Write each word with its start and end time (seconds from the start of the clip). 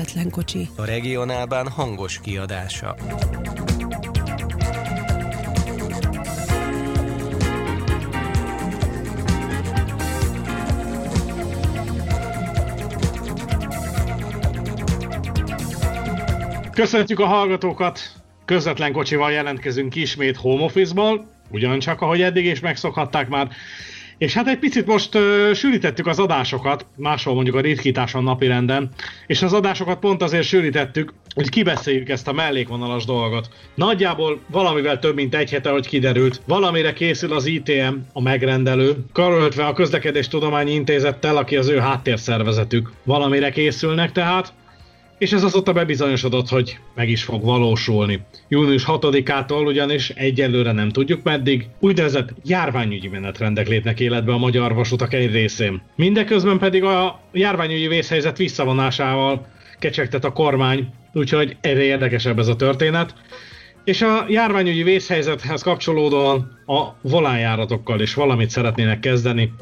közvetlen 0.00 0.30
kocsi. 0.30 0.68
A 0.76 0.84
regionálban 0.84 1.68
hangos 1.68 2.20
kiadása. 2.20 2.96
Köszöntjük 16.72 17.18
a 17.18 17.26
hallgatókat! 17.26 18.00
Közvetlen 18.44 18.92
kocsival 18.92 19.32
jelentkezünk 19.32 19.94
ismét 19.94 20.36
home 20.36 20.62
office-ból, 20.62 21.26
ugyancsak 21.50 22.00
ahogy 22.00 22.22
eddig 22.22 22.44
is 22.44 22.60
megszokhatták 22.60 23.28
már. 23.28 23.48
És 24.20 24.34
hát 24.34 24.48
egy 24.48 24.58
picit 24.58 24.86
most 24.86 25.14
uh, 25.14 25.52
sűrítettük 25.52 26.06
az 26.06 26.18
adásokat, 26.18 26.86
máshol 26.96 27.34
mondjuk 27.34 27.56
a 27.56 27.60
ritkításon 27.60 28.22
napirenden, 28.22 28.90
és 29.26 29.42
az 29.42 29.52
adásokat 29.52 29.98
pont 29.98 30.22
azért 30.22 30.46
sűrítettük, 30.46 31.12
hogy 31.34 31.48
kibeszéljük 31.48 32.08
ezt 32.08 32.28
a 32.28 32.32
mellékvonalas 32.32 33.04
dolgot. 33.04 33.48
Nagyjából 33.74 34.40
valamivel 34.50 34.98
több 34.98 35.14
mint 35.14 35.34
egy 35.34 35.50
hete, 35.50 35.70
hogy 35.70 35.86
kiderült, 35.86 36.40
valamire 36.46 36.92
készül 36.92 37.32
az 37.32 37.46
ITM, 37.46 37.94
a 38.12 38.22
megrendelő, 38.22 38.96
karöltve 39.12 39.64
a 39.66 39.72
Közlekedés 39.72 40.28
Tudományi 40.28 40.72
Intézettel, 40.72 41.36
aki 41.36 41.56
az 41.56 41.68
ő 41.68 41.78
háttérszervezetük. 41.78 42.90
Valamire 43.04 43.50
készülnek 43.50 44.12
tehát, 44.12 44.52
és 45.20 45.32
ez 45.32 45.44
azóta 45.44 45.72
bebizonyosodott, 45.72 46.48
hogy 46.48 46.78
meg 46.94 47.08
is 47.08 47.22
fog 47.22 47.44
valósulni. 47.44 48.20
Június 48.48 48.84
6-ától 48.86 49.66
ugyanis 49.66 50.10
egyelőre 50.10 50.72
nem 50.72 50.88
tudjuk 50.88 51.22
meddig, 51.22 51.68
úgynevezett 51.80 52.28
járványügyi 52.44 53.08
menetrendek 53.08 53.68
lépnek 53.68 54.00
életbe 54.00 54.32
a 54.32 54.38
magyar 54.38 54.74
vasutak 54.74 55.12
egy 55.12 55.32
részén. 55.32 55.82
Mindeközben 55.96 56.58
pedig 56.58 56.84
a 56.84 57.20
járványügyi 57.32 57.86
vészhelyzet 57.86 58.36
visszavonásával 58.36 59.46
kecsegtet 59.78 60.24
a 60.24 60.32
kormány, 60.32 60.88
úgyhogy 61.12 61.56
erre 61.60 61.82
érdekesebb 61.82 62.38
ez 62.38 62.48
a 62.48 62.56
történet. 62.56 63.14
És 63.84 64.02
a 64.02 64.24
járványügyi 64.28 64.82
vészhelyzethez 64.82 65.62
kapcsolódóan 65.62 66.58
a 66.66 66.88
volánjáratokkal 67.02 68.00
is 68.00 68.14
valamit 68.14 68.50
szeretnének 68.50 69.00
kezdeni. 69.00 69.52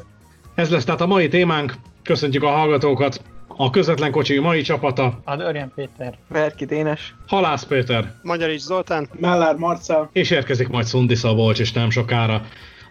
Ez 0.55 0.69
lesz 0.69 0.83
tehát 0.83 1.01
a 1.01 1.07
mai 1.07 1.27
témánk, 1.27 1.73
köszöntjük 2.03 2.43
a 2.43 2.49
hallgatókat, 2.49 3.21
a 3.61 3.69
közvetlen 3.69 4.11
kocsi 4.11 4.39
mai 4.39 4.61
csapata. 4.61 5.19
Adorjan 5.23 5.71
Péter. 5.75 6.17
Verki 6.27 6.65
Dénes. 6.65 7.15
Halász 7.27 7.65
Péter. 7.65 8.13
Magyarics 8.21 8.61
Zoltán. 8.61 9.09
Mellár 9.19 9.55
Marcel. 9.55 10.09
És 10.13 10.29
érkezik 10.31 10.67
majd 10.67 10.85
Szundi 10.85 11.15
Szabolcs 11.15 11.59
is 11.59 11.71
nem 11.71 11.89
sokára, 11.89 12.41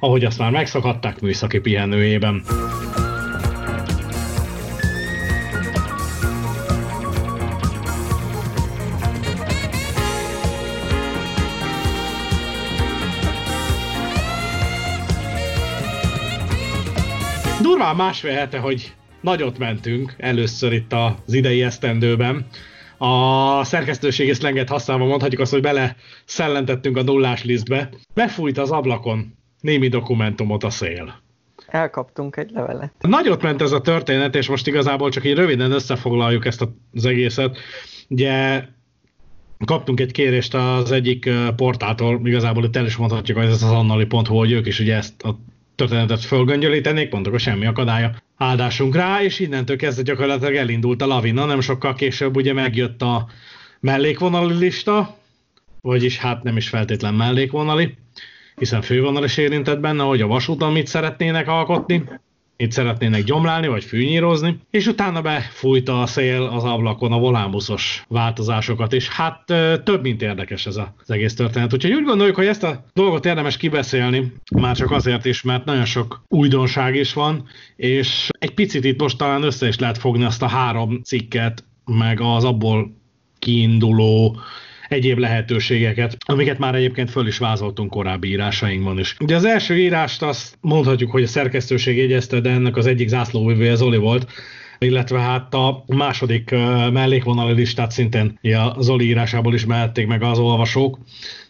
ahogy 0.00 0.24
azt 0.24 0.38
már 0.38 0.50
megszakadták 0.50 1.20
műszaki 1.20 1.58
pihenőjében. 1.58 2.42
Durván 17.62 17.96
másfél 17.96 18.32
hete, 18.32 18.58
hogy 18.58 18.92
nagyot 19.28 19.58
mentünk 19.58 20.14
először 20.18 20.72
itt 20.72 20.92
az 20.92 21.32
idei 21.32 21.62
esztendőben. 21.62 22.46
A 22.98 23.64
szerkesztőségi 23.64 24.32
szlenget 24.32 24.68
használva 24.68 25.04
mondhatjuk 25.04 25.40
azt, 25.40 25.52
hogy 25.52 25.60
bele 25.60 25.96
szellentettünk 26.24 26.96
a 26.96 27.02
nullás 27.02 27.44
lisztbe. 27.44 27.88
Befújt 28.14 28.58
az 28.58 28.70
ablakon 28.70 29.34
némi 29.60 29.88
dokumentumot 29.88 30.64
a 30.64 30.70
szél. 30.70 31.20
Elkaptunk 31.66 32.36
egy 32.36 32.50
levelet. 32.50 32.92
Nagyot 33.00 33.42
ment 33.42 33.62
ez 33.62 33.72
a 33.72 33.80
történet, 33.80 34.34
és 34.36 34.48
most 34.48 34.66
igazából 34.66 35.10
csak 35.10 35.24
így 35.24 35.34
röviden 35.34 35.72
összefoglaljuk 35.72 36.46
ezt 36.46 36.68
az 36.94 37.04
egészet. 37.04 37.58
Ugye 38.08 38.64
kaptunk 39.64 40.00
egy 40.00 40.12
kérést 40.12 40.54
az 40.54 40.92
egyik 40.92 41.30
portától, 41.56 42.20
igazából 42.24 42.64
itt 42.64 42.76
el 42.76 42.86
is 42.86 42.96
mondhatjuk, 42.96 43.38
hogy 43.38 43.46
ez 43.46 43.62
az 43.62 43.70
annali.hu, 43.70 44.36
hogy 44.36 44.52
ők 44.52 44.66
is 44.66 44.80
ugye 44.80 44.96
ezt 44.96 45.22
a 45.22 45.38
történetet 45.78 46.24
fölgöngyölítenék, 46.24 47.12
hogy 47.12 47.40
semmi 47.40 47.66
akadálya. 47.66 48.14
Áldásunk 48.36 48.94
rá, 48.94 49.22
és 49.22 49.38
innentől 49.38 49.76
kezdve 49.76 50.02
gyakorlatilag 50.02 50.54
elindult 50.54 51.02
a 51.02 51.06
lavina, 51.06 51.44
nem 51.44 51.60
sokkal 51.60 51.94
később 51.94 52.36
ugye 52.36 52.52
megjött 52.52 53.02
a 53.02 53.28
mellékvonali 53.80 54.54
lista, 54.54 55.16
vagyis 55.80 56.18
hát 56.18 56.42
nem 56.42 56.56
is 56.56 56.68
feltétlen 56.68 57.14
mellékvonali, 57.14 57.94
hiszen 58.56 58.82
fővonal 58.82 59.24
is 59.24 59.36
érintett 59.36 59.80
benne, 59.80 60.02
hogy 60.02 60.20
a 60.20 60.26
vasúton 60.26 60.72
mit 60.72 60.86
szeretnének 60.86 61.48
alkotni, 61.48 62.04
itt 62.60 62.72
szeretnének 62.72 63.24
gyomlálni, 63.24 63.66
vagy 63.66 63.84
fűnyírozni, 63.84 64.58
és 64.70 64.86
utána 64.86 65.22
befújta 65.22 66.02
a 66.02 66.06
szél 66.06 66.42
az 66.42 66.64
ablakon 66.64 67.12
a 67.12 67.18
volánbuszos 67.18 68.04
változásokat, 68.08 68.92
és 68.92 69.08
hát 69.08 69.44
több, 69.84 70.02
mint 70.02 70.22
érdekes 70.22 70.66
ez 70.66 70.76
az 70.76 71.10
egész 71.10 71.34
történet. 71.34 71.72
Úgyhogy 71.72 71.92
úgy 71.92 72.04
gondoljuk, 72.04 72.36
hogy 72.36 72.46
ezt 72.46 72.62
a 72.62 72.84
dolgot 72.92 73.26
érdemes 73.26 73.56
kibeszélni, 73.56 74.32
már 74.56 74.76
csak 74.76 74.90
azért 74.90 75.24
is, 75.24 75.42
mert 75.42 75.64
nagyon 75.64 75.84
sok 75.84 76.22
újdonság 76.28 76.94
is 76.94 77.12
van, 77.12 77.48
és 77.76 78.28
egy 78.38 78.54
picit 78.54 78.84
itt 78.84 79.00
most 79.00 79.18
talán 79.18 79.42
össze 79.42 79.68
is 79.68 79.78
lehet 79.78 79.98
fogni 79.98 80.24
azt 80.24 80.42
a 80.42 80.48
három 80.48 81.00
cikket, 81.02 81.64
meg 81.84 82.20
az 82.20 82.44
abból 82.44 82.96
kiinduló 83.38 84.36
egyéb 84.88 85.18
lehetőségeket, 85.18 86.16
amiket 86.18 86.58
már 86.58 86.74
egyébként 86.74 87.10
föl 87.10 87.26
is 87.26 87.38
vázoltunk 87.38 87.90
korábbi 87.90 88.28
írásainkban 88.28 88.98
is. 88.98 89.16
Ugye 89.20 89.36
az 89.36 89.44
első 89.44 89.78
írást 89.78 90.22
azt 90.22 90.58
mondhatjuk, 90.60 91.10
hogy 91.10 91.22
a 91.22 91.26
szerkesztőség 91.26 91.96
jegyezte, 91.96 92.40
de 92.40 92.50
ennek 92.50 92.76
az 92.76 92.86
egyik 92.86 93.08
zászlóvivője 93.08 93.74
Zoli 93.74 93.96
volt, 93.96 94.26
illetve 94.78 95.20
hát 95.20 95.54
a 95.54 95.84
második 95.86 96.50
mellékvonali 96.92 97.52
listát 97.52 97.90
szintén 97.90 98.38
a 98.42 98.82
Zoli 98.82 99.04
írásából 99.04 99.54
is 99.54 99.66
mehették 99.66 100.06
meg 100.06 100.22
az 100.22 100.38
olvasók. 100.38 100.98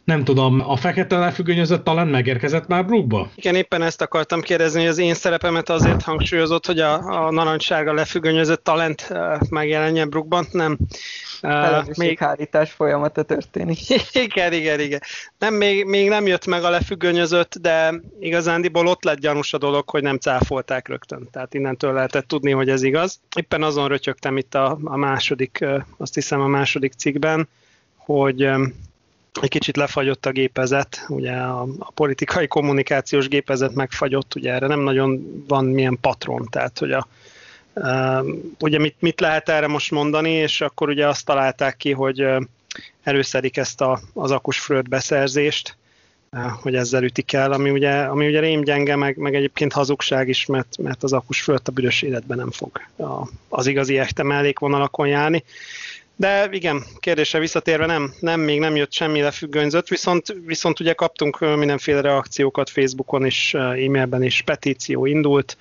Nem 0.04 0.24
tudom, 0.24 0.62
a 0.70 0.76
fekete 0.76 1.18
lefüggönyözött 1.18 1.84
talán 1.84 2.08
megérkezett 2.08 2.66
már 2.66 2.86
Brookba? 2.86 3.30
Igen, 3.34 3.54
éppen 3.54 3.82
ezt 3.82 4.02
akartam 4.02 4.40
kérdezni, 4.40 4.80
hogy 4.80 4.88
az 4.88 4.98
én 4.98 5.14
szerepemet 5.14 5.68
azért 5.68 6.02
hangsúlyozott, 6.02 6.66
hogy 6.66 6.78
a, 6.78 7.26
a 7.26 7.30
narancssárga 7.30 7.92
lefüggönyözött 7.92 8.64
talent 8.64 9.12
megjelenjen 9.50 10.10
Brookban. 10.10 10.46
Nem. 10.52 10.78
Felelősséghárítás 11.40 12.72
folyamata 12.72 13.22
történik. 13.22 13.78
igen, 14.24 14.52
igen, 14.52 14.80
igen. 14.80 15.00
Nem, 15.38 15.54
még, 15.54 15.84
még 15.84 16.08
nem 16.08 16.26
jött 16.26 16.46
meg 16.46 16.64
a 16.64 16.70
lefüggönyözött, 16.70 17.58
de 17.60 17.94
igazándiból 18.20 18.86
ott 18.86 19.04
lett 19.04 19.18
gyanús 19.18 19.52
a 19.52 19.58
dolog, 19.58 19.90
hogy 19.90 20.02
nem 20.02 20.18
cáfolták 20.18 20.88
rögtön. 20.88 21.28
Tehát 21.32 21.54
innentől 21.54 21.92
lehetett 21.92 22.28
tudni, 22.28 22.50
hogy 22.50 22.68
ez 22.68 22.82
igaz. 22.82 23.20
Éppen 23.36 23.62
azon 23.62 23.88
rötyögtem 23.88 24.36
itt 24.36 24.54
a, 24.54 24.78
a 24.84 24.96
második, 24.96 25.64
azt 25.96 26.14
hiszem 26.14 26.40
a 26.40 26.46
második 26.46 26.92
cikkben, 26.92 27.48
hogy 27.96 28.42
egy 29.40 29.48
kicsit 29.48 29.76
lefagyott 29.76 30.26
a 30.26 30.30
gépezet, 30.30 31.04
ugye 31.08 31.32
a, 31.32 31.66
a 31.78 31.90
politikai 31.90 32.46
kommunikációs 32.46 33.28
gépezet 33.28 33.74
megfagyott, 33.74 34.34
ugye 34.34 34.52
erre 34.52 34.66
nem 34.66 34.80
nagyon 34.80 35.44
van 35.48 35.64
milyen 35.64 35.98
patron, 36.00 36.46
tehát 36.50 36.78
hogy 36.78 36.92
a, 36.92 37.06
ugye 38.60 38.78
mit, 38.78 38.94
mit 38.98 39.20
lehet 39.20 39.48
erre 39.48 39.66
most 39.66 39.90
mondani, 39.90 40.30
és 40.30 40.60
akkor 40.60 40.88
ugye 40.88 41.08
azt 41.08 41.24
találták 41.24 41.76
ki, 41.76 41.92
hogy 41.92 42.26
előszedik 43.02 43.56
ezt 43.56 43.80
a, 43.80 44.00
az 44.14 44.30
akusfröld 44.30 44.88
beszerzést, 44.88 45.76
hogy 46.60 46.74
ezzel 46.74 47.02
ütik 47.02 47.32
el, 47.32 47.52
ami 47.52 47.70
ugye, 47.70 47.90
ami 47.90 48.26
ugye 48.26 48.40
rémgyenge, 48.40 48.96
meg, 48.96 49.16
meg 49.16 49.34
egyébként 49.34 49.72
hazugság 49.72 50.28
is, 50.28 50.46
mert, 50.46 50.76
mert 50.78 51.02
az 51.02 51.12
akusfröld 51.12 51.60
a 51.64 51.70
büdös 51.70 52.02
életben 52.02 52.36
nem 52.36 52.50
fog 52.50 52.80
az 53.48 53.66
igazi 53.66 53.98
echte 53.98 54.22
mellékvonalakon 54.22 55.08
járni. 55.08 55.44
De 56.20 56.48
igen, 56.50 56.84
kérdésre 57.00 57.38
visszatérve 57.38 57.86
nem, 57.86 58.12
nem, 58.20 58.40
még 58.40 58.58
nem 58.58 58.76
jött 58.76 58.92
semmi 58.92 59.20
lefüggönyzött, 59.20 59.88
viszont, 59.88 60.36
viszont 60.46 60.80
ugye 60.80 60.92
kaptunk 60.92 61.38
mindenféle 61.38 62.00
reakciókat 62.00 62.70
Facebookon 62.70 63.26
is, 63.26 63.54
e-mailben 63.54 64.22
is, 64.22 64.42
petíció 64.42 65.06
indult, 65.06 65.56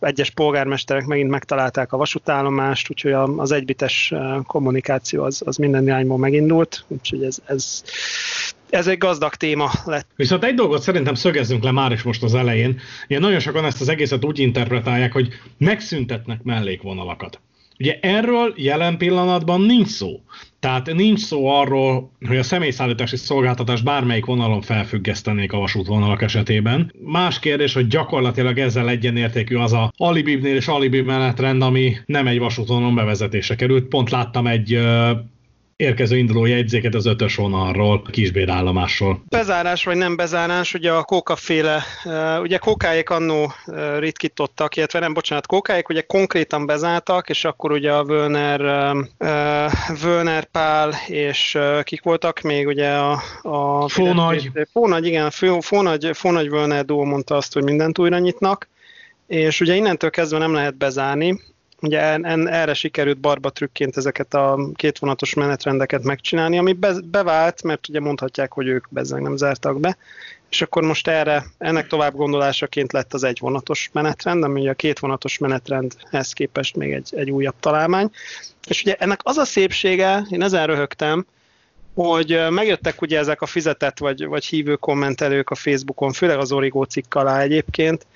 egyes 0.00 0.30
polgármesterek 0.30 1.06
megint 1.06 1.30
megtalálták 1.30 1.92
a 1.92 1.96
vasútállomást, 1.96 2.90
úgyhogy 2.90 3.12
az 3.36 3.52
egybites 3.52 4.14
kommunikáció 4.46 5.22
az, 5.22 5.42
az 5.44 5.56
minden 5.56 5.82
irányból 5.82 6.18
megindult, 6.18 6.84
úgyhogy 6.88 7.24
ez, 7.24 7.38
ez, 7.44 7.82
ez 8.70 8.86
egy 8.86 8.98
gazdag 8.98 9.34
téma 9.34 9.70
lett. 9.84 10.06
Viszont 10.16 10.44
egy 10.44 10.54
dolgot 10.54 10.82
szerintem 10.82 11.14
szögezzünk 11.14 11.62
le 11.62 11.70
már 11.70 11.92
is 11.92 12.02
most 12.02 12.22
az 12.22 12.34
elején. 12.34 12.80
Ilyen 13.06 13.22
nagyon 13.22 13.40
sokan 13.40 13.64
ezt 13.64 13.80
az 13.80 13.88
egészet 13.88 14.24
úgy 14.24 14.38
interpretálják, 14.38 15.12
hogy 15.12 15.28
megszüntetnek 15.58 16.42
mellékvonalakat. 16.42 17.40
Ugye 17.78 17.98
erről 18.00 18.54
jelen 18.56 18.96
pillanatban 18.96 19.60
nincs 19.60 19.88
szó. 19.88 20.20
Tehát 20.60 20.94
nincs 20.94 21.20
szó 21.20 21.46
arról, 21.46 22.10
hogy 22.26 22.36
a 22.36 22.42
személyszállítási 22.42 23.16
szolgáltatás 23.16 23.82
bármelyik 23.82 24.24
vonalon 24.24 24.60
felfüggesztenék 24.60 25.52
a 25.52 25.58
vasútvonalak 25.58 26.22
esetében. 26.22 26.92
Más 27.04 27.38
kérdés, 27.38 27.74
hogy 27.74 27.86
gyakorlatilag 27.86 28.58
ezzel 28.58 28.88
egyenértékű 28.88 29.56
az 29.56 29.72
a 29.72 29.92
alibibnél 29.96 30.56
és 30.56 30.66
alibi 30.66 31.00
menetrend, 31.00 31.62
ami 31.62 31.96
nem 32.06 32.26
egy 32.26 32.38
vasútvonalon 32.38 32.94
bevezetése 32.94 33.54
került. 33.54 33.84
Pont 33.84 34.10
láttam 34.10 34.46
egy 34.46 34.78
érkező 35.76 36.16
induló 36.16 36.44
jegyzéket 36.44 36.94
az 36.94 37.06
ötös 37.06 37.36
vonalról, 37.36 38.02
a 38.06 38.10
kisbérállomásról. 38.10 39.22
Bezárás 39.28 39.84
vagy 39.84 39.96
nem 39.96 40.16
bezárás, 40.16 40.74
ugye 40.74 40.92
a 40.92 41.02
kókaféle, 41.02 41.82
ugye 42.40 42.58
kókáik 42.58 43.10
annó 43.10 43.52
ritkítottak, 43.98 44.76
illetve 44.76 44.98
nem, 44.98 45.12
bocsánat, 45.12 45.46
kókáik 45.46 45.88
ugye 45.88 46.00
konkrétan 46.00 46.66
bezártak, 46.66 47.28
és 47.28 47.44
akkor 47.44 47.72
ugye 47.72 47.92
a 47.92 48.04
Völner, 48.04 48.60
Völner 50.02 50.44
Pál 50.44 50.92
és 51.06 51.58
kik 51.82 52.02
voltak 52.02 52.40
még 52.40 52.66
ugye 52.66 52.90
a... 52.90 53.22
a 53.42 53.88
Fónagy. 53.88 54.50
Fónagy, 54.72 55.06
igen, 55.06 55.30
Fónagy, 55.60 56.10
Fónagy 56.12 56.50
Völner 56.50 56.84
Dó 56.84 57.04
mondta 57.04 57.36
azt, 57.36 57.52
hogy 57.52 57.62
mindent 57.62 57.98
újra 57.98 58.18
nyitnak, 58.18 58.68
és 59.26 59.60
ugye 59.60 59.74
innentől 59.74 60.10
kezdve 60.10 60.38
nem 60.38 60.52
lehet 60.52 60.76
bezárni, 60.76 61.40
Ugye 61.84 62.00
en, 62.00 62.48
erre 62.48 62.74
sikerült 62.74 63.18
barba 63.18 63.50
trükként 63.50 63.96
ezeket 63.96 64.34
a 64.34 64.68
kétvonatos 64.74 65.34
menetrendeket 65.34 66.02
megcsinálni, 66.02 66.58
ami 66.58 66.72
be, 66.72 66.94
bevált, 67.04 67.62
mert 67.62 67.88
ugye 67.88 68.00
mondhatják, 68.00 68.52
hogy 68.52 68.66
ők 68.66 68.86
bezzeg 68.88 69.22
nem 69.22 69.36
zártak 69.36 69.80
be, 69.80 69.96
és 70.50 70.62
akkor 70.62 70.82
most 70.82 71.08
erre, 71.08 71.44
ennek 71.58 71.86
tovább 71.86 72.14
gondolásaként 72.14 72.92
lett 72.92 73.14
az 73.14 73.24
egyvonatos 73.24 73.90
menetrend, 73.92 74.42
ami 74.42 74.68
a 74.68 74.74
kétvonatos 74.74 75.38
menetrendhez 75.38 76.32
képest 76.32 76.76
még 76.76 76.92
egy, 76.92 77.08
egy 77.16 77.30
újabb 77.30 77.54
találmány. 77.60 78.10
És 78.66 78.80
ugye 78.82 78.94
ennek 78.94 79.20
az 79.22 79.36
a 79.36 79.44
szépsége, 79.44 80.26
én 80.30 80.42
ezen 80.42 80.66
röhögtem, 80.66 81.26
hogy 81.94 82.40
megjöttek 82.50 83.02
ugye 83.02 83.18
ezek 83.18 83.42
a 83.42 83.46
fizetett 83.46 83.98
vagy, 83.98 84.26
vagy 84.26 84.44
hívő 84.44 84.76
kommentelők 84.76 85.50
a 85.50 85.54
Facebookon, 85.54 86.12
főleg 86.12 86.38
az 86.38 86.52
Origo 86.52 86.84
cikk 86.84 87.14
alá 87.14 87.40
egyébként, 87.40 88.06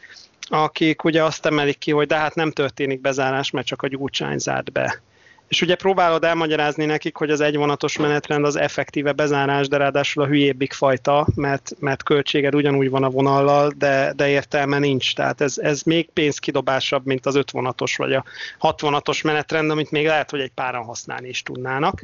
akik 0.49 1.05
ugye 1.05 1.25
azt 1.25 1.47
emelik 1.47 1.79
ki, 1.79 1.91
hogy 1.91 2.07
de 2.07 2.17
hát 2.17 2.35
nem 2.35 2.51
történik 2.51 3.01
bezárás, 3.01 3.51
mert 3.51 3.67
csak 3.67 3.83
a 3.83 3.89
gyurcsány 3.89 4.39
zárt 4.39 4.73
be. 4.73 5.03
És 5.49 5.63
ugye 5.63 5.75
próbálod 5.75 6.25
elmagyarázni 6.25 6.85
nekik, 6.85 7.17
hogy 7.17 7.31
az 7.31 7.41
egyvonatos 7.41 7.97
menetrend 7.97 8.45
az 8.45 8.57
effektíve 8.57 9.13
bezárás, 9.13 9.69
de 9.69 9.77
ráadásul 9.77 10.23
a 10.23 10.27
hülyébbik 10.27 10.73
fajta, 10.73 11.27
mert, 11.35 11.73
mert 11.79 12.03
költséged 12.03 12.55
ugyanúgy 12.55 12.91
van 12.91 13.03
a 13.03 13.11
vonallal, 13.11 13.73
de, 13.77 14.13
de 14.17 14.29
értelme 14.29 14.79
nincs. 14.79 15.15
Tehát 15.15 15.41
ez, 15.41 15.59
ez 15.59 15.83
még 15.83 16.11
pénzkidobásabb, 16.11 17.07
mint 17.07 17.27
az 17.27 17.35
ötvonatos 17.35 17.97
vagy 17.97 18.13
a 18.13 18.25
hatvonatos 18.59 19.23
menetrend, 19.23 19.71
amit 19.71 19.91
még 19.91 20.07
lehet, 20.07 20.31
hogy 20.31 20.41
egy 20.41 20.53
páran 20.55 20.85
használni 20.85 21.29
is 21.29 21.43
tudnának. 21.43 22.03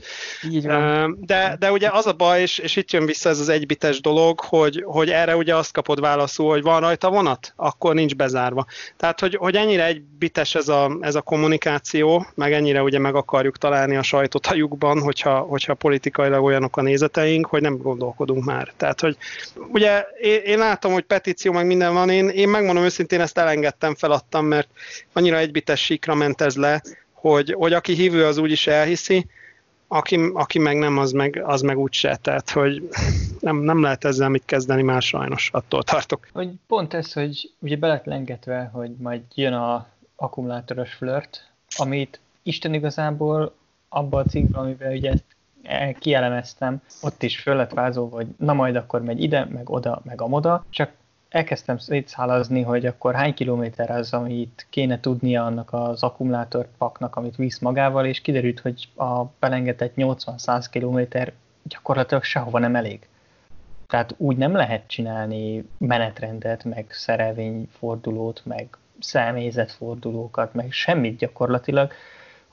Így 0.50 0.66
van. 0.66 1.18
De, 1.20 1.56
de 1.58 1.72
ugye 1.72 1.88
az 1.92 2.06
a 2.06 2.12
baj, 2.12 2.40
és, 2.40 2.58
és 2.58 2.76
itt 2.76 2.92
jön 2.92 3.06
vissza 3.06 3.28
ez 3.28 3.40
az 3.40 3.48
egybites 3.48 4.00
dolog, 4.00 4.40
hogy, 4.40 4.82
hogy 4.86 5.10
erre 5.10 5.36
ugye 5.36 5.54
azt 5.56 5.72
kapod 5.72 6.00
válaszul, 6.00 6.50
hogy 6.50 6.62
van 6.62 6.80
rajta 6.80 7.10
vonat, 7.10 7.52
akkor 7.56 7.94
nincs 7.94 8.14
bezárva. 8.14 8.66
Tehát, 8.96 9.20
hogy, 9.20 9.34
hogy 9.34 9.56
ennyire 9.56 9.84
egybites 9.84 10.54
ez 10.54 10.68
a, 10.68 10.96
ez 11.00 11.14
a 11.14 11.22
kommunikáció, 11.22 12.26
meg 12.34 12.52
ennyire 12.52 12.82
ugye 12.82 12.98
meg 12.98 13.14
akar 13.14 13.33
akarjuk 13.34 13.58
találni 13.58 13.96
a 13.96 14.02
sajtot 14.02 14.46
a 14.46 14.54
lyukban, 14.54 15.00
hogyha, 15.00 15.38
hogyha 15.38 15.74
politikailag 15.74 16.42
olyanok 16.44 16.76
a 16.76 16.82
nézeteink, 16.82 17.46
hogy 17.46 17.60
nem 17.60 17.76
gondolkodunk 17.76 18.44
már. 18.44 18.72
Tehát, 18.76 19.00
hogy 19.00 19.16
ugye 19.72 20.00
én, 20.20 20.40
én 20.40 20.58
látom, 20.58 20.92
hogy 20.92 21.04
petíció 21.04 21.52
meg 21.52 21.66
minden 21.66 21.92
van, 21.92 22.10
én, 22.10 22.28
én 22.28 22.48
megmondom 22.48 22.84
őszintén, 22.84 23.20
ezt 23.20 23.38
elengedtem, 23.38 23.94
feladtam, 23.94 24.46
mert 24.46 24.68
annyira 25.12 25.38
egybites 25.38 25.84
síkra 25.84 26.14
ment 26.14 26.40
ez 26.40 26.56
le, 26.56 26.82
hogy, 27.12 27.52
hogy 27.52 27.72
aki 27.72 27.92
hívő, 27.92 28.24
az 28.24 28.38
úgyis 28.38 28.66
elhiszi, 28.66 29.26
aki, 29.88 30.30
aki 30.34 30.58
meg 30.58 30.78
nem, 30.78 30.98
az 30.98 31.12
meg, 31.12 31.42
az 31.44 31.60
meg 31.60 31.78
úgy 31.78 31.92
se. 31.92 32.16
Tehát, 32.22 32.50
hogy 32.50 32.88
nem, 33.40 33.56
nem 33.56 33.82
lehet 33.82 34.04
ezzel 34.04 34.28
mit 34.28 34.44
kezdeni 34.44 34.82
már 34.82 35.02
sajnos, 35.02 35.50
attól 35.52 35.82
tartok. 35.82 36.28
Hogy 36.32 36.48
pont 36.66 36.94
ez, 36.94 37.12
hogy 37.12 37.50
ugye 37.58 37.76
beletlengetve, 37.76 38.70
hogy 38.72 38.90
majd 38.98 39.22
jön 39.34 39.52
a 39.52 39.88
akkumulátoros 40.16 40.92
flört, 40.92 41.52
amit 41.76 42.20
Isten 42.46 42.74
igazából 42.74 43.54
abban 43.88 44.24
a 44.24 44.28
cikkben, 44.28 44.62
amivel 44.62 44.92
ugye 44.92 45.10
ezt 45.10 45.24
kielemeztem, 45.98 46.82
ott 47.02 47.22
is 47.22 47.40
föl 47.40 47.56
lett 47.56 47.72
vázolva, 47.72 48.16
hogy 48.16 48.26
na 48.38 48.52
majd 48.52 48.76
akkor 48.76 49.02
megy 49.02 49.22
ide, 49.22 49.44
meg 49.44 49.70
oda, 49.70 50.00
meg 50.04 50.20
amoda, 50.20 50.64
csak 50.70 50.90
elkezdtem 51.28 51.78
szétszálazni, 51.78 52.62
hogy 52.62 52.86
akkor 52.86 53.14
hány 53.14 53.34
kilométer 53.34 53.90
az, 53.90 54.12
amit 54.12 54.66
kéne 54.70 55.00
tudnia 55.00 55.44
annak 55.44 55.72
az 55.72 56.02
akkumulátorpaknak, 56.02 57.16
amit 57.16 57.36
visz 57.36 57.58
magával, 57.58 58.06
és 58.06 58.20
kiderült, 58.20 58.60
hogy 58.60 58.88
a 58.96 59.24
belengetett 59.24 59.92
80-100 59.96 60.66
kilométer 60.70 61.32
gyakorlatilag 61.62 62.22
sehova 62.22 62.58
nem 62.58 62.76
elég. 62.76 63.08
Tehát 63.86 64.14
úgy 64.16 64.36
nem 64.36 64.52
lehet 64.52 64.86
csinálni 64.86 65.68
menetrendet, 65.78 66.64
meg 66.64 66.86
szerelvényfordulót, 66.90 68.42
meg 68.44 68.76
személyzetfordulókat, 69.00 70.54
meg 70.54 70.72
semmit 70.72 71.18
gyakorlatilag, 71.18 71.92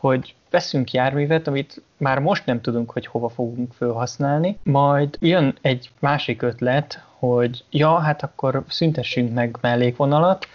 hogy 0.01 0.35
veszünk 0.49 0.91
járművet, 0.91 1.47
amit 1.47 1.81
már 1.97 2.19
most 2.19 2.45
nem 2.45 2.61
tudunk, 2.61 2.91
hogy 2.91 3.05
hova 3.05 3.29
fogunk 3.29 3.73
felhasználni, 3.73 4.57
majd 4.63 5.17
jön 5.19 5.57
egy 5.61 5.89
másik 5.99 6.41
ötlet, 6.41 7.03
hogy 7.17 7.63
ja, 7.69 7.97
hát 7.97 8.23
akkor 8.23 8.63
szüntessünk 8.67 9.33
meg 9.33 9.57
mellékvonalat, 9.61 10.47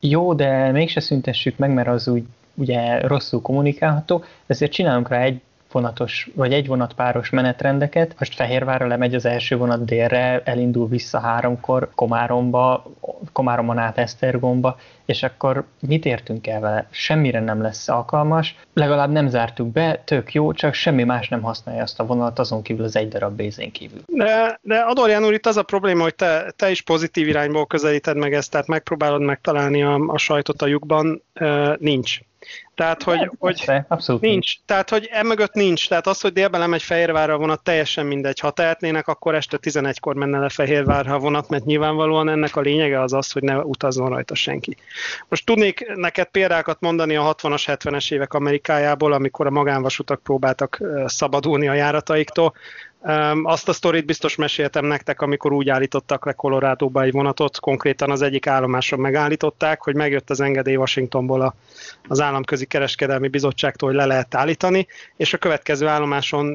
jó, 0.00 0.34
de 0.34 0.70
mégse 0.70 1.00
szüntessük 1.00 1.56
meg, 1.58 1.70
mert 1.70 1.88
az 1.88 2.08
úgy 2.08 2.24
ugye 2.54 3.00
rosszul 3.00 3.42
kommunikálható, 3.42 4.24
ezért 4.46 4.72
csinálunk 4.72 5.08
rá 5.08 5.20
egy 5.20 5.40
vonatos, 5.72 6.30
vagy 6.34 6.52
egy 6.52 6.66
vonatpáros 6.66 7.30
menetrendeket. 7.30 8.14
Most 8.18 8.34
Fehérvárra 8.34 8.86
lemegy 8.86 9.14
az 9.14 9.24
első 9.24 9.56
vonat 9.56 9.84
délre, 9.84 10.42
elindul 10.44 10.88
vissza 10.88 11.18
háromkor 11.18 11.90
Komáromba, 11.94 12.84
Komáromon 13.32 13.78
át 13.78 13.98
Esztergomba, 13.98 14.76
és 15.04 15.22
akkor 15.22 15.64
mit 15.80 16.04
értünk 16.04 16.46
el 16.46 16.60
vele? 16.60 16.86
Semmire 16.90 17.40
nem 17.40 17.62
lesz 17.62 17.88
alkalmas, 17.88 18.56
legalább 18.74 19.10
nem 19.10 19.28
zártuk 19.28 19.72
be, 19.72 20.02
tök 20.04 20.34
jó, 20.34 20.52
csak 20.52 20.74
semmi 20.74 21.04
más 21.04 21.28
nem 21.28 21.42
használja 21.42 21.82
azt 21.82 22.00
a 22.00 22.06
vonalat, 22.06 22.38
azon 22.38 22.62
kívül 22.62 22.84
az 22.84 22.96
egy 22.96 23.08
darab 23.08 23.36
bézén 23.36 23.72
kívül. 23.72 24.00
De, 24.06 24.58
de 24.62 24.78
Adorján 24.78 25.24
úr, 25.24 25.32
itt 25.32 25.46
az 25.46 25.56
a 25.56 25.62
probléma, 25.62 26.02
hogy 26.02 26.14
te, 26.14 26.52
te 26.56 26.70
is 26.70 26.82
pozitív 26.82 27.28
irányból 27.28 27.66
közelíted 27.66 28.16
meg 28.16 28.34
ezt, 28.34 28.50
tehát 28.50 28.66
megpróbálod 28.66 29.20
megtalálni 29.20 29.82
a, 29.82 29.94
a 29.94 30.18
sajtot 30.18 30.62
a 30.62 30.66
lyukban, 30.66 31.22
nincs. 31.78 32.20
Tehát, 32.76 33.02
hogy, 33.02 33.18
Nem, 33.18 33.32
hogy 33.38 33.64
abszolút 33.88 34.20
nincs. 34.20 34.32
nincs. 34.32 34.54
Tehát, 34.64 34.90
hogy 34.90 35.08
emögött 35.12 35.52
nincs. 35.52 35.88
Tehát 35.88 36.06
az, 36.06 36.20
hogy 36.20 36.32
délben 36.32 36.60
lemegy 36.60 36.82
Fehérvárra 36.82 37.34
a 37.34 37.38
vonat, 37.38 37.62
teljesen 37.62 38.06
mindegy. 38.06 38.40
Ha 38.40 38.50
tehetnének, 38.50 39.08
akkor 39.08 39.34
este 39.34 39.58
11-kor 39.62 40.14
menne 40.14 40.38
le 40.38 40.48
Fehérvárra 40.48 41.14
a 41.14 41.18
vonat, 41.18 41.48
mert 41.48 41.64
nyilvánvalóan 41.64 42.28
ennek 42.28 42.56
a 42.56 42.60
lényege 42.60 43.00
az 43.00 43.12
az, 43.12 43.32
hogy 43.32 43.42
ne 43.42 43.58
utazzon 43.58 44.08
rajta 44.08 44.34
senki. 44.34 44.76
Most 45.28 45.46
tudnék 45.46 45.92
neked 45.94 46.26
példákat 46.26 46.80
mondani 46.80 47.16
a 47.16 47.34
60-as, 47.34 47.62
70-es 47.66 48.12
évek 48.12 48.34
Amerikájából, 48.34 49.12
amikor 49.12 49.46
a 49.46 49.50
magánvasutak 49.50 50.22
próbáltak 50.22 50.80
szabadulni 51.06 51.68
a 51.68 51.74
járataiktól. 51.74 52.54
Azt 53.42 53.68
a 53.68 53.72
sztorit 53.72 54.06
biztos 54.06 54.36
meséltem 54.36 54.84
nektek, 54.84 55.20
amikor 55.20 55.52
úgy 55.52 55.68
állítottak 55.68 56.24
le 56.24 56.32
Colorado-ba 56.32 57.02
egy 57.02 57.12
vonatot, 57.12 57.60
konkrétan 57.60 58.10
az 58.10 58.22
egyik 58.22 58.46
állomáson 58.46 59.00
megállították, 59.00 59.82
hogy 59.82 59.94
megjött 59.94 60.30
az 60.30 60.40
engedély 60.40 60.76
Washingtonból 60.76 61.40
a, 61.40 61.54
az 62.08 62.20
Államközi 62.20 62.66
Kereskedelmi 62.66 63.28
Bizottságtól, 63.28 63.88
hogy 63.88 63.98
le 63.98 64.06
lehet 64.06 64.34
állítani, 64.34 64.86
és 65.16 65.32
a 65.32 65.38
következő 65.38 65.86
állomáson 65.86 66.52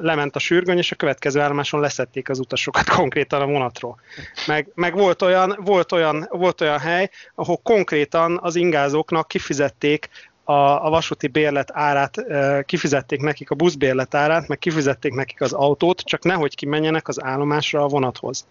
lement 0.00 0.36
a 0.36 0.38
sürgöny, 0.38 0.78
és 0.78 0.92
a 0.92 0.96
következő 0.96 1.40
állomáson 1.40 1.80
leszették 1.80 2.28
az 2.28 2.38
utasokat 2.38 2.88
konkrétan 2.98 3.40
a 3.40 3.46
vonatról. 3.46 4.00
Meg, 4.46 4.68
meg 4.74 4.94
volt, 4.94 5.22
olyan, 5.22 5.58
volt, 5.64 5.92
olyan, 5.92 6.26
volt 6.30 6.60
olyan 6.60 6.78
hely, 6.78 7.10
ahol 7.34 7.56
konkrétan 7.62 8.38
az 8.42 8.56
ingázóknak 8.56 9.28
kifizették 9.28 10.08
a, 10.44 10.86
a 10.86 10.90
vasúti 10.90 11.26
bérlet 11.26 11.70
árát, 11.72 12.24
kifizették 12.64 13.20
nekik 13.20 13.50
a 13.50 13.54
buszbérlet 13.54 14.14
árát, 14.14 14.48
meg 14.48 14.58
kifizették 14.58 15.14
nekik 15.14 15.40
az 15.40 15.52
autót, 15.52 16.00
csak 16.00 16.24
nehogy 16.24 16.54
kimenjenek 16.54 17.08
az 17.08 17.22
állomásra 17.22 17.82
a 17.82 17.88
vonathoz. 17.88 18.46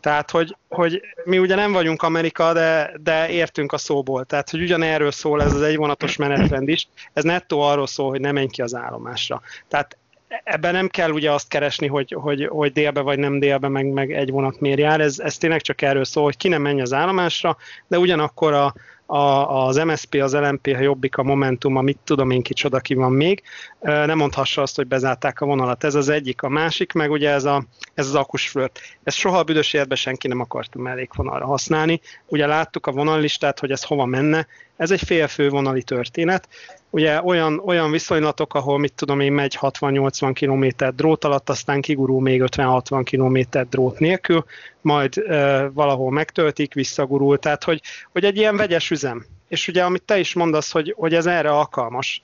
Tehát, 0.00 0.30
hogy, 0.30 0.56
hogy 0.68 1.00
mi 1.24 1.38
ugye 1.38 1.54
nem 1.54 1.72
vagyunk 1.72 2.02
Amerika, 2.02 2.52
de, 2.52 2.92
de 3.00 3.28
értünk 3.28 3.72
a 3.72 3.78
szóból. 3.78 4.24
Tehát, 4.24 4.50
hogy 4.50 4.62
ugyanerről 4.62 5.10
szól 5.10 5.42
ez 5.42 5.54
az 5.54 5.62
egyvonatos 5.62 6.16
menetrend 6.16 6.68
is. 6.68 6.88
Ez 7.12 7.24
nettó 7.24 7.60
arról 7.60 7.86
szól, 7.86 8.08
hogy 8.08 8.20
nem 8.20 8.34
menj 8.34 8.46
ki 8.46 8.62
az 8.62 8.74
állomásra. 8.74 9.40
Tehát 9.68 9.96
ebben 10.44 10.72
nem 10.72 10.88
kell 10.88 11.10
ugye 11.10 11.32
azt 11.32 11.48
keresni, 11.48 11.86
hogy, 11.86 12.16
hogy, 12.18 12.46
hogy 12.46 12.72
délbe 12.72 13.00
vagy 13.00 13.18
nem 13.18 13.38
délbe, 13.38 13.68
meg, 13.68 13.86
meg 13.86 14.12
egy 14.12 14.30
vonat 14.30 14.60
miért 14.60 14.78
jár. 14.78 15.00
Ez, 15.00 15.18
ez 15.18 15.36
tényleg 15.36 15.60
csak 15.60 15.82
erről 15.82 16.04
szól, 16.04 16.24
hogy 16.24 16.36
ki 16.36 16.48
nem 16.48 16.62
menj 16.62 16.80
az 16.80 16.92
állomásra, 16.92 17.56
de 17.86 17.98
ugyanakkor 17.98 18.52
a, 18.52 18.74
a, 19.10 19.66
az 19.66 19.76
MSP, 19.76 20.14
az 20.14 20.34
LMP, 20.34 20.66
a 20.66 20.80
Jobbik, 20.80 21.16
a 21.16 21.22
Momentum, 21.22 21.76
a 21.76 21.80
mit 21.80 21.98
tudom 22.04 22.30
én 22.30 22.42
kicsoda 22.42 22.78
ki 22.80 22.94
van 22.94 23.12
még, 23.12 23.42
nem 23.80 24.16
mondhassa 24.16 24.62
azt, 24.62 24.76
hogy 24.76 24.86
bezárták 24.86 25.40
a 25.40 25.46
vonalat. 25.46 25.84
Ez 25.84 25.94
az 25.94 26.08
egyik. 26.08 26.42
A 26.42 26.48
másik, 26.48 26.92
meg 26.92 27.10
ugye 27.10 27.30
ez, 27.30 27.44
a, 27.44 27.64
ez 27.94 28.06
az 28.06 28.14
akusflört. 28.14 28.80
Ezt 29.02 29.16
soha 29.16 29.38
a 29.38 29.42
büdös 29.42 29.72
életben 29.72 29.96
senki 29.96 30.28
nem 30.28 30.40
akarta 30.40 30.78
mellékvonalra 30.78 31.46
használni. 31.46 32.00
Ugye 32.26 32.46
láttuk 32.46 32.86
a 32.86 32.92
vonallistát, 32.92 33.58
hogy 33.58 33.70
ez 33.70 33.82
hova 33.82 34.04
menne. 34.04 34.46
Ez 34.76 34.90
egy 34.90 35.02
félfő 35.02 35.48
vonali 35.48 35.82
történet. 35.82 36.48
Ugye 36.90 37.22
olyan, 37.22 37.62
olyan 37.64 37.90
viszonylatok, 37.90 38.54
ahol 38.54 38.78
mit 38.78 38.92
tudom 38.92 39.20
én, 39.20 39.32
megy 39.32 39.58
60-80 39.60 40.30
km 40.40 40.86
drót 40.96 41.24
alatt, 41.24 41.48
aztán 41.48 41.80
kigurul 41.80 42.20
még 42.20 42.42
50-60 42.46 43.02
km 43.10 43.60
drót 43.68 43.98
nélkül, 43.98 44.44
majd 44.80 45.16
e, 45.16 45.68
valahol 45.68 46.10
megtöltik, 46.10 46.74
visszagurul. 46.74 47.38
Tehát, 47.38 47.64
hogy, 47.64 47.82
hogy 48.12 48.24
egy 48.24 48.36
ilyen 48.36 48.56
vegyes 48.56 48.90
üzem. 48.90 49.26
És 49.48 49.68
ugye, 49.68 49.84
amit 49.84 50.02
te 50.02 50.18
is 50.18 50.34
mondasz, 50.34 50.72
hogy, 50.72 50.94
hogy 50.96 51.14
ez 51.14 51.26
erre 51.26 51.50
alkalmas 51.50 52.22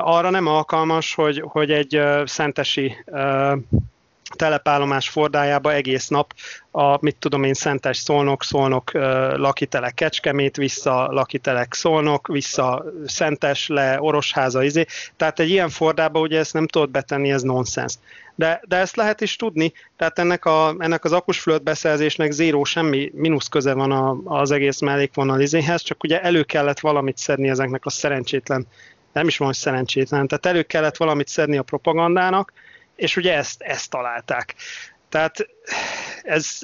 arra 0.00 0.30
nem 0.30 0.46
alkalmas, 0.46 1.14
hogy, 1.14 1.42
hogy 1.46 1.70
egy 1.70 2.00
szentesi 2.24 2.96
telepállomás 4.36 5.08
fordájába 5.08 5.72
egész 5.72 6.08
nap 6.08 6.34
a, 6.70 7.04
mit 7.04 7.16
tudom 7.16 7.44
én, 7.44 7.54
Szentes 7.54 7.96
Szolnok, 7.96 8.42
Szolnok 8.42 8.92
lakitelek 9.36 9.94
Kecskemét, 9.94 10.56
vissza 10.56 11.06
lakitelek 11.10 11.74
Szolnok, 11.74 12.26
vissza 12.26 12.84
Szentes, 13.06 13.68
le 13.68 14.00
Orosháza, 14.00 14.62
izé. 14.62 14.86
Tehát 15.16 15.40
egy 15.40 15.50
ilyen 15.50 15.68
fordába 15.68 16.20
ugye 16.20 16.38
ezt 16.38 16.52
nem 16.52 16.66
tudod 16.66 16.90
betenni, 16.90 17.30
ez 17.30 17.42
nonsens. 17.42 17.94
De, 18.34 18.62
de 18.68 18.76
ezt 18.76 18.96
lehet 18.96 19.20
is 19.20 19.36
tudni, 19.36 19.72
tehát 19.96 20.18
ennek, 20.18 20.44
a, 20.44 20.74
ennek 20.78 21.04
az 21.04 21.12
akusflölt 21.12 21.62
beszerzésnek 21.62 22.30
zéró, 22.30 22.64
semmi 22.64 23.10
mínusz 23.14 23.48
köze 23.48 23.74
van 23.74 23.92
a, 23.92 24.16
az 24.24 24.50
egész 24.50 24.80
mellékvonal 24.80 25.40
izéhez, 25.40 25.82
csak 25.82 26.02
ugye 26.02 26.22
elő 26.22 26.42
kellett 26.42 26.80
valamit 26.80 27.18
szedni 27.18 27.48
ezeknek 27.48 27.84
a 27.84 27.90
szerencsétlen, 27.90 28.66
nem 29.12 29.26
is 29.26 29.38
van, 29.38 29.46
hogy 29.46 29.56
szerencsétlen, 29.56 30.26
tehát 30.26 30.46
elő 30.46 30.62
kellett 30.62 30.96
valamit 30.96 31.28
szedni 31.28 31.56
a 31.56 31.62
propagandának, 31.62 32.52
és 32.96 33.16
ugye 33.16 33.34
ezt, 33.36 33.62
ezt 33.62 33.90
találták. 33.90 34.54
Tehát 35.08 35.46
ez, 36.22 36.58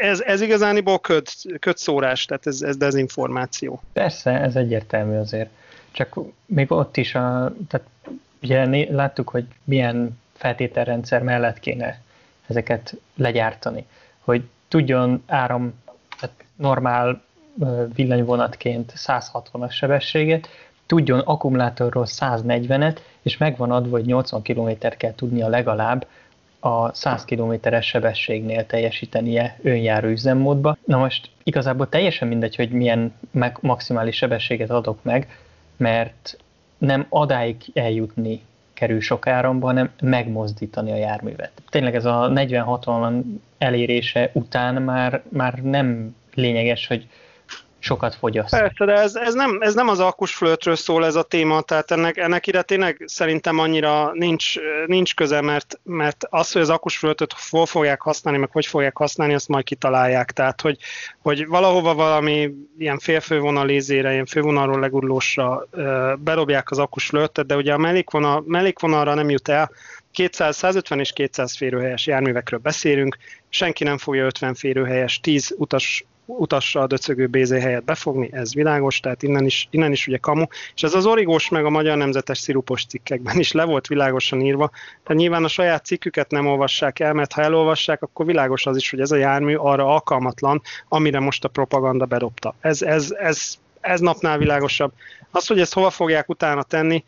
ez, 0.00 0.20
ez 0.20 0.40
igazániból 0.40 0.98
köd, 0.98 1.28
ködszórás, 1.58 2.24
tehát 2.24 2.46
ez, 2.46 2.62
ez 2.62 2.76
dezinformáció. 2.76 3.82
Persze, 3.92 4.30
ez 4.30 4.56
egyértelmű 4.56 5.16
azért. 5.16 5.50
Csak 5.90 6.18
még 6.46 6.72
ott 6.72 6.96
is, 6.96 7.14
a, 7.14 7.54
tehát 7.68 7.86
ugye 8.42 8.86
láttuk, 8.90 9.28
hogy 9.28 9.46
milyen 9.64 10.20
feltételrendszer 10.34 11.22
mellett 11.22 11.60
kéne 11.60 12.00
ezeket 12.46 12.94
legyártani. 13.14 13.86
Hogy 14.18 14.42
tudjon 14.68 15.22
áram, 15.26 15.82
tehát 16.18 16.44
normál 16.56 17.22
villanyvonatként 17.94 18.92
160-as 18.96 19.70
sebességet, 19.72 20.48
tudjon 20.88 21.18
akkumulátorról 21.18 22.06
140-et, 22.08 22.96
és 23.22 23.36
megvan 23.36 23.70
adva, 23.70 23.96
hogy 23.96 24.06
80 24.06 24.42
km 24.42 24.70
kell 24.96 25.14
tudnia 25.14 25.48
legalább 25.48 26.06
a 26.60 26.94
100 26.94 27.24
km-es 27.24 27.86
sebességnél 27.86 28.66
teljesítenie 28.66 29.58
önjáró 29.62 30.08
üzemmódba. 30.08 30.76
Na 30.84 30.98
most 30.98 31.30
igazából 31.42 31.88
teljesen 31.88 32.28
mindegy, 32.28 32.56
hogy 32.56 32.70
milyen 32.70 33.14
maximális 33.60 34.16
sebességet 34.16 34.70
adok 34.70 34.98
meg, 35.02 35.38
mert 35.76 36.36
nem 36.78 37.06
adáig 37.08 37.56
eljutni 37.74 38.40
kerül 38.74 39.00
sok 39.00 39.26
áramba, 39.26 39.66
hanem 39.66 39.90
megmozdítani 40.00 40.92
a 40.92 40.96
járművet. 40.96 41.52
Tényleg 41.70 41.94
ez 41.94 42.04
a 42.04 42.30
40-60 42.34 43.22
elérése 43.58 44.30
után 44.32 44.82
már, 44.82 45.22
már 45.28 45.54
nem 45.62 46.16
lényeges, 46.34 46.86
hogy 46.86 47.08
sokat 47.78 48.14
fogyaszt. 48.14 48.50
Persze, 48.50 48.84
de 48.84 48.92
ez, 48.92 49.14
ez, 49.14 49.34
nem, 49.34 49.58
ez 49.60 49.74
nem 49.74 49.88
az 49.88 50.00
akkusflötről 50.00 50.76
szól 50.76 51.04
ez 51.04 51.14
a 51.14 51.22
téma, 51.22 51.60
tehát 51.60 51.90
ennek, 51.90 52.16
ennek 52.16 52.46
ide 52.46 52.62
tényleg 52.62 53.02
szerintem 53.06 53.58
annyira 53.58 54.10
nincs, 54.12 54.54
nincs 54.86 55.14
köze, 55.14 55.40
mert, 55.40 55.80
mert 55.82 56.24
az, 56.30 56.52
hogy 56.52 56.62
az 56.62 56.70
akkusflötöt 56.70 57.34
hol 57.50 57.66
fogják 57.66 58.00
használni, 58.00 58.40
meg 58.40 58.50
hogy 58.52 58.66
fogják 58.66 58.96
használni, 58.96 59.34
azt 59.34 59.48
majd 59.48 59.64
kitalálják. 59.64 60.30
Tehát, 60.30 60.60
hogy, 60.60 60.78
hogy 61.22 61.46
valahova 61.46 61.94
valami 61.94 62.50
ilyen 62.78 62.98
félfővonalézére, 62.98 64.12
ilyen 64.12 64.26
fővonalról 64.26 64.80
legurulósra 64.80 65.66
berobják 66.18 66.70
az 66.70 66.78
akkusflötet, 66.78 67.46
de 67.46 67.56
ugye 67.56 67.72
a 67.72 67.78
mellékvonal, 67.78 68.44
mellékvonalra 68.46 69.14
nem 69.14 69.30
jut 69.30 69.48
el, 69.48 69.70
200, 70.12 70.56
150 70.56 71.00
és 71.00 71.12
200 71.12 71.56
férőhelyes 71.56 72.06
járművekről 72.06 72.60
beszélünk, 72.60 73.16
senki 73.48 73.84
nem 73.84 73.98
fogja 73.98 74.24
50 74.24 74.54
férőhelyes, 74.54 75.20
10 75.20 75.54
utas 75.56 76.04
utassal 76.28 76.86
döcögő 76.86 77.26
BZ 77.26 77.50
helyet 77.50 77.84
befogni, 77.84 78.28
ez 78.32 78.54
világos, 78.54 79.00
tehát 79.00 79.22
innen 79.22 79.44
is, 79.44 79.68
innen 79.70 79.92
is 79.92 80.06
ugye 80.06 80.16
kamu, 80.16 80.44
és 80.74 80.82
ez 80.82 80.94
az 80.94 81.06
origós 81.06 81.48
meg 81.48 81.64
a 81.64 81.70
Magyar 81.70 81.96
Nemzetes 81.96 82.38
szirupos 82.38 82.84
cikkekben 82.84 83.38
is 83.38 83.52
le 83.52 83.64
volt 83.64 83.86
világosan 83.86 84.40
írva, 84.40 84.70
tehát 85.02 85.20
nyilván 85.20 85.44
a 85.44 85.48
saját 85.48 85.84
cikküket 85.84 86.30
nem 86.30 86.46
olvassák 86.46 87.00
el, 87.00 87.12
mert 87.12 87.32
ha 87.32 87.42
elolvassák, 87.42 88.02
akkor 88.02 88.26
világos 88.26 88.66
az 88.66 88.76
is, 88.76 88.90
hogy 88.90 89.00
ez 89.00 89.10
a 89.10 89.16
jármű 89.16 89.54
arra 89.54 89.86
alkalmatlan, 89.86 90.62
amire 90.88 91.20
most 91.20 91.44
a 91.44 91.48
propaganda 91.48 92.04
bedobta. 92.04 92.54
Ez, 92.60 92.82
ez, 92.82 93.10
ez, 93.10 93.54
ez 93.80 94.00
napnál 94.00 94.38
világosabb. 94.38 94.92
Az, 95.30 95.46
hogy 95.46 95.60
ezt 95.60 95.74
hova 95.74 95.90
fogják 95.90 96.28
utána 96.28 96.62
tenni, 96.62 97.04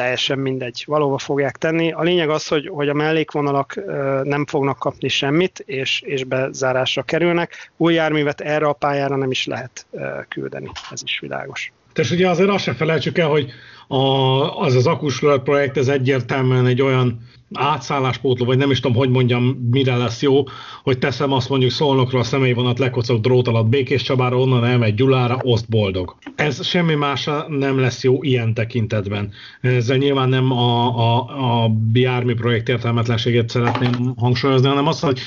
teljesen 0.00 0.38
mindegy, 0.38 0.84
valóban 0.86 1.18
fogják 1.18 1.56
tenni. 1.56 1.92
A 1.92 2.02
lényeg 2.02 2.28
az, 2.28 2.48
hogy, 2.48 2.68
hogy 2.68 2.88
a 2.88 2.94
mellékvonalak 2.94 3.74
nem 4.22 4.46
fognak 4.46 4.78
kapni 4.78 5.08
semmit, 5.08 5.58
és, 5.58 6.00
és 6.00 6.24
bezárásra 6.24 7.02
kerülnek. 7.02 7.70
Új 7.76 7.94
járművet 7.94 8.40
erre 8.40 8.66
a 8.66 8.72
pályára 8.72 9.16
nem 9.16 9.30
is 9.30 9.46
lehet 9.46 9.86
küldeni, 10.28 10.70
ez 10.90 11.02
is 11.02 11.20
világos. 11.20 11.72
És 12.00 12.10
ugye 12.10 12.28
azért 12.28 12.48
azt 12.50 12.64
sem 12.64 12.74
felejtsük 12.74 13.18
el, 13.18 13.28
hogy 13.28 13.50
a, 13.88 13.96
az 14.60 14.74
az 14.74 14.86
akusflört 14.86 15.42
projekt, 15.42 15.76
ez 15.76 15.88
egyértelműen 15.88 16.66
egy 16.66 16.82
olyan 16.82 17.20
átszálláspótló, 17.54 18.46
vagy 18.46 18.58
nem 18.58 18.70
is 18.70 18.80
tudom, 18.80 18.96
hogy 18.96 19.10
mondjam, 19.10 19.68
mire 19.70 19.96
lesz 19.96 20.22
jó, 20.22 20.42
hogy 20.82 20.98
teszem 20.98 21.32
azt 21.32 21.48
mondjuk 21.48 21.70
Szolnokról 21.70 22.20
a 22.20 22.24
személyvonat 22.24 22.78
lekocog 22.78 23.20
drót 23.20 23.48
alatt 23.48 23.66
Békés 23.66 24.02
Csabára, 24.02 24.38
onnan 24.38 24.64
elmegy 24.64 24.94
Gyulára, 24.94 25.38
oszt 25.42 25.68
boldog. 25.68 26.16
Ez 26.36 26.66
semmi 26.66 26.94
más 26.94 27.28
nem 27.48 27.78
lesz 27.78 28.02
jó 28.02 28.22
ilyen 28.22 28.54
tekintetben. 28.54 29.32
Ezzel 29.60 29.96
nyilván 29.96 30.28
nem 30.28 30.52
a, 30.52 30.98
a, 30.98 31.18
a 31.64 31.70
jármű 31.92 32.34
projekt 32.34 32.68
értelmetlenségét 32.68 33.48
szeretném 33.48 34.14
hangsúlyozni, 34.16 34.68
hanem 34.68 34.86
azt, 34.86 35.04
hogy 35.04 35.18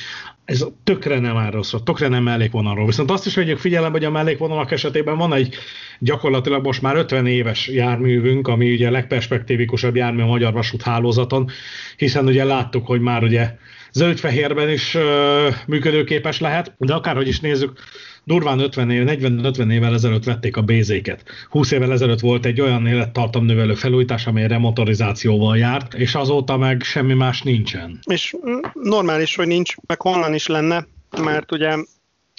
ez 0.45 0.65
tökre 0.83 1.19
nem 1.19 1.37
áll 1.37 1.61
tökre 1.83 2.07
nem 2.07 2.23
mellékvonalról. 2.23 2.85
Viszont 2.85 3.11
azt 3.11 3.25
is 3.25 3.35
vegyük 3.35 3.57
figyelembe, 3.57 3.97
hogy 3.97 4.07
a 4.07 4.11
mellékvonalak 4.11 4.71
esetében 4.71 5.17
van 5.17 5.33
egy 5.33 5.55
gyakorlatilag 5.99 6.65
most 6.65 6.81
már 6.81 6.95
50 6.95 7.25
éves 7.25 7.67
járművünk, 7.67 8.47
ami 8.47 8.73
ugye 8.73 8.87
a 8.87 8.91
legperspektívikusabb 8.91 9.95
jármű 9.95 10.21
a 10.21 10.25
magyar 10.25 10.53
vasúthálózaton, 10.53 11.49
hiszen 11.97 12.25
ugye 12.25 12.43
láttuk, 12.43 12.85
hogy 12.85 13.01
már 13.01 13.23
ugye 13.23 13.55
zöld-fehérben 13.91 14.69
is 14.69 14.95
ö, 14.95 15.49
működőképes 15.67 16.39
lehet, 16.39 16.75
de 16.77 16.93
akárhogy 16.93 17.27
is 17.27 17.39
nézzük, 17.39 17.79
durván 18.23 18.59
50 18.59 18.89
év, 18.89 19.03
40-50 19.05 19.71
évvel 19.71 19.93
ezelőtt 19.93 20.23
vették 20.23 20.57
a 20.57 20.61
bézéket. 20.61 21.23
20 21.49 21.71
évvel 21.71 21.91
ezelőtt 21.91 22.19
volt 22.19 22.45
egy 22.45 22.61
olyan 22.61 22.87
élettartamnövelő 22.87 23.73
felújítás, 23.73 24.27
amely 24.27 24.47
remotorizációval 24.47 25.57
járt, 25.57 25.93
és 25.93 26.15
azóta 26.15 26.57
meg 26.57 26.81
semmi 26.81 27.13
más 27.13 27.41
nincsen. 27.41 27.99
És 28.05 28.35
normális, 28.73 29.35
hogy 29.35 29.47
nincs, 29.47 29.75
meg 29.87 30.01
honnan 30.01 30.33
is 30.33 30.47
lenne, 30.47 30.87
mert 31.21 31.51
ugye, 31.51 31.77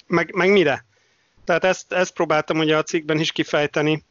meg, 0.07 0.33
meg 0.35 0.51
mire? 0.51 0.85
Tehát 1.43 1.63
ezt, 1.63 1.93
ezt 1.93 2.13
próbáltam 2.13 2.57
ugye 2.57 2.77
a 2.77 2.83
cikkben 2.83 3.19
is 3.19 3.31
kifejteni, 3.31 4.03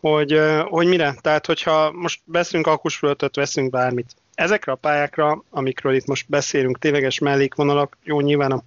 hogy, 0.00 0.40
hogy 0.64 0.86
mire. 0.86 1.14
Tehát, 1.20 1.46
hogyha 1.46 1.92
most 1.92 2.20
beszélünk 2.24 2.66
akusföltöt, 2.66 3.36
veszünk 3.36 3.70
bármit. 3.70 4.14
Ezekre 4.34 4.72
a 4.72 4.76
pályákra, 4.76 5.44
amikről 5.50 5.94
itt 5.94 6.06
most 6.06 6.28
beszélünk, 6.28 6.78
tényleges 6.78 7.18
mellékvonalak, 7.18 7.98
jó, 8.04 8.20
nyilván 8.20 8.52
a 8.52 8.62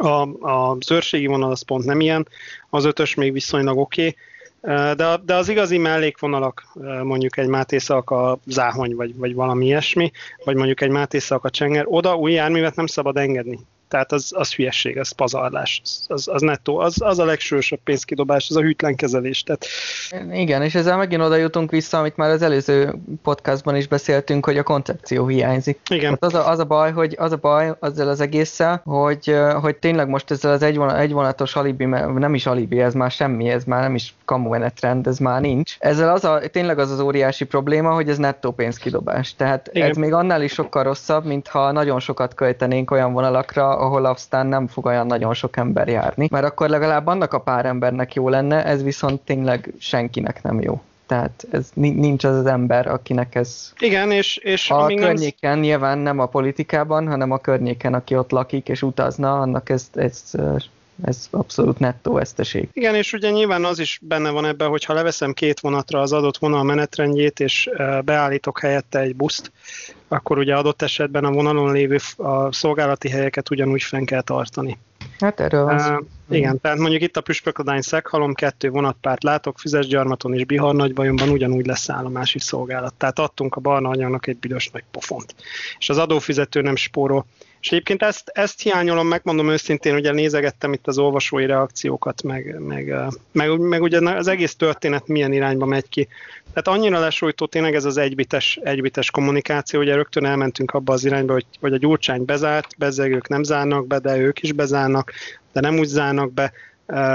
a, 0.00 0.22
a 0.50 0.76
zőrségi 0.80 1.26
vonal 1.26 1.50
az 1.50 1.62
pont 1.62 1.84
nem 1.84 2.00
ilyen, 2.00 2.28
az 2.70 2.84
ötös 2.84 3.14
még 3.14 3.32
viszonylag 3.32 3.78
oké, 3.78 4.06
okay, 4.06 4.16
de, 4.94 5.20
de 5.24 5.34
az 5.34 5.48
igazi 5.48 5.78
mellékvonalak, 5.78 6.66
mondjuk 7.02 7.36
egy 7.36 7.48
Máté 7.48 7.78
a 8.04 8.38
záhony, 8.46 8.94
vagy, 8.94 9.16
vagy 9.16 9.34
valami 9.34 9.64
ilyesmi, 9.64 10.10
vagy 10.44 10.56
mondjuk 10.56 10.80
egy 10.80 10.90
Máté 10.90 11.18
a 11.28 11.50
csenger, 11.50 11.84
oda 11.88 12.16
új 12.16 12.32
járművet 12.32 12.76
nem 12.76 12.86
szabad 12.86 13.16
engedni. 13.16 13.58
Tehát 13.92 14.12
az, 14.12 14.32
az 14.34 14.54
hülyeség, 14.54 14.98
az 14.98 15.10
pazarlás, 15.10 15.82
az, 16.08 16.28
az, 16.28 16.40
nettó, 16.40 16.78
az, 16.78 17.02
az 17.02 17.18
a 17.18 17.24
legsősebb 17.24 17.78
pénzkidobás, 17.84 18.46
az 18.50 18.56
a 18.56 18.60
hűtlen 18.60 18.94
kezelés. 18.94 19.42
Tehát... 19.42 19.66
Igen, 20.32 20.62
és 20.62 20.74
ezzel 20.74 20.96
megint 20.96 21.22
oda 21.22 21.36
jutunk 21.36 21.70
vissza, 21.70 21.98
amit 21.98 22.16
már 22.16 22.30
az 22.30 22.42
előző 22.42 22.94
podcastban 23.22 23.76
is 23.76 23.88
beszéltünk, 23.88 24.44
hogy 24.44 24.58
a 24.58 24.62
koncepció 24.62 25.26
hiányzik. 25.26 25.80
Igen. 25.90 26.10
Hát 26.10 26.24
az, 26.24 26.34
a, 26.34 26.48
az 26.48 26.58
a 26.58 26.64
baj, 26.64 26.92
hogy 26.92 27.14
az 27.18 27.32
a 27.32 27.36
baj 27.36 27.74
azzal 27.80 28.08
az 28.08 28.20
egésszel, 28.20 28.80
hogy, 28.84 29.36
hogy 29.60 29.76
tényleg 29.76 30.08
most 30.08 30.30
ezzel 30.30 30.52
az 30.52 30.62
egyvon, 30.62 30.94
egyvonatos 30.94 31.56
alibi, 31.56 31.84
nem 31.84 32.34
is 32.34 32.46
alibi, 32.46 32.80
ez 32.80 32.94
már 32.94 33.10
semmi, 33.10 33.48
ez 33.48 33.64
már 33.64 33.82
nem 33.82 33.94
is 33.94 34.14
kamu 34.24 34.68
trend, 34.74 35.06
ez 35.06 35.18
már 35.18 35.40
nincs. 35.40 35.76
Ezzel 35.78 36.12
az 36.12 36.24
a, 36.24 36.40
tényleg 36.52 36.78
az 36.78 36.90
az 36.90 37.00
óriási 37.00 37.44
probléma, 37.44 37.94
hogy 37.94 38.08
ez 38.08 38.18
nettó 38.18 38.50
pénzkidobás. 38.50 39.34
Tehát 39.34 39.68
Igen. 39.72 39.90
ez 39.90 39.96
még 39.96 40.12
annál 40.12 40.42
is 40.42 40.52
sokkal 40.52 40.82
rosszabb, 40.82 41.24
mintha 41.24 41.72
nagyon 41.72 42.00
sokat 42.00 42.34
költenénk 42.34 42.90
olyan 42.90 43.12
vonalakra, 43.12 43.81
ahol 43.82 44.04
aztán 44.04 44.46
nem 44.46 44.66
fog 44.66 44.86
olyan 44.86 45.06
nagyon 45.06 45.34
sok 45.34 45.56
ember 45.56 45.88
járni, 45.88 46.28
mert 46.30 46.44
akkor 46.44 46.68
legalább 46.68 47.06
annak 47.06 47.32
a 47.32 47.40
pár 47.40 47.66
embernek 47.66 48.14
jó 48.14 48.28
lenne, 48.28 48.64
ez 48.64 48.82
viszont 48.82 49.20
tényleg 49.20 49.72
senkinek 49.78 50.42
nem 50.42 50.60
jó. 50.60 50.80
Tehát 51.06 51.46
ez 51.50 51.70
nincs 51.74 52.24
az 52.24 52.36
az 52.36 52.46
ember, 52.46 52.86
akinek 52.86 53.34
ez... 53.34 53.72
Igen, 53.78 54.10
és... 54.10 54.36
és 54.36 54.70
a 54.70 54.86
környéken, 54.86 55.50
nem... 55.50 55.60
nyilván 55.60 55.98
nem 55.98 56.18
a 56.18 56.26
politikában, 56.26 57.08
hanem 57.08 57.30
a 57.30 57.38
környéken, 57.38 57.94
aki 57.94 58.16
ott 58.16 58.30
lakik 58.30 58.68
és 58.68 58.82
utazna, 58.82 59.40
annak 59.40 59.68
ez, 59.68 59.88
ez 59.94 60.30
ez 61.04 61.28
abszolút 61.30 61.78
nettó 61.78 62.12
veszteség. 62.12 62.68
Igen, 62.72 62.94
és 62.94 63.12
ugye 63.12 63.30
nyilván 63.30 63.64
az 63.64 63.78
is 63.78 63.98
benne 64.02 64.30
van 64.30 64.44
ebben, 64.44 64.68
hogy 64.68 64.84
ha 64.84 64.94
leveszem 64.94 65.32
két 65.32 65.60
vonatra 65.60 66.00
az 66.00 66.12
adott 66.12 66.38
vonal 66.38 66.62
menetrendjét, 66.62 67.40
és 67.40 67.70
beállítok 68.04 68.60
helyette 68.60 68.98
egy 68.98 69.16
buszt, 69.16 69.52
akkor 70.08 70.38
ugye 70.38 70.54
adott 70.54 70.82
esetben 70.82 71.24
a 71.24 71.30
vonalon 71.30 71.72
lévő 71.72 71.98
a 72.16 72.52
szolgálati 72.52 73.08
helyeket 73.08 73.50
ugyanúgy 73.50 73.82
fenn 73.82 74.04
kell 74.04 74.22
tartani. 74.22 74.78
Hát 75.22 75.40
erről 75.40 75.64
van 75.64 75.78
szó. 75.78 75.92
Uh, 75.92 76.36
igen, 76.36 76.60
tehát 76.60 76.78
mondjuk 76.78 77.02
itt 77.02 77.16
a 77.16 77.20
Püspökladány 77.20 77.80
Szeghalom 77.80 78.34
kettő 78.34 78.70
vonatpárt 78.70 79.22
látok, 79.22 79.58
Füzesgyarmaton 79.58 80.34
és 80.34 80.44
Bihar 80.44 80.74
Nagybajonban 80.74 81.28
ugyanúgy 81.28 81.66
lesz 81.66 81.90
állomási 81.90 82.38
szolgálat. 82.38 82.94
Tehát 82.94 83.18
adtunk 83.18 83.54
a 83.54 83.60
barna 83.60 83.88
anyagnak 83.88 84.26
egy 84.26 84.36
büdös 84.36 84.70
nagy 84.70 84.84
pofont. 84.90 85.34
És 85.78 85.88
az 85.88 85.98
adófizető 85.98 86.60
nem 86.60 86.76
spórol. 86.76 87.26
És 87.62 87.72
egyébként 87.72 88.02
ezt, 88.02 88.28
ezt 88.28 88.60
hiányolom, 88.60 89.06
megmondom 89.06 89.50
őszintén, 89.50 89.94
ugye 89.94 90.12
nézegettem 90.12 90.72
itt 90.72 90.86
az 90.86 90.98
olvasói 90.98 91.46
reakciókat, 91.46 92.22
meg, 92.22 92.60
meg, 92.60 92.94
meg, 93.32 93.58
meg 93.58 93.82
ugye 93.82 94.10
az 94.10 94.26
egész 94.26 94.56
történet 94.56 95.06
milyen 95.06 95.32
irányba 95.32 95.66
megy 95.66 95.88
ki. 95.88 96.08
Tehát 96.52 96.78
annyira 96.78 96.98
lesújtó 96.98 97.46
tényleg 97.46 97.74
ez 97.74 97.84
az 97.84 97.96
egybites, 97.96 98.58
egybites 98.62 99.10
kommunikáció, 99.10 99.80
ugye 99.80 99.94
rögtön 99.94 100.24
elmentünk 100.24 100.70
abba 100.70 100.92
az 100.92 101.04
irányba, 101.04 101.32
hogy, 101.32 101.46
hogy 101.60 101.72
a 101.72 101.76
gyurcsány 101.76 102.24
bezárt, 102.24 102.78
bezzegők 102.78 103.28
nem 103.28 103.42
zárnak 103.42 103.86
be, 103.86 103.98
de 103.98 104.16
ők 104.16 104.42
is 104.42 104.52
bezárnak, 104.52 105.12
de 105.52 105.60
nem 105.60 105.78
úgy 105.78 105.88
zárnak 105.88 106.32
be. 106.32 106.52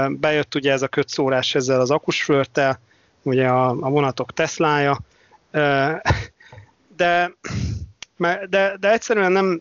Bejött 0.08 0.54
ugye 0.54 0.72
ez 0.72 0.82
a 0.82 0.88
kötszórás 0.88 1.54
ezzel 1.54 1.80
az 1.80 1.90
akusflörtel, 1.90 2.80
ugye 3.22 3.46
a, 3.46 3.68
a 3.68 3.90
vonatok 3.90 4.32
Teslája, 4.32 5.00
de, 6.96 7.32
de, 8.48 8.76
de 8.80 8.92
egyszerűen 8.92 9.32
nem 9.32 9.60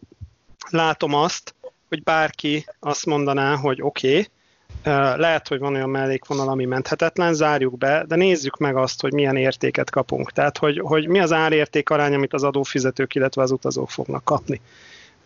látom 0.69 1.13
azt, 1.13 1.55
hogy 1.89 2.03
bárki 2.03 2.65
azt 2.79 3.05
mondaná, 3.05 3.55
hogy 3.55 3.81
oké, 3.81 4.07
okay, 4.09 4.27
lehet, 5.17 5.47
hogy 5.47 5.59
van 5.59 5.73
olyan 5.73 5.89
mellékvonal, 5.89 6.49
ami 6.49 6.65
menthetetlen, 6.65 7.33
zárjuk 7.33 7.77
be, 7.77 8.03
de 8.07 8.15
nézzük 8.15 8.57
meg 8.57 8.75
azt, 8.75 9.01
hogy 9.01 9.13
milyen 9.13 9.35
értéket 9.35 9.89
kapunk. 9.89 10.31
Tehát, 10.31 10.57
hogy, 10.57 10.79
hogy 10.79 11.07
mi 11.07 11.19
az 11.19 11.31
árérték 11.31 11.89
arány, 11.89 12.13
amit 12.13 12.33
az 12.33 12.43
adófizetők, 12.43 13.15
illetve 13.15 13.41
az 13.41 13.51
utazók 13.51 13.89
fognak 13.89 14.23
kapni. 14.23 14.61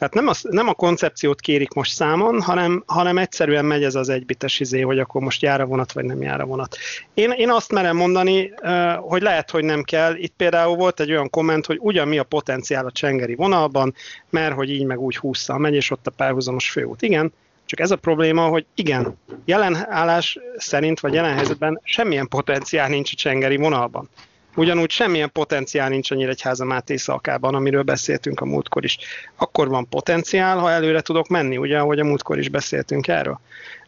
Tehát 0.02 0.16
nem 0.16 0.28
a, 0.28 0.34
nem 0.56 0.68
a 0.68 0.74
koncepciót 0.74 1.40
kérik 1.40 1.74
most 1.74 1.94
számon, 1.94 2.42
hanem, 2.42 2.84
hanem 2.86 3.18
egyszerűen 3.18 3.66
megy 3.66 3.84
ez 3.84 3.96
az 3.96 4.10
egybites 4.10 4.60
izé, 4.60 4.82
hogy 4.82 5.00
akkor 5.00 5.22
most 5.22 5.42
jár 5.42 5.62
a 5.62 5.66
vonat, 5.66 5.92
vagy 5.92 6.04
nem 6.04 6.22
jár 6.22 6.42
a 6.42 6.46
vonat. 6.46 6.78
Én, 7.14 7.32
én 7.32 7.50
azt 7.50 7.72
merem 7.72 7.96
mondani, 7.96 8.54
hogy 9.00 9.22
lehet, 9.22 9.52
hogy 9.52 9.64
nem 9.64 9.84
kell. 9.84 10.16
Itt 10.16 10.34
például 10.38 10.76
volt 10.76 11.00
egy 11.00 11.12
olyan 11.12 11.30
komment, 11.30 11.66
hogy 11.66 11.78
ugyan 11.82 12.08
mi 12.08 12.18
a 12.18 12.24
potenciál 12.24 12.86
a 12.86 12.92
csengeri 12.92 13.36
vonalban, 13.36 13.94
mert 14.30 14.54
hogy 14.54 14.70
így 14.70 14.86
meg 14.86 15.00
úgy 15.00 15.18
húszszal 15.18 15.58
megy, 15.58 15.74
és 15.74 15.92
ott 15.92 16.08
a 16.08 16.12
párhuzamos 16.12 16.70
főút. 16.70 17.02
Igen, 17.02 17.34
csak 17.66 17.80
ez 17.80 17.92
a 17.92 17.96
probléma, 17.96 18.48
hogy 18.48 18.66
igen, 18.76 19.18
jelen 19.46 19.86
állás 19.90 20.40
szerint, 20.58 21.00
vagy 21.00 21.14
jelen 21.14 21.36
helyzetben 21.36 21.80
semmilyen 21.84 22.28
potenciál 22.28 22.90
nincs 22.90 23.12
a 23.12 23.16
csengeri 23.16 23.58
vonalban. 23.58 24.10
Ugyanúgy 24.56 24.90
semmilyen 24.90 25.32
potenciál 25.32 25.90
nincs 25.90 26.12
a 26.12 26.16
Nyíregyháza 26.16 26.66
Máté 26.66 26.96
szalkában, 26.96 27.56
amiről 27.56 27.84
beszéltünk 27.84 28.40
a 28.40 28.46
múltkor 28.46 28.84
is. 28.84 28.98
Akkor 29.36 29.68
van 29.68 29.90
potenciál, 29.90 30.58
ha 30.58 30.72
előre 30.72 31.02
tudok 31.02 31.28
menni, 31.28 31.58
ugye, 31.58 31.80
ahogy 31.80 32.00
a 32.00 32.04
múltkor 32.04 32.38
is 32.38 32.50
beszéltünk 32.50 33.08
erről. 33.08 33.40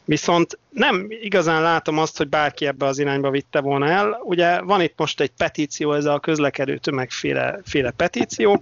Viszont 0.05 0.60
nem 0.70 1.05
igazán 1.10 1.62
látom 1.62 1.98
azt, 1.98 2.17
hogy 2.17 2.29
bárki 2.29 2.65
ebbe 2.65 2.86
az 2.86 3.00
irányba 3.00 3.29
vitte 3.29 3.60
volna 3.62 3.88
el. 3.88 4.20
Ugye 4.24 4.62
van 4.62 4.82
itt 4.82 4.93
most 4.98 5.22
egy 5.22 5.32
petíció, 5.38 5.93
ez 5.93 6.05
a 6.05 6.20
közlekedő 6.20 6.77
tömegféle 6.77 7.60
féle 7.63 7.91
petíció, 7.91 8.62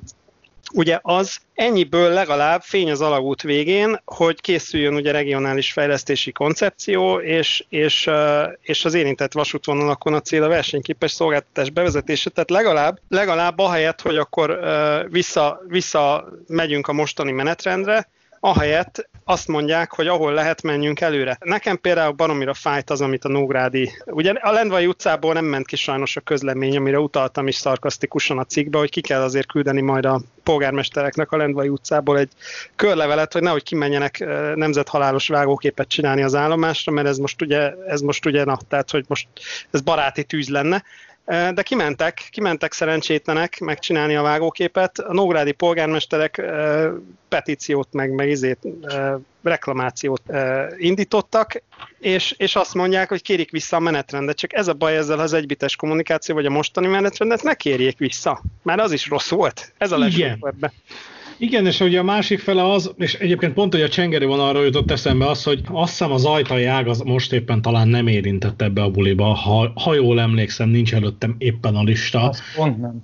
ugye 0.73 0.99
az 1.01 1.37
ennyiből 1.53 2.13
legalább 2.13 2.61
fény 2.61 2.91
az 2.91 3.01
alagút 3.01 3.41
végén, 3.41 4.01
hogy 4.05 4.41
készüljön 4.41 4.95
ugye 4.95 5.11
regionális 5.11 5.71
fejlesztési 5.71 6.31
koncepció, 6.31 7.19
és, 7.19 7.65
és, 7.69 8.09
és 8.61 8.85
az 8.85 8.93
érintett 8.93 9.33
vasútvonalakon 9.33 10.13
a 10.13 10.21
cél 10.21 10.43
a 10.43 10.47
versenyképes 10.47 11.11
szolgáltatás 11.11 11.69
bevezetése. 11.69 12.29
Tehát 12.29 12.49
legalább, 12.49 12.99
legalább 13.07 13.59
ahelyett, 13.59 14.01
hogy 14.01 14.17
akkor 14.17 14.59
vissza, 15.09 15.61
vissza 15.67 16.27
megyünk 16.47 16.87
a 16.87 16.93
mostani 16.93 17.31
menetrendre, 17.31 18.07
ahelyett 18.43 19.09
azt 19.23 19.47
mondják, 19.47 19.91
hogy 19.91 20.07
ahol 20.07 20.33
lehet, 20.33 20.61
menjünk 20.61 21.01
előre. 21.01 21.37
Nekem 21.39 21.81
például 21.81 22.11
baromira 22.11 22.53
fájt 22.53 22.89
az, 22.89 23.01
amit 23.01 23.25
a 23.25 23.29
Nógrádi, 23.29 23.91
ugye 24.05 24.31
a 24.31 24.51
Lendvai 24.51 24.87
utcából 24.87 25.33
nem 25.33 25.45
ment 25.45 25.65
ki 25.65 25.75
sajnos 25.75 26.15
a 26.15 26.21
közlemény, 26.21 26.77
amire 26.77 26.99
utaltam 26.99 27.47
is 27.47 27.55
szarkasztikusan 27.55 28.37
a 28.37 28.43
cikkbe, 28.43 28.77
hogy 28.77 28.89
ki 28.89 29.01
kell 29.01 29.21
azért 29.21 29.47
küldeni 29.47 29.81
majd 29.81 30.05
a 30.05 30.21
polgármestereknek 30.43 31.31
a 31.31 31.37
Lendvai 31.37 31.69
utcából 31.69 32.17
egy 32.17 32.29
körlevelet, 32.75 33.33
hogy 33.33 33.41
nehogy 33.41 33.63
kimenjenek 33.63 34.25
nemzethalálos 34.55 35.27
vágóképet 35.27 35.87
csinálni 35.87 36.23
az 36.23 36.35
állomásra, 36.35 36.91
mert 36.91 37.07
ez 37.07 37.17
most 37.17 37.41
ugye, 37.41 37.73
ez 37.87 38.01
most 38.01 38.25
ugye, 38.25 38.43
na, 38.43 38.57
tehát 38.67 38.91
hogy 38.91 39.05
most 39.07 39.27
ez 39.71 39.81
baráti 39.81 40.23
tűz 40.23 40.49
lenne 40.49 40.83
de 41.31 41.61
kimentek, 41.63 42.27
kimentek 42.31 42.73
szerencsétlenek 42.73 43.59
megcsinálni 43.59 44.15
a 44.15 44.21
vágóképet. 44.21 44.99
A 44.99 45.13
nógrádi 45.13 45.51
polgármesterek 45.51 46.41
petíciót, 47.29 47.87
meg, 47.91 48.11
meg 48.11 48.29
izét, 48.29 48.67
reklamációt 49.43 50.21
indítottak, 50.77 51.61
és, 51.99 52.33
és 52.37 52.55
azt 52.55 52.73
mondják, 52.73 53.09
hogy 53.09 53.21
kérik 53.21 53.51
vissza 53.51 53.75
a 53.75 53.79
menetrendet. 53.79 54.37
Csak 54.37 54.53
ez 54.53 54.67
a 54.67 54.73
baj 54.73 54.97
ezzel 54.97 55.19
az 55.19 55.33
egybites 55.33 55.75
kommunikáció, 55.75 56.35
vagy 56.35 56.45
a 56.45 56.49
mostani 56.49 56.87
menetrendet 56.87 57.43
ne 57.43 57.53
kérjék 57.53 57.97
vissza. 57.97 58.41
Már 58.61 58.79
az 58.79 58.91
is 58.91 59.07
rossz 59.07 59.29
volt. 59.29 59.73
Ez 59.77 59.91
a 59.91 59.97
lesújtó 59.97 60.47
ebbe. 60.47 60.73
Igen, 61.41 61.65
és 61.65 61.79
ugye 61.79 61.99
a 61.99 62.03
másik 62.03 62.39
fele 62.39 62.71
az, 62.71 62.93
és 62.97 63.13
egyébként 63.13 63.53
pont, 63.53 63.73
hogy 63.73 63.81
a 63.81 63.89
csengeri 63.89 64.25
arra 64.25 64.63
jutott 64.63 64.91
eszembe 64.91 65.27
az, 65.27 65.43
hogy 65.43 65.61
azt 65.71 65.89
hiszem 65.89 66.11
az 66.11 66.25
ajtai 66.25 66.65
ág 66.65 66.87
az 66.87 66.99
most 66.99 67.33
éppen 67.33 67.61
talán 67.61 67.87
nem 67.87 68.07
érintett 68.07 68.61
ebbe 68.61 68.81
a 68.81 68.89
buliba, 68.89 69.25
ha, 69.25 69.71
ha 69.75 69.93
jól 69.93 70.19
emlékszem, 70.19 70.69
nincs 70.69 70.93
előttem 70.93 71.35
éppen 71.37 71.75
a 71.75 71.83
lista. 71.83 72.29
Az 72.29 72.41
pont 72.55 72.77
nem. 72.77 73.03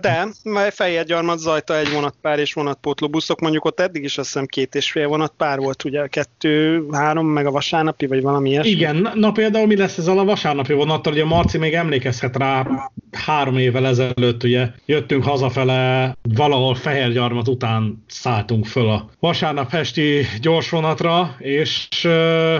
De, 0.00 0.28
mert 0.44 0.74
Fejérgyarmat, 0.74 1.38
Zajta 1.38 1.76
egy 1.78 1.92
vonatpár 1.92 2.38
és 2.38 2.52
vonatpótló 2.52 3.08
buszok, 3.08 3.40
mondjuk 3.40 3.64
ott 3.64 3.80
eddig 3.80 4.04
is 4.04 4.18
azt 4.18 4.26
hiszem 4.26 4.46
két 4.46 4.74
és 4.74 4.90
fél 4.90 5.08
vonatpár 5.08 5.58
volt, 5.58 5.84
ugye 5.84 6.06
kettő, 6.06 6.86
három, 6.92 7.26
meg 7.26 7.46
a 7.46 7.50
vasárnapi, 7.50 8.06
vagy 8.06 8.22
valami 8.22 8.50
ilyesmi. 8.50 8.70
Igen, 8.70 9.08
na 9.14 9.32
például 9.32 9.66
mi 9.66 9.76
lesz 9.76 9.98
ezzel 9.98 10.18
a 10.18 10.24
vasárnapi 10.24 10.72
vonattal, 10.72 11.12
ugye 11.12 11.24
Marci 11.24 11.58
még 11.58 11.74
emlékezhet 11.74 12.36
rá, 12.36 12.66
három 13.12 13.56
évvel 13.56 13.86
ezelőtt 13.86 14.44
ugye 14.44 14.68
jöttünk 14.86 15.24
hazafele, 15.24 16.16
valahol 16.34 16.74
Fehérgyarmat 16.74 17.48
után 17.48 18.04
szálltunk 18.06 18.66
föl 18.66 18.88
a 18.88 19.08
vasárnap 19.20 19.74
esti 19.74 20.26
gyorsvonatra, 20.40 21.36
és 21.38 21.88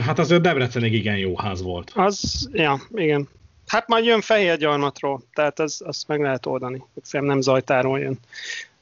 hát 0.07 0.19
azért 0.19 0.41
Debrecenig 0.41 0.93
igen 0.93 1.17
jó 1.17 1.37
ház 1.37 1.63
volt. 1.63 1.93
Az, 1.95 2.49
ja, 2.53 2.81
igen. 2.95 3.29
Hát 3.69 3.89
majd 3.89 4.05
jön 4.05 4.21
fehér 4.21 4.57
gyarmatról, 4.57 5.23
tehát 5.35 5.59
az, 5.59 5.83
azt 5.85 6.09
meg 6.09 6.21
lehet 6.21 6.47
oldani. 6.47 6.85
Szerintem 7.03 7.35
nem 7.35 7.41
zajtáról 7.41 7.99
jön. 7.99 8.19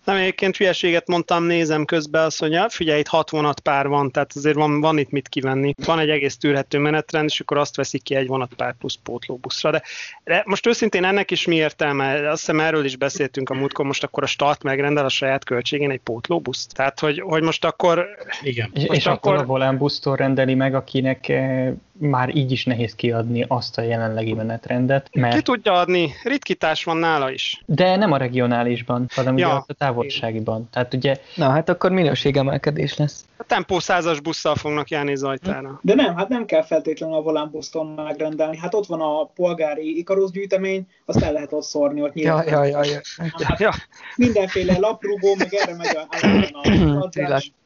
Nem, 0.07 0.17
egyébként 0.17 0.57
hülyeséget 0.57 1.09
mondtam, 1.09 1.45
nézem 1.45 1.85
közben 1.85 2.25
azt, 2.25 2.39
hogy 2.39 2.51
ja, 2.51 2.69
figyelj, 2.69 3.01
itt 3.01 3.07
hat 3.07 3.31
vonatpár 3.31 3.89
van, 3.89 4.11
tehát 4.11 4.33
azért 4.35 4.55
van, 4.55 4.81
van 4.81 4.99
itt 4.99 5.11
mit 5.11 5.29
kivenni. 5.29 5.75
Van 5.85 5.99
egy 5.99 6.11
egész 6.11 6.37
tűrhető 6.37 6.79
menetrend, 6.79 7.29
és 7.29 7.41
akkor 7.41 7.59
azt 7.59 7.77
veszik 7.77 8.03
ki 8.03 8.15
egy 8.15 8.27
vonatpár 8.27 8.75
plusz 8.79 8.99
pótlóbuszra. 9.03 9.71
De, 9.71 9.83
de 10.25 10.43
most 10.47 10.67
őszintén 10.67 11.05
ennek 11.05 11.31
is 11.31 11.47
mi 11.47 11.55
értelme? 11.55 12.31
Azt 12.31 12.41
hiszem 12.41 12.61
erről 12.61 12.85
is 12.85 12.97
beszéltünk 12.97 13.51
a 13.51 13.55
múltkor, 13.55 13.85
most 13.85 14.05
akkor 14.05 14.23
a 14.23 14.27
start 14.27 14.63
megrendel 14.63 15.05
a 15.05 15.09
saját 15.09 15.45
költségén 15.45 15.91
egy 15.91 16.01
pótlóbuszt. 16.01 16.75
Tehát, 16.75 17.01
hogy, 17.01 17.21
hogy 17.21 17.43
most 17.43 17.65
akkor... 17.65 18.09
Igen. 18.43 18.71
És, 18.75 18.87
most 18.87 19.01
és 19.01 19.07
akkor, 19.07 19.33
akkor 19.33 19.45
a 19.45 19.47
Volán 19.47 19.79
busztól 19.79 20.17
rendeli 20.17 20.55
meg, 20.55 20.75
akinek 20.75 21.29
eh, 21.29 21.73
már 21.99 22.37
így 22.37 22.53
is 22.53 22.65
nehéz 22.65 22.95
kiadni 22.95 23.45
azt 23.49 23.79
a 23.79 23.83
jelenlegi 23.83 24.33
menetrendet. 24.33 25.09
Mert... 25.13 25.35
Ki 25.35 25.43
tudja 25.43 25.73
adni? 25.73 26.13
Ritkítás 26.23 26.85
van 26.85 26.97
nála 26.97 27.31
is. 27.31 27.63
De 27.67 27.97
nem 27.97 28.13
a 28.13 28.17
regionálisban, 28.17 29.07
hanem 29.15 29.39
ja. 29.39 29.65
a 29.67 29.73
távolságiban. 29.79 30.69
Tehát 30.73 30.95
ugye... 30.95 31.17
Na 31.35 31.49
hát 31.49 31.69
akkor 31.69 31.91
minőségemelkedés 31.91 32.97
lesz. 32.97 33.25
A 33.37 33.45
tempó 33.45 33.79
százas 33.79 34.21
busszal 34.21 34.55
fognak 34.55 34.89
járni 34.89 35.17
Zajtára. 35.17 35.81
De 35.83 35.95
nem, 35.95 36.17
hát 36.17 36.29
nem 36.29 36.45
kell 36.45 36.63
feltétlenül 36.63 37.17
a 37.17 37.23
volánbuszton 37.23 37.87
megrendelni. 37.87 38.57
Hát 38.57 38.75
ott 38.75 38.87
van 38.87 39.01
a 39.01 39.25
polgári 39.25 39.99
Ikarusz 39.99 40.31
gyűjtemény, 40.31 40.87
azt 41.05 41.23
el 41.23 41.33
lehet 41.33 41.53
ott 41.53 41.63
szórni, 41.63 42.03
ott 42.03 42.15
nyilván. 42.15 42.49
Ja, 42.49 42.65
ja, 42.65 42.85
ja, 42.85 43.01
ja. 43.39 43.55
ja. 43.59 43.73
Mindenféle 44.17 44.79
laprugó, 44.79 45.35
meg 45.35 45.55
erre 45.55 45.75
megy 45.77 45.97
a, 45.97 46.07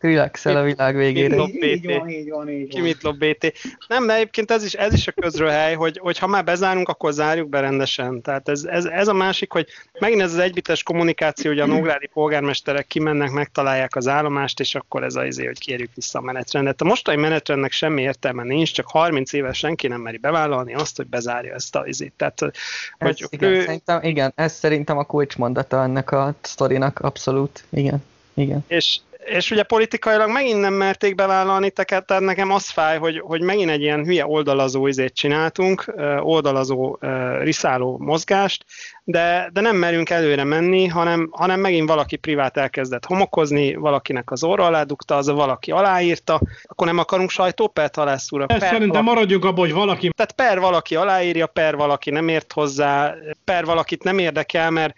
a, 0.01 0.59
a 0.59 0.63
világ 0.63 0.97
végére. 0.97 1.37
Így, 1.37 1.63
így 1.63 1.85
van, 1.85 2.09
így 2.09 2.31
van, 2.31 2.49
így 2.49 2.61
van. 2.61 2.69
Ki 2.69 2.81
mit 2.81 3.03
lob 3.03 3.19
BT. 3.19 3.53
Nem, 3.89 4.07
de 4.07 4.20
egyébként 4.21 4.51
ez 4.51 4.65
is, 4.65 4.75
ez 4.75 4.93
is 4.93 5.07
a 5.07 5.13
közröhely, 5.13 5.75
hogy, 5.75 5.99
hogy 5.99 6.19
ha 6.19 6.27
már 6.27 6.45
bezárunk, 6.45 6.89
akkor 6.89 7.13
zárjuk 7.13 7.49
be 7.49 7.61
rendesen. 7.61 8.23
Tehát 8.23 8.49
ez, 8.49 8.65
ez, 8.65 8.85
ez 8.85 9.09
a 9.09 9.13
másik, 9.13 9.53
hogy 9.53 9.67
megint 10.01 10.21
ez 10.21 10.33
az 10.33 10.39
egybites 10.39 10.83
kommunikáció, 10.83 11.51
hogy 11.51 11.61
a 11.61 11.67
nógrádi 11.67 12.07
polgármesterek 12.07 12.87
kimennek, 12.87 13.31
megtalálják 13.31 13.97
az 13.97 14.09
állomást, 14.09 14.61
és 14.61 14.75
akkor 14.75 15.05
ez 15.05 15.15
az 15.15 15.25
izé, 15.25 15.47
hogy 15.47 15.59
kérjük 15.59 15.91
vissza 15.95 16.19
a 16.19 16.23
menetrendet. 16.23 16.81
A 16.81 16.85
mostani 16.85 17.21
menetrendnek 17.21 17.73
semmi 17.73 18.03
értelme 18.03 18.43
nincs, 18.43 18.73
csak 18.73 18.87
30 18.89 19.33
éves 19.33 19.59
senki 19.59 19.89
nem 19.89 20.01
meri 20.01 20.19
bevállalni 20.19 20.75
azt, 20.75 20.97
hogy 20.97 21.07
bezárja 21.07 21.55
ezt 21.55 21.77
a 21.77 21.87
izét. 21.87 22.13
Tehát, 22.17 22.39
hogy 22.39 22.55
ez, 22.99 23.17
igen, 23.29 23.51
ő... 23.51 23.61
szerintem, 23.61 24.03
igen, 24.03 24.33
ez 24.35 24.53
szerintem 24.53 24.99
a 24.99 25.05
kulcsmondata 25.05 25.83
ennek 25.83 26.13
a 26.13 26.35
sztorinak, 26.41 26.99
abszolút, 26.99 27.65
igen. 27.71 28.05
Igen. 28.35 28.65
És, 28.69 28.99
és 29.25 29.51
ugye 29.51 29.63
politikailag 29.63 30.31
megint 30.31 30.61
nem 30.61 30.75
merték 30.75 31.15
bevállalni, 31.15 31.71
tehát 31.71 32.21
nekem 32.21 32.51
az 32.51 32.71
fáj, 32.71 32.99
hogy, 32.99 33.21
hogy 33.25 33.43
megint 33.43 33.71
egy 33.71 33.81
ilyen 33.81 34.05
hülye 34.05 34.27
oldalazó 34.27 34.87
izét 34.87 35.15
csináltunk, 35.15 35.95
oldalazó, 36.21 36.99
riszáló 37.41 37.99
mozgást, 37.99 38.65
de, 39.05 39.51
de 39.53 39.61
nem 39.61 39.77
merünk 39.77 40.11
előre 40.11 40.45
menni, 40.45 40.87
hanem, 40.87 41.29
hanem 41.31 41.61
megint 41.61 41.89
valaki 41.89 42.17
privát 42.17 42.57
elkezdett 42.57 43.05
homokozni, 43.05 43.75
valakinek 43.75 44.31
az 44.31 44.45
orra 44.45 44.65
alá 44.67 44.83
dugta, 44.83 45.17
az 45.17 45.29
a 45.29 45.35
valaki 45.35 45.71
aláírta, 45.71 46.41
akkor 46.63 46.87
nem 46.87 46.99
akarunk 46.99 47.31
sajtópert 47.31 47.95
halászúra. 47.95 48.47
Per 48.47 48.61
szerintem 48.61 48.89
valaki... 48.89 49.09
maradjunk 49.09 49.45
abban, 49.45 49.65
hogy 49.65 49.73
valaki... 49.73 50.11
Tehát 50.17 50.33
per 50.33 50.61
valaki 50.61 50.97
aláírja, 50.97 51.47
per 51.47 51.77
valaki 51.77 52.11
nem 52.11 52.29
ért 52.29 52.53
hozzá, 52.53 53.15
per 53.45 53.65
valakit 53.65 54.03
nem 54.03 54.19
érdekel, 54.19 54.71
mert 54.71 54.95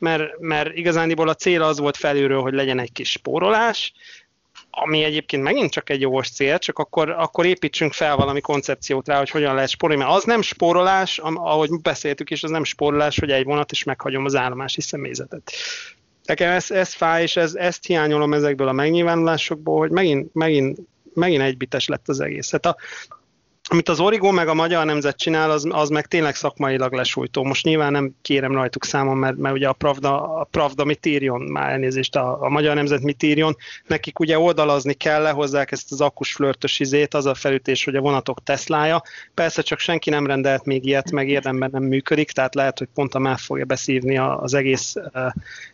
mert, 0.00 0.38
mert 0.38 0.76
igazániból 0.76 1.28
a 1.28 1.34
cél 1.34 1.62
az 1.62 1.78
volt 1.78 1.96
felülről, 1.96 2.40
hogy 2.40 2.54
legyen 2.54 2.78
egy 2.78 2.92
kis 2.92 3.10
spórolás, 3.10 3.92
ami 4.70 5.02
egyébként 5.02 5.42
megint 5.42 5.70
csak 5.70 5.90
egy 5.90 6.00
jogos 6.00 6.30
cél, 6.30 6.58
csak 6.58 6.78
akkor, 6.78 7.10
akkor 7.10 7.46
építsünk 7.46 7.92
fel 7.92 8.16
valami 8.16 8.40
koncepciót 8.40 9.08
rá, 9.08 9.18
hogy 9.18 9.30
hogyan 9.30 9.54
lehet 9.54 9.70
spórolni, 9.70 10.02
mert 10.02 10.16
az 10.16 10.24
nem 10.24 10.42
spórolás, 10.42 11.18
ahogy 11.18 11.70
beszéltük 11.82 12.30
is, 12.30 12.42
az 12.42 12.50
nem 12.50 12.64
spórolás, 12.64 13.18
hogy 13.18 13.30
egy 13.30 13.44
vonat 13.44 13.72
is 13.72 13.84
meghagyom 13.84 14.24
az 14.24 14.34
állomási 14.34 14.80
személyzetet. 14.80 15.52
Nekem 16.24 16.50
ez, 16.50 16.70
ez 16.70 16.94
fáj, 16.94 17.22
és 17.22 17.36
ez, 17.36 17.54
ezt 17.54 17.86
hiányolom 17.86 18.32
ezekből 18.32 18.68
a 18.68 18.72
megnyilvánulásokból, 18.72 19.78
hogy 19.78 19.90
megint, 19.90 20.34
megint, 20.34 20.78
megint 21.14 21.42
egybites 21.42 21.88
lett 21.88 22.08
az 22.08 22.20
egész. 22.20 22.50
Hát 22.50 22.66
a, 22.66 22.76
amit 23.72 23.88
az 23.88 24.00
Origo 24.00 24.30
meg 24.32 24.48
a 24.48 24.54
Magyar 24.54 24.84
Nemzet 24.84 25.16
csinál, 25.16 25.50
az, 25.50 25.66
az 25.70 25.88
meg 25.88 26.06
tényleg 26.06 26.34
szakmailag 26.34 26.92
lesújtó. 26.92 27.44
Most 27.44 27.64
nyilván 27.64 27.92
nem 27.92 28.14
kérem 28.22 28.52
rajtuk 28.52 28.84
számon, 28.84 29.16
mert, 29.16 29.36
mert 29.36 29.54
ugye 29.54 29.68
a 29.68 29.72
Pravda, 29.72 30.34
a 30.34 30.44
Pravda 30.44 30.84
mit 30.84 31.06
írjon, 31.06 31.40
már 31.40 31.70
elnézést, 31.70 32.16
a, 32.16 32.42
a 32.42 32.48
Magyar 32.48 32.74
Nemzet 32.74 33.02
mit 33.02 33.22
írjon, 33.22 33.56
nekik 33.86 34.18
ugye 34.18 34.38
oldalazni 34.38 34.92
kell, 34.92 35.22
lehozzák 35.22 35.72
ezt 35.72 35.92
az 35.92 36.00
akkus 36.00 36.32
flörtös 36.32 36.80
izét, 36.80 37.14
az 37.14 37.26
a 37.26 37.34
felütés, 37.34 37.84
hogy 37.84 37.96
a 37.96 38.00
vonatok 38.00 38.42
Teslája. 38.42 39.02
Persze 39.34 39.62
csak 39.62 39.78
senki 39.78 40.10
nem 40.10 40.26
rendelt 40.26 40.64
még 40.64 40.86
ilyet, 40.86 41.10
meg 41.10 41.28
érdemben 41.28 41.70
nem 41.72 41.82
működik, 41.82 42.30
tehát 42.30 42.54
lehet, 42.54 42.78
hogy 42.78 42.88
pont 42.94 43.14
a 43.14 43.18
MÁV 43.18 43.38
fogja 43.38 43.64
beszívni 43.64 44.18
az 44.18 44.54
egész 44.54 44.94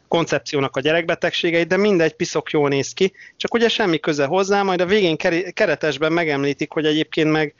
koncepciónak 0.08 0.76
a 0.76 0.80
gyerekbetegségeit, 0.80 1.68
de 1.68 1.76
mindegy, 1.76 2.12
piszok 2.12 2.50
jól 2.50 2.68
néz 2.68 2.92
ki, 2.92 3.12
csak 3.36 3.54
ugye 3.54 3.68
semmi 3.68 3.98
köze 3.98 4.24
hozzá, 4.24 4.62
majd 4.62 4.80
a 4.80 4.86
végén 4.86 5.16
keretesben 5.52 6.12
megemlítik, 6.12 6.72
hogy 6.72 6.86
egyébként 6.86 7.30
meg 7.30 7.54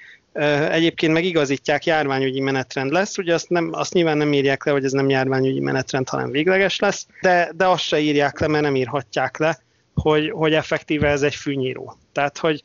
Egyébként 0.70 1.12
meg 1.12 1.25
igazítják, 1.25 1.85
járványügyi 1.85 2.40
menetrend 2.40 2.92
lesz, 2.92 3.18
ugye 3.18 3.35
azt, 3.35 3.49
nem, 3.49 3.70
azt 3.72 3.92
nyilván 3.92 4.16
nem 4.16 4.33
írják 4.33 4.64
le, 4.64 4.72
hogy 4.72 4.85
ez 4.85 4.92
nem 4.92 5.09
járványügyi 5.09 5.61
menetrend, 5.61 6.09
hanem 6.09 6.31
végleges 6.31 6.79
lesz, 6.79 7.07
de, 7.20 7.51
de 7.57 7.66
azt 7.66 7.83
se 7.83 7.99
írják 8.01 8.40
le, 8.40 8.46
mert 8.46 8.62
nem 8.62 8.77
írhatják 8.77 9.38
le, 9.38 9.59
hogy, 9.94 10.31
hogy 10.31 10.55
effektíve 10.55 11.09
ez 11.09 11.22
egy 11.22 11.35
fűnyíró. 11.35 11.96
Tehát, 12.12 12.38
hogy 12.38 12.62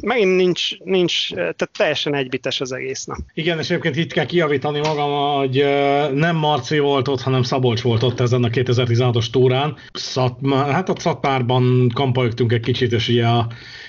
megint 0.00 0.36
nincs, 0.36 0.78
nincs, 0.78 1.34
tehát 1.34 1.70
teljesen 1.76 2.14
egybites 2.14 2.60
az 2.60 2.72
egész 2.72 3.04
nap. 3.04 3.18
Igen, 3.34 3.58
és 3.58 3.70
egyébként 3.70 3.96
itt 3.96 4.12
kell 4.12 4.26
kijavítani 4.26 4.78
magam, 4.78 5.36
hogy 5.36 5.64
nem 6.14 6.36
Marci 6.36 6.78
volt 6.78 7.08
ott, 7.08 7.20
hanem 7.20 7.42
Szabolcs 7.42 7.82
volt 7.82 8.02
ott 8.02 8.20
ezen 8.20 8.44
a 8.44 8.48
2016-os 8.48 9.30
túrán. 9.30 9.76
Szatmár, 9.92 10.70
hát 10.70 10.88
a 10.88 10.94
Szatmárban 10.98 11.90
kampolygtunk 11.94 12.52
egy 12.52 12.60
kicsit, 12.60 12.92
és 12.92 13.08
ugye 13.08 13.26
a 13.26 13.46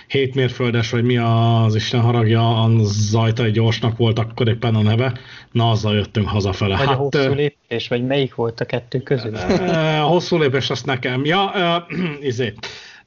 hétmérföldes, 0.08 0.90
vagy 0.90 1.04
mi 1.04 1.18
az 1.18 1.76
Isten 1.76 2.02
haragja, 2.02 2.62
az 2.62 3.10
Zajtai 3.10 3.52
gyorsnak 3.52 3.98
volt 3.98 4.20
akkor 4.20 4.48
éppen 4.48 4.76
a 4.76 4.82
neve, 4.82 5.20
na 5.52 5.70
azzal 5.70 5.96
jöttünk 5.96 6.28
hazafele. 6.28 6.78
Vagy 6.78 6.88
hát, 6.88 6.96
a 6.96 7.00
hosszú 7.00 7.34
lépés, 7.34 7.88
vagy 7.88 8.06
melyik 8.06 8.36
volt 8.36 8.60
a 8.60 8.66
kettő 8.66 9.00
közül? 9.00 9.36
A 9.36 10.08
hosszú 10.08 10.38
lépés 10.38 10.70
azt 10.70 10.86
nekem. 10.86 11.26
Ja, 11.26 11.52
izé. 12.22 12.54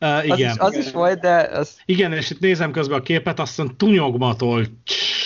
Uh, 0.00 0.24
igen. 0.24 0.56
Az 0.58 0.74
is, 0.74 0.78
az 0.78 0.86
is 0.86 0.92
volt, 0.92 1.20
de... 1.20 1.36
Az... 1.36 1.76
Igen, 1.84 2.12
és 2.12 2.30
itt 2.30 2.40
nézem 2.40 2.70
közben 2.70 2.98
a 2.98 3.02
képet, 3.02 3.40
azt 3.40 3.58
mondja, 3.58 3.76
tunyogmatól 3.76 4.64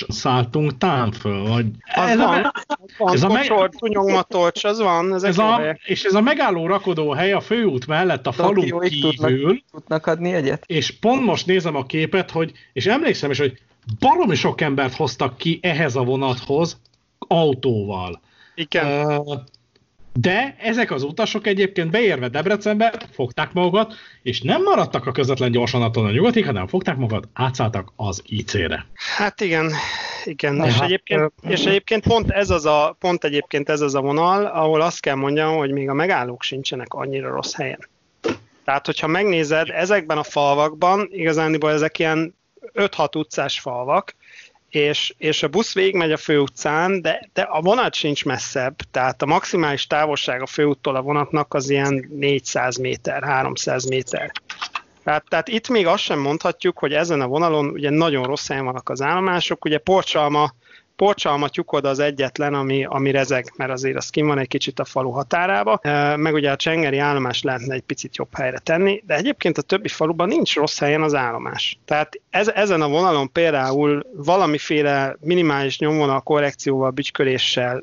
szálltunk 0.09 0.79
tám 0.79 1.13
föl, 1.13 1.43
vagy... 1.43 1.67
Az 1.95 2.09
ez 2.09 2.17
van, 2.17 2.43
a, 2.43 2.53
van, 2.99 3.15
ez 3.15 3.23
a 3.23 3.29
meg... 3.29 3.71
tunyogmatolcs, 3.79 4.65
az 4.65 4.81
van, 4.81 5.15
ez, 5.15 5.23
ez 5.23 5.39
a, 5.39 5.77
És 5.85 6.03
ez 6.03 6.15
a 6.15 6.21
megálló 6.21 6.67
rakodó 6.67 7.11
hely 7.11 7.33
a 7.33 7.41
főút 7.41 7.87
mellett 7.87 8.27
a 8.27 8.33
falu 8.33 8.79
kívül. 8.79 9.11
Tudnak, 9.11 9.63
tudnak 9.71 10.07
adni 10.07 10.33
egyet? 10.33 10.65
És 10.67 10.99
pont 10.99 11.25
most 11.25 11.47
nézem 11.47 11.77
a 11.77 11.87
képet, 11.87 12.31
hogy, 12.31 12.53
és 12.73 12.87
emlékszem 12.87 13.31
is, 13.31 13.39
hogy 13.39 13.59
baromi 13.99 14.35
sok 14.35 14.61
embert 14.61 14.95
hoztak 14.95 15.37
ki 15.37 15.59
ehhez 15.63 15.97
a 15.97 16.03
vonathoz 16.03 16.81
autóval. 17.19 18.21
Igen. 18.55 19.07
Uh, 19.07 19.41
de 20.13 20.57
ezek 20.59 20.91
az 20.91 21.03
utasok 21.03 21.47
egyébként 21.47 21.91
beérve 21.91 22.29
Debrecenbe 22.29 22.93
fogták 23.13 23.53
magukat, 23.53 23.95
és 24.23 24.41
nem 24.41 24.63
maradtak 24.63 25.07
a 25.07 25.13
közvetlen 25.13 25.51
gyorsonaton 25.51 26.05
a 26.05 26.11
nyugatig, 26.11 26.45
hanem 26.45 26.67
fogták 26.67 26.97
magukat, 26.97 27.29
átszálltak 27.33 27.93
az 27.97 28.23
IC-re. 28.27 28.87
Hát 28.95 29.41
igen, 29.41 29.73
igen. 30.25 30.65
és, 30.65 30.75
hát, 30.75 30.83
egyébként, 30.83 31.33
és 31.43 31.65
egyébként 31.65 32.03
pont 32.07 32.31
ez 32.31 32.51
az 32.51 32.67
a, 32.67 32.97
pont 32.99 33.25
egyébként 33.25 33.69
ez 33.69 33.81
az 33.81 33.95
a 33.95 34.01
vonal, 34.01 34.45
ahol 34.45 34.81
azt 34.81 35.01
kell 35.01 35.15
mondjam, 35.15 35.57
hogy 35.57 35.71
még 35.71 35.89
a 35.89 35.95
megállók 35.95 36.43
sincsenek 36.43 36.93
annyira 36.93 37.31
rossz 37.31 37.55
helyen. 37.55 37.89
Tehát, 38.65 38.87
hogyha 38.87 39.07
megnézed, 39.07 39.69
ezekben 39.71 40.19
a 40.19 40.23
falvakban, 40.23 41.09
igazániból 41.11 41.71
ezek 41.71 41.99
ilyen 41.99 42.35
5-6 42.75 43.17
utcás 43.17 43.61
falvak, 43.61 44.15
és, 44.75 45.15
és 45.19 45.43
a 45.43 45.49
busz 45.49 45.75
végigmegy 45.75 46.13
a 46.13 46.17
főutcán, 46.17 47.03
de, 47.03 47.29
de 47.33 47.43
a 47.43 47.61
vonat 47.61 47.95
sincs 47.95 48.25
messzebb, 48.25 48.75
tehát 48.91 49.23
a 49.23 49.27
maximális 49.27 49.87
távolság 49.87 50.43
a 50.43 50.47
főúttól 50.47 50.97
a 50.97 51.03
vonatnak 51.03 51.55
az 51.55 51.71
ilyen 51.71 52.09
400 52.11 52.77
méter, 52.77 53.23
300 53.23 53.85
méter. 53.85 54.33
Tehát, 55.05 55.25
tehát 55.29 55.49
itt 55.49 55.69
még 55.69 55.87
azt 55.87 56.03
sem 56.03 56.19
mondhatjuk, 56.19 56.79
hogy 56.79 56.93
ezen 56.93 57.21
a 57.21 57.27
vonalon 57.27 57.69
ugye 57.69 57.91
nagyon 57.91 58.25
rossz 58.25 58.49
helyen 58.49 58.65
vannak 58.65 58.89
az 58.89 59.03
állomások, 59.03 59.65
ugye 59.65 59.79
Porcsalma 59.79 60.53
Porcsalma 61.03 61.49
tyukod 61.49 61.85
az 61.85 61.99
egyetlen, 61.99 62.55
ami, 62.55 62.85
ami 62.85 63.11
rezeg, 63.11 63.53
mert 63.57 63.71
azért 63.71 63.97
az 63.97 64.11
kim 64.11 64.27
van 64.27 64.39
egy 64.39 64.49
kicsit 64.49 64.79
a 64.79 64.85
falu 64.85 65.11
határába, 65.11 65.81
meg 66.17 66.35
ugye 66.35 66.51
a 66.51 66.57
csengeri 66.57 66.99
állomás 66.99 67.43
lehetne 67.43 67.75
egy 67.75 67.83
picit 67.83 68.17
jobb 68.17 68.35
helyre 68.35 68.59
tenni, 68.59 69.03
de 69.07 69.15
egyébként 69.15 69.59
a 69.59 69.63
többi 69.63 69.89
faluban 69.89 70.29
nincs 70.29 70.55
rossz 70.55 70.79
helyen 70.79 71.03
az 71.03 71.15
állomás. 71.15 71.79
Tehát 71.85 72.21
ez, 72.31 72.49
ezen 72.49 72.81
a 72.81 72.89
vonalon 72.89 73.33
például 73.33 74.07
valamiféle 74.17 75.17
minimális 75.21 75.79
nyomvonal 75.79 76.21
korrekcióval, 76.21 76.91
bicsköléssel, 76.91 77.83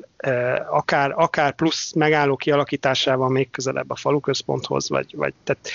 akár, 0.70 1.12
akár 1.16 1.54
plusz 1.54 1.92
megálló 1.92 2.36
kialakításával 2.36 3.28
még 3.28 3.50
közelebb 3.50 3.90
a 3.90 3.96
falu 3.96 4.20
központhoz, 4.20 4.88
vagy, 4.88 5.14
vagy 5.16 5.34
tehát 5.44 5.70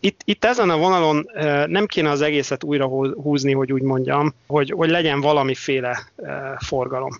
itt, 0.00 0.20
itt 0.24 0.44
ezen 0.44 0.70
a 0.70 0.76
vonalon 0.76 1.30
nem 1.66 1.86
kéne 1.86 2.10
az 2.10 2.20
egészet 2.20 2.64
újra 2.64 2.86
húzni, 3.22 3.52
hogy 3.52 3.72
úgy 3.72 3.82
mondjam, 3.82 4.34
hogy, 4.46 4.70
hogy 4.70 4.90
legyen 4.90 5.20
valamiféle 5.20 6.12
forgalom. 6.58 7.10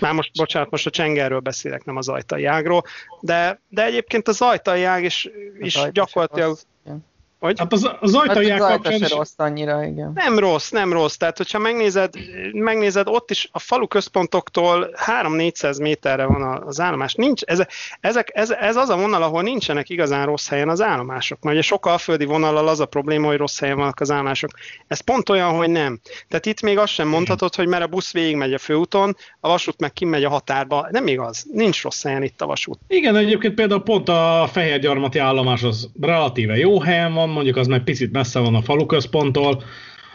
Már 0.00 0.12
most, 0.12 0.30
bocsánat, 0.34 0.70
most 0.70 0.86
a 0.86 0.90
csengerről 0.90 1.40
beszélek, 1.40 1.84
nem 1.84 1.96
az 1.96 2.08
ajtai 2.08 2.44
ágról, 2.44 2.84
de, 3.20 3.60
de 3.68 3.84
egyébként 3.84 4.28
az 4.28 4.40
ajtai 4.40 4.84
ág 4.84 5.04
is, 5.04 5.28
is 5.58 5.78
gyakorlatilag... 5.92 6.50
Az, 6.50 6.66
hogy? 7.40 7.58
Hát 7.58 7.72
az, 7.72 7.90
az 8.00 8.14
ajtajják 8.14 8.62
hát 8.62 8.70
kapcsán 8.70 9.02
is... 9.02 9.10
rossz 9.10 9.32
annyira, 9.36 9.84
igen. 9.84 10.12
Nem 10.14 10.38
rossz, 10.38 10.70
nem 10.70 10.92
rossz. 10.92 11.16
Tehát, 11.16 11.36
hogyha 11.36 11.58
megnézed, 11.58 12.14
megnézed 12.52 13.08
ott 13.08 13.30
is 13.30 13.48
a 13.52 13.58
falu 13.58 13.86
központoktól 13.86 14.90
3-400 15.22 15.80
méterre 15.82 16.24
van 16.24 16.62
az 16.66 16.80
állomás. 16.80 17.14
Nincs, 17.14 17.42
ez, 17.42 17.62
ezek, 18.00 18.30
ez, 18.34 18.50
ez, 18.50 18.76
az 18.76 18.88
a 18.88 18.96
vonal, 18.96 19.22
ahol 19.22 19.42
nincsenek 19.42 19.88
igazán 19.88 20.26
rossz 20.26 20.48
helyen 20.48 20.68
az 20.68 20.80
állomások. 20.80 21.42
Mert 21.42 21.56
ugye 21.56 21.64
sok 21.64 21.86
alföldi 21.86 22.24
vonallal 22.24 22.68
az 22.68 22.80
a 22.80 22.86
probléma, 22.86 23.26
hogy 23.26 23.36
rossz 23.36 23.58
helyen 23.58 23.76
vannak 23.76 24.00
az 24.00 24.10
állomások. 24.10 24.50
Ez 24.86 25.00
pont 25.00 25.28
olyan, 25.28 25.56
hogy 25.56 25.70
nem. 25.70 26.00
Tehát 26.28 26.46
itt 26.46 26.62
még 26.62 26.78
azt 26.78 26.92
sem 26.92 27.08
mondhatod, 27.08 27.54
hogy 27.54 27.66
mert 27.66 27.84
a 27.84 27.86
busz 27.86 28.12
végigmegy 28.12 28.54
a 28.54 28.58
főúton, 28.58 29.16
a 29.40 29.48
vasút 29.48 29.80
meg 29.80 29.92
kimegy 29.92 30.24
a 30.24 30.28
határba. 30.28 30.88
Nem 30.90 31.06
igaz. 31.06 31.46
Nincs 31.52 31.82
rossz 31.82 32.02
helyen 32.02 32.22
itt 32.22 32.40
a 32.40 32.46
vasút. 32.46 32.78
Igen, 32.88 33.16
egyébként 33.16 33.54
például 33.54 33.82
pont 33.82 34.08
a 34.08 34.48
Fehérgyarmati 34.52 35.18
állomás 35.18 35.62
az 35.62 35.88
relatíve 36.00 36.56
jó 36.56 36.80
helyen 36.80 37.14
van, 37.14 37.29
mondjuk 37.30 37.56
az 37.56 37.66
meg 37.66 37.84
picit 37.84 38.12
messze 38.12 38.38
van 38.38 38.54
a 38.54 38.62
falu 38.62 38.86
központtól. 38.86 39.62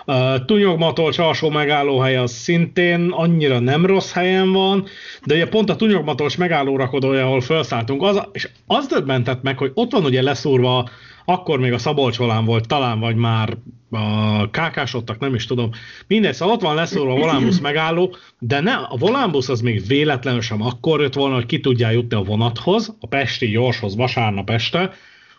Uh, 0.08 0.46
Tunyogmatól 0.46 1.12
alsó 1.18 1.50
megállóhely 1.50 2.18
az 2.18 2.32
szintén 2.32 3.10
annyira 3.12 3.60
nem 3.60 3.86
rossz 3.86 4.12
helyen 4.12 4.52
van, 4.52 4.86
de 5.24 5.34
ugye 5.34 5.48
pont 5.48 5.70
a 5.70 5.76
Tunyogmatolcs 5.76 6.38
megálló 6.38 6.76
rakodója, 6.76 7.26
ahol 7.26 7.42
felszálltunk, 7.42 8.04
az, 8.04 8.22
és 8.32 8.50
az 8.68 8.88
döbbentett 8.88 9.42
meg, 9.42 9.58
hogy 9.58 9.72
ott 9.74 9.92
van 9.92 10.04
ugye 10.04 10.22
leszúrva, 10.22 10.90
akkor 11.26 11.60
még 11.60 11.74
a 11.74 11.78
Szabolcsolán 11.78 12.46
volt 12.46 12.68
talán, 12.68 13.00
vagy 13.00 13.16
már 13.16 13.58
a 13.90 14.50
kákásodtak, 14.50 15.20
nem 15.20 15.36
is 15.36 15.46
tudom. 15.46 15.70
Mindegy, 16.08 16.34
szóval 16.34 16.56
ott 16.56 16.62
van 16.62 16.76
leszúrva 16.76 17.14
a 17.14 17.18
Volánbusz 17.18 17.60
megálló, 17.60 18.16
de 18.40 18.60
ne, 18.60 18.74
a 18.74 18.96
Volánbusz 18.98 19.50
az 19.50 19.62
még 19.62 19.88
véletlenül 19.88 20.42
sem 20.42 20.62
akkor 20.62 21.02
jött 21.02 21.14
volna, 21.14 21.36
hogy 21.36 21.46
ki 21.46 21.60
tudjál 21.60 21.94
jutni 21.94 22.16
a 22.16 22.24
vonathoz, 22.24 22.96
a 23.00 23.08
Pesti 23.08 23.48
gyorshoz 23.48 23.96
vasárnap 23.96 24.50
este, 24.50 24.94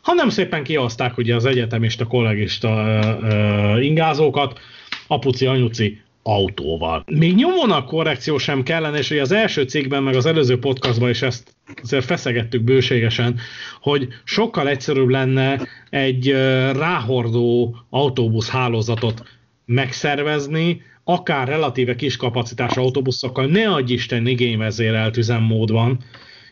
hanem 0.07 0.29
szépen 0.29 0.63
kihozták 0.63 1.17
ugye 1.17 1.35
az 1.35 1.45
egyetemista, 1.45 2.07
kollégista 2.07 2.69
uh, 2.69 3.23
uh, 3.23 3.85
ingázókat, 3.85 4.61
apuci, 5.07 5.47
anyuci 5.47 6.01
autóval. 6.23 7.05
Még 7.07 7.35
nyomvonak 7.35 7.87
korrekció 7.87 8.39
sem 8.39 8.63
kellene, 8.63 8.99
és 8.99 9.09
hogy 9.09 9.19
az 9.19 9.33
első 9.33 9.63
cikkben, 9.63 10.03
meg 10.03 10.15
az 10.15 10.27
előző 10.27 10.59
podcastban 10.59 11.09
is 11.09 11.23
ezt 11.23 11.55
azért 11.83 12.05
feszegettük 12.05 12.63
bőségesen, 12.63 13.39
hogy 13.81 14.09
sokkal 14.25 14.69
egyszerűbb 14.69 15.09
lenne 15.09 15.67
egy 15.91 16.31
ráhordó 16.73 17.77
autóbusz 17.91 18.49
hálózatot 18.49 19.23
megszervezni, 19.65 20.83
akár 21.05 21.49
relatíve 21.49 21.95
kis 21.95 22.17
kapacitású 22.17 22.81
autóbuszokkal, 22.81 23.47
ne 23.47 23.71
adj 23.71 23.93
Isten 23.93 24.27
igényvezérelt 24.27 25.17
üzemmódban, 25.17 25.99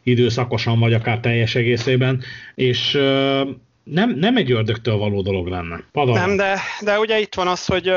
időszakosan, 0.04 0.78
vagy 0.78 0.92
akár 0.92 1.20
teljes 1.20 1.54
egészében, 1.54 2.22
és 2.54 2.98
nem, 3.84 4.10
nem 4.10 4.36
egy 4.36 4.52
ördögtől 4.52 4.96
való 4.96 5.22
dolog 5.22 5.46
lenne. 5.46 5.80
Padon. 5.92 6.14
Nem, 6.14 6.36
de, 6.36 6.58
de 6.80 6.98
ugye 6.98 7.20
itt 7.20 7.34
van 7.34 7.46
az, 7.46 7.66
hogy 7.66 7.90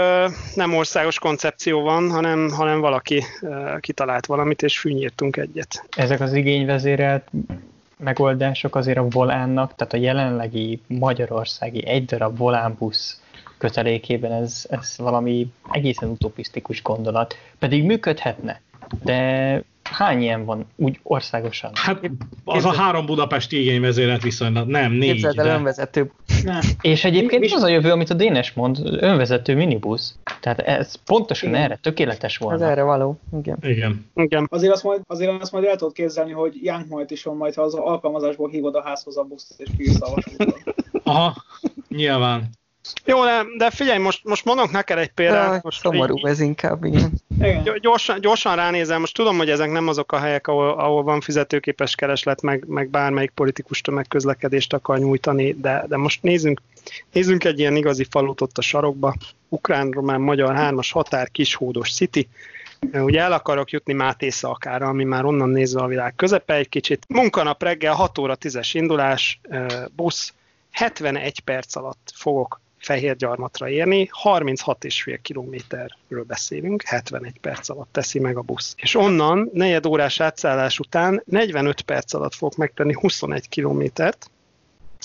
nem 0.55 0.73
országos 0.73 1.19
koncepció 1.19 1.81
van, 1.81 2.11
hanem, 2.11 2.49
hanem 2.49 2.79
valaki 2.79 3.23
uh, 3.41 3.79
kitalált 3.79 4.25
valamit, 4.25 4.61
és 4.61 4.79
fűnyírtunk 4.79 5.37
egyet. 5.37 5.87
Ezek 5.95 6.19
az 6.19 6.33
igényvezérelt 6.33 7.27
megoldások 7.97 8.75
azért 8.75 8.97
a 8.97 9.07
volánnak, 9.07 9.75
tehát 9.75 9.93
a 9.93 9.97
jelenlegi 9.97 10.79
magyarországi 10.87 11.87
egy 11.87 12.05
darab 12.05 12.37
volánbusz 12.37 13.21
kötelékében 13.57 14.31
ez, 14.31 14.65
ez 14.69 14.93
valami 14.97 15.47
egészen 15.71 16.09
utopisztikus 16.09 16.81
gondolat. 16.81 17.37
Pedig 17.59 17.83
működhetne, 17.83 18.61
de 19.03 19.61
Hány 19.91 20.21
ilyen 20.21 20.45
van 20.45 20.65
úgy 20.75 20.99
országosan? 21.03 21.71
Hát 21.73 22.11
az 22.43 22.65
a 22.65 22.73
három 22.73 23.05
budapesti 23.05 23.59
igényvezéret 23.59 24.21
viszonylag, 24.21 24.67
nem, 24.67 24.91
négy. 24.91 25.11
Képzeld 25.11 25.37
el 25.39 25.45
de... 25.45 25.53
önvezető. 25.53 26.11
Nem. 26.43 26.59
És 26.81 27.03
egyébként 27.03 27.41
mi, 27.41 27.47
mi... 27.47 27.53
az 27.53 27.61
a 27.63 27.67
jövő, 27.67 27.91
amit 27.91 28.09
a 28.09 28.13
Dénes 28.13 28.53
mond, 28.53 28.79
önvezető 28.83 29.55
minibusz. 29.55 30.17
Tehát 30.39 30.59
ez 30.59 30.95
pontosan 30.95 31.49
igen. 31.49 31.61
erre 31.61 31.79
tökéletes 31.81 32.37
volna. 32.37 32.63
Ez 32.63 32.69
erre 32.71 32.83
való, 32.83 33.19
igen. 33.41 33.57
Igen. 33.61 34.05
igen. 34.15 34.47
Azért 34.49 34.73
azt 34.73 34.83
majd, 34.83 35.01
azért 35.07 35.41
azt 35.41 35.51
majd 35.51 35.65
el 35.65 35.75
tudod 35.75 35.93
képzelni, 35.93 36.31
hogy 36.31 36.53
Young 36.61 36.87
majd 36.89 37.11
is 37.11 37.23
van 37.23 37.37
majd, 37.37 37.53
ha 37.53 37.61
az 37.61 37.73
alkalmazásból 37.73 38.49
hívod 38.49 38.75
a 38.75 38.81
házhoz 38.81 39.17
a 39.17 39.23
buszt, 39.23 39.53
és 39.57 39.67
kiűsz 39.77 40.01
a 40.01 40.23
Aha, 41.03 41.43
nyilván. 41.87 42.49
Jó, 43.05 43.23
de, 43.23 43.45
de 43.57 43.69
figyelj, 43.69 43.97
most, 43.97 44.23
most 44.23 44.45
mondok 44.45 44.71
neked 44.71 44.97
egy 44.97 45.11
példát. 45.11 45.53
Ja, 45.53 45.59
most 45.63 45.79
szomorú 45.79 46.17
így, 46.17 46.25
ez 46.25 46.39
inkább, 46.39 46.83
igen. 46.83 47.11
igen. 47.39 47.77
Gyorsan, 47.81 48.21
gyorsan 48.21 48.55
ránézem, 48.55 48.99
most 48.99 49.15
tudom, 49.15 49.37
hogy 49.37 49.49
ezek 49.49 49.71
nem 49.71 49.87
azok 49.87 50.11
a 50.11 50.19
helyek, 50.19 50.47
ahol, 50.47 50.69
ahol 50.69 51.03
van 51.03 51.21
fizetőképes 51.21 51.95
kereslet, 51.95 52.41
meg, 52.41 52.63
meg 52.67 52.89
bármelyik 52.89 53.31
politikus 53.31 53.81
tömegközlekedést 53.81 54.73
akar 54.73 54.99
nyújtani, 54.99 55.53
de, 55.53 55.85
de 55.87 55.97
most 55.97 56.23
nézzünk, 56.23 56.61
nézzünk 57.11 57.43
egy 57.43 57.59
ilyen 57.59 57.75
igazi 57.75 58.07
falut 58.09 58.41
ott 58.41 58.57
a 58.57 58.61
sarokba, 58.61 59.15
ukrán-román-magyar 59.49 60.55
hármas 60.55 60.91
határ, 60.91 61.31
kishódos 61.31 61.93
city, 61.93 62.27
Ugye 62.93 63.21
el 63.21 63.31
akarok 63.31 63.69
jutni 63.69 63.93
Máté 63.93 64.29
Szalkára, 64.29 64.87
ami 64.87 65.03
már 65.03 65.25
onnan 65.25 65.49
nézve 65.49 65.81
a 65.81 65.87
világ 65.87 66.15
közepe 66.15 66.53
egy 66.53 66.69
kicsit. 66.69 67.05
Munkanap 67.07 67.63
reggel 67.63 67.93
6 67.93 68.17
óra 68.17 68.37
10-es 68.39 68.69
indulás, 68.73 69.39
busz, 69.95 70.33
71 70.71 71.39
perc 71.39 71.75
alatt 71.75 72.11
fogok 72.15 72.59
Fehérgyarmatra 72.77 73.69
érni, 73.69 74.09
36,5 74.23 75.19
kilométerről 75.21 76.23
beszélünk, 76.27 76.83
71 76.85 77.39
perc 77.39 77.69
alatt 77.69 77.89
teszi 77.91 78.19
meg 78.19 78.37
a 78.37 78.41
busz. 78.41 78.75
És 78.77 78.95
onnan, 78.95 79.49
negyed 79.53 79.85
órás 79.85 80.19
átszállás 80.19 80.79
után 80.79 81.21
45 81.25 81.81
perc 81.81 82.13
alatt 82.13 82.33
fog 82.33 82.53
megtenni 82.57 82.93
21 82.93 83.49
kilométert, 83.49 84.29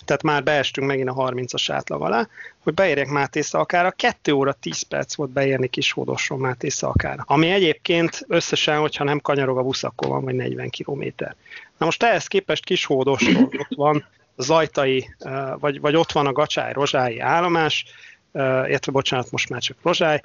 tehát 0.04 0.22
már 0.22 0.42
beestünk 0.42 0.86
megint 0.86 1.08
a 1.08 1.14
30-as 1.14 1.64
átlag 1.68 2.02
alá, 2.02 2.28
hogy 2.58 2.74
beérjek 2.74 3.08
Máté 3.08 3.40
Szalkára, 3.40 3.90
2 3.90 4.32
óra 4.32 4.52
10 4.52 4.82
perc 4.82 5.14
volt 5.14 5.30
beérni 5.30 5.68
Kishódosról 5.68 6.38
Máté 6.38 6.68
Szalkára. 6.68 7.24
Ami 7.26 7.50
egyébként 7.50 8.24
összesen, 8.28 8.78
hogyha 8.78 9.04
nem 9.04 9.20
kanyarog 9.20 9.58
a 9.58 9.62
busz, 9.62 9.84
akkor 9.84 10.08
van 10.08 10.24
vagy 10.24 10.34
40 10.34 10.70
kilométer. 10.70 11.36
Na 11.78 11.84
most 11.84 12.02
ehhez 12.02 12.26
képest 12.26 12.64
Kishódosról 12.64 13.42
ott 13.42 13.74
van 13.76 14.06
Zajtai, 14.36 15.14
vagy, 15.58 15.80
vagy 15.80 15.96
ott 15.96 16.12
van 16.12 16.26
a 16.26 16.32
Gacsály 16.32 16.72
Rozsályi 16.72 17.18
állomás, 17.18 17.84
illetve 18.32 18.92
bocsánat, 18.92 19.30
most 19.30 19.48
már 19.48 19.60
csak 19.60 19.76
Rozsály. 19.82 20.20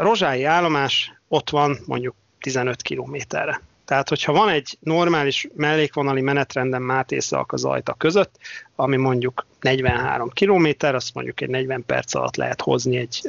Rozsályi 0.00 0.44
állomás 0.44 1.12
ott 1.28 1.50
van 1.50 1.78
mondjuk 1.86 2.14
15 2.40 2.82
kilométerre. 2.82 3.60
Tehát, 3.84 4.08
hogyha 4.08 4.32
van 4.32 4.48
egy 4.48 4.78
normális 4.80 5.48
mellékvonali 5.54 6.20
menetrenden 6.20 6.82
Máté 6.82 7.18
a 7.30 7.56
Zajta 7.56 7.94
között, 7.94 8.36
ami 8.76 8.96
mondjuk 8.96 9.46
43 9.60 10.28
kilométer, 10.28 10.94
azt 10.94 11.14
mondjuk 11.14 11.40
egy 11.40 11.48
40 11.48 11.84
perc 11.86 12.14
alatt 12.14 12.36
lehet 12.36 12.60
hozni 12.60 12.96
egy 12.96 13.20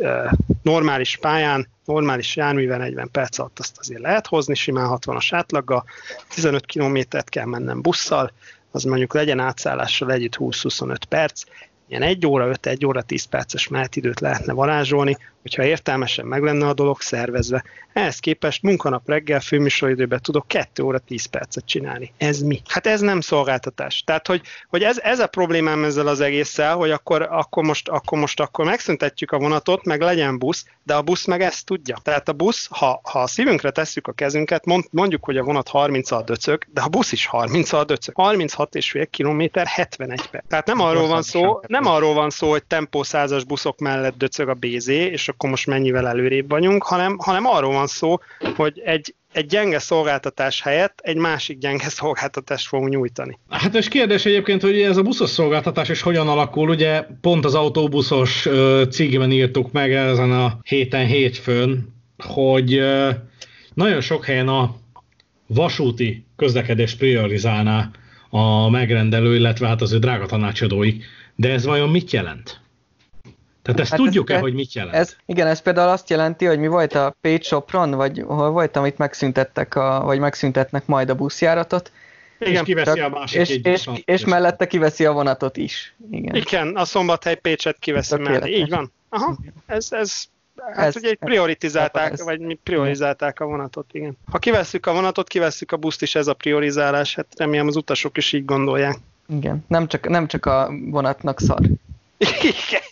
normális 0.64 1.18
pályán, 1.18 1.68
normális 1.86 2.36
járművel 2.36 2.78
40 2.78 3.12
perc 3.12 3.40
alatt 3.40 3.60
azt 3.60 3.78
azért 3.78 4.02
lehet 4.02 4.28
hozni, 4.28 4.56
simán 4.56 5.00
60-as 5.00 5.28
átlaggal, 5.32 5.84
15 6.34 6.66
kilométert 6.66 7.30
kell 7.30 7.46
mennem 7.46 7.82
busszal, 7.82 8.32
az 8.72 8.84
mondjuk 8.84 9.14
legyen 9.14 9.40
átszállással 9.40 10.12
együtt 10.12 10.36
20-25 10.40 10.98
perc, 11.10 11.44
ilyen 11.88 12.02
1 12.02 12.26
óra, 12.26 12.48
5, 12.48 12.66
1 12.66 12.86
óra, 12.86 13.02
10 13.02 13.24
perces 13.24 13.68
menetidőt 13.68 14.20
lehetne 14.20 14.54
varázsolni, 14.54 15.18
hogyha 15.42 15.64
értelmesen 15.64 16.26
meg 16.26 16.44
lenne 16.44 16.68
a 16.68 16.74
dolog 16.74 17.02
szervezve. 17.02 17.64
Ehhez 17.94 18.20
képest 18.20 18.62
munkanap 18.62 19.08
reggel 19.08 19.40
főműsoridőben 19.40 20.22
tudok 20.22 20.48
2 20.48 20.84
óra 20.84 21.00
10 21.00 21.26
percet 21.26 21.66
csinálni. 21.66 22.14
Ez 22.18 22.40
mi? 22.40 22.62
Hát 22.68 22.88
ez 22.88 23.02
nem 23.02 23.22
szolgáltatás. 23.22 24.04
Tehát, 24.06 24.28
hogy, 24.28 24.42
hogy 24.68 24.84
ez, 24.84 25.00
ez 25.00 25.20
a 25.20 25.28
problémám 25.28 25.84
ezzel 25.84 26.08
az 26.08 26.20
egésszel, 26.20 26.76
hogy 26.76 26.92
akkor, 26.92 27.22
akkor, 27.22 27.64
most, 27.64 27.90
akkor 27.90 28.20
most 28.20 28.40
akkor 28.40 28.66
megszüntetjük 28.66 29.32
a 29.32 29.38
vonatot, 29.38 29.86
meg 29.86 30.02
legyen 30.02 30.38
busz, 30.38 30.66
de 30.84 30.94
a 30.96 31.02
busz 31.02 31.26
meg 31.26 31.42
ezt 31.42 31.66
tudja. 31.66 31.98
Tehát 32.04 32.30
a 32.30 32.34
busz, 32.34 32.68
ha, 32.72 33.02
ha 33.04 33.22
a 33.22 33.28
szívünkre 33.28 33.72
tesszük 33.72 34.08
a 34.08 34.12
kezünket, 34.12 34.66
mond, 34.66 34.84
mondjuk, 34.92 35.24
hogy 35.24 35.38
a 35.38 35.44
vonat 35.44 35.68
30 35.68 36.12
al 36.12 36.24
döcög, 36.24 36.64
de 36.74 36.82
a 36.82 36.88
busz 36.88 37.12
is 37.12 37.26
30 37.26 37.74
al 37.74 37.84
döcög. 37.84 38.16
36,5 38.18 39.08
km 39.18 39.60
71 39.68 40.28
perc. 40.28 40.48
Tehát 40.48 40.66
nem 40.66 40.80
arról 40.80 41.08
van 41.08 41.22
szó, 41.22 41.60
nem 41.68 41.86
arról 41.86 42.14
van 42.14 42.30
szó, 42.30 42.50
hogy 42.50 42.64
tempó 42.64 43.04
százas 43.04 43.44
buszok 43.44 43.80
mellett 43.80 44.18
döcög 44.18 44.50
a 44.50 44.54
BZ, 44.54 44.88
és 44.88 45.29
akkor 45.30 45.50
most 45.50 45.68
mennyivel 45.68 46.08
előrébb 46.08 46.50
vagyunk, 46.50 46.84
hanem, 46.84 47.18
hanem 47.18 47.46
arról 47.46 47.74
van 47.74 47.88
szó, 47.88 48.18
hogy 48.56 48.82
egy, 48.86 49.16
egy 49.34 49.46
gyenge 49.46 49.80
szolgáltatás 49.80 50.62
helyett 50.62 51.00
egy 51.04 51.16
másik 51.16 51.58
gyenge 51.58 51.90
szolgáltatást 52.00 52.68
fogunk 52.68 52.90
nyújtani. 52.90 53.40
Hát 53.50 53.76
és 53.76 53.88
kérdés 53.88 54.26
egyébként, 54.26 54.62
hogy 54.62 54.82
ez 54.82 54.98
a 54.98 55.02
buszos 55.02 55.30
szolgáltatás 55.30 55.90
is 55.90 56.02
hogyan 56.02 56.28
alakul, 56.28 56.70
ugye 56.70 57.06
pont 57.22 57.46
az 57.46 57.56
autóbuszos 57.56 58.48
cikkben 58.90 59.32
írtuk 59.32 59.72
meg 59.72 59.94
ezen 59.94 60.32
a 60.32 60.60
héten 60.64 61.06
hétfőn, 61.06 61.94
hogy 62.18 62.82
nagyon 63.74 64.02
sok 64.02 64.26
helyen 64.26 64.48
a 64.48 64.76
vasúti 65.48 66.26
közlekedés 66.36 66.96
priorizálná 66.96 67.92
a 68.30 68.70
megrendelő, 68.70 69.36
illetve 69.36 69.68
hát 69.68 69.82
az 69.82 69.94
ő 69.94 70.00
drága 70.00 70.26
tanácsadóik. 70.26 71.04
De 71.36 71.52
ez 71.52 71.66
vajon 71.66 71.90
mit 71.90 72.12
jelent? 72.12 72.62
Tehát 73.62 73.80
ezt 73.80 73.90
hát 73.90 74.00
tudjuk-e, 74.00 74.36
ez, 74.36 74.42
hogy 74.42 74.54
mit 74.54 74.74
jelent? 74.74 74.96
Ez, 74.96 75.16
igen, 75.26 75.48
ez 75.48 75.62
például 75.62 75.90
azt 75.90 76.10
jelenti, 76.10 76.46
hogy 76.46 76.60
mi 76.60 76.68
volt 76.68 76.94
a 76.94 77.16
Page 77.22 77.42
Sopron, 77.42 77.92
vagy 77.92 78.24
hol 78.28 78.50
volt, 78.50 78.76
amit 78.76 78.98
megszüntettek, 78.98 79.76
a, 79.76 80.02
vagy 80.04 80.20
megszüntetnek 80.20 80.86
majd 80.86 81.10
a 81.10 81.16
buszjáratot. 81.16 81.92
Igen, 82.40 82.54
és 82.54 82.62
kiveszi 82.62 83.00
a 83.00 83.10
másik 83.10 83.40
és, 83.40 83.60
és, 83.64 83.90
és, 84.06 84.26
mellette 84.26 84.68
kiveszi 84.68 85.06
a 85.06 85.12
vonatot 85.12 85.58
is. 85.58 85.96
Igen, 86.12 86.36
igen 86.36 86.76
a 86.76 86.86
Szombathely 86.86 87.36
Pécset 87.36 87.78
kiveszi 87.80 88.18
mellé. 88.18 88.56
Így 88.56 88.70
van. 88.70 88.92
Aha, 89.10 89.38
ez, 89.66 89.88
ez 89.92 90.28
Hát 90.68 90.88
ez, 90.88 90.96
ugye 90.96 91.16
prioritizálták, 91.16 92.12
ez, 92.12 92.24
vagy 92.24 92.40
mi 92.40 92.60
priorizálták 92.64 93.40
a 93.40 93.46
vonatot, 93.46 93.86
igen. 93.92 94.18
Ha 94.32 94.38
kivesszük 94.38 94.86
a 94.86 94.94
vonatot, 94.94 95.28
kivesszük 95.28 95.72
a 95.72 95.78
buszt 95.78 96.02
is, 96.02 96.16
ez 96.16 96.28
a 96.28 96.34
priorizálás, 96.34 97.16
hát 97.16 97.28
remélem 97.38 97.68
az 97.68 97.76
utasok 97.76 98.18
is 98.18 98.34
így 98.34 98.46
gondolják. 98.46 98.98
Igen, 99.28 99.66
nem 99.68 99.88
csak, 99.88 100.10
nem 100.10 100.28
csak 100.28 100.46
a 100.46 100.72
vonatnak 100.86 101.40
szar. 101.40 101.62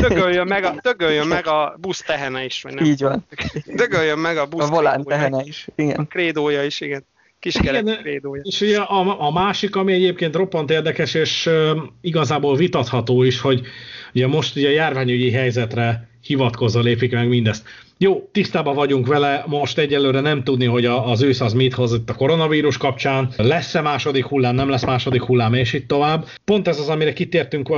Dögöljön 0.00 0.46
meg, 0.46 0.64
a, 0.64 0.74
dögöljön 0.82 1.26
meg 1.26 1.46
a 1.46 1.76
busz 1.80 2.02
tehene 2.02 2.44
is, 2.44 2.62
vagy 2.62 2.74
nem? 2.74 2.84
Így 2.84 3.02
van. 3.02 3.26
Dögöljön 3.66 4.18
meg 4.18 4.36
a 4.36 4.46
busz 4.46 4.64
A 4.64 4.68
volán 4.68 5.04
tehene 5.04 5.42
is, 5.44 5.66
igen. 5.74 5.96
A 5.96 6.04
krédója 6.04 6.64
is, 6.64 6.80
igen. 6.80 7.04
Kiskerek 7.38 7.84
krédója. 7.84 8.42
És 8.44 8.60
ugye 8.60 8.80
a, 8.80 9.26
a 9.26 9.32
másik, 9.32 9.76
ami 9.76 9.92
egyébként 9.92 10.34
roppant 10.34 10.70
érdekes, 10.70 11.14
és 11.14 11.46
uh, 11.46 11.76
igazából 12.00 12.56
vitatható 12.56 13.22
is, 13.22 13.40
hogy 13.40 13.66
ugye 14.16 14.26
most 14.26 14.56
ugye 14.56 14.68
a 14.68 14.72
járványügyi 14.72 15.30
helyzetre 15.30 16.08
hivatkozva 16.22 16.80
lépik 16.80 17.12
meg 17.12 17.28
mindezt. 17.28 17.68
Jó, 17.98 18.28
tisztában 18.32 18.74
vagyunk 18.74 19.06
vele, 19.06 19.44
most 19.46 19.78
egyelőre 19.78 20.20
nem 20.20 20.42
tudni, 20.42 20.64
hogy 20.64 20.84
az 20.84 21.22
ősz 21.22 21.40
az 21.40 21.52
mit 21.52 21.74
hoz 21.74 21.92
a 22.06 22.14
koronavírus 22.14 22.76
kapcsán, 22.76 23.28
lesz-e 23.36 23.80
második 23.80 24.24
hullám, 24.24 24.54
nem 24.54 24.68
lesz 24.68 24.84
második 24.84 25.22
hullám, 25.22 25.54
és 25.54 25.72
itt 25.72 25.88
tovább. 25.88 26.26
Pont 26.44 26.68
ez 26.68 26.78
az, 26.78 26.88
amire 26.88 27.12
kitértünk 27.12 27.70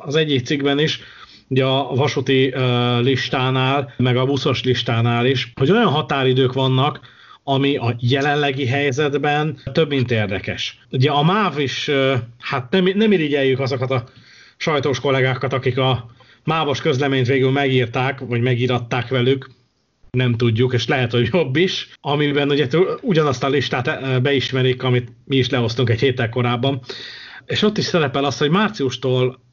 az 0.00 0.16
egyik 0.16 0.44
cikkben 0.44 0.78
is, 0.78 1.00
ugye 1.48 1.64
a 1.64 1.94
vasúti 1.94 2.54
listánál, 3.00 3.94
meg 3.96 4.16
a 4.16 4.24
buszos 4.24 4.62
listánál 4.62 5.26
is, 5.26 5.52
hogy 5.54 5.70
olyan 5.70 5.88
határidők 5.88 6.52
vannak, 6.52 7.00
ami 7.44 7.76
a 7.76 7.96
jelenlegi 8.00 8.66
helyzetben 8.66 9.58
több 9.72 9.88
mint 9.88 10.10
érdekes. 10.10 10.78
Ugye 10.90 11.10
a 11.10 11.22
MÁV 11.22 11.58
is, 11.58 11.90
hát 12.38 12.70
nem, 12.70 12.90
nem 12.94 13.12
irigyeljük 13.12 13.60
azokat 13.60 13.90
a 13.90 14.04
sajtós 14.56 15.00
kollégákat, 15.00 15.52
akik 15.52 15.78
a 15.78 16.10
mávos 16.44 16.80
közleményt 16.80 17.26
végül 17.26 17.50
megírták, 17.50 18.20
vagy 18.20 18.40
megíratták 18.40 19.08
velük, 19.08 19.50
nem 20.10 20.34
tudjuk, 20.36 20.72
és 20.72 20.86
lehet, 20.86 21.10
hogy 21.10 21.28
jobb 21.32 21.56
is, 21.56 21.88
amiben 22.00 22.50
ugye 22.50 22.66
ugyanazt 23.00 23.44
a 23.44 23.48
listát 23.48 24.22
beismerik, 24.22 24.82
amit 24.82 25.12
mi 25.24 25.36
is 25.36 25.50
lehoztunk 25.50 25.90
egy 25.90 26.00
héttel 26.00 26.28
korábban, 26.28 26.80
és 27.46 27.62
ott 27.62 27.78
is 27.78 27.84
szerepel 27.84 28.24
az, 28.24 28.38
hogy 28.38 28.50
márciustól 28.50 29.43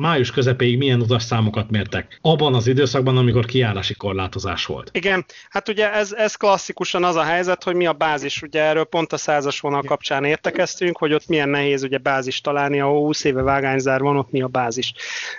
május 0.00 0.30
közepéig 0.30 0.78
milyen 0.78 1.00
utasszámokat 1.00 1.70
mértek. 1.70 2.18
Abban 2.22 2.54
az 2.54 2.66
időszakban, 2.66 3.16
amikor 3.16 3.44
kiállási 3.44 3.94
korlátozás 3.94 4.66
volt. 4.66 4.90
Igen, 4.92 5.24
hát 5.48 5.68
ugye 5.68 5.92
ez, 5.92 6.12
ez 6.12 6.34
klasszikusan 6.34 7.04
az 7.04 7.16
a 7.16 7.22
helyzet, 7.22 7.62
hogy 7.62 7.74
mi 7.74 7.86
a 7.86 7.92
bázis. 7.92 8.42
Ugye 8.42 8.62
erről 8.62 8.84
pont 8.84 9.12
a 9.12 9.16
százas 9.16 9.60
vonal 9.60 9.82
kapcsán 9.82 10.24
értekeztünk, 10.24 10.98
hogy 10.98 11.12
ott 11.12 11.26
milyen 11.26 11.48
nehéz 11.48 11.82
ugye 11.82 11.98
bázis 11.98 12.40
találni, 12.40 12.80
ahol 12.80 13.00
20 13.00 13.24
éve 13.24 13.42
vágányzár 13.42 14.00
van, 14.00 14.16
ott 14.16 14.30
mi 14.30 14.42
a 14.42 14.48
bázis. 14.48 14.92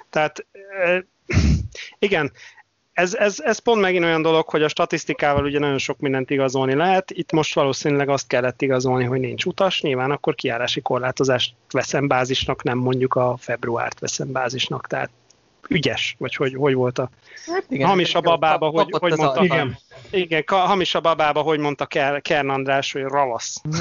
Tehát 0.10 0.45
igen, 2.00 2.32
ez, 2.93 3.13
ez, 3.13 3.39
ez 3.39 3.60
pont 3.60 3.82
megint 3.82 4.04
olyan 4.04 4.21
dolog, 4.21 4.49
hogy 4.49 4.63
a 4.63 4.67
statisztikával 4.67 5.45
ugye 5.45 5.60
nagyon 5.60 5.77
sok 5.77 5.99
mindent 5.99 6.30
igazolni 6.30 6.73
lehet. 6.73 7.12
Itt 7.12 7.32
most 7.32 7.56
valószínűleg 7.56 8.10
azt 8.10 8.27
kellett 8.27 8.62
igazolni, 8.62 9.04
hogy 9.04 9.19
nincs 9.19 9.45
utas, 9.45 9.82
nyilván 9.82 10.12
akkor 10.12 10.36
kiárási 10.36 10.82
korlátozást 10.82 11.54
veszem 11.71 12.08
bázisnak, 12.08 12.63
nem 12.63 12.77
mondjuk 12.77 13.13
a 13.13 13.36
februárt 13.38 13.99
veszem 13.99 14.32
bázisnak, 14.32 14.88
tehát 14.88 15.10
ügyes, 15.69 16.15
vagy 16.17 16.36
hogy, 16.36 16.54
hogy 16.56 16.74
volt 16.74 17.00
a 17.00 17.10
hát 17.45 17.65
igen, 17.69 17.88
hamis 17.88 18.15
a 18.15 18.21
babába, 18.21 18.67
hogy, 18.67 18.86
hogy 19.00 19.17
mondta, 19.17 19.43
igen. 19.43 19.78
igen, 20.12 20.43
hamis 20.47 20.95
a 20.95 21.00
babába, 21.00 21.41
hogy 21.41 21.60
mondta 21.60 21.86
Kern 22.21 22.50
András, 22.50 22.91
hogy 22.91 23.02
ravasz. 23.02 23.62
Mhm. 23.63 23.80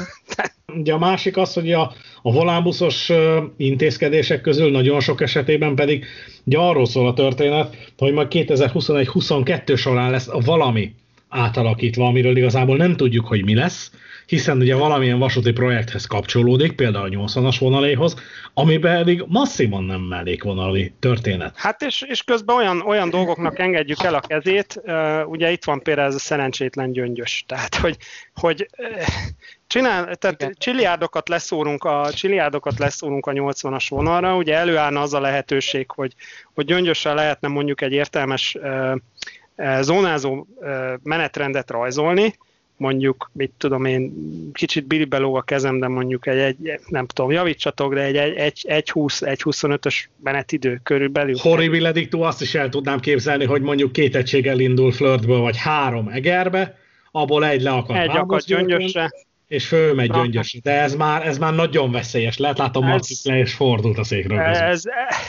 Ugye 0.79 0.93
a 0.93 0.97
másik 0.97 1.37
az, 1.37 1.53
hogy 1.53 1.71
a, 1.71 1.93
a 2.21 2.31
volánbuszos 2.31 3.11
intézkedések 3.57 4.41
közül 4.41 4.71
nagyon 4.71 4.99
sok 4.99 5.21
esetében 5.21 5.75
pedig 5.75 6.05
ugye 6.43 6.57
arról 6.57 6.85
szól 6.85 7.07
a 7.07 7.13
történet, 7.13 7.75
hogy 7.97 8.13
majd 8.13 8.27
2021-22 8.31 9.77
során 9.77 10.11
lesz 10.11 10.29
valami 10.45 10.93
átalakítva, 11.29 12.05
amiről 12.05 12.37
igazából 12.37 12.77
nem 12.77 12.95
tudjuk, 12.95 13.27
hogy 13.27 13.43
mi 13.43 13.55
lesz, 13.55 13.91
hiszen 14.31 14.57
ugye 14.57 14.75
valamilyen 14.75 15.19
vasúti 15.19 15.51
projekthez 15.51 16.05
kapcsolódik, 16.05 16.71
például 16.71 17.05
a 17.05 17.09
80-as 17.09 17.55
vonaléhoz, 17.59 18.15
amiben 18.53 18.97
pedig 18.97 19.23
masszívan 19.27 19.83
nem 19.83 20.01
mellékvonali 20.01 20.93
történet. 20.99 21.53
Hát 21.57 21.81
és, 21.81 22.05
és 22.07 22.23
közben 22.23 22.55
olyan, 22.55 22.81
olyan 22.81 23.09
dolgoknak 23.09 23.59
engedjük 23.59 24.03
el 24.03 24.15
a 24.15 24.19
kezét, 24.19 24.81
ugye 25.25 25.51
itt 25.51 25.63
van 25.63 25.81
például 25.81 26.07
ez 26.07 26.15
a 26.15 26.19
szerencsétlen 26.19 26.91
gyöngyös, 26.91 27.43
tehát 27.47 27.75
hogy, 27.75 27.97
hogy 28.33 28.67
Csinál, 29.67 30.15
tehát 30.15 30.51
csiliárdokat 30.57 31.29
leszórunk, 31.29 31.83
a, 31.83 32.09
csiliárdokat 32.13 32.79
leszórunk 32.79 33.25
a 33.25 33.31
80-as 33.31 33.85
vonalra, 33.89 34.35
ugye 34.35 34.55
előállna 34.55 35.01
az 35.01 35.13
a 35.13 35.19
lehetőség, 35.19 35.91
hogy, 35.91 36.13
hogy 36.53 36.65
gyöngyösen 36.65 37.15
lehetne 37.15 37.47
mondjuk 37.47 37.81
egy 37.81 37.91
értelmes 37.91 38.57
zónázó 39.81 40.47
menetrendet 41.03 41.71
rajzolni, 41.71 42.35
mondjuk, 42.81 43.29
mit 43.33 43.51
tudom 43.57 43.85
én, 43.85 44.13
kicsit 44.53 44.87
bilibeló 44.87 45.35
a 45.35 45.41
kezem, 45.41 45.79
de 45.79 45.87
mondjuk 45.87 46.27
egy, 46.27 46.37
egy 46.37 46.79
nem 46.87 47.05
tudom, 47.05 47.31
javítsatok, 47.31 47.93
de 47.93 48.01
egy, 48.01 48.15
egy, 48.15 48.35
egy, 48.35 48.65
egy 48.67 48.89
20, 48.89 49.21
egy 49.21 49.41
25-ös 49.43 49.95
menetidő 50.23 50.79
körülbelül. 50.83 51.35
Horrible 51.37 51.93
azt 52.11 52.41
is 52.41 52.55
el 52.55 52.69
tudnám 52.69 52.99
képzelni, 52.99 53.45
hogy 53.45 53.61
mondjuk 53.61 53.91
két 53.91 54.15
egységgel 54.15 54.59
indul 54.59 54.91
flirtből, 54.91 55.39
vagy 55.39 55.57
három 55.57 56.07
egerbe, 56.07 56.77
abból 57.11 57.45
egy 57.45 57.61
leakad. 57.61 57.95
Egy 57.95 58.17
akad 58.17 58.41
gyöngyösre 58.41 59.11
és 59.51 59.67
fölmegy 59.67 60.11
gyöngyös. 60.11 60.59
De 60.63 60.81
ez 60.81 60.95
már, 60.95 61.27
ez 61.27 61.37
már 61.37 61.53
nagyon 61.53 61.91
veszélyes. 61.91 62.37
Lehet 62.37 62.57
látom, 62.57 62.85
Marcit 62.85 63.23
le 63.23 63.37
és 63.37 63.53
fordult 63.53 63.97
a 63.97 64.03
székről. 64.03 64.39
Ez, 64.39 64.83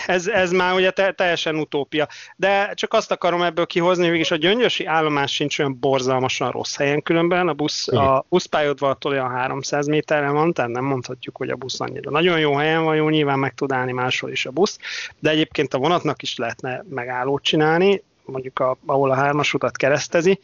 ez, 0.07 0.27
ez 0.27 0.51
már 0.51 0.75
ugye 0.75 0.91
te, 0.91 1.13
teljesen 1.13 1.57
utópia. 1.57 2.09
De 2.37 2.71
csak 2.75 2.93
azt 2.93 3.11
akarom 3.11 3.43
ebből 3.43 3.67
kihozni, 3.67 4.09
hogy 4.09 4.27
a 4.31 4.37
gyöngyösi 4.37 4.85
állomás 4.85 5.35
sincs 5.35 5.59
olyan 5.59 5.79
borzalmasan 5.81 6.51
rossz 6.51 6.77
helyen 6.77 7.03
különben. 7.03 7.49
A, 7.49 7.53
busz, 7.53 7.89
a 7.89 8.25
buszpályaudvartól 8.29 9.13
olyan 9.13 9.31
300 9.31 9.87
méterre 9.87 10.31
van, 10.31 10.53
tehát 10.53 10.71
nem 10.71 10.85
mondhatjuk, 10.85 11.37
hogy 11.37 11.51
a 11.51 11.57
busz 11.57 11.81
annyira. 11.81 12.11
Nagyon 12.11 12.39
jó 12.39 12.55
helyen 12.55 12.85
van, 12.85 12.97
jó, 12.97 13.09
nyilván 13.09 13.39
meg 13.39 13.55
tud 13.55 13.73
állni 13.73 13.93
máshol 13.93 14.31
is 14.31 14.47
a 14.47 14.51
busz, 14.51 14.79
de 15.19 15.31
egyébként 15.31 15.75
a 15.75 15.79
vonatnak 15.79 16.23
is 16.23 16.37
lehetne 16.37 16.85
megállót 16.89 17.43
csinálni, 17.43 18.03
mondjuk 18.25 18.59
a, 18.59 18.79
ahol 18.87 19.11
a 19.11 19.15
hármas 19.15 19.55
utat 19.55 19.77
keresztezi, 19.77 20.41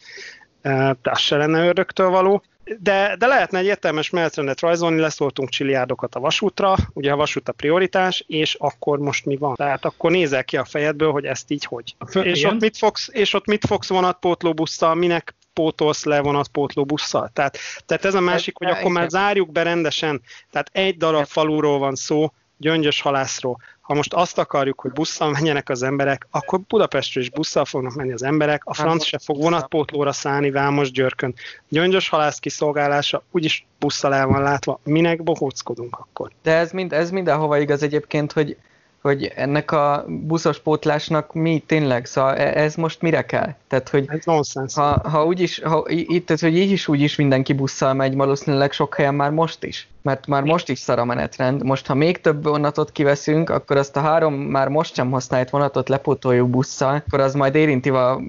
tehát 0.61 1.17
se 1.17 1.37
lenne 1.37 1.67
ördögtől 1.67 2.09
való 2.09 2.43
de, 2.79 3.15
de 3.15 3.27
lehetne 3.27 3.57
egy 3.57 3.65
értelmes 3.65 4.09
menetrendet 4.09 4.59
rajzolni, 4.59 4.99
leszóltunk 4.99 5.49
csiliárdokat 5.49 6.15
a 6.15 6.19
vasútra, 6.19 6.75
ugye 6.93 7.11
a 7.11 7.15
vasút 7.15 7.49
a 7.49 7.51
prioritás, 7.51 8.23
és 8.27 8.55
akkor 8.59 8.99
most 8.99 9.25
mi 9.25 9.37
van? 9.37 9.55
Tehát 9.55 9.85
akkor 9.85 10.11
nézel 10.11 10.43
ki 10.43 10.57
a 10.57 10.65
fejedből, 10.65 11.11
hogy 11.11 11.25
ezt 11.25 11.51
így 11.51 11.63
hogy. 11.63 11.95
Föl, 12.09 12.23
és, 12.23 12.43
ott 12.43 12.59
mit 12.59 12.77
fogsz, 12.77 13.09
és 13.11 13.33
ott 13.33 13.45
mit 13.45 13.65
fogsz 13.65 13.89
vonatpótlóbusszal, 13.89 14.95
minek 14.95 15.35
pótolsz 15.53 16.03
le 16.03 16.19
vonatpótlóbusszal? 16.19 17.29
Tehát, 17.33 17.57
tehát 17.85 18.05
ez 18.05 18.13
a 18.13 18.19
másik, 18.19 18.57
hogy 18.57 18.67
akkor 18.67 18.91
már 18.91 19.09
zárjuk 19.09 19.51
be 19.51 19.63
rendesen, 19.63 20.21
tehát 20.51 20.69
egy 20.71 20.97
darab 20.97 21.25
faluról 21.25 21.79
van 21.79 21.95
szó, 21.95 22.33
gyöngyös 22.57 23.01
halászról, 23.01 23.57
ha 23.89 23.95
most 23.95 24.13
azt 24.13 24.37
akarjuk, 24.37 24.79
hogy 24.79 24.91
busszal 24.91 25.29
menjenek 25.29 25.69
az 25.69 25.83
emberek, 25.83 26.27
akkor 26.31 26.59
Budapestről 26.59 27.23
is 27.23 27.29
busszal 27.29 27.65
fognak 27.65 27.93
menni 27.93 28.11
az 28.11 28.23
emberek, 28.23 28.61
a 28.65 28.73
franc 28.73 29.03
se 29.03 29.17
fog 29.17 29.41
vonatpótlóra 29.41 30.11
szállni 30.11 30.51
Vámos 30.51 30.91
Györkön. 30.91 31.33
Gyöngyös 31.69 32.09
halász 32.09 32.39
kiszolgálása 32.39 33.23
úgyis 33.31 33.65
busszal 33.79 34.13
el 34.13 34.27
van 34.27 34.41
látva, 34.41 34.79
minek 34.83 35.23
bohóckodunk 35.23 35.97
akkor? 35.99 36.31
De 36.43 36.55
ez, 36.55 36.71
mind, 36.71 36.93
ez 36.93 37.11
mindenhova 37.11 37.57
igaz 37.57 37.83
egyébként, 37.83 38.31
hogy 38.31 38.57
hogy 39.01 39.31
ennek 39.35 39.71
a 39.71 40.05
buszos 40.07 40.59
pótlásnak 40.59 41.33
mi 41.33 41.63
tényleg, 41.65 42.05
szóval 42.05 42.35
e- 42.35 42.61
ez 42.61 42.75
most 42.75 43.01
mire 43.01 43.25
kell? 43.25 43.55
Tehát, 43.67 43.89
hogy 43.89 44.05
ez 44.07 44.25
nonsens. 44.25 44.73
Ha, 44.73 45.09
ha, 45.09 45.25
úgyis, 45.25 45.59
ha 45.59 45.85
itt, 45.87 46.25
tehát, 46.25 46.41
hogy 46.41 46.57
így 46.57 46.71
is 46.71 46.87
úgy 46.87 47.01
is 47.01 47.15
mindenki 47.15 47.53
busszal 47.53 47.93
megy, 47.93 48.15
valószínűleg 48.15 48.71
sok 48.71 48.95
helyen 48.95 49.15
már 49.15 49.31
most 49.31 49.63
is 49.63 49.87
mert 50.01 50.27
már 50.27 50.43
most 50.43 50.69
is 50.69 50.79
szar 50.79 50.99
a 50.99 51.05
menetrend. 51.05 51.63
Most, 51.63 51.87
ha 51.87 51.93
még 51.93 52.21
több 52.21 52.43
vonatot 52.43 52.91
kiveszünk, 52.91 53.49
akkor 53.49 53.77
azt 53.77 53.95
a 53.95 53.99
három 53.99 54.33
már 54.33 54.67
most 54.67 54.93
sem 54.93 55.11
használt 55.11 55.49
vonatot 55.49 55.89
lepótoljuk 55.89 56.49
busszal, 56.49 57.03
akkor 57.07 57.19
az 57.19 57.33
majd 57.33 57.55
érinti 57.55 57.89
a 57.89 58.21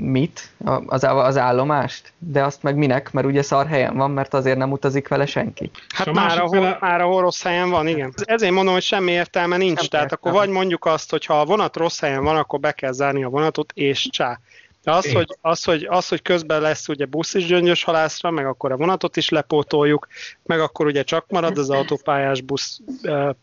mit? 0.00 0.50
Az, 0.86 1.04
az 1.04 1.36
állomást? 1.36 2.12
De 2.18 2.44
azt 2.44 2.62
meg 2.62 2.76
minek? 2.76 3.12
Mert 3.12 3.26
ugye 3.26 3.42
szar 3.42 3.66
helyen 3.66 3.96
van, 3.96 4.10
mert 4.10 4.34
azért 4.34 4.58
nem 4.58 4.72
utazik 4.72 5.08
vele 5.08 5.26
senki. 5.26 5.70
Hát 5.94 6.12
már, 6.12 6.38
ahol, 6.38 6.48
fele... 6.48 6.78
már 6.80 7.00
ahol 7.00 7.20
rossz 7.20 7.42
helyen 7.42 7.70
van, 7.70 7.86
igen. 7.86 8.12
Ezért 8.24 8.52
mondom, 8.52 8.72
hogy 8.72 8.82
semmi 8.82 9.10
értelme 9.10 9.56
nincs. 9.56 9.78
Nem 9.80 9.86
Tehát 9.88 10.10
értelme. 10.10 10.36
akkor 10.36 10.46
vagy 10.46 10.56
mondjuk 10.56 10.84
azt, 10.84 11.10
hogy 11.10 11.24
ha 11.24 11.40
a 11.40 11.44
vonat 11.44 11.76
rossz 11.76 12.00
helyen 12.00 12.24
van, 12.24 12.36
akkor 12.36 12.60
be 12.60 12.72
kell 12.72 12.92
zárni 12.92 13.24
a 13.24 13.28
vonatot, 13.28 13.72
és 13.74 14.08
csá. 14.10 14.40
De 14.88 14.94
az, 14.94 15.12
hogy, 15.12 15.36
az, 15.40 15.64
hogy, 15.64 15.86
az, 15.90 16.08
hogy 16.08 16.22
közben 16.22 16.60
lesz 16.60 16.88
ugye 16.88 17.04
busz 17.04 17.34
is 17.34 17.46
gyöngyös 17.46 17.84
halászra, 17.84 18.30
meg 18.30 18.46
akkor 18.46 18.72
a 18.72 18.76
vonatot 18.76 19.16
is 19.16 19.28
lepótoljuk, 19.28 20.06
meg 20.42 20.60
akkor 20.60 20.86
ugye 20.86 21.02
csak 21.02 21.24
marad 21.28 21.58
az 21.58 21.70
autópályás 21.70 22.40
busz 22.40 22.80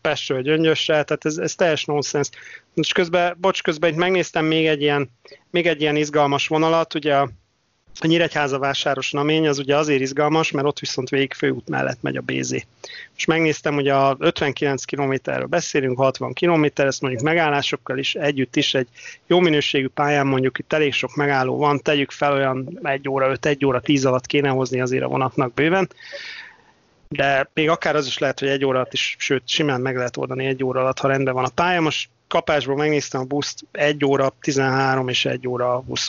Pestről 0.00 0.42
gyöngyösre, 0.42 1.02
tehát 1.02 1.24
ez, 1.24 1.36
ez 1.36 1.54
teljes 1.54 1.84
nonsens. 1.84 2.28
Most 2.74 2.92
közben, 2.92 3.36
bocs, 3.40 3.62
közben 3.62 3.90
itt 3.90 3.96
megnéztem 3.96 4.44
még 4.44 4.66
egy 4.66 4.82
ilyen, 4.82 5.10
még 5.50 5.66
egy 5.66 5.80
ilyen 5.80 5.96
izgalmas 5.96 6.48
vonalat, 6.48 6.94
ugye 6.94 7.16
a 7.16 7.30
a 8.00 8.06
Nyíregyháza 8.06 8.58
vásáros 8.58 9.10
namény 9.10 9.48
az 9.48 9.58
ugye 9.58 9.76
azért 9.76 10.00
izgalmas, 10.00 10.50
mert 10.50 10.66
ott 10.66 10.78
viszont 10.78 11.08
végig 11.08 11.32
főút 11.32 11.68
mellett 11.68 12.02
megy 12.02 12.16
a 12.16 12.20
BZ. 12.20 12.50
Most 13.12 13.26
megnéztem, 13.26 13.74
hogy 13.74 13.88
a 13.88 14.16
59 14.18 14.84
kilométerről 14.84 15.46
beszélünk, 15.46 15.98
60 15.98 16.32
kilométer, 16.32 16.86
ezt 16.86 17.00
mondjuk 17.00 17.22
megállásokkal 17.22 17.98
is 17.98 18.14
együtt 18.14 18.56
is 18.56 18.74
egy 18.74 18.88
jó 19.26 19.40
minőségű 19.40 19.88
pályán 19.88 20.26
mondjuk 20.26 20.58
itt 20.58 20.72
elég 20.72 20.92
sok 20.92 21.14
megálló 21.14 21.56
van, 21.56 21.80
tegyük 21.80 22.10
fel 22.10 22.32
olyan 22.32 22.78
1 22.82 23.08
óra 23.08 23.30
5, 23.30 23.46
1 23.46 23.64
óra 23.64 23.80
10 23.80 24.04
alatt 24.04 24.26
kéne 24.26 24.48
hozni 24.48 24.80
azért 24.80 25.04
a 25.04 25.08
vonatnak 25.08 25.54
bőven, 25.54 25.88
de 27.08 27.50
még 27.54 27.68
akár 27.68 27.96
az 27.96 28.06
is 28.06 28.18
lehet, 28.18 28.38
hogy 28.38 28.48
egy 28.48 28.64
óra 28.64 28.76
alatt 28.78 28.92
is, 28.92 29.16
sőt, 29.18 29.48
simán 29.48 29.80
meg 29.80 29.96
lehet 29.96 30.16
oldani 30.16 30.46
egy 30.46 30.64
óra 30.64 30.80
alatt, 30.80 30.98
ha 30.98 31.08
rendben 31.08 31.34
van 31.34 31.44
a 31.44 31.50
pálya. 31.54 31.80
Most 31.80 32.08
kapásból 32.28 32.76
megnéztem 32.76 33.20
a 33.20 33.24
buszt, 33.24 33.64
egy 33.72 34.04
óra 34.04 34.34
13 34.40 35.08
és 35.08 35.24
egy 35.24 35.48
óra 35.48 35.82
20 35.86 36.08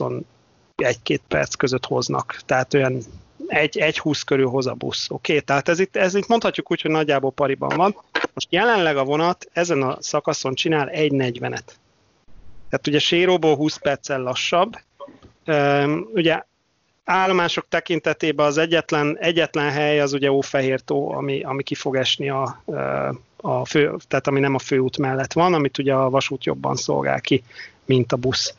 egy-két 0.82 1.22
perc 1.28 1.56
között 1.56 1.86
hoznak. 1.86 2.40
Tehát 2.46 2.74
olyan 2.74 3.02
egy, 3.48 3.78
egy 3.78 4.00
20 4.00 4.24
körül 4.24 4.48
hoz 4.48 4.68
a 4.68 4.74
busz. 4.74 5.10
Oké, 5.10 5.32
okay? 5.32 5.46
tehát 5.46 5.70
ez 5.70 5.80
itt, 5.80 5.96
ez 5.96 6.16
itt 6.16 6.28
mondhatjuk 6.28 6.72
úgy, 6.72 6.82
hogy 6.82 6.92
nagyjából 6.92 7.32
pariban 7.32 7.78
van. 7.78 7.96
Most 8.34 8.48
jelenleg 8.50 8.98
a 8.98 9.04
vonat 9.04 9.50
ezen 9.54 9.82
a 9.82 9.98
szakaszon 10.00 10.56
csinál 10.56 10.90
1.40-et. 10.94 11.66
Tehát 12.70 12.88
ugye 12.88 13.00
Séróból 13.00 13.56
20 13.56 13.78
perccel 13.78 14.22
lassabb. 14.22 14.78
Ugye 16.14 16.42
állomások 17.04 17.66
tekintetében 17.70 18.46
az 18.46 18.58
egyetlen, 18.58 19.18
egyetlen 19.20 19.72
hely 19.72 20.00
az 20.00 20.14
ugye 20.14 20.32
Ófehértó, 20.32 21.12
ami, 21.12 21.44
ami 21.44 21.64
ki 21.64 21.76
fog 21.76 21.96
esni 21.96 22.30
a, 22.30 22.64
a 23.36 23.66
fő, 23.66 23.96
tehát 24.08 24.28
ami 24.28 24.40
nem 24.40 24.56
a 24.56 24.60
főút 24.60 24.98
mellett 24.98 25.34
van, 25.34 25.54
amit 25.54 25.78
ugye 25.78 25.94
a 25.94 26.10
vasút 26.10 26.44
jobban 26.44 26.76
szolgál 26.76 27.22
ki, 27.22 27.44
mint 27.86 28.12
a 28.12 28.16
busz. 28.16 28.56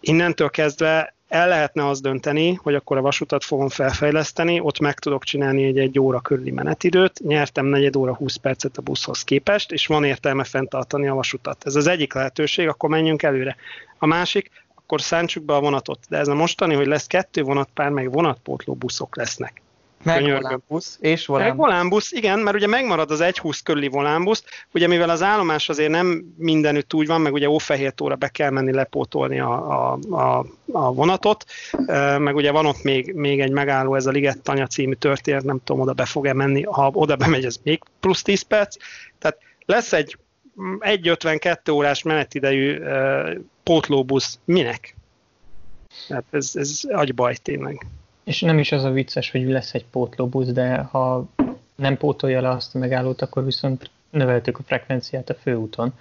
Innentől 0.00 0.50
kezdve 0.50 1.15
el 1.28 1.48
lehetne 1.48 1.88
az 1.88 2.00
dönteni, 2.00 2.54
hogy 2.54 2.74
akkor 2.74 2.96
a 2.96 3.00
vasutat 3.00 3.44
fogom 3.44 3.68
felfejleszteni, 3.68 4.60
ott 4.60 4.78
meg 4.78 4.98
tudok 4.98 5.24
csinálni 5.24 5.64
egy 5.64 5.78
egy 5.78 5.98
óra 5.98 6.20
körüli 6.20 6.50
menetidőt, 6.50 7.20
nyertem 7.24 7.66
negyed 7.66 7.96
óra 7.96 8.14
20 8.14 8.36
percet 8.36 8.76
a 8.76 8.82
buszhoz 8.82 9.24
képest, 9.24 9.72
és 9.72 9.86
van 9.86 10.04
értelme 10.04 10.44
fenntartani 10.44 11.08
a 11.08 11.14
vasutat. 11.14 11.66
Ez 11.66 11.74
az 11.74 11.86
egyik 11.86 12.14
lehetőség, 12.14 12.68
akkor 12.68 12.88
menjünk 12.88 13.22
előre. 13.22 13.56
A 13.98 14.06
másik, 14.06 14.50
akkor 14.74 15.00
szántsuk 15.00 15.44
be 15.44 15.54
a 15.54 15.60
vonatot. 15.60 15.98
De 16.08 16.16
ez 16.16 16.28
a 16.28 16.34
mostani, 16.34 16.74
hogy 16.74 16.86
lesz 16.86 17.06
kettő 17.06 17.42
vonatpár, 17.42 17.90
meg 17.90 18.12
vonatpótló 18.12 18.74
buszok 18.74 19.16
lesznek. 19.16 19.62
Meg 20.06 20.22
volánbusz, 20.22 20.98
és 21.00 21.26
Meg 21.26 21.36
volánbusz. 21.36 21.56
volánbusz, 21.56 22.12
igen, 22.12 22.38
mert 22.38 22.56
ugye 22.56 22.66
megmarad 22.66 23.10
az 23.10 23.20
1.20 23.22 23.60
körüli 23.64 23.88
volánbusz, 23.88 24.44
ugye 24.72 24.86
mivel 24.86 25.10
az 25.10 25.22
állomás 25.22 25.68
azért 25.68 25.90
nem 25.90 26.34
mindenütt 26.36 26.94
úgy 26.94 27.06
van, 27.06 27.20
meg 27.20 27.32
ugye 27.32 27.50
Ófehértóra 27.50 28.14
be 28.14 28.28
kell 28.28 28.50
menni 28.50 28.72
lepótolni 28.72 29.40
a, 29.40 29.70
a, 29.70 29.98
a, 30.10 30.46
a 30.72 30.92
vonatot, 30.92 31.44
meg 32.18 32.34
ugye 32.34 32.50
van 32.50 32.66
ott 32.66 32.82
még, 32.82 33.14
még 33.14 33.40
egy 33.40 33.50
megálló, 33.50 33.94
ez 33.94 34.06
a 34.06 34.10
Liget 34.10 34.42
Tanya 34.42 34.66
című 34.66 34.94
történet, 34.94 35.44
nem 35.44 35.60
tudom, 35.64 35.80
oda 35.80 35.92
be 35.92 36.04
fog-e 36.04 36.32
menni, 36.32 36.62
ha 36.62 36.90
oda 36.92 37.16
bemegy, 37.16 37.44
ez 37.44 37.56
még 37.62 37.82
plusz 38.00 38.22
10 38.22 38.42
perc, 38.42 38.76
tehát 39.18 39.38
lesz 39.66 39.92
egy 39.92 40.16
mm, 40.60 40.74
1.52 40.78 41.72
órás 41.72 42.02
menetidejű 42.02 42.78
pótlóbusz, 43.62 44.38
minek? 44.44 44.94
Hát 46.08 46.24
ez, 46.30 46.50
ez 46.54 46.80
agybaj 46.88 47.34
tényleg. 47.34 47.86
És 48.26 48.40
nem 48.40 48.58
is 48.58 48.72
az 48.72 48.84
a 48.84 48.90
vicces, 48.90 49.30
hogy 49.30 49.48
lesz 49.48 49.74
egy 49.74 49.84
pótlóbusz, 49.84 50.48
de 50.48 50.76
ha 50.76 51.24
nem 51.74 51.96
pótolja 51.96 52.40
le 52.40 52.48
azt 52.48 52.74
a 52.74 52.78
megállót, 52.78 53.22
akkor 53.22 53.44
viszont 53.44 53.90
növeltük 54.10 54.58
a 54.58 54.62
frekvenciát 54.66 55.30
a 55.30 55.34
főúton, 55.34 55.92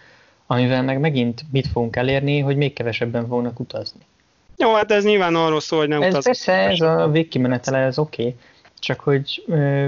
amivel 0.48 0.84
meg 0.84 1.00
megint 1.00 1.42
mit 1.52 1.68
fogunk 1.68 1.96
elérni, 1.96 2.40
hogy 2.40 2.58
még 2.58 2.74
kevesebben 2.74 3.28
fognak 3.28 3.60
utazni. 3.60 4.00
Jó, 4.58 4.74
hát 4.74 4.92
ez 4.92 5.04
nyilván 5.04 5.36
arról 5.36 5.60
szól, 5.60 5.80
hogy 5.80 5.88
ne 5.88 5.96
Ez 5.96 6.12
utaz. 6.12 6.24
persze, 6.24 6.54
ez 6.54 6.82
a 6.82 7.10
végkimenetele, 7.12 7.78
ez 7.78 7.98
oké, 7.98 8.22
okay, 8.22 8.36
csak 8.80 9.00
hogy 9.00 9.44
ö, 9.48 9.88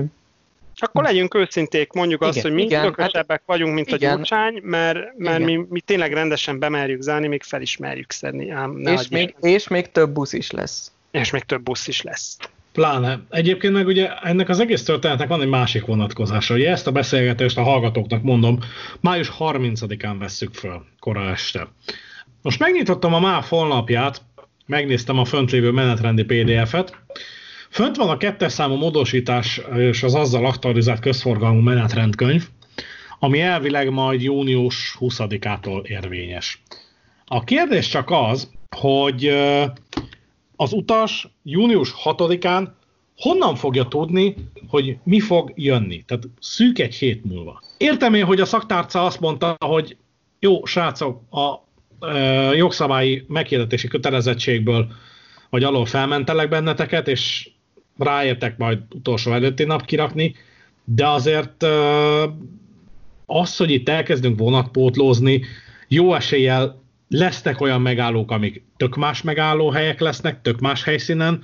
Akkor 0.75 1.03
legyünk 1.03 1.35
őszinték, 1.35 1.91
mondjuk 1.91 2.21
azt, 2.21 2.37
Igen, 2.37 2.51
hogy 2.51 2.65
mi 2.65 2.73
hát 2.73 2.83
tökösebbek 2.83 3.41
vagyunk, 3.45 3.73
mint 3.73 3.87
igen. 3.91 4.11
a 4.11 4.15
gyurcsány, 4.15 4.59
mert, 4.63 5.17
mert 5.17 5.39
Igen. 5.39 5.41
mi, 5.41 5.65
mi 5.69 5.79
tényleg 5.79 6.13
rendesen 6.13 6.59
bemerjük 6.59 7.01
zárni, 7.01 7.27
még 7.27 7.43
felismerjük 7.43 8.11
szedni. 8.11 8.49
Ám 8.49 8.71
ne 8.71 8.93
És 8.93 9.07
még, 9.07 9.35
és 9.41 9.67
még 9.67 9.91
több 9.91 10.09
busz 10.09 10.33
is 10.33 10.51
lesz. 10.51 10.91
És 11.19 11.31
még 11.31 11.43
több 11.43 11.63
busz 11.63 11.87
is 11.87 12.01
lesz. 12.01 12.37
Pláne. 12.71 13.19
Egyébként 13.29 13.73
meg 13.73 13.87
ugye 13.87 14.15
ennek 14.21 14.49
az 14.49 14.59
egész 14.59 14.83
történetnek 14.83 15.27
van 15.27 15.41
egy 15.41 15.47
másik 15.47 15.85
vonatkozása. 15.85 16.53
Ugye 16.53 16.69
ezt 16.69 16.87
a 16.87 16.91
beszélgetést 16.91 17.57
a 17.57 17.63
hallgatóknak 17.63 18.23
mondom, 18.23 18.59
május 18.99 19.31
30-án 19.39 20.15
vesszük 20.19 20.53
föl, 20.53 20.85
kora 20.99 21.29
este. 21.29 21.67
Most 22.41 22.59
megnyitottam 22.59 23.13
a 23.13 23.19
MÁV 23.19 23.45
honlapját, 23.45 24.21
megnéztem 24.65 25.19
a 25.19 25.25
fönt 25.25 25.51
lévő 25.51 25.71
menetrendi 25.71 26.23
PDF-et. 26.23 27.01
Fönt 27.69 27.95
van 27.95 28.09
a 28.09 28.17
kettes 28.17 28.51
számú 28.51 28.75
módosítás 28.75 29.61
és 29.75 30.03
az 30.03 30.15
azzal 30.15 30.45
aktualizált 30.45 30.99
közforgalmú 30.99 31.59
menetrendkönyv, 31.59 32.47
ami 33.19 33.41
elvileg 33.41 33.89
majd 33.89 34.21
június 34.21 34.97
20-ától 34.99 35.85
érvényes. 35.85 36.61
A 37.25 37.43
kérdés 37.43 37.87
csak 37.87 38.09
az, 38.11 38.51
hogy 38.75 39.37
az 40.57 40.73
utas 40.73 41.27
június 41.43 41.93
6-án 42.03 42.67
honnan 43.17 43.55
fogja 43.55 43.83
tudni, 43.83 44.35
hogy 44.67 44.97
mi 45.03 45.19
fog 45.19 45.51
jönni? 45.55 46.03
Tehát 46.07 46.23
szűk 46.39 46.79
egy 46.79 46.95
hét 46.95 47.25
múlva. 47.25 47.61
Értem 47.77 48.13
én, 48.13 48.25
hogy 48.25 48.39
a 48.39 48.45
szaktárca 48.45 49.05
azt 49.05 49.19
mondta, 49.19 49.55
hogy 49.65 49.97
jó, 50.39 50.65
srácok, 50.65 51.21
a 51.31 51.65
ö, 51.99 52.53
jogszabályi 52.53 53.25
meghirdetési 53.27 53.87
kötelezettségből 53.87 54.87
vagy 55.49 55.63
alól 55.63 55.85
felmentelek 55.85 56.49
benneteket, 56.49 57.07
és 57.07 57.49
ráértek 57.97 58.57
majd 58.57 58.79
utolsó 58.95 59.31
előtti 59.31 59.63
nap 59.63 59.85
kirakni, 59.85 60.35
de 60.83 61.07
azért 61.07 61.63
ö, 61.63 62.25
az, 63.25 63.57
hogy 63.57 63.71
itt 63.71 63.89
elkezdünk 63.89 64.39
vonatpótlózni, 64.39 65.41
jó 65.87 66.13
eséllyel 66.13 66.81
lesznek 67.09 67.61
olyan 67.61 67.81
megállók, 67.81 68.31
amik 68.31 68.63
tök 68.77 68.95
más 68.95 69.21
megállóhelyek 69.21 69.99
lesznek, 69.99 70.41
tök 70.41 70.59
más 70.59 70.83
helyszínen, 70.83 71.41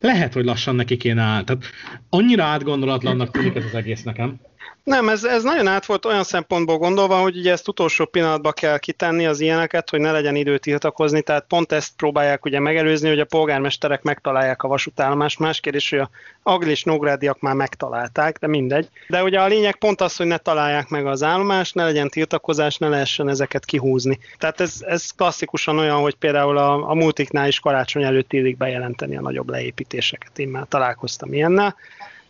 lehet, 0.00 0.32
hogy 0.32 0.44
lassan 0.44 0.74
neki 0.74 0.96
kéne 0.96 1.22
áll. 1.22 1.44
Tehát 1.44 1.64
annyira 2.08 2.44
átgondolatlannak 2.44 3.30
tűnik 3.30 3.54
ez 3.54 3.64
az 3.64 3.74
egész 3.74 4.02
nekem. 4.02 4.40
Nem, 4.84 5.08
ez, 5.08 5.24
ez 5.24 5.42
nagyon 5.42 5.66
át 5.66 5.86
volt 5.86 6.04
olyan 6.04 6.24
szempontból 6.24 6.78
gondolva, 6.78 7.20
hogy 7.20 7.36
ugye 7.36 7.52
ezt 7.52 7.68
utolsó 7.68 8.04
pillanatban 8.04 8.52
kell 8.52 8.78
kitenni 8.78 9.26
az 9.26 9.40
ilyeneket, 9.40 9.90
hogy 9.90 10.00
ne 10.00 10.12
legyen 10.12 10.36
idő 10.36 10.58
tiltakozni, 10.58 11.22
tehát 11.22 11.44
pont 11.48 11.72
ezt 11.72 11.92
próbálják 11.96 12.44
ugye 12.44 12.60
megelőzni, 12.60 13.08
hogy 13.08 13.20
a 13.20 13.24
polgármesterek 13.24 14.02
megtalálják 14.02 14.62
a 14.62 14.68
vasútállomást. 14.68 15.38
Más 15.38 15.60
kérdés, 15.60 15.90
hogy 15.90 15.98
a 15.98 16.10
Aglis 16.42 16.82
Nógrádiak 16.82 17.40
már 17.40 17.54
megtalálták, 17.54 18.38
de 18.38 18.46
mindegy. 18.46 18.88
De 19.08 19.22
ugye 19.22 19.40
a 19.40 19.46
lényeg 19.46 19.76
pont 19.76 20.00
az, 20.00 20.16
hogy 20.16 20.26
ne 20.26 20.38
találják 20.38 20.88
meg 20.88 21.06
az 21.06 21.22
állomást, 21.22 21.74
ne 21.74 21.84
legyen 21.84 22.08
tiltakozás, 22.08 22.76
ne 22.76 22.88
lehessen 22.88 23.28
ezeket 23.28 23.64
kihúzni. 23.64 24.18
Tehát 24.38 24.60
ez, 24.60 24.74
ez 24.80 25.10
klasszikusan 25.10 25.78
olyan, 25.78 26.00
hogy 26.00 26.14
például 26.14 26.58
a, 26.58 26.90
a 26.90 26.94
multiknál 26.94 27.48
is 27.48 27.60
karácsony 27.60 28.02
előtt 28.02 28.32
illik 28.32 28.56
bejelenteni 28.56 29.16
a 29.16 29.20
nagyobb 29.20 29.50
leépítéseket. 29.50 30.38
Én 30.38 30.48
már 30.48 30.66
találkoztam 30.68 31.32
ilyennel 31.32 31.74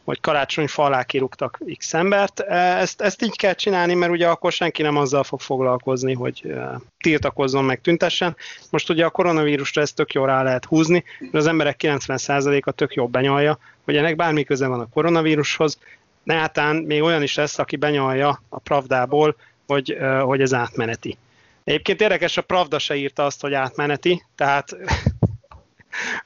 hogy 0.04 0.20
karácsonyfa 0.20 0.82
alá 0.82 1.02
kirúgtak 1.02 1.58
x 1.78 1.94
embert. 1.94 2.40
Ezt, 2.40 3.00
ezt 3.00 3.22
így 3.22 3.36
kell 3.36 3.54
csinálni, 3.54 3.94
mert 3.94 4.12
ugye 4.12 4.28
akkor 4.28 4.52
senki 4.52 4.82
nem 4.82 4.96
azzal 4.96 5.24
fog 5.24 5.40
foglalkozni, 5.40 6.14
hogy 6.14 6.42
eh, 6.44 6.68
tiltakozzon 6.98 7.64
meg 7.64 7.80
tüntessen. 7.80 8.36
Most 8.70 8.90
ugye 8.90 9.04
a 9.04 9.10
koronavírusra 9.10 9.82
ezt 9.82 9.94
tök 9.94 10.12
jól 10.12 10.26
rá 10.26 10.42
lehet 10.42 10.64
húzni, 10.64 11.04
mert 11.18 11.34
az 11.34 11.46
emberek 11.46 11.80
90%-a 11.82 12.70
tök 12.70 12.94
jól 12.94 13.06
benyalja, 13.06 13.58
hogy 13.84 13.96
ennek 13.96 14.16
bármi 14.16 14.44
köze 14.44 14.66
van 14.66 14.80
a 14.80 14.88
koronavírushoz, 14.92 15.78
Nátán 16.24 16.76
még 16.76 17.02
olyan 17.02 17.22
is 17.22 17.34
lesz, 17.34 17.58
aki 17.58 17.76
benyalja 17.76 18.42
a 18.48 18.58
Pravdából, 18.58 19.36
hogy, 19.66 19.90
eh, 19.90 20.20
hogy 20.20 20.40
ez 20.40 20.54
átmeneti. 20.54 21.18
Egyébként 21.64 22.00
érdekes, 22.00 22.36
a 22.36 22.42
Pravda 22.42 22.78
se 22.78 22.94
írta 22.94 23.24
azt, 23.24 23.40
hogy 23.40 23.54
átmeneti, 23.54 24.24
tehát 24.36 24.76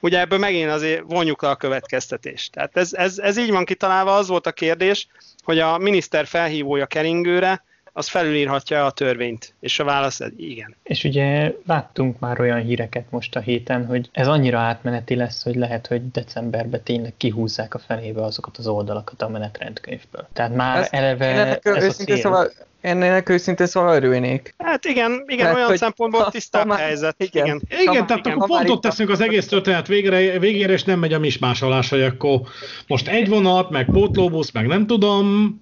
ugye 0.00 0.20
ebből 0.20 0.38
megint 0.38 0.70
azért 0.70 1.02
vonjuk 1.06 1.42
le 1.42 1.48
a 1.48 1.56
következtetést. 1.56 2.52
Tehát 2.52 2.76
ez, 2.76 2.92
ez, 2.92 3.18
ez 3.18 3.38
így 3.38 3.50
van 3.50 3.64
kitalálva, 3.64 4.16
az 4.16 4.28
volt 4.28 4.46
a 4.46 4.52
kérdés, 4.52 5.08
hogy 5.42 5.58
a 5.58 5.78
miniszter 5.78 6.26
felhívója 6.26 6.86
keringőre, 6.86 7.64
az 7.98 8.08
felülírhatja 8.08 8.84
a 8.84 8.90
törvényt. 8.90 9.54
És 9.60 9.78
a 9.78 9.84
válasz 9.84 10.20
igen. 10.36 10.74
És 10.82 11.04
ugye 11.04 11.52
láttunk 11.66 12.18
már 12.18 12.40
olyan 12.40 12.60
híreket 12.60 13.04
most 13.10 13.36
a 13.36 13.40
héten, 13.40 13.86
hogy 13.86 14.08
ez 14.12 14.26
annyira 14.28 14.58
átmeneti 14.58 15.14
lesz, 15.14 15.42
hogy 15.42 15.54
lehet, 15.54 15.86
hogy 15.86 16.10
decemberben 16.10 16.82
tényleg 16.82 17.12
kihúzzák 17.16 17.74
a 17.74 17.78
fenébe 17.78 18.24
azokat 18.24 18.56
az 18.56 18.66
oldalakat 18.66 19.22
a 19.22 19.28
menetrendkönyvből. 19.28 20.28
Tehát 20.32 20.54
már 20.54 20.78
Ezt- 20.78 20.92
eleve 20.94 21.24
ennek 21.26 21.64
ez 21.64 21.74
a 21.74 21.82
őszintén 21.86 22.14
cél. 22.14 22.24
szóval, 22.24 22.50
ennek 22.80 23.28
őszintén 23.28 23.66
szóval 23.66 23.96
örülnék. 23.96 24.54
Hát 24.58 24.84
igen, 24.84 25.24
igen 25.26 25.44
Tehát, 25.46 25.56
olyan 25.56 25.76
szempontból 25.76 26.22
ha- 26.22 26.30
tisztább 26.30 26.72
helyzet. 26.72 27.14
igen. 27.18 27.44
Igen. 27.46 27.60
Igen, 27.80 27.86
Ha- 27.96 28.04
tehát 28.04 28.26
igen, 28.26 28.36
akkor 28.38 28.48
ha 28.48 28.54
már 28.54 28.64
pont 28.64 28.68
ott 28.70 28.84
itt 28.84 28.90
teszünk 28.90 29.10
az 29.10 29.20
egész 29.20 29.46
történet 29.46 29.86
végére, 29.86 30.38
végére, 30.38 30.72
és 30.72 30.84
nem 30.84 30.98
megy 30.98 31.12
a 31.12 31.18
mismásolás, 31.18 31.88
hogy 31.88 32.02
akkor 32.02 32.40
most 32.86 33.08
egy 33.08 33.28
vonat, 33.28 33.70
meg 33.70 33.84
pótlóbusz, 33.84 34.50
meg 34.50 34.66
nem 34.66 34.86
tudom. 34.86 35.56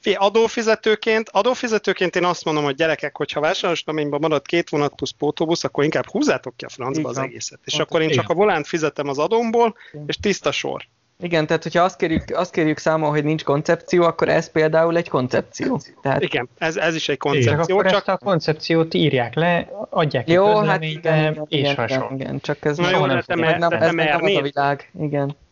Fé, 0.00 0.12
adófizetőként, 0.12 1.28
adófizetőként 1.32 2.16
én 2.16 2.24
azt 2.24 2.44
mondom, 2.44 2.64
hogy 2.64 2.74
gyerekek, 2.74 3.16
hogyha 3.16 3.40
vásárlásnaményban 3.40 4.20
marad 4.20 4.46
két 4.46 4.68
vonat 4.68 4.94
plusz 4.94 5.10
pótóbusz, 5.10 5.64
akkor 5.64 5.84
inkább 5.84 6.06
húzátok 6.06 6.56
ki 6.56 6.64
a 6.64 6.68
francba 6.68 7.00
Így 7.00 7.06
az 7.06 7.18
egészet. 7.18 7.58
És 7.64 7.72
Pont- 7.76 7.88
akkor 7.88 8.00
én 8.00 8.08
csak 8.08 8.24
Igen. 8.24 8.36
a 8.36 8.38
volánt 8.38 8.66
fizetem 8.66 9.08
az 9.08 9.18
adómból, 9.18 9.74
és 10.06 10.16
tiszta 10.16 10.50
sor. 10.52 10.82
Igen, 11.22 11.46
tehát 11.46 11.62
hogyha 11.62 11.82
azt 11.82 11.96
kérjük, 11.96 12.22
azt 12.32 12.52
kérjük 12.52 12.78
számon, 12.78 13.10
hogy 13.10 13.24
nincs 13.24 13.44
koncepció, 13.44 14.02
akkor 14.02 14.28
ez 14.28 14.50
például 14.50 14.96
egy 14.96 15.08
koncepció. 15.08 15.80
Tehát 16.02 16.22
Igen, 16.22 16.48
ez, 16.58 16.76
ez 16.76 16.94
is 16.94 17.08
egy 17.08 17.18
koncepció, 17.18 17.78
akkor 17.78 17.90
csak 17.90 18.08
ezt 18.08 18.08
a 18.08 18.16
koncepciót 18.24 18.94
írják 18.94 19.34
le, 19.34 19.68
adják 19.90 20.24
ki 20.24 20.32
jó, 20.32 20.54
hát 20.56 20.82
igen, 20.82 21.18
igen, 21.18 21.46
és 21.48 21.58
igen, 21.58 21.74
hasonló. 21.74 22.04
igen, 22.04 22.16
igen, 22.20 22.40
csak 22.40 22.64
ez 22.64 22.76
Na 22.76 22.82
nem, 22.90 23.00
jó, 23.00 23.06
nem 23.06 23.16
de 23.16 23.22
te, 23.22 23.32
fogja. 23.34 23.50
mer, 23.50 23.58
nem, 23.58 23.68
de 23.68 23.76
ez 23.76 23.80
te 23.80 23.92
nem 23.94 24.06
az 24.06 24.14
a 24.14 24.18
mernéd? 24.22 24.42
világ. 24.42 24.90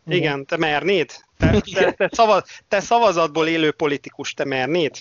Igen. 0.09 0.19
Igen, 0.19 0.45
te 0.45 0.57
mernéd? 0.57 1.13
Te, 1.39 1.61
te, 1.75 1.93
te, 1.99 2.09
szavaz, 2.13 2.45
te 2.69 2.81
szavazatból 2.81 3.47
élő 3.47 3.71
politikus, 3.71 4.35
te 4.35 4.45
mernéd? 4.45 4.97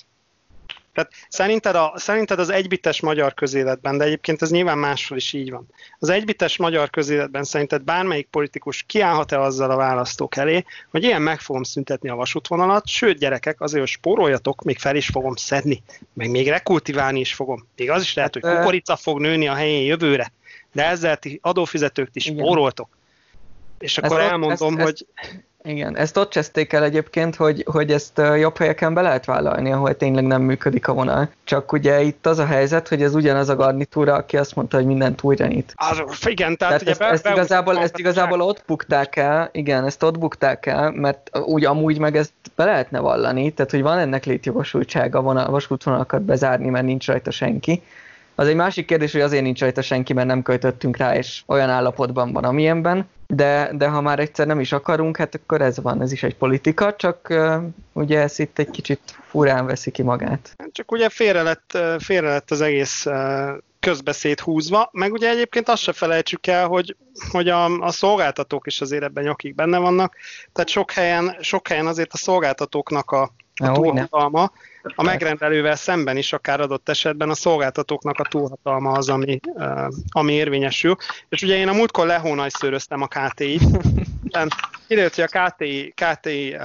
Tehát 0.98 1.12
szerinted, 1.30 1.76
a, 1.76 1.94
szerinted 1.96 2.40
az 2.40 2.50
egybites 2.50 3.02
magyar 3.02 3.34
közéletben, 3.34 3.98
de 3.98 4.04
egyébként 4.04 4.42
ez 4.42 4.52
nyilván 4.52 4.78
máshol 4.78 5.18
is 5.18 5.34
így 5.34 5.52
van, 5.52 5.68
az 6.00 6.10
egybites 6.10 6.58
magyar 6.58 6.90
közéletben 6.90 7.44
szerinted 7.44 7.82
bármelyik 7.82 8.28
politikus 8.28 8.84
kiállhat-e 8.88 9.40
azzal 9.40 9.72
a 9.72 9.76
választók 9.76 10.36
elé, 10.36 10.66
hogy 10.90 11.04
ilyen 11.04 11.22
meg 11.22 11.40
fogom 11.40 11.64
szüntetni 11.64 12.10
a 12.10 12.16
vasútvonalat, 12.16 12.88
sőt 12.88 13.20
gyerekek, 13.20 13.62
azért, 13.62 13.80
hogy 13.80 13.90
spóroljatok, 13.90 14.64
még 14.64 14.78
fel 14.78 14.96
is 14.96 15.08
fogom 15.08 15.36
szedni, 15.36 15.84
meg 16.14 16.30
még 16.30 16.48
rekultiválni 16.48 17.20
is 17.20 17.34
fogom. 17.34 17.68
Még 17.76 17.90
az 17.90 18.02
is 18.02 18.14
lehet, 18.14 18.34
hogy 18.34 18.42
kukorica 18.42 18.96
fog 18.96 19.20
nőni 19.20 19.48
a 19.48 19.54
helyén 19.54 19.86
jövőre, 19.86 20.32
de 20.72 20.86
ezzel 20.86 21.18
ti 21.18 21.40
adófizetők 21.42 22.12
ti 22.12 22.20
Igen. 22.20 22.38
spóroltok. 22.38 22.97
És 23.80 23.98
akkor 23.98 24.18
ott- 24.18 24.24
elmondom, 24.24 24.78
ezt- 24.78 24.84
hogy 24.84 25.06
Igen, 25.64 25.98
ezt 25.98 26.18
ott 26.18 26.30
cseszték 26.30 26.74
el 26.74 26.84
egyébként, 26.84 27.36
hogy, 27.36 27.64
hogy 27.72 27.92
ezt 27.92 28.22
jobb 28.40 28.58
helyeken 28.58 28.94
be 28.94 29.02
lehet 29.02 29.26
vállalni, 29.26 29.72
ahol 29.72 29.96
tényleg 29.98 30.24
nem 30.24 30.42
működik 30.42 30.88
a 30.88 30.94
vonal. 30.94 31.30
Csak 31.44 31.72
ugye 31.72 32.02
itt 32.02 32.26
az 32.26 32.40
a 32.40 32.46
helyzet, 32.46 32.88
hogy 32.88 33.02
ez 33.04 33.16
ugyanaz 33.16 33.50
a 33.50 33.56
garnitúra, 33.56 34.14
aki 34.14 34.38
azt 34.38 34.56
mondta, 34.56 34.78
hogy 34.78 34.86
mindent 34.86 35.24
újra 35.24 35.46
nyit. 35.46 35.74
Az, 35.76 36.28
igen, 36.28 36.58
tehát, 36.58 36.58
Tehát 36.58 36.82
ugye 36.82 36.92
ezt, 36.92 37.00
be, 37.00 37.06
ezt, 37.06 37.24
be- 37.24 37.32
igazából, 37.32 37.78
ezt 37.78 37.98
igazából 37.98 38.42
ott 38.42 38.64
bukták 38.68 39.16
el, 39.16 39.50
igen, 39.52 39.86
ezt 39.86 40.04
ott 40.04 40.20
bukták 40.20 40.66
el, 40.66 40.92
mert 40.92 41.38
úgy 41.46 41.66
amúgy 41.66 42.00
meg 42.00 42.16
ezt 42.18 42.32
be 42.56 42.66
lehetne 42.66 43.00
vallani, 43.00 43.52
tehát 43.52 43.72
hogy 43.72 43.82
van 43.82 43.98
ennek 43.98 44.26
létjogosultsága 44.26 45.22
vonal, 45.22 45.50
vasútvonalakat 45.50 46.22
bezárni, 46.22 46.70
mert 46.70 46.86
nincs 46.86 47.08
rajta 47.08 47.32
senki, 47.32 47.82
Az 48.36 48.48
egy 48.48 48.56
másik 48.56 48.86
kérdés, 48.86 49.12
hogy 49.12 49.22
azért 49.22 49.44
nincs 49.44 49.60
rajta 49.60 49.82
senki, 49.82 50.14
mert 50.14 50.28
nem 50.28 50.42
költöttünk 50.42 50.98
rá, 50.98 51.16
és 51.16 51.42
olyan 51.46 51.70
állapotban 51.70 52.32
van, 52.34 52.44
amilyenben. 52.44 53.08
De, 53.28 53.72
de 53.74 53.88
ha 53.88 54.02
már 54.02 54.20
egyszer 54.20 54.48
nem 54.48 54.60
is 54.60 54.72
akarunk, 54.72 55.18
hát 55.18 55.36
akkor 55.36 55.62
ez 55.62 55.82
van, 55.82 56.02
ez 56.02 56.12
is 56.12 56.24
egy 56.24 56.36
politika, 56.36 56.96
csak 56.96 57.34
ugye 57.94 58.20
ez 58.20 58.40
itt 58.40 58.60
egy 58.60 58.70
kicsit 58.70 59.00
furán 59.22 59.66
veszi 59.66 59.92
ki 59.92 60.04
magát. 60.04 60.56
Csak 60.72 60.92
ugye 60.92 61.10
félre 61.10 61.42
lett, 61.42 61.78
félre 62.00 62.30
lett 62.30 62.52
az 62.52 62.62
egész 62.62 63.06
közbeszéd 63.80 64.40
húzva, 64.40 64.90
meg 64.92 65.12
ugye 65.12 65.30
egyébként 65.30 65.70
azt 65.70 65.82
se 65.82 65.92
felejtsük 65.92 66.48
el, 66.48 66.68
hogy, 66.68 66.96
hogy 67.32 67.50
a, 67.50 67.66
a 67.66 67.92
szolgáltatók 67.92 68.68
is 68.68 68.82
azért 68.82 69.04
ebben 69.04 69.24
nyakik 69.24 69.56
benne 69.56 69.78
vannak, 69.78 70.16
tehát 70.54 70.70
sok 70.70 70.92
helyen, 70.92 71.38
sok 71.40 71.68
helyen 71.68 71.88
azért 71.88 72.14
a 72.14 72.18
szolgáltatóknak 72.18 73.12
a, 73.12 73.32
a 73.56 73.72
túlhatalma, 73.72 74.52
a 74.96 75.04
megrendelővel 75.04 75.76
szemben 75.76 76.18
is 76.18 76.34
akár 76.34 76.60
adott 76.60 76.90
esetben 76.90 77.30
a 77.30 77.34
szolgáltatóknak 77.34 78.20
a 78.20 78.24
túlhatalma 78.24 78.92
az, 78.92 79.10
ami, 79.10 79.40
ami 80.10 80.34
érvényesül. 80.34 80.96
És 81.30 81.42
ugye 81.42 81.58
én 81.58 81.68
a 81.68 81.74
múltkor 81.74 82.06
lehónajszőröztem 82.06 83.02
a 83.02 83.08
KTI-t, 83.08 83.64
kiderült, 84.88 85.16
hogy 85.16 85.30
a 85.32 85.48
KTI, 85.48 85.94
KTI 85.96 86.58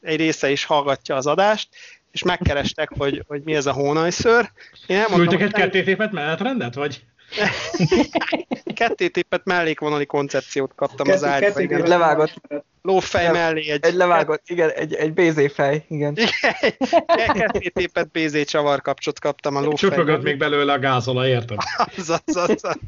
egy 0.00 0.16
része 0.16 0.50
is 0.50 0.64
hallgatja 0.64 1.16
az 1.16 1.26
adást, 1.26 1.68
és 2.10 2.22
megkerestek, 2.22 2.90
hogy, 2.98 3.24
hogy 3.26 3.42
mi 3.44 3.54
ez 3.54 3.66
a 3.66 3.72
hónajszőr. 3.72 4.50
Én 4.86 5.04
Küldtek 5.04 5.40
egy 5.40 5.52
kettétépet 5.52 6.12
menetrendet, 6.12 6.74
vagy? 6.74 7.04
kettétépet 8.74 9.44
mellékvonali 9.44 10.06
koncepciót 10.06 10.72
kaptam 10.74 11.10
az 11.10 11.24
ágyba. 11.24 11.58
Egy 11.58 11.88
levágott. 11.88 12.40
Lófej 12.82 13.30
mellé 13.30 13.70
egy... 13.70 13.84
Egy 13.84 13.94
levágott, 13.94 14.42
igen, 14.46 14.70
egy, 14.70 14.94
egy 14.94 15.12
BZ 15.12 15.52
fej, 15.52 15.84
igen. 15.88 16.16
Igen, 17.14 17.32
kettétépet 17.34 18.08
BZ 18.08 18.44
csavarkapcsot 18.44 19.20
kaptam 19.20 19.56
a 19.56 19.60
lófej. 19.60 19.90
Csöpögött 19.90 20.22
még 20.22 20.36
belőle 20.36 20.72
a 20.72 20.78
gázola, 20.78 21.26
érted? 21.26 21.58
az, 21.96 22.10
az, 22.10 22.36
az, 22.36 22.60
az. 22.62 22.78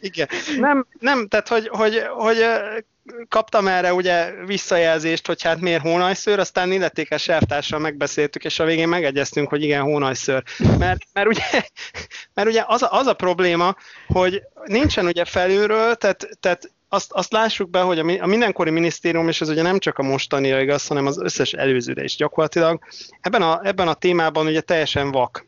Igen. 0.00 0.28
Nem, 0.58 0.86
nem 0.98 1.28
tehát 1.28 1.48
hogy, 1.48 1.68
hogy, 1.68 2.02
hogy 2.08 2.44
kaptam 3.28 3.68
erre 3.68 3.94
ugye 3.94 4.30
visszajelzést, 4.46 5.26
hogy 5.26 5.42
hát 5.42 5.60
miért 5.60 5.82
hónajszőr, 5.82 6.38
aztán 6.38 6.72
illetékes 6.72 7.28
elvtársal 7.28 7.78
megbeszéltük, 7.78 8.44
és 8.44 8.58
a 8.58 8.64
végén 8.64 8.88
megegyeztünk, 8.88 9.48
hogy 9.48 9.62
igen, 9.62 9.82
hónajszőr. 9.82 10.42
Mert, 10.78 11.00
mert 11.12 11.28
ugye, 11.28 11.62
mert 12.34 12.48
ugye 12.48 12.64
az, 12.66 12.82
a, 12.82 12.92
az 12.92 13.06
a 13.06 13.14
probléma, 13.14 13.76
hogy 14.06 14.42
nincsen 14.64 15.06
ugye 15.06 15.24
felülről, 15.24 15.94
tehát, 15.94 16.28
tehát 16.40 16.70
azt, 16.88 17.12
azt 17.12 17.32
lássuk 17.32 17.70
be, 17.70 17.80
hogy 17.80 17.98
a, 17.98 18.26
mindenkori 18.26 18.70
minisztérium, 18.70 19.28
és 19.28 19.40
ez 19.40 19.48
ugye 19.48 19.62
nem 19.62 19.78
csak 19.78 19.98
a 19.98 20.02
mostanira 20.02 20.60
igaz, 20.60 20.86
hanem 20.86 21.06
az 21.06 21.18
összes 21.18 21.52
előzőre 21.52 22.04
is 22.04 22.16
gyakorlatilag, 22.16 22.84
ebben 23.20 23.42
a, 23.42 23.60
ebben 23.62 23.88
a 23.88 23.94
témában 23.94 24.46
ugye 24.46 24.60
teljesen 24.60 25.10
vak. 25.10 25.46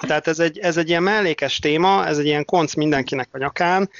Tehát 0.00 0.26
ez 0.26 0.38
egy, 0.38 0.58
ez 0.58 0.76
egy 0.76 0.88
ilyen 0.88 1.02
mellékes 1.02 1.58
téma, 1.58 2.06
ez 2.06 2.18
egy 2.18 2.26
ilyen 2.26 2.44
konc 2.44 2.74
mindenkinek 2.74 3.28
a 3.32 3.38
nyakán, 3.38 3.90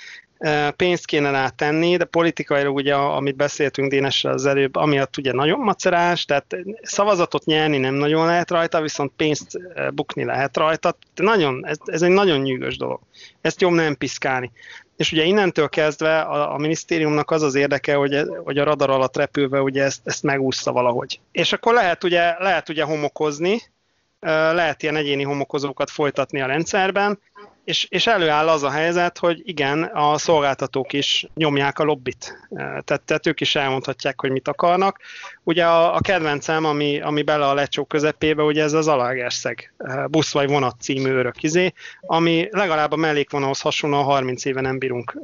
pénzt 0.77 1.05
kéne 1.05 1.31
rá 1.31 1.49
tenni, 1.49 1.97
de 1.97 2.05
politikailag 2.05 2.75
ugye, 2.75 2.95
amit 2.95 3.37
beszéltünk 3.37 3.91
Dénessel 3.91 4.33
az 4.33 4.47
előbb, 4.47 4.77
amiatt 4.77 5.17
ugye 5.17 5.33
nagyon 5.33 5.59
macerás, 5.59 6.25
tehát 6.25 6.57
szavazatot 6.83 7.45
nyerni 7.45 7.79
nem 7.79 7.95
nagyon 7.95 8.27
lehet 8.27 8.51
rajta, 8.51 8.81
viszont 8.81 9.13
pénzt 9.17 9.59
bukni 9.95 10.25
lehet 10.25 10.57
rajta. 10.57 10.97
Nagyon, 11.15 11.67
ez, 11.67 11.77
ez 11.85 12.03
egy 12.03 12.11
nagyon 12.11 12.41
nyűgös 12.41 12.77
dolog. 12.77 13.01
Ezt 13.41 13.61
jobb 13.61 13.73
nem 13.73 13.97
piszkálni. 13.97 14.53
És 14.97 15.13
ugye 15.13 15.25
innentől 15.25 15.69
kezdve 15.69 16.21
a, 16.21 16.55
a 16.55 16.59
minisztériumnak 16.59 17.31
az 17.31 17.43
az 17.43 17.55
érdeke, 17.55 17.95
hogy, 17.95 18.23
hogy 18.45 18.59
a 18.59 18.65
radar 18.65 18.91
alatt 18.91 19.17
repülve 19.17 19.61
ugye 19.61 19.83
ezt, 19.83 20.01
ezt 20.05 20.23
megúszza 20.23 20.73
valahogy. 20.73 21.21
És 21.33 21.53
akkor 21.53 21.75
lehet 21.75 22.05
ugye, 22.05 22.35
lehet 22.39 22.69
ugye 22.69 22.83
homokozni, 22.83 23.63
lehet 24.53 24.83
ilyen 24.83 24.97
egyéni 24.97 25.23
homokozókat 25.23 25.91
folytatni 25.91 26.41
a 26.41 26.47
rendszerben, 26.47 27.19
és, 27.65 27.87
és 27.91 28.07
előáll 28.07 28.49
az 28.49 28.63
a 28.63 28.71
helyzet, 28.71 29.19
hogy 29.19 29.41
igen, 29.45 29.83
a 29.83 30.19
szolgáltatók 30.19 30.93
is 30.93 31.27
nyomják 31.35 31.79
a 31.79 31.85
lobbit. 31.85 32.49
Tehát, 32.57 33.03
tehát 33.05 33.27
ők 33.27 33.41
is 33.41 33.55
elmondhatják, 33.55 34.21
hogy 34.21 34.31
mit 34.31 34.49
akarnak. 34.49 35.01
Ugye 35.43 35.65
a, 35.67 35.95
a 35.95 36.01
kedvencem, 36.01 36.65
ami, 36.65 37.01
ami 37.01 37.23
bele 37.23 37.47
a 37.47 37.55
lecsó 37.55 37.85
közepébe, 37.85 38.43
ugye 38.43 38.63
ez 38.63 38.73
az 38.73 38.89
Alagerszeg 38.89 39.75
busz 40.11 40.33
vagy 40.33 40.49
vonat 40.49 40.81
című 40.81 41.11
örök 41.11 41.43
izé, 41.43 41.73
ami 42.01 42.49
legalább 42.51 42.93
a 42.93 42.97
mellékvonalhoz 42.97 43.61
hasonlóan 43.61 44.05
30 44.05 44.45
éve 44.45 44.61
nem 44.61 44.79
bírunk 44.79 45.19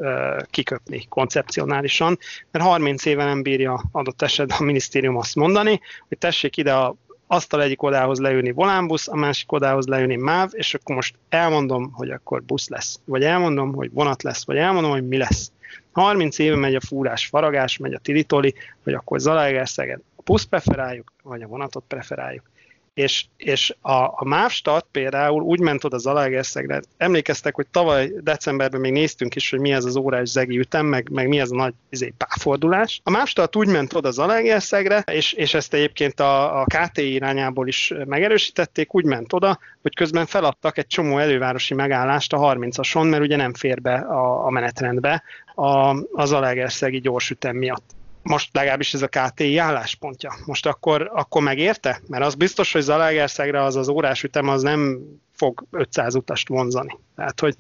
kiköpni 0.51 1.07
koncepcionálisan, 1.09 2.19
mert 2.51 2.65
30 2.65 3.05
éve 3.05 3.25
nem 3.25 3.43
bírja 3.43 3.83
adott 3.93 4.23
esetben 4.23 4.57
a 4.61 4.65
minisztérium 4.65 5.17
azt 5.17 5.35
mondani, 5.35 5.81
hogy 6.09 6.19
tessék 6.19 6.57
ide 6.57 6.75
a 6.75 6.97
asztal 7.31 7.63
egyik 7.63 7.83
odához 7.83 8.19
leülni 8.19 8.51
volánbusz, 8.51 9.09
a 9.09 9.17
másik 9.17 9.53
odához 9.53 9.87
leülni 9.87 10.17
MÁV, 10.17 10.51
és 10.53 10.75
akkor 10.75 10.95
most 10.95 11.15
elmondom, 11.29 11.93
hogy 11.93 12.11
akkor 12.11 12.43
busz 12.43 12.69
lesz, 12.69 13.01
vagy 13.05 13.23
elmondom, 13.23 13.73
hogy 13.73 13.93
vonat 13.93 14.23
lesz, 14.23 14.45
vagy 14.45 14.57
elmondom, 14.57 14.91
hogy 14.91 15.09
mi 15.09 15.17
lesz. 15.17 15.53
30 15.93 16.39
éve 16.39 16.57
megy 16.57 16.75
a 16.75 16.81
fúrás, 16.81 17.27
faragás, 17.27 17.77
megy 17.77 17.93
a 17.93 17.99
tilitoli, 17.99 18.55
vagy 18.85 18.95
akkor 18.95 19.21
Zalaegerszegen 19.21 20.03
a 20.17 20.23
busz 20.25 20.45
preferáljuk, 20.45 21.13
vagy 21.23 21.43
a 21.43 21.47
vonatot 21.47 21.85
preferáljuk 21.89 22.51
és, 22.99 23.25
és 23.37 23.75
a, 23.81 23.93
a 23.93 24.25
MÁV 24.25 24.53
például 24.91 25.43
úgy 25.43 25.61
ment 25.61 25.85
oda 25.85 25.99
Zalaegerszegre, 25.99 26.81
emlékeztek, 26.97 27.55
hogy 27.55 27.67
tavaly 27.67 28.13
decemberben 28.21 28.81
még 28.81 28.93
néztünk 28.93 29.35
is, 29.35 29.51
hogy 29.51 29.61
mi 29.61 29.73
ez 29.73 29.85
az 29.85 29.97
órás 29.97 30.29
zegi 30.29 30.59
ütem, 30.59 30.87
meg, 30.87 31.09
meg 31.11 31.29
mi 31.29 31.41
ez 31.41 31.51
a 31.51 31.57
nagy 31.57 31.75
izé, 31.89 32.13
páfordulás. 32.17 33.01
A 33.05 33.11
MÁV 33.11 33.29
úgy 33.57 33.69
ment 33.69 33.95
oda 33.95 34.11
Zalaegerszegre, 34.11 35.03
és, 35.13 35.33
és 35.33 35.55
ezt 35.55 35.75
egyébként 35.75 36.21
a, 36.21 36.61
a 36.61 36.65
KTI 36.65 37.13
irányából 37.13 37.69
is 37.69 37.95
megerősítették, 38.05 38.95
úgy 38.95 39.05
ment 39.05 39.33
oda, 39.33 39.59
hogy 39.83 39.95
közben 39.95 40.27
feladtak 40.27 40.79
egy 40.79 40.87
csomó 40.87 41.19
elővárosi 41.19 41.75
megállást 41.75 42.33
a 42.33 42.39
30-ason, 42.39 43.11
mert 43.11 43.23
ugye 43.23 43.37
nem 43.37 43.55
fér 43.55 43.81
be 43.81 43.95
a, 43.95 44.47
a 44.47 44.51
menetrendbe 44.51 45.23
a, 45.55 45.97
a 46.13 46.25
Zalaegerszegi 46.25 47.01
gyorsütem 47.01 47.57
miatt 47.57 47.97
most 48.29 48.49
legalábbis 48.53 48.95
ez 48.95 49.03
a 49.03 49.09
KTI 49.09 49.57
álláspontja. 49.57 50.35
Most 50.45 50.67
akkor, 50.67 51.11
akkor 51.15 51.43
megérte? 51.43 52.01
Mert 52.07 52.25
az 52.25 52.35
biztos, 52.35 52.73
hogy 52.73 52.83
Zalaegerszegre 52.83 53.63
az 53.63 53.77
az 53.77 53.89
órás 53.89 54.23
ütem 54.23 54.49
az 54.49 54.63
nem 54.63 54.99
fog 55.37 55.65
500 55.71 56.15
utast 56.15 56.49
vonzani. 56.49 56.99
Tehát, 57.17 57.41
hogy 57.41 57.55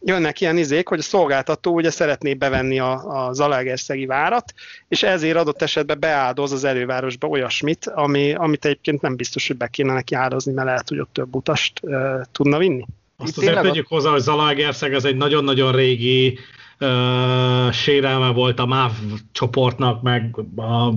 jönnek 0.00 0.40
ilyen 0.40 0.56
izék, 0.56 0.88
hogy 0.88 0.98
a 0.98 1.02
szolgáltató 1.02 1.74
ugye 1.74 1.90
szeretné 1.90 2.34
bevenni 2.34 2.78
a, 2.78 3.26
a 3.26 3.32
Zalaegerszegi 3.32 4.06
várat, 4.06 4.52
és 4.88 5.02
ezért 5.02 5.36
adott 5.36 5.62
esetben 5.62 6.00
beáldoz 6.00 6.52
az 6.52 6.64
elővárosba 6.64 7.28
olyasmit, 7.28 7.86
ami, 7.86 8.34
amit 8.34 8.64
egyébként 8.64 9.00
nem 9.00 9.16
biztos, 9.16 9.46
hogy 9.46 9.56
be 9.56 9.66
kéne 9.66 9.92
neki 9.92 10.14
áldozni, 10.14 10.52
mert 10.52 10.66
lehet, 10.66 10.88
hogy 10.88 11.00
ott 11.00 11.12
több 11.12 11.34
utast 11.34 11.80
uh, 11.82 12.20
tudna 12.32 12.58
vinni. 12.58 12.86
Azt 13.16 13.38
azért 13.38 13.62
tegyük 13.62 13.86
hozzá, 13.86 14.10
hogy 14.10 14.20
Zalaegerszeg 14.20 14.94
ez 14.94 15.04
egy 15.04 15.16
nagyon-nagyon 15.16 15.72
régi 15.72 16.38
uh, 16.80 17.72
sérelme 17.72 18.28
volt 18.28 18.58
a 18.58 18.66
MÁV 18.66 18.92
csoportnak, 19.32 20.02
meg 20.02 20.36
a 20.56 20.92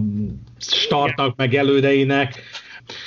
startnak, 0.58 1.36
meg 1.36 1.56
elődeinek. 1.56 2.42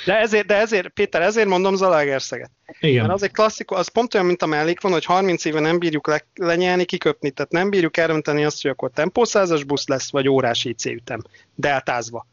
De 0.05 0.19
ezért, 0.19 0.45
de 0.45 0.55
ezért, 0.55 0.87
Péter, 0.87 1.21
ezért 1.21 1.47
mondom 1.47 1.75
Zalaegerszeget. 1.75 2.51
Igen. 2.79 3.01
Mert 3.01 3.13
az 3.13 3.23
egy 3.23 3.31
klasszikus, 3.31 3.77
az 3.77 3.87
pont 3.87 4.13
olyan, 4.13 4.25
mint 4.25 4.41
a 4.41 4.45
mellék 4.45 4.81
van, 4.81 4.91
hogy 4.91 5.05
30 5.05 5.45
éve 5.45 5.59
nem 5.59 5.79
bírjuk 5.79 6.07
le, 6.07 6.25
lenyelni, 6.35 6.85
kiköpni, 6.85 7.31
tehát 7.31 7.51
nem 7.51 7.69
bírjuk 7.69 7.97
elönteni 7.97 8.45
azt, 8.45 8.61
hogy 8.61 8.71
akkor 8.71 8.91
tempószázas 8.93 9.63
busz 9.63 9.87
lesz, 9.87 10.11
vagy 10.11 10.27
órás 10.27 10.65
IC 10.65 10.85
ütem, 10.85 11.21
deltázva 11.55 12.27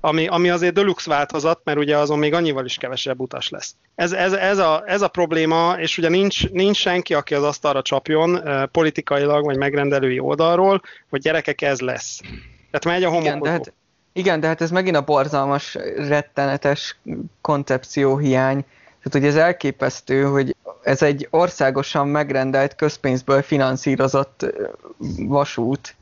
ami, 0.00 0.26
ami 0.26 0.48
azért 0.48 0.74
deluxe 0.74 1.10
változat, 1.10 1.60
mert 1.64 1.78
ugye 1.78 1.96
azon 1.96 2.18
még 2.18 2.34
annyival 2.34 2.64
is 2.64 2.76
kevesebb 2.76 3.20
utas 3.20 3.48
lesz. 3.48 3.74
Ez, 3.94 4.12
ez, 4.12 4.32
ez, 4.32 4.58
a, 4.58 4.82
ez 4.86 5.02
a 5.02 5.08
probléma, 5.08 5.74
és 5.78 5.98
ugye 5.98 6.08
nincs, 6.08 6.50
nincs 6.50 6.76
senki, 6.76 7.14
aki 7.14 7.34
az 7.34 7.42
asztalra 7.42 7.82
csapjon 7.82 8.40
politikailag, 8.72 9.44
vagy 9.44 9.56
megrendelői 9.56 10.18
oldalról, 10.18 10.82
hogy 11.10 11.20
gyerekek, 11.20 11.62
ez 11.62 11.80
lesz. 11.80 12.20
Tehát 12.70 12.84
megy 12.84 13.04
a 13.04 13.10
homokozó. 13.10 13.36
Igen, 13.36 13.42
de 13.42 13.50
hát, 13.50 13.72
igen, 14.12 14.40
de 14.40 14.46
hát 14.46 14.60
ez 14.60 14.70
megint 14.70 14.96
a 14.96 15.04
borzalmas, 15.04 15.74
rettenetes 15.96 16.96
koncepció 17.40 18.16
hiány. 18.16 18.64
Tehát 19.02 19.14
ugye 19.14 19.26
ez 19.26 19.36
elképesztő, 19.36 20.24
hogy 20.24 20.56
ez 20.82 21.02
egy 21.02 21.26
országosan 21.30 22.08
megrendelt 22.08 22.76
közpénzből 22.76 23.42
finanszírozott 23.42 24.46
vasút, 25.16 25.96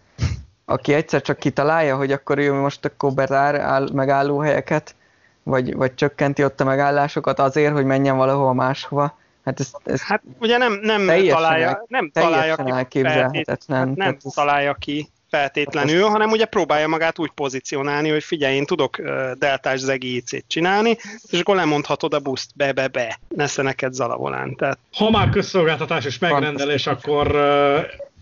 aki 0.65 0.93
egyszer 0.93 1.23
csak 1.23 1.39
kitalálja, 1.39 1.97
hogy 1.97 2.13
akkor 2.13 2.39
ő 2.39 2.53
most 2.53 2.85
akkor 2.85 3.13
bezár 3.13 3.55
áll, 3.55 3.89
megállóhelyeket, 3.93 4.95
vagy, 5.43 5.75
vagy 5.75 5.95
csökkenti 5.95 6.45
ott 6.45 6.61
a 6.61 6.65
megállásokat 6.65 7.39
azért, 7.39 7.73
hogy 7.73 7.85
menjen 7.85 8.17
valahova 8.17 8.53
máshova. 8.53 9.19
Hát, 9.45 9.61
ez, 9.61 9.71
ez 9.85 10.03
hát 10.03 10.23
ugye 10.39 10.57
nem, 10.57 10.79
nem 10.83 11.07
találja, 11.29 11.85
nem 11.89 12.11
találja 12.11 12.57
ki 12.57 12.71
elképzelhetetlen. 12.71 13.87
Hát 13.89 13.97
nem 13.97 14.17
ez... 14.25 14.33
találja 14.33 14.75
ki 14.75 15.09
feltétlenül, 15.31 16.03
hát 16.03 16.11
hanem 16.11 16.31
ugye 16.31 16.45
próbálja 16.45 16.89
magát 16.89 17.19
úgy 17.19 17.31
pozícionálni, 17.31 18.11
hogy 18.11 18.25
figyelj, 18.25 18.55
én 18.55 18.65
tudok 18.65 19.01
deltás 19.39 19.79
zegi 19.79 20.17
IC-t 20.17 20.45
csinálni, 20.47 20.97
és 21.31 21.41
akkor 21.41 21.57
lemondhatod 21.57 22.15
a 22.15 22.19
buszt 22.19 22.51
be, 22.57 22.73
be, 22.73 22.89
be, 22.89 23.19
nesze 23.29 23.63
neked 23.63 23.93
zalavolán. 23.93 24.57
Tehát... 24.57 24.79
Ha 24.97 25.11
már 25.11 25.29
közszolgáltatás 25.29 26.05
és 26.05 26.19
megrendelés, 26.19 26.87
akkor 26.87 27.37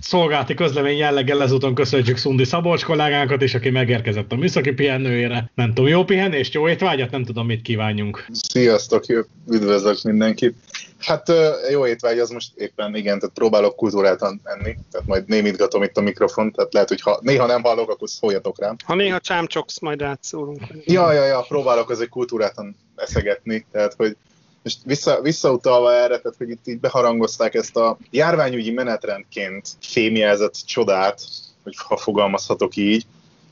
szolgálti 0.02 0.54
közlemény 0.54 0.96
jelleggel 0.96 1.42
ezúton 1.42 1.74
köszönjük 1.74 2.16
Szundi 2.16 2.44
Szabolcs 2.44 2.84
kollégánkat 2.84 3.42
is, 3.42 3.54
aki 3.54 3.70
megérkezett 3.70 4.32
a 4.32 4.36
műszaki 4.36 4.72
pihenőjére. 4.72 5.50
Nem 5.54 5.68
tudom, 5.68 5.90
jó 5.90 6.04
pihenést, 6.04 6.54
jó 6.54 6.68
étvágyat, 6.68 7.10
nem 7.10 7.24
tudom, 7.24 7.46
mit 7.46 7.62
kívánjunk. 7.62 8.26
Sziasztok, 8.32 9.04
üdvözlök 9.50 10.02
mindenkit. 10.02 10.54
Hát 10.98 11.32
jó 11.70 11.86
étvágy, 11.86 12.18
az 12.18 12.30
most 12.30 12.50
éppen 12.56 12.96
igen, 12.96 13.18
tehát 13.18 13.34
próbálok 13.34 13.76
kultúráltan 13.76 14.40
enni, 14.44 14.76
tehát 14.90 15.06
majd 15.06 15.28
némítgatom 15.28 15.82
itt 15.82 15.96
a 15.96 16.00
mikrofon, 16.00 16.52
tehát 16.52 16.72
lehet, 16.72 16.88
hogy 16.88 17.00
ha 17.00 17.18
néha 17.22 17.46
nem 17.46 17.62
hallok, 17.62 17.90
akkor 17.90 18.08
szóljatok 18.08 18.60
rám. 18.60 18.76
Ha 18.84 18.94
néha 18.94 19.20
csámcsoksz, 19.20 19.80
majd 19.80 20.00
rátszólunk. 20.00 20.60
Ja, 20.84 21.12
ja, 21.12 21.24
ja, 21.24 21.44
próbálok 21.48 21.90
azért 21.90 22.10
kultúráltan 22.10 22.76
eszegetni, 22.96 23.66
tehát 23.72 23.94
hogy 23.96 24.16
most 24.62 24.78
vissza, 24.84 25.20
visszautalva 25.20 25.92
erre, 25.92 26.18
tehát 26.18 26.38
hogy 26.38 26.50
itt 26.50 26.66
így 26.66 26.80
beharangozták 26.80 27.54
ezt 27.54 27.76
a 27.76 27.98
járványügyi 28.10 28.70
menetrendként 28.70 29.68
fémjelzett 29.80 30.54
csodát, 30.66 31.20
hogy 31.62 31.74
ha 31.76 31.96
fogalmazhatok 31.96 32.76
így, 32.76 33.06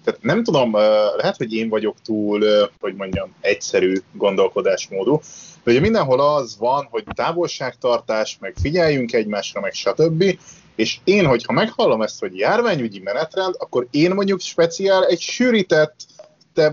tehát 0.04 0.22
nem 0.22 0.42
tudom, 0.42 0.74
lehet, 1.16 1.36
hogy 1.36 1.52
én 1.52 1.68
vagyok 1.68 1.96
túl, 2.04 2.68
hogy 2.80 2.94
mondjam, 2.94 3.34
egyszerű 3.40 4.00
gondolkodásmódú, 4.12 5.20
de 5.64 5.70
ugye 5.70 5.80
mindenhol 5.80 6.20
az 6.20 6.56
van, 6.58 6.88
hogy 6.90 7.04
távolságtartás, 7.14 8.36
meg 8.40 8.54
figyeljünk 8.61 9.12
egymásra, 9.12 9.61
meg 9.61 9.72
stb. 9.72 10.38
És 10.76 10.98
én, 11.04 11.26
hogyha 11.26 11.52
meghallom 11.52 12.02
ezt, 12.02 12.20
hogy 12.20 12.38
járványügyi 12.38 13.00
menetrend, 13.00 13.54
akkor 13.58 13.86
én 13.90 14.14
mondjuk 14.14 14.40
speciál 14.40 15.06
egy 15.06 15.20
sűrített 15.20 15.96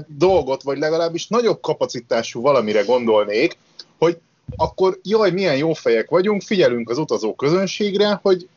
dolgot, 0.08 0.64
vagy 0.64 0.78
legalábbis 0.78 1.28
nagyobb 1.28 1.62
kapacitású 1.62 2.42
valamire 2.42 2.82
gondolnék, 2.82 3.58
hogy 3.98 4.18
akkor 4.56 5.00
jaj, 5.04 5.32
milyen 5.32 5.58
jó 5.58 5.74
fejek 5.74 6.10
vagyunk, 6.10 6.42
figyelünk 6.42 6.90
az 6.90 6.98
utazó 6.98 7.36
közönségre, 7.36 8.20
hogy 8.22 8.48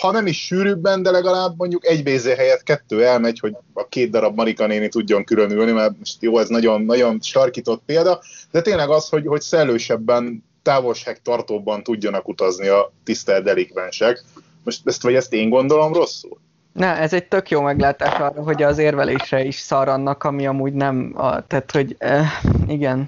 ha 0.00 0.10
nem 0.10 0.26
is 0.26 0.44
sűrűbben, 0.44 1.02
de 1.02 1.10
legalább 1.10 1.54
mondjuk 1.56 1.86
egy 1.86 2.02
BZ 2.02 2.26
helyett 2.26 2.62
kettő 2.62 3.04
elmegy, 3.04 3.38
hogy 3.38 3.56
a 3.72 3.88
két 3.88 4.10
darab 4.10 4.36
Marika 4.36 4.66
néni 4.66 4.88
tudjon 4.88 5.24
különülni, 5.24 5.72
mert 5.72 5.98
most 5.98 6.22
jó, 6.22 6.38
ez 6.38 6.48
nagyon, 6.48 6.82
nagyon 6.82 7.18
starkított 7.20 7.82
példa, 7.86 8.20
de 8.50 8.62
tényleg 8.62 8.88
az, 8.88 9.08
hogy, 9.08 9.26
hogy 9.26 9.40
szellősebben, 9.40 10.44
távolságtartóbban 10.62 11.82
tudjanak 11.82 12.28
utazni 12.28 12.68
a 12.68 12.92
tisztelt 13.04 13.44
delikvensek. 13.44 14.24
Most 14.64 14.80
ezt 14.84 15.02
vagy 15.02 15.14
ezt 15.14 15.32
én 15.32 15.48
gondolom 15.48 15.92
rosszul? 15.92 16.38
Ne, 16.72 16.96
ez 16.96 17.12
egy 17.12 17.28
tök 17.28 17.50
jó 17.50 17.60
meglátás 17.60 18.18
arra, 18.18 18.42
hogy 18.42 18.62
az 18.62 18.78
érvelésre 18.78 19.44
is 19.44 19.56
szar 19.56 19.88
annak, 19.88 20.24
ami 20.24 20.46
amúgy 20.46 20.72
nem, 20.72 21.12
a, 21.16 21.46
tehát 21.46 21.70
hogy 21.70 21.94
eh, 21.98 22.26
igen, 22.68 23.06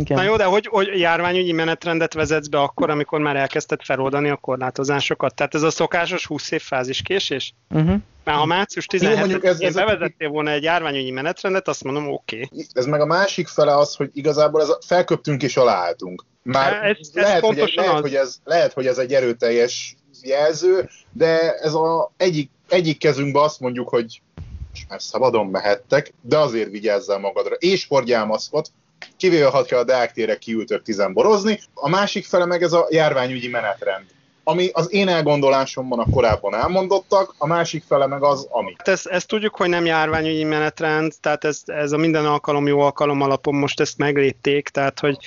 igen. 0.00 0.16
Na 0.16 0.22
jó, 0.22 0.36
de 0.36 0.44
hogy, 0.44 0.66
hogy 0.66 0.98
járványügyi 0.98 1.52
menetrendet 1.52 2.14
vezetsz 2.14 2.48
be 2.48 2.60
akkor, 2.60 2.90
amikor 2.90 3.20
már 3.20 3.36
elkezdted 3.36 3.82
feloldani 3.82 4.28
a 4.28 4.36
korlátozásokat? 4.36 5.34
Tehát 5.34 5.54
ez 5.54 5.62
a 5.62 5.70
szokásos 5.70 6.26
20 6.26 6.50
év 6.50 6.62
fáziskésés? 6.62 7.54
Uh-huh. 7.70 7.96
Már 8.24 8.36
ha 8.36 8.44
március 8.44 8.86
17-én 8.92 9.72
bevezettél 9.72 10.28
volna 10.28 10.50
egy 10.50 10.62
járványügyi 10.62 11.10
menetrendet, 11.10 11.68
azt 11.68 11.84
mondom, 11.84 12.12
oké. 12.12 12.48
Okay. 12.50 12.66
Ez 12.72 12.86
meg 12.86 13.00
a 13.00 13.06
másik 13.06 13.48
fele 13.48 13.76
az, 13.76 13.94
hogy 13.94 14.10
igazából 14.12 14.60
ez 14.60 14.68
a, 14.68 14.78
felköptünk 14.86 15.42
és 15.42 15.56
aláálltunk. 15.56 16.24
Már 16.42 16.84
ez, 16.84 16.96
ez 17.00 17.10
lehet, 17.12 17.44
hogy, 17.44 17.72
lehet, 17.74 18.00
hogy 18.00 18.14
ez, 18.14 18.36
lehet, 18.44 18.72
hogy 18.72 18.86
ez 18.86 18.98
egy 18.98 19.12
erőteljes 19.12 19.96
jelző, 20.22 20.88
de 21.12 21.54
ez 21.54 21.74
a 21.74 22.12
egyik, 22.16 22.50
egyik 22.68 22.98
kezünkbe 22.98 23.40
azt 23.40 23.60
mondjuk, 23.60 23.88
hogy 23.88 24.22
most 24.70 24.88
már 24.88 25.02
szabadon 25.02 25.46
mehettek, 25.46 26.12
de 26.20 26.38
azért 26.38 26.70
vigyázzál 26.70 27.18
magadra, 27.18 27.54
és 27.54 27.86
hordjál 27.86 28.24
maszkot, 28.24 28.70
kivéve 29.16 29.46
ha 29.46 29.64
a 29.70 29.84
Deák 29.84 30.12
tére 30.12 30.38
kiültök 30.38 30.82
tizen 30.82 31.12
borozni. 31.12 31.60
A 31.74 31.88
másik 31.88 32.24
fele 32.24 32.44
meg 32.44 32.62
ez 32.62 32.72
a 32.72 32.86
járványügyi 32.90 33.48
menetrend 33.48 34.04
ami 34.50 34.68
az 34.72 34.92
én 34.92 35.08
elgondolásomban 35.08 35.98
a 35.98 36.10
korábban 36.10 36.54
elmondottak, 36.54 37.34
a 37.38 37.46
másik 37.46 37.84
fele 37.86 38.06
meg 38.06 38.22
az, 38.22 38.46
ami. 38.50 38.74
Hát 38.78 38.88
ezt, 38.88 39.06
ezt 39.06 39.28
tudjuk, 39.28 39.56
hogy 39.56 39.68
nem 39.68 39.84
járványügyi 39.84 40.44
menetrend, 40.44 41.12
tehát 41.20 41.44
ez, 41.44 41.62
ez 41.66 41.92
a 41.92 41.96
minden 41.96 42.26
alkalom 42.26 42.66
jó 42.66 42.80
alkalom 42.80 43.20
alapon 43.20 43.54
most 43.54 43.80
ezt 43.80 43.98
meglépték, 43.98 44.68
tehát 44.68 45.00
hogy 45.00 45.18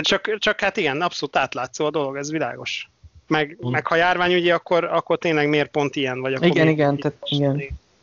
csak, 0.00 0.38
csak 0.38 0.60
hát 0.60 0.76
igen, 0.76 1.00
abszolút 1.00 1.36
átlátszó 1.36 1.84
a 1.84 1.90
dolog, 1.90 2.16
ez 2.16 2.30
világos. 2.30 2.88
Meg, 3.26 3.56
meg 3.60 3.86
ha 3.86 3.96
járványügyi, 3.96 4.50
akkor, 4.50 4.84
akkor 4.84 5.18
tényleg 5.18 5.48
miért 5.48 5.70
pont 5.70 5.96
ilyen? 5.96 6.20
Vagy 6.20 6.32
akkor 6.32 6.46
igen, 6.46 6.68
igen, 6.68 6.96
tehát 6.96 7.16
igen. 7.24 7.62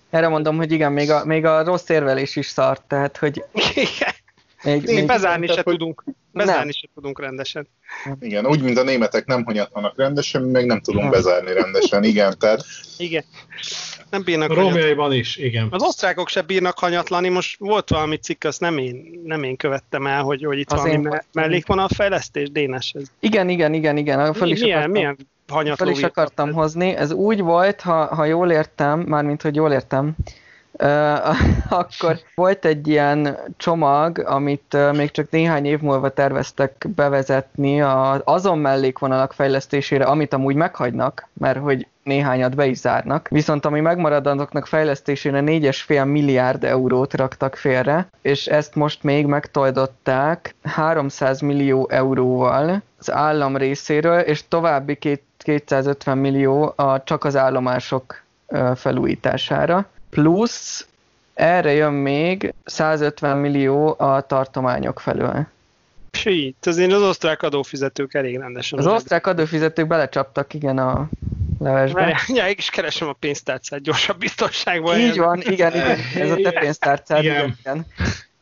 Erre 0.09 0.27
mondom, 0.27 0.57
hogy 0.57 0.71
igen, 0.71 0.91
még 0.91 1.11
a, 1.11 1.25
még 1.25 1.45
a 1.45 1.63
rossz 1.63 1.89
érvelés 1.89 2.35
is 2.35 2.47
szart, 2.47 2.81
tehát 2.87 3.17
hogy... 3.17 3.43
Igen. 3.75 4.13
Még, 4.65 4.83
még 4.85 5.05
bezárni 5.05 5.47
se 5.47 5.63
tudunk. 5.63 6.03
Bezárni 6.31 6.71
se 6.71 6.87
tudunk 6.93 7.19
rendesen. 7.19 7.67
Igen, 8.19 8.47
úgy, 8.47 8.61
mint 8.61 8.77
a 8.77 8.83
németek 8.83 9.25
nem 9.25 9.43
hanyatlanak 9.43 9.97
rendesen, 9.97 10.41
mi 10.41 10.51
meg 10.51 10.65
nem 10.65 10.81
tudunk 10.81 11.09
bezárni 11.09 11.53
rendesen, 11.53 12.03
igen, 12.03 12.35
tehát... 12.39 12.65
Igen. 12.97 13.23
Nem 14.09 14.23
bírnak 14.23 14.53
Rómjaiban 14.53 15.13
is, 15.13 15.37
igen. 15.37 15.67
Az 15.69 15.83
osztrákok 15.83 16.29
se 16.29 16.41
bírnak 16.41 16.79
hanyatlani, 16.79 17.29
most 17.29 17.59
volt 17.59 17.89
valami 17.89 18.17
cikk, 18.17 18.43
azt 18.43 18.59
nem 18.59 18.77
én, 18.77 19.21
nem 19.23 19.43
én 19.43 19.55
követtem 19.55 20.07
el, 20.07 20.23
hogy, 20.23 20.43
hogy 20.43 20.59
itt 20.59 20.71
az 20.71 20.81
valami 20.81 20.97
me- 20.97 21.25
mellékvonalfejlesztés, 21.33 22.51
Dénes 22.51 22.91
ez. 22.93 23.03
Igen, 23.19 23.49
igen, 23.49 23.73
igen, 23.73 23.97
igen. 23.97 24.33
Föl 24.33 24.51
is 24.51 24.59
milyen, 24.59 24.77
akartam, 24.77 24.91
milyen 24.91 25.17
Föl 25.75 25.89
is 25.89 26.03
akartam 26.03 26.53
hozni. 26.53 26.95
Ez 26.95 27.11
úgy 27.11 27.41
volt, 27.41 27.81
ha, 27.81 28.15
ha 28.15 28.25
jól 28.25 28.51
értem, 28.51 28.99
mármint 28.99 29.41
hogy 29.41 29.55
jól 29.55 29.71
értem, 29.71 30.15
akkor 31.69 32.19
volt 32.35 32.65
egy 32.65 32.87
ilyen 32.87 33.37
csomag, 33.57 34.19
amit 34.19 34.77
még 34.91 35.11
csak 35.11 35.29
néhány 35.29 35.65
év 35.65 35.79
múlva 35.79 36.09
terveztek 36.09 36.85
bevezetni 36.95 37.81
a, 37.81 38.21
azon 38.23 38.57
mellékvonalak 38.57 39.33
fejlesztésére, 39.33 40.03
amit 40.05 40.33
amúgy 40.33 40.55
meghagynak, 40.55 41.27
mert 41.33 41.59
hogy 41.59 41.87
néhányat 42.03 42.55
be 42.55 42.65
is 42.65 42.77
zárnak. 42.77 43.27
Viszont 43.27 43.65
ami 43.65 43.79
megmarad 43.79 44.27
azoknak 44.27 44.65
fejlesztésére 44.65 45.39
4,5 45.39 46.11
milliárd 46.11 46.63
eurót 46.63 47.13
raktak 47.13 47.55
félre, 47.55 48.09
és 48.21 48.47
ezt 48.47 48.75
most 48.75 49.03
még 49.03 49.25
megtoldották 49.25 50.55
300 50.63 51.39
millió 51.39 51.87
euróval 51.89 52.81
az 52.99 53.11
állam 53.11 53.57
részéről, 53.57 54.19
és 54.19 54.47
további 54.47 54.95
két, 54.95 55.23
250 55.37 56.17
millió 56.17 56.73
a, 56.75 57.03
csak 57.03 57.23
az 57.23 57.35
állomások 57.35 58.23
felújítására 58.75 59.85
plusz 60.15 60.87
erre 61.33 61.71
jön 61.71 61.93
még 61.93 62.53
150 62.65 63.37
millió 63.37 63.95
a 63.97 64.21
tartományok 64.21 64.99
felől. 64.99 65.47
Sít, 66.11 66.65
azért 66.65 66.91
az 66.91 67.01
osztrák 67.01 67.43
adófizetők 67.43 68.13
elég 68.13 68.37
rendesen. 68.37 68.79
Az 68.79 68.87
osztrák 68.87 69.27
adófizetők 69.27 69.87
belecsaptak, 69.87 70.53
igen, 70.53 70.77
a 70.77 71.09
levesbe. 71.59 72.21
Ja, 72.27 72.47
én 72.47 72.55
is 72.57 72.69
keresem 72.69 73.07
a 73.07 73.13
pénztárcát 73.13 73.81
gyorsabb 73.81 74.17
biztonságban. 74.17 74.99
Így 74.99 75.17
van, 75.17 75.41
igen, 75.41 75.73
igen, 75.73 75.97
ez 76.15 76.31
a 76.31 76.35
te 76.35 76.51
pénztárcád, 76.51 77.23
igen. 77.23 77.55
igen. 77.59 77.85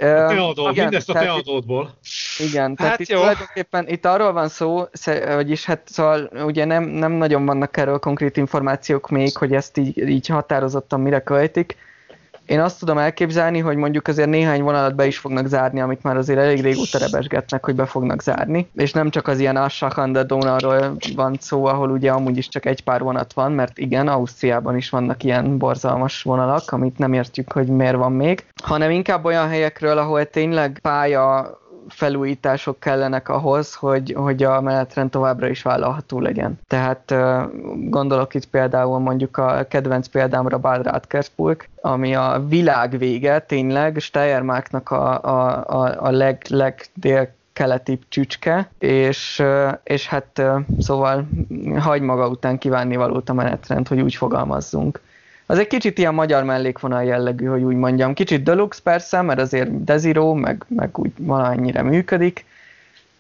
A 0.04 0.28
te 0.28 0.42
adód, 0.42 0.72
igen, 0.72 0.84
mindezt 0.84 1.10
a 1.10 1.14
te 1.14 1.32
adódból. 1.32 1.94
Igen, 2.40 2.76
tehát 2.76 2.92
hát 2.92 3.00
itt 3.00 3.08
jó. 3.08 3.20
tulajdonképpen 3.20 3.88
itt 3.88 4.06
arról 4.06 4.32
van 4.32 4.50
szó, 4.50 4.84
vagyis 5.26 5.66
hát 5.66 5.82
szóval 5.86 6.30
ugye 6.46 6.66
nem, 6.66 6.84
nem 6.84 7.12
nagyon 7.12 7.46
vannak 7.46 7.78
erről 7.78 8.00
konkrét 8.00 8.38
információk 8.38 9.10
még, 9.10 9.38
hogy 9.38 9.54
ezt 9.54 9.78
így, 9.78 9.98
így 9.98 10.28
határozottan 10.28 11.00
mire 11.00 11.20
költik, 11.20 11.76
én 12.46 12.60
azt 12.60 12.80
tudom 12.80 12.98
elképzelni, 12.98 13.60
hogy 13.60 13.76
mondjuk 13.76 14.08
azért 14.08 14.30
néhány 14.30 14.62
vonalat 14.62 14.96
be 14.96 15.06
is 15.06 15.18
fognak 15.18 15.48
zárni, 15.48 15.82
amit 15.82 16.04
már 16.04 16.18
azért 16.18 16.40
elég 16.40 16.62
régóta 16.62 16.98
rebesgetnek, 16.98 17.66
hogy 17.66 17.76
be 17.76 17.86
fognak 17.86 18.22
zárni. 18.22 18.70
És 18.76 18.92
nem 18.92 19.10
csak 19.10 19.28
az 19.28 19.40
ilyen 19.40 19.58
Aschachanda 19.58 20.24
Donauról 20.24 20.98
van 21.16 21.38
szó, 21.40 21.66
ahol 21.66 21.90
ugye 21.90 22.12
amúgy 22.12 22.38
is 22.38 22.48
csak 22.48 22.66
egy 22.66 22.84
pár 22.84 23.02
vonat 23.02 23.34
van, 23.34 23.52
mert 23.52 23.78
igen, 23.78 24.08
Ausztriában 24.08 24.78
is 24.78 24.90
vannak 24.90 25.24
ilyen 25.24 25.58
borzalmas 25.58 26.22
vonalak, 26.22 26.72
amit 26.72 26.98
nem 26.98 27.14
értjük, 27.14 27.52
hogy 27.52 27.68
miért 27.68 27.96
van 27.96 28.12
még, 28.12 28.46
hanem 28.64 28.92
inkább 28.92 29.26
olyan 29.26 29.48
helyekről, 29.48 29.98
ahol 29.98 30.26
tényleg 30.26 30.80
pálya 30.82 31.62
felújítások 31.90 32.80
kellenek 32.80 33.30
ahhoz, 33.30 33.74
hogy, 33.74 34.14
hogy 34.18 34.44
a 34.44 34.62
menetrend 34.62 35.10
továbbra 35.10 35.48
is 35.48 35.62
vállalható 35.62 36.20
legyen. 36.20 36.60
Tehát 36.68 37.14
gondolok 37.76 38.34
itt 38.34 38.46
például 38.46 39.00
mondjuk 39.00 39.38
a 39.38 39.66
kedvenc 39.70 40.08
példámra 40.08 40.58
Bad 40.58 40.86
Radkersburg, 40.86 41.66
ami 41.82 42.16
a 42.16 42.44
világ 42.48 42.98
vége, 42.98 43.40
tényleg 43.40 43.98
Steiermarknak 44.00 44.90
a, 44.92 45.24
a, 45.24 45.64
a, 45.68 46.06
a 46.06 46.12
leg, 46.12 46.46
legdél 46.50 47.30
keleti 47.54 48.00
csücske, 48.10 48.70
és, 48.80 49.44
és 49.84 50.08
hát 50.08 50.42
szóval 50.80 51.28
hagy 51.78 52.02
maga 52.02 52.28
után 52.28 52.58
kívánni 52.58 52.96
valót 52.96 53.30
a 53.30 53.34
menetrend, 53.34 53.88
hogy 53.88 54.02
úgy 54.02 54.16
fogalmazzunk. 54.16 55.02
Az 55.46 55.60
egy 55.60 55.68
kicsit 55.68 55.98
ilyen 55.98 56.14
magyar 56.14 56.44
mellékvonal 56.44 57.04
jellegű, 57.04 57.46
hogy 57.46 57.64
úgy 57.64 57.76
mondjam. 57.76 58.14
Kicsit 58.14 58.44
deluxe 58.44 58.82
persze, 58.84 59.22
mert 59.22 59.40
azért 59.40 59.84
Desiro, 59.84 60.34
meg, 60.34 60.66
meg 60.68 60.98
úgy 60.98 61.12
valamennyire 61.18 61.82
működik, 61.82 62.46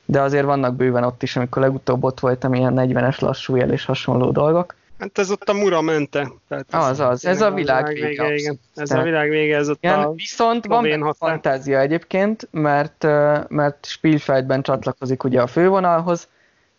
de 0.05 0.21
azért 0.21 0.45
vannak 0.45 0.76
bőven 0.76 1.03
ott 1.03 1.24
is, 1.24 1.36
amikor 1.36 1.61
legutóbb 1.61 2.03
ott 2.03 2.19
voltam, 2.19 2.53
ilyen 2.53 2.74
40-es 2.78 3.19
lassú 3.19 3.55
jel 3.55 3.71
és 3.71 3.86
hasonló 3.86 4.32
dolgok. 4.32 4.76
Hát 4.99 5.17
ez 5.17 5.32
ott 5.32 5.49
a 5.49 5.53
mura 5.53 5.82
mente. 5.82 6.32
Tehát 6.47 6.65
ez 6.69 6.86
az, 6.89 6.99
az, 6.99 7.26
ez 7.26 7.41
a 7.41 7.51
világ 7.51 7.86
vége. 7.86 8.07
vége 8.07 8.36
igen. 8.36 8.59
Ez 8.76 8.88
Tehát, 8.88 9.03
a 9.03 9.07
világ 9.07 9.30
vége, 9.30 9.57
ez 9.57 9.69
ott 9.69 9.84
igen, 9.84 9.99
a 9.99 10.13
Viszont 10.13 10.65
van 10.65 11.13
fantázia 11.17 11.80
egyébként, 11.80 12.47
mert, 12.51 13.03
mert 13.47 13.86
Spielfeldben 13.86 14.61
csatlakozik 14.61 15.24
ugye 15.24 15.41
a 15.41 15.47
fővonalhoz, 15.47 16.28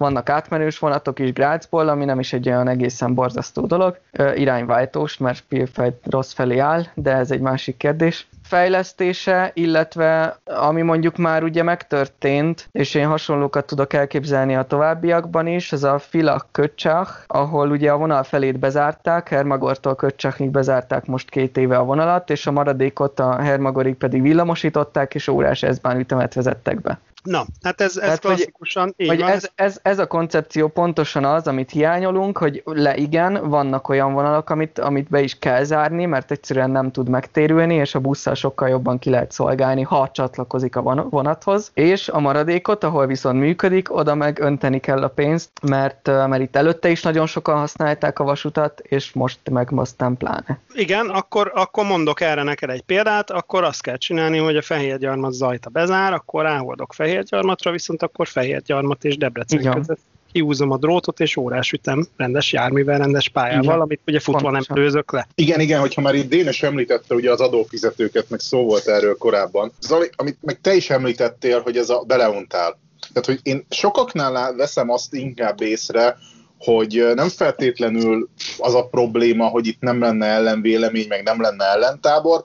vannak 0.04 0.28
átmenős 0.28 0.78
vonatok 0.78 1.18
is 1.18 1.32
Grácsból, 1.32 1.88
ami 1.88 2.04
nem 2.04 2.18
is 2.18 2.32
egy 2.32 2.48
olyan 2.48 2.68
egészen 2.68 3.14
borzasztó 3.14 3.66
dolog, 3.66 3.98
irányváltós, 4.34 5.18
mert 5.18 5.36
Spielfeld 5.36 5.94
rossz 6.10 6.32
felé 6.32 6.58
áll, 6.58 6.82
de 6.94 7.12
ez 7.12 7.30
egy 7.30 7.40
másik 7.40 7.76
kérdés 7.76 8.26
fejlesztése, 8.42 9.50
illetve 9.54 10.38
ami 10.44 10.82
mondjuk 10.82 11.16
már 11.16 11.42
ugye 11.42 11.62
megtörtént, 11.62 12.68
és 12.72 12.94
én 12.94 13.06
hasonlókat 13.06 13.66
tudok 13.66 13.92
elképzelni 13.92 14.54
a 14.56 14.62
továbbiakban 14.62 15.46
is, 15.46 15.72
ez 15.72 15.82
a 15.82 15.98
Filak 15.98 16.46
Köcsach, 16.52 17.10
ahol 17.26 17.70
ugye 17.70 17.90
a 17.90 17.96
vonal 17.96 18.22
felét 18.22 18.58
bezárták, 18.58 19.28
Hermagortól 19.28 19.94
Köcsachig 19.94 20.50
bezárták 20.50 21.06
most 21.06 21.30
két 21.30 21.56
éve 21.56 21.76
a 21.76 21.84
vonalat, 21.84 22.30
és 22.30 22.46
a 22.46 22.52
maradékot 22.52 23.20
a 23.20 23.40
Hermagorig 23.40 23.94
pedig 23.94 24.22
villamosították, 24.22 25.14
és 25.14 25.28
órás 25.28 25.62
ezbán 25.62 25.98
ütemet 25.98 26.34
vezettek 26.34 26.80
be. 26.80 26.98
Na, 27.24 27.46
hát 27.62 27.80
ez, 27.80 27.96
ez 27.96 28.08
hát, 28.08 28.18
klasszikusan 28.18 28.94
így 28.96 29.08
hogy 29.08 29.20
van. 29.20 29.30
Ez, 29.30 29.50
ez, 29.54 29.78
ez 29.82 29.98
a 29.98 30.06
koncepció 30.06 30.68
pontosan 30.68 31.24
az, 31.24 31.46
amit 31.46 31.70
hiányolunk, 31.70 32.38
hogy 32.38 32.62
le 32.64 32.96
igen, 32.96 33.48
vannak 33.48 33.88
olyan 33.88 34.12
vonalak, 34.12 34.50
amit, 34.50 34.78
amit 34.78 35.08
be 35.08 35.20
is 35.20 35.38
kell 35.38 35.62
zárni, 35.62 36.04
mert 36.04 36.30
egyszerűen 36.30 36.70
nem 36.70 36.90
tud 36.90 37.08
megtérülni, 37.08 37.74
és 37.74 37.94
a 37.94 38.00
busszal 38.00 38.34
sokkal 38.34 38.68
jobban 38.68 38.98
ki 38.98 39.10
lehet 39.10 39.32
szolgálni, 39.32 39.82
ha 39.82 40.10
csatlakozik 40.12 40.76
a 40.76 40.82
vonathoz, 41.10 41.70
és 41.74 42.08
a 42.08 42.20
maradékot, 42.20 42.84
ahol 42.84 43.06
viszont 43.06 43.38
működik, 43.38 43.96
oda 43.96 44.14
meg 44.14 44.38
önteni 44.38 44.80
kell 44.80 45.02
a 45.02 45.08
pénzt, 45.08 45.50
mert, 45.62 46.06
mert 46.06 46.42
itt 46.42 46.56
előtte 46.56 46.88
is 46.88 47.02
nagyon 47.02 47.26
sokan 47.26 47.56
használták 47.56 48.18
a 48.18 48.24
vasutat, 48.24 48.80
és 48.80 49.12
most 49.12 49.38
meg 49.50 49.68
aztán 49.74 50.16
pláne. 50.16 50.58
Igen, 50.72 51.08
akkor, 51.08 51.52
akkor 51.54 51.84
mondok 51.84 52.20
erre 52.20 52.42
neked 52.42 52.70
egy 52.70 52.82
példát, 52.82 53.30
akkor 53.30 53.64
azt 53.64 53.82
kell 53.82 53.96
csinálni, 53.96 54.38
hogy 54.38 54.56
a 54.56 54.62
fehér 54.62 54.98
gyarmat 54.98 55.32
zajta 55.32 55.70
bezár, 55.70 56.12
akkor 56.12 56.42
ráhordok 56.42 56.92
fehér 56.92 57.13
Fehérgyarmatra, 57.14 57.70
viszont 57.70 58.02
akkor 58.02 58.28
Fehérgyarmat 58.28 59.04
és 59.04 59.16
Debrecen 59.16 59.58
Igen. 59.58 59.74
között 59.74 60.00
kiúzom 60.32 60.70
a 60.70 60.76
drótot, 60.76 61.20
és 61.20 61.36
órás 61.36 61.72
ütem 61.72 62.06
rendes 62.16 62.52
járművel, 62.52 62.98
rendes 62.98 63.28
pályával, 63.28 63.62
Igen. 63.62 63.80
amit 63.80 64.00
ugye 64.06 64.20
futva 64.20 64.40
Pontosan. 64.40 64.66
nem 64.68 64.84
lőzök 64.84 65.12
le. 65.12 65.26
Igen, 65.34 65.60
igen, 65.60 65.80
hogyha 65.80 66.00
már 66.00 66.14
itt 66.14 66.28
Dénes 66.28 66.62
említette 66.62 67.14
ugye 67.14 67.30
az 67.30 67.40
adófizetőket, 67.40 68.30
meg 68.30 68.40
szó 68.40 68.64
volt 68.64 68.86
erről 68.86 69.16
korábban. 69.16 69.72
Zali, 69.80 70.10
amit 70.16 70.38
meg 70.40 70.60
te 70.60 70.74
is 70.74 70.90
említettél, 70.90 71.60
hogy 71.60 71.76
ez 71.76 71.90
a 71.90 72.04
beleuntál. 72.06 72.78
Tehát, 73.12 73.26
hogy 73.26 73.38
én 73.42 73.66
sokaknál 73.70 74.54
veszem 74.54 74.90
azt 74.90 75.14
inkább 75.14 75.60
észre, 75.60 76.16
hogy 76.58 77.04
nem 77.14 77.28
feltétlenül 77.28 78.28
az 78.58 78.74
a 78.74 78.86
probléma, 78.86 79.46
hogy 79.46 79.66
itt 79.66 79.80
nem 79.80 80.00
lenne 80.00 80.26
ellenvélemény, 80.26 81.06
meg 81.08 81.22
nem 81.22 81.40
lenne 81.40 81.64
ellentábor, 81.64 82.44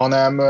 hanem 0.00 0.42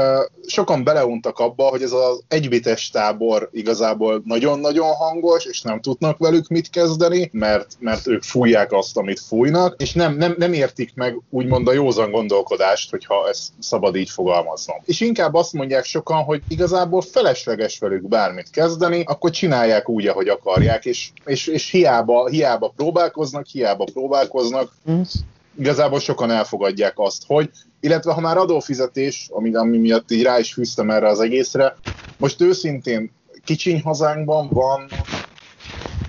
sokan 0.47 0.85
beleuntak 0.85 1.39
abba, 1.39 1.65
hogy 1.65 1.83
ez 1.83 1.93
az 1.93 2.23
egybites 2.29 2.91
tábor 2.91 3.49
igazából 3.53 4.23
nagyon-nagyon 4.25 4.93
hangos, 4.95 5.45
és 5.45 5.63
nem 5.63 5.81
tudnak 5.81 6.19
velük 6.19 6.49
mit 6.49 6.71
kezdeni, 6.71 7.31
mert, 7.33 7.77
mert 7.79 8.07
ők 8.07 8.23
fújják 8.23 8.73
azt, 8.73 8.97
amit 8.97 9.21
fújnak, 9.21 9.75
és 9.79 9.93
nem, 9.93 10.17
nem, 10.17 10.35
nem 10.39 10.53
értik 10.53 10.93
meg 10.95 11.21
úgymond 11.31 11.69
a 11.69 11.73
józan 11.73 12.11
gondolkodást, 12.11 12.91
hogyha 12.91 13.29
ezt 13.29 13.53
szabad 13.59 13.97
így 13.97 14.11
fogalmaznom. 14.11 14.77
És 14.85 15.01
inkább 15.01 15.35
azt 15.35 15.53
mondják 15.53 15.85
sokan, 15.85 16.23
hogy 16.23 16.43
igazából 16.49 17.01
felesleges 17.03 17.79
velük 17.79 18.09
bármit 18.09 18.51
kezdeni, 18.51 19.03
akkor 19.07 19.31
csinálják 19.31 19.89
úgy, 19.89 20.07
ahogy 20.07 20.29
akarják, 20.29 20.85
és, 20.85 21.11
és, 21.25 21.47
és 21.47 21.71
hiába, 21.71 22.29
hiába 22.29 22.73
próbálkoznak, 22.77 23.47
hiába 23.47 23.85
próbálkoznak, 23.93 24.73
mm 24.91 25.01
igazából 25.59 26.01
sokan 26.01 26.31
elfogadják 26.31 26.99
azt, 26.99 27.23
hogy, 27.27 27.51
illetve 27.81 28.13
ha 28.13 28.21
már 28.21 28.37
adófizetés, 28.37 29.29
ami, 29.33 29.55
ami 29.55 29.79
miatt 29.79 30.11
így 30.11 30.23
rá 30.23 30.39
is 30.39 30.53
fűztem 30.53 30.91
erre 30.91 31.09
az 31.09 31.21
egészre, 31.21 31.77
most 32.19 32.41
őszintén 32.41 33.11
kicsiny 33.45 33.81
hazánkban 33.83 34.49
van 34.49 34.91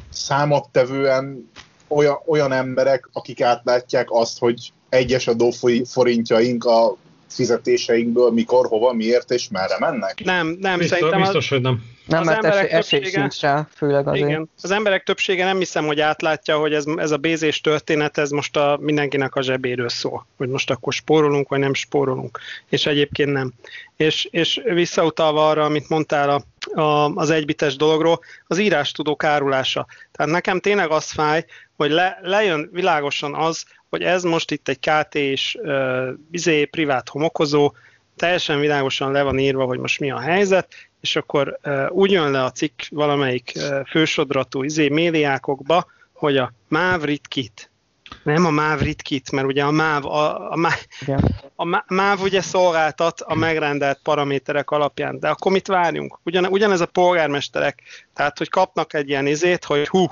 számottevően 0.09 1.49
olyan, 1.87 2.17
olyan 2.25 2.51
emberek, 2.51 3.09
akik 3.13 3.41
átlátják 3.41 4.07
azt, 4.11 4.39
hogy 4.39 4.71
egyes 4.89 5.27
adóforintjaink 5.27 6.65
a 6.65 6.97
fizetéseinkből 7.33 8.31
mikor, 8.31 8.67
hova, 8.67 8.93
miért 8.93 9.31
és 9.31 9.49
merre 9.49 9.75
mennek? 9.79 10.23
Nem, 10.23 10.57
nem, 10.59 10.77
biztos, 10.77 10.97
szerintem 10.97 11.21
biztos, 11.21 11.43
az... 11.43 11.49
hogy 11.49 11.61
nem. 11.61 11.83
Nem, 12.05 12.19
az 12.21 12.25
mert 12.25 12.43
esély, 12.43 12.69
esély 12.69 13.03
sincs 13.03 13.39
rá, 13.39 13.67
főleg 13.75 14.07
azért. 14.07 14.27
Igen. 14.27 14.49
Az 14.61 14.71
emberek 14.71 15.03
többsége 15.03 15.45
nem 15.45 15.57
hiszem, 15.57 15.85
hogy 15.85 15.99
átlátja, 15.99 16.57
hogy 16.57 16.73
ez, 16.73 16.85
ez 16.95 17.11
a 17.11 17.17
bézés 17.17 17.61
történet, 17.61 18.17
ez 18.17 18.29
most 18.29 18.57
a, 18.57 18.77
mindenkinek 18.81 19.35
a 19.35 19.41
zsebéről 19.41 19.89
szól. 19.89 20.25
Hogy 20.37 20.49
most 20.49 20.69
akkor 20.69 20.93
spórolunk, 20.93 21.49
vagy 21.49 21.59
nem 21.59 21.73
spórolunk. 21.73 22.39
És 22.69 22.85
egyébként 22.85 23.31
nem. 23.31 23.51
És, 23.95 24.27
és 24.31 24.61
visszautalva 24.63 25.49
arra, 25.49 25.63
amit 25.63 25.89
mondtál 25.89 26.29
a, 26.29 26.81
a, 26.81 27.11
az 27.15 27.29
egybites 27.29 27.75
dologról, 27.75 28.19
az 28.47 28.57
írás 28.57 28.91
tudó 28.91 29.15
kárulása. 29.15 29.87
Tehát 30.11 30.31
nekem 30.31 30.59
tényleg 30.59 30.91
az 30.91 31.11
fáj, 31.11 31.45
hogy 31.75 31.91
le, 31.91 32.19
lejön 32.21 32.69
világosan 32.71 33.35
az, 33.35 33.65
hogy 33.91 34.03
ez 34.03 34.23
most 34.23 34.51
itt 34.51 34.67
egy 34.67 34.79
KT 34.79 35.15
és 35.15 35.57
izé, 36.31 36.65
privát 36.65 37.09
homokozó, 37.09 37.71
teljesen 38.15 38.59
világosan 38.59 39.11
le 39.11 39.21
van 39.21 39.39
írva, 39.39 39.65
hogy 39.65 39.79
most 39.79 39.99
mi 39.99 40.11
a 40.11 40.19
helyzet, 40.19 40.67
és 41.01 41.15
akkor 41.15 41.59
úgy 41.89 42.11
jön 42.11 42.31
le 42.31 42.43
a 42.43 42.51
cikk 42.51 42.81
valamelyik 42.89 43.51
fősodratú 43.87 44.63
izé, 44.63 44.89
médiákokba, 44.89 45.85
hogy 46.13 46.37
a 46.37 46.53
MÁV 46.67 47.03
ritkit. 47.03 47.71
Nem 48.23 48.45
a 48.45 48.49
MÁV 48.49 48.79
ritkit, 48.79 49.31
mert 49.31 49.47
ugye 49.47 49.63
a 49.63 49.71
MÁV, 49.71 50.05
a, 50.05 50.51
a, 50.51 50.55
MÁV, 50.55 50.85
a 51.55 51.93
MÁV 51.93 52.21
ugye 52.21 52.41
szolgáltat 52.41 53.21
a 53.21 53.35
megrendelt 53.35 53.99
paraméterek 54.03 54.69
alapján, 54.69 55.19
de 55.19 55.29
akkor 55.29 55.51
mit 55.51 55.67
várjunk? 55.67 56.19
Ugyan, 56.23 56.45
ugyanez 56.45 56.81
a 56.81 56.85
polgármesterek, 56.85 57.81
tehát 58.13 58.37
hogy 58.37 58.49
kapnak 58.49 58.93
egy 58.93 59.09
ilyen 59.09 59.27
izét, 59.27 59.65
hogy 59.65 59.87
hú, 59.87 60.05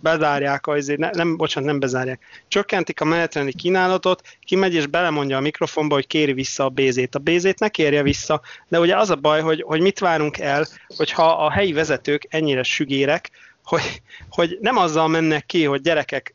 bezárják, 0.00 0.66
azért, 0.66 0.98
ne, 0.98 1.10
nem, 1.10 1.36
bocsánat, 1.36 1.70
nem 1.70 1.80
bezárják, 1.80 2.20
csökkentik 2.48 3.00
a 3.00 3.04
menetrendi 3.04 3.52
kínálatot, 3.52 4.22
kimegy 4.44 4.74
és 4.74 4.86
belemondja 4.86 5.36
a 5.36 5.40
mikrofonba, 5.40 5.94
hogy 5.94 6.06
kéri 6.06 6.32
vissza 6.32 6.64
a 6.64 6.68
bézét. 6.68 7.14
A 7.14 7.18
bézét 7.18 7.58
ne 7.58 7.68
kérje 7.68 8.02
vissza, 8.02 8.40
de 8.68 8.80
ugye 8.80 8.96
az 8.96 9.10
a 9.10 9.16
baj, 9.16 9.40
hogy, 9.40 9.62
hogy 9.62 9.80
mit 9.80 9.98
várunk 9.98 10.38
el, 10.38 10.66
hogyha 10.96 11.44
a 11.44 11.50
helyi 11.50 11.72
vezetők 11.72 12.26
ennyire 12.28 12.62
sügérek, 12.62 13.30
hogy, 13.64 14.02
hogy 14.30 14.58
nem 14.60 14.76
azzal 14.76 15.08
mennek 15.08 15.46
ki, 15.46 15.64
hogy 15.64 15.80
gyerekek 15.80 16.34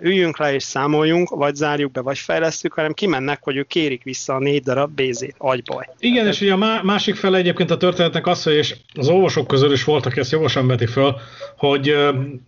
üljünk 0.00 0.38
le 0.38 0.54
és 0.54 0.62
számoljunk, 0.62 1.28
vagy 1.28 1.54
zárjuk 1.54 1.92
be, 1.92 2.00
vagy 2.00 2.18
fejlesztjük, 2.18 2.72
hanem 2.72 2.92
kimennek, 2.92 3.38
hogy 3.42 3.56
ők 3.56 3.66
kérik 3.66 4.02
vissza 4.02 4.34
a 4.34 4.38
négy 4.38 4.62
darab 4.62 4.90
bézét, 4.90 5.34
agybaj. 5.38 5.88
Igen, 5.98 6.26
és 6.26 6.40
ugye 6.40 6.52
a 6.52 6.82
másik 6.82 7.14
fele 7.14 7.38
egyébként 7.38 7.70
a 7.70 7.76
történetnek 7.76 8.26
az, 8.26 8.42
hogy 8.42 8.54
és 8.54 8.76
az 8.94 9.08
olvasók 9.08 9.46
közül 9.46 9.72
is 9.72 9.84
voltak, 9.84 10.16
ezt 10.16 10.32
jogosan 10.32 10.66
veti 10.66 10.86
föl, 10.86 11.16
hogy 11.56 11.96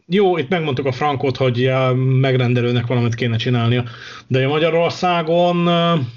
jó, 0.07 0.37
itt 0.37 0.49
megmondtuk 0.49 0.87
a 0.87 0.93
frankot, 0.93 1.37
hogy 1.37 1.67
a 1.67 1.95
megrendelőnek 1.95 2.87
valamit 2.87 3.15
kéne 3.15 3.37
csinálnia, 3.37 3.85
de 4.27 4.45
a 4.45 4.49
Magyarországon 4.49 5.69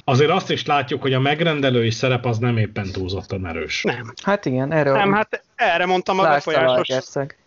azért 0.03 0.31
azt 0.31 0.51
is 0.51 0.65
látjuk, 0.65 1.01
hogy 1.01 1.13
a 1.13 1.19
megrendelői 1.19 1.91
szerep 1.91 2.25
az 2.25 2.37
nem 2.37 2.57
éppen 2.57 2.91
túlzottan 2.91 3.47
erős. 3.47 3.83
Nem. 3.83 4.13
Hát 4.23 4.45
igen, 4.45 4.71
erről... 4.71 4.93
Nem, 4.93 5.13
hát 5.13 5.43
erre 5.61 5.85
mondtam 5.85 6.19
a 6.19 6.23
befolyásos... 6.23 6.87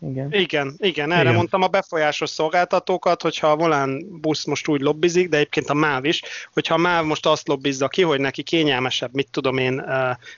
Igen. 0.01 0.33
igen, 0.33 0.75
igen, 0.79 1.13
erre 1.13 1.23
igen. 1.23 1.35
mondtam 1.35 1.63
a 1.63 1.69
befolyásos 1.69 2.31
szolgáltatókat, 2.31 3.23
hogyha 3.23 3.47
a 3.47 3.57
volán 3.57 4.21
busz 4.21 4.45
most 4.45 4.69
úgy 4.69 4.81
lobbizik, 4.81 5.29
de 5.29 5.37
egyébként 5.37 5.69
a 5.69 5.75
MÁV 5.75 6.05
is, 6.05 6.23
hogyha 6.53 6.75
a 6.75 6.79
MÁV 6.79 7.05
most 7.05 7.27
azt 7.27 7.49
lobbizza 7.49 7.89
ki, 7.89 8.03
hogy 8.03 8.21
neki 8.21 8.43
kényelmesebb, 8.43 9.15
mit 9.15 9.29
tudom 9.31 9.59
én, 9.59 9.85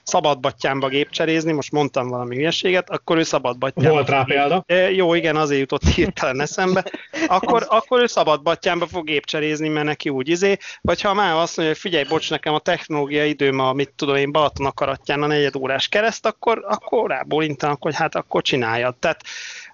szabadbattyámba 0.03 0.87
gépcserézni, 0.87 1.51
most 1.51 1.71
mondtam 1.71 2.07
valami 2.07 2.35
hülyeséget, 2.35 2.89
akkor 2.89 3.17
ő 3.17 3.23
szabadbattyámba. 3.23 3.91
Volt 3.91 4.09
rá 4.09 4.23
példa. 4.23 4.65
Jó, 4.93 5.13
igen, 5.13 5.35
azért 5.35 5.59
jutott 5.59 5.83
hirtelen 5.95 6.41
eszembe. 6.41 6.83
Akkor, 7.27 7.65
akkor 7.69 8.01
ő 8.01 8.05
szabadbattyámba 8.05 8.87
fog 8.87 9.05
gépcserézni, 9.05 9.67
mert 9.67 9.85
neki 9.85 10.09
úgy 10.09 10.29
izé, 10.29 10.57
vagy 10.81 11.01
ha 11.01 11.09
a 11.09 11.13
MÁV 11.13 11.37
azt 11.37 11.57
mondja, 11.57 11.73
hogy 11.73 11.83
figyelj, 11.83 12.03
bocs, 12.03 12.29
nekem 12.29 12.53
a 12.53 12.59
technológia 12.59 13.25
időm 13.25 13.59
a, 13.59 13.73
mit 13.73 13.93
tudom 13.95 14.15
én, 14.15 14.31
Balaton 14.31 14.65
akaratján 14.65 15.23
a 15.23 15.27
negyed 15.27 15.55
órás 15.55 15.87
kereszt, 15.87 16.25
akkor, 16.25 16.65
akkor 16.67 17.09
rábólintam 17.09 17.66
mondanak, 17.67 17.81
hogy 17.81 17.95
hát 17.95 18.15
akkor 18.15 18.41
csináljad. 18.41 18.95
Tehát, 18.95 19.23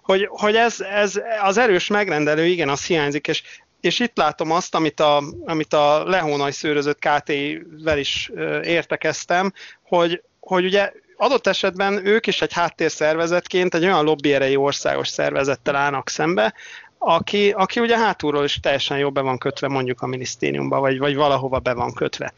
hogy, 0.01 0.27
hogy 0.29 0.55
ez, 0.55 0.81
ez 0.81 1.21
az 1.41 1.57
erős 1.57 1.87
megrendelő, 1.87 2.45
igen, 2.45 2.69
az 2.69 2.85
hiányzik, 2.85 3.27
és 3.27 3.43
és 3.81 3.99
itt 3.99 4.17
látom 4.17 4.51
azt, 4.51 4.75
amit 4.75 4.99
a, 4.99 5.23
amit 5.45 5.73
a 5.73 6.03
lehónai 6.03 6.51
szőrözött 6.51 6.99
KT-vel 6.99 7.97
is 7.97 8.31
értekeztem, 8.63 9.53
hogy, 9.81 10.23
hogy 10.39 10.65
ugye 10.65 10.91
adott 11.17 11.47
esetben 11.47 12.05
ők 12.05 12.27
is 12.27 12.41
egy 12.41 12.53
háttérszervezetként 12.53 13.73
egy 13.73 13.83
olyan 13.83 14.03
lobby 14.03 14.33
erejű 14.33 14.55
országos 14.55 15.07
szervezettel 15.07 15.75
állnak 15.75 16.09
szembe, 16.09 16.53
aki, 16.97 17.51
aki 17.51 17.79
ugye 17.79 17.97
hátulról 17.97 18.43
is 18.43 18.59
teljesen 18.59 18.97
jól 18.97 19.11
be 19.11 19.21
van 19.21 19.37
kötve 19.37 19.67
mondjuk 19.67 20.01
a 20.01 20.07
minisztériumba, 20.07 20.79
vagy, 20.79 20.97
vagy 20.97 21.15
valahova 21.15 21.59
be 21.59 21.73
van 21.73 21.93
kötve 21.93 22.33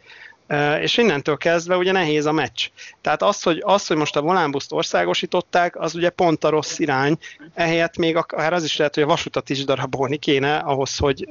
és 0.81 0.97
innentől 0.97 1.37
kezdve 1.37 1.77
ugye 1.77 1.91
nehéz 1.91 2.25
a 2.25 2.31
meccs. 2.31 2.67
Tehát 3.01 3.21
az, 3.21 3.43
hogy, 3.43 3.61
az, 3.65 3.87
hogy 3.87 3.97
most 3.97 4.15
a 4.15 4.21
volánbuszt 4.21 4.71
országosították, 4.71 5.79
az 5.79 5.95
ugye 5.95 6.09
pont 6.09 6.43
a 6.43 6.49
rossz 6.49 6.79
irány, 6.79 7.17
ehelyett 7.53 7.97
még 7.97 8.15
akár 8.15 8.53
az 8.53 8.63
is 8.63 8.77
lehet, 8.77 8.93
hogy 8.93 9.03
a 9.03 9.07
vasutat 9.07 9.49
is 9.49 9.63
darabolni 9.63 10.17
kéne 10.17 10.55
ahhoz, 10.57 10.97
hogy 10.97 11.27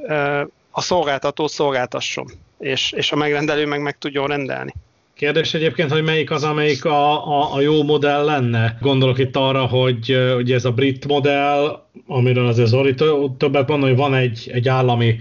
a 0.71 0.81
szolgáltató 0.81 1.47
szolgáltasson, 1.47 2.27
és, 2.59 2.93
és 2.93 3.13
a 3.13 3.17
megrendelő 3.17 3.67
meg 3.67 3.81
meg 3.81 3.99
tudjon 3.99 4.27
rendelni. 4.27 4.75
Kérdés 5.15 5.55
egyébként, 5.55 5.91
hogy 5.91 6.03
melyik 6.03 6.31
az, 6.31 6.45
amelyik 6.45 6.85
a, 6.85 7.29
a, 7.41 7.55
a 7.55 7.61
jó 7.61 7.83
modell 7.83 8.25
lenne. 8.25 8.77
Gondolok 8.81 9.19
itt 9.19 9.37
arra, 9.37 9.67
hogy 9.67 10.17
ugye 10.37 10.55
ez 10.55 10.65
a 10.65 10.73
brit 10.73 11.07
modell, 11.07 11.83
amiről 12.07 12.47
azért 12.47 12.69
Zori 12.69 12.95
többet 13.39 13.69
mondani, 13.69 13.93
hogy 13.93 14.01
van 14.01 14.15
egy, 14.15 14.51
egy 14.53 14.69
állami 14.69 15.17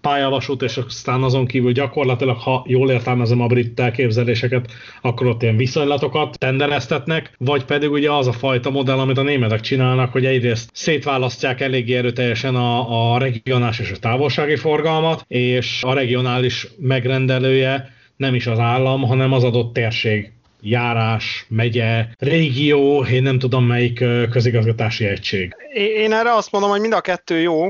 pályavasút, 0.00 0.62
és 0.62 0.76
aztán 0.76 1.22
azon 1.22 1.46
kívül 1.46 1.72
gyakorlatilag, 1.72 2.36
ha 2.36 2.64
jól 2.68 2.90
értelmezem 2.90 3.40
a 3.40 3.46
brit 3.46 3.80
elképzeléseket, 3.80 4.72
akkor 5.02 5.26
ott 5.26 5.42
ilyen 5.42 5.56
viszonylatokat 5.56 6.38
tendereztetnek, 6.38 7.34
vagy 7.38 7.64
pedig 7.64 7.90
ugye 7.90 8.12
az 8.12 8.26
a 8.26 8.32
fajta 8.32 8.70
modell, 8.70 8.98
amit 8.98 9.18
a 9.18 9.22
németek 9.22 9.60
csinálnak, 9.60 10.12
hogy 10.12 10.24
egyrészt 10.24 10.70
szétválasztják 10.72 11.60
eléggé 11.60 11.94
erőteljesen 11.94 12.54
a, 12.54 13.14
a 13.14 13.18
regionális 13.18 13.78
és 13.78 13.90
a 13.90 13.98
távolsági 13.98 14.56
forgalmat, 14.56 15.24
és 15.28 15.82
a 15.82 15.94
regionális 15.94 16.66
megrendelője 16.78 17.94
nem 18.16 18.34
is 18.34 18.46
az 18.46 18.58
állam, 18.58 19.02
hanem 19.02 19.32
az 19.32 19.44
adott 19.44 19.72
térség 19.72 20.35
járás, 20.68 21.46
megye, 21.48 22.06
régió, 22.18 23.04
én 23.04 23.22
nem 23.22 23.38
tudom 23.38 23.64
melyik 23.64 24.04
közigazgatási 24.30 25.06
egység. 25.06 25.56
Én 25.74 26.12
erre 26.12 26.34
azt 26.34 26.52
mondom, 26.52 26.70
hogy 26.70 26.80
mind 26.80 26.92
a 26.92 27.00
kettő 27.00 27.40
jó, 27.40 27.66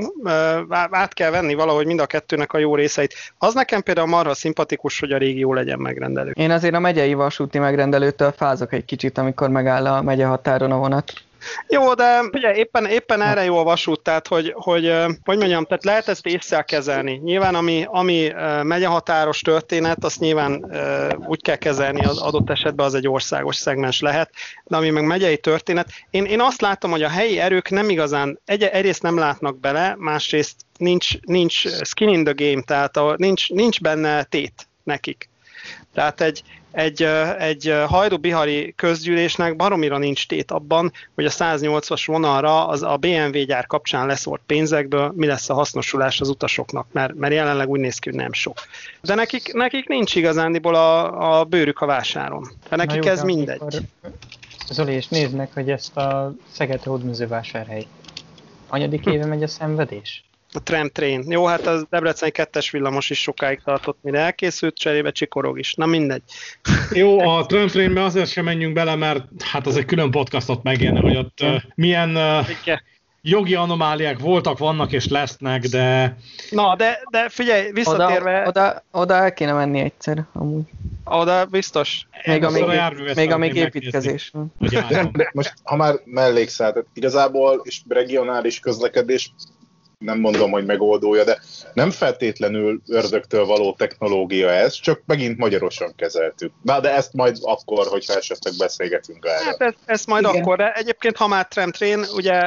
át 0.69 1.13
kell 1.13 1.31
venni 1.31 1.53
valahogy 1.53 1.85
mind 1.85 1.99
a 1.99 2.05
kettőnek 2.05 2.53
a 2.53 2.57
jó 2.57 2.75
részeit. 2.75 3.13
Az 3.37 3.53
nekem 3.53 3.81
például 3.81 4.07
marha 4.07 4.33
szimpatikus, 4.33 4.99
hogy 4.99 5.11
a 5.11 5.17
régió 5.17 5.53
legyen 5.53 5.79
megrendelő. 5.79 6.31
Én 6.31 6.51
azért 6.51 6.73
a 6.73 6.79
megyei 6.79 7.13
vasúti 7.13 7.59
megrendelőtől 7.59 8.31
fázok 8.31 8.73
egy 8.73 8.85
kicsit, 8.85 9.17
amikor 9.17 9.49
megáll 9.49 9.85
a 9.85 10.01
megye 10.01 10.25
határon 10.25 10.71
a 10.71 10.77
vonat. 10.77 11.13
Jó, 11.67 11.93
de 11.93 12.21
ugye 12.31 12.55
éppen, 12.55 12.85
éppen 12.85 13.21
erre 13.21 13.43
jó 13.43 13.57
a 13.57 13.63
vasút, 13.63 14.01
tehát 14.01 14.27
hogy, 14.27 14.53
hogy, 14.55 14.93
hogy 15.23 15.37
mondjam, 15.37 15.65
tehát 15.65 15.83
lehet 15.83 16.07
ezt 16.07 16.25
észre 16.25 16.61
kezelni. 16.61 17.19
Nyilván 17.23 17.55
ami, 17.55 17.85
ami 17.87 18.31
megy 18.63 18.83
a 18.83 18.89
határos 18.89 19.41
történet, 19.41 20.03
azt 20.03 20.19
nyilván 20.19 20.65
úgy 21.27 21.41
kell 21.41 21.55
kezelni, 21.55 22.05
az 22.05 22.17
adott 22.17 22.49
esetben 22.49 22.85
az 22.85 22.93
egy 22.93 23.07
országos 23.07 23.55
szegmens 23.55 23.99
lehet, 23.99 24.31
de 24.63 24.75
ami 24.75 24.89
meg 24.89 25.05
megyei 25.05 25.37
történet, 25.37 25.89
én, 26.09 26.25
én 26.25 26.41
azt 26.41 26.61
látom, 26.61 26.91
hogy 26.91 27.03
a 27.03 27.09
helyi 27.09 27.39
erők 27.39 27.69
nem 27.69 27.89
igazán, 27.89 28.39
egy, 28.45 28.63
egyrészt 28.63 29.01
nem 29.01 29.17
látnak 29.17 29.59
bele, 29.59 29.95
másrészt 29.97 30.55
nincs, 30.77 31.19
nincs 31.21 31.67
skin 31.83 32.09
in 32.09 32.23
the 32.23 32.33
game, 32.35 32.61
tehát 32.61 32.97
a, 32.97 33.15
nincs, 33.17 33.49
nincs 33.49 33.81
benne 33.81 34.23
tét 34.23 34.67
nekik. 34.83 35.29
Tehát 35.97 36.21
egy, 36.21 36.43
egy, 36.71 37.03
egy 37.37 37.73
hajdú-bihari 37.87 38.73
közgyűlésnek 38.75 39.55
baromira 39.55 39.97
nincs 39.97 40.27
tét 40.27 40.51
abban, 40.51 40.91
hogy 41.15 41.25
a 41.25 41.29
180-as 41.29 42.03
vonalra 42.05 42.67
az 42.67 42.83
a 42.83 42.97
BMW 42.97 43.43
gyár 43.45 43.65
kapcsán 43.65 44.07
leszólt 44.07 44.41
pénzekből 44.45 45.13
mi 45.15 45.25
lesz 45.25 45.49
a 45.49 45.53
hasznosulás 45.53 46.21
az 46.21 46.29
utasoknak, 46.29 46.87
mert, 46.91 47.15
mert 47.15 47.33
jelenleg 47.33 47.69
úgy 47.69 47.79
néz 47.79 47.99
ki, 47.99 48.09
hogy 48.09 48.19
nem 48.19 48.33
sok. 48.33 48.57
De 49.01 49.15
nekik, 49.15 49.53
nekik 49.53 49.87
nincs 49.87 50.15
igazándiból 50.15 50.75
a, 50.75 51.39
a 51.39 51.43
bőrük 51.43 51.79
a 51.79 51.85
vásáron. 51.85 52.47
De 52.69 52.75
nekik 52.75 53.03
jó, 53.03 53.11
ez 53.11 53.23
mindegy. 53.23 53.55
Akkor, 53.55 53.81
Zoli, 54.69 54.93
és 54.93 55.07
nézd 55.07 55.35
meg, 55.35 55.49
hogy 55.53 55.69
ezt 55.69 55.97
a 55.97 56.33
Szeged 56.51 56.83
hódműzővásárhely. 56.83 57.85
Anyadik 58.67 59.05
éve 59.05 59.25
megy 59.25 59.43
a 59.43 59.47
szenvedés? 59.47 60.26
A 60.53 60.63
tram 60.63 60.89
train. 60.89 61.23
Jó, 61.27 61.45
hát 61.45 61.67
az 61.67 61.85
Debreceni 61.89 62.31
kettes 62.31 62.71
villamos 62.71 63.09
is 63.09 63.21
sokáig 63.21 63.61
tartott, 63.63 63.97
mire 64.01 64.19
elkészült, 64.19 64.77
cserébe 64.77 65.11
csikorog 65.11 65.59
is. 65.59 65.73
Na 65.73 65.85
mindegy. 65.85 66.21
Jó, 66.91 67.19
a 67.19 67.45
tram 67.45 67.67
trainbe 67.67 68.03
azért 68.03 68.29
sem 68.29 68.43
menjünk 68.43 68.73
bele, 68.73 68.95
mert 68.95 69.23
hát 69.43 69.67
az 69.67 69.77
egy 69.77 69.85
külön 69.85 70.11
podcastot 70.11 70.63
megérne, 70.63 70.99
hogy 70.99 71.15
ott 71.15 71.39
uh, 71.41 71.61
milyen 71.75 72.15
uh, 72.15 72.47
jogi 73.21 73.55
anomáliák 73.55 74.19
voltak, 74.19 74.57
vannak 74.57 74.91
és 74.91 75.07
lesznek, 75.07 75.63
de... 75.63 76.17
Na, 76.49 76.75
de, 76.75 76.99
de 77.11 77.29
figyelj, 77.29 77.71
visszatérve... 77.71 78.39
Oda, 78.39 78.49
oda, 78.49 78.83
oda 78.91 79.13
el 79.13 79.33
kéne 79.33 79.53
menni 79.53 79.79
egyszer, 79.79 80.25
amúgy. 80.33 80.63
Oda 81.03 81.45
biztos. 81.45 82.07
Még 82.25 82.43
amíg, 82.43 82.65
még 83.15 83.31
amíg 83.31 83.55
építkezés 83.55 84.29
van. 84.33 84.53
Most, 85.31 85.53
ha 85.63 85.75
már 85.75 85.95
mellékszál, 86.05 86.71
tehát 86.71 86.87
igazából 86.93 87.61
és 87.63 87.81
regionális 87.87 88.59
közlekedés 88.59 89.31
nem 89.97 90.19
mondom, 90.19 90.51
hogy 90.51 90.65
megoldója, 90.65 91.23
de 91.23 91.39
nem 91.73 91.91
feltétlenül 91.91 92.81
ördögtől 92.87 93.45
való 93.45 93.73
technológia 93.73 94.49
ez, 94.49 94.73
csak 94.73 95.01
megint 95.05 95.37
magyarosan 95.37 95.93
kezeltük. 95.95 96.51
Na, 96.61 96.79
de 96.79 96.95
ezt 96.95 97.13
majd 97.13 97.37
akkor, 97.41 97.87
hogyha 97.87 98.13
esetleg 98.13 98.53
beszélgetünk 98.57 99.25
erről. 99.25 99.45
Hát 99.45 99.61
ezt, 99.61 99.77
ezt 99.85 100.07
majd 100.07 100.23
Igen. 100.23 100.41
akkor, 100.41 100.57
de 100.57 100.73
egyébként 100.73 101.17
ha 101.17 101.27
már 101.27 101.47
tramtrain, 101.47 102.05
ugye 102.15 102.39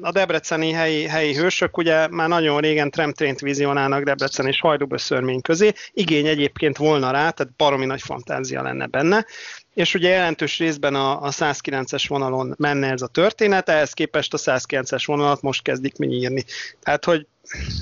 a 0.00 0.10
debreceni 0.12 0.70
helyi, 0.70 1.04
helyi 1.06 1.34
hősök 1.34 1.76
ugye 1.76 2.08
már 2.08 2.28
nagyon 2.28 2.60
régen 2.60 2.90
tramtraint 2.90 3.40
vizionálnak 3.40 4.02
Debrecen 4.02 4.46
és 4.46 4.60
Hajdúböszörmény 4.60 5.40
közé, 5.40 5.72
igény 5.92 6.26
egyébként 6.26 6.76
volna 6.76 7.10
rá, 7.10 7.30
tehát 7.30 7.56
baromi 7.56 7.84
nagy 7.84 8.02
fantázia 8.02 8.62
lenne 8.62 8.86
benne, 8.86 9.26
és 9.74 9.94
ugye 9.94 10.08
jelentős 10.08 10.58
részben 10.58 10.94
a, 10.94 11.22
a 11.22 11.30
109-es 11.30 12.04
vonalon 12.08 12.54
menne 12.58 12.90
ez 12.90 13.02
a 13.02 13.06
történet, 13.06 13.68
ehhez 13.68 13.92
képest 13.92 14.34
a 14.34 14.38
109-es 14.38 15.02
vonalat 15.06 15.42
most 15.42 15.62
kezdik 15.62 15.96
mi 15.96 16.06
írni. 16.06 16.44
Tehát, 16.82 17.04
hogy 17.04 17.26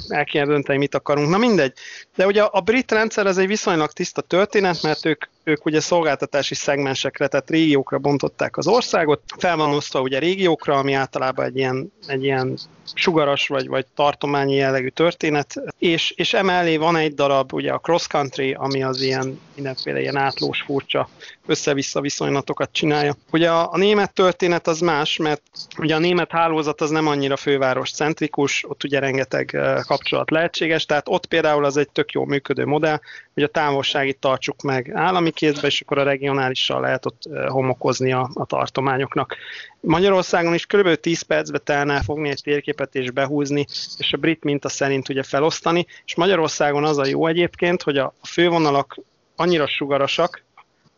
el 0.09 0.25
kéne 0.25 0.47
dönteni, 0.47 0.79
mit 0.79 0.95
akarunk. 0.95 1.29
Na 1.29 1.39
mindegy. 1.39 1.73
De 2.17 2.27
ugye 2.27 2.43
a 2.43 2.61
brit 2.61 2.93
rendszer 2.93 3.27
ez 3.27 3.39
egy 3.39 3.47
viszonylag 3.47 3.93
tiszta 3.93 4.21
történet, 4.21 4.83
mert 4.83 5.07
ők, 5.07 5.25
ők 5.45 5.65
ugye 5.65 5.81
szolgáltatási 5.81 6.55
szegmensekre, 6.55 7.27
tehát 7.27 7.51
régiókra 7.51 7.99
bontották 7.99 8.57
az 8.57 8.67
országot. 8.67 9.23
Fel 9.39 9.57
van 9.57 9.75
osztva 9.75 10.01
ugye 10.01 10.19
régiókra, 10.19 10.75
ami 10.75 10.93
általában 10.93 11.45
egy 11.45 11.57
ilyen, 11.57 11.93
egy 12.07 12.25
ilyen 12.25 12.59
sugaras 12.95 13.49
vagy, 13.49 13.69
vagy 13.69 13.87
tartományi 13.95 14.55
jellegű 14.55 14.89
történet, 14.89 15.55
és, 15.79 16.11
és 16.11 16.35
emellé 16.35 16.77
van 16.77 16.97
egy 16.97 17.15
darab, 17.15 17.53
ugye 17.53 17.73
a 17.73 17.79
cross 17.79 18.07
country, 18.07 18.53
ami 18.53 18.83
az 18.83 19.01
ilyen 19.01 19.41
mindenféle 19.55 20.01
ilyen 20.01 20.17
átlós 20.17 20.61
furcsa 20.61 21.09
össze-vissza 21.47 22.01
viszonylatokat 22.01 22.73
csinálja. 22.73 23.15
Ugye 23.31 23.51
a, 23.51 23.73
a 23.73 23.77
német 23.77 24.13
történet 24.13 24.67
az 24.67 24.81
más, 24.81 25.17
mert 25.17 25.43
ugye 25.79 25.95
a 25.95 25.99
német 25.99 26.31
hálózat 26.31 26.81
az 26.81 26.91
nem 26.91 27.07
annyira 27.07 27.37
főváros 27.37 27.91
centrikus, 27.91 28.65
ott 28.69 28.85
ugye 28.85 28.99
rengeteg 28.99 29.59
kapcsolat 29.87 30.31
lehetséges, 30.31 30.87
tehát 30.87 31.09
ott 31.09 31.27
például 31.27 31.65
az 31.65 31.77
egy 31.77 31.89
tök 31.91 32.13
jó 32.13 32.25
működő 32.25 32.65
modell, 32.65 33.01
hogy 33.35 33.43
a 33.43 33.49
távolságit 33.49 34.19
tartsuk 34.19 34.63
meg 34.63 34.91
állami 34.95 35.31
kézbe, 35.31 35.67
és 35.67 35.81
akkor 35.81 35.99
a 35.99 36.03
regionálissal 36.03 36.81
lehet 36.81 37.07
ott 37.07 37.23
homokozni 37.49 38.13
a, 38.13 38.31
a 38.35 38.47
tartományoknak. 38.47 39.37
Magyarországon 39.81 40.55
is 40.55 40.67
kb. 40.67 40.95
10 40.95 41.23
percbe 41.23 41.59
telne 41.59 42.03
fogni 42.03 42.29
egy 42.29 42.41
térképet 42.43 42.95
és 42.95 43.11
behúzni, 43.11 43.67
és 43.99 44.13
a 44.13 44.17
brit 44.17 44.45
minta 44.45 44.69
szerint 44.69 45.09
ugye 45.09 45.23
felosztani, 45.23 45.87
és 46.05 46.15
Magyarországon 46.15 46.85
az 46.85 46.99
a 46.99 47.07
jó 47.07 47.27
egyébként, 47.27 47.83
hogy 47.83 47.99
a 47.99 48.15
fővonalak 48.23 48.99
annyira 49.37 49.67
sugarasak, 49.67 50.45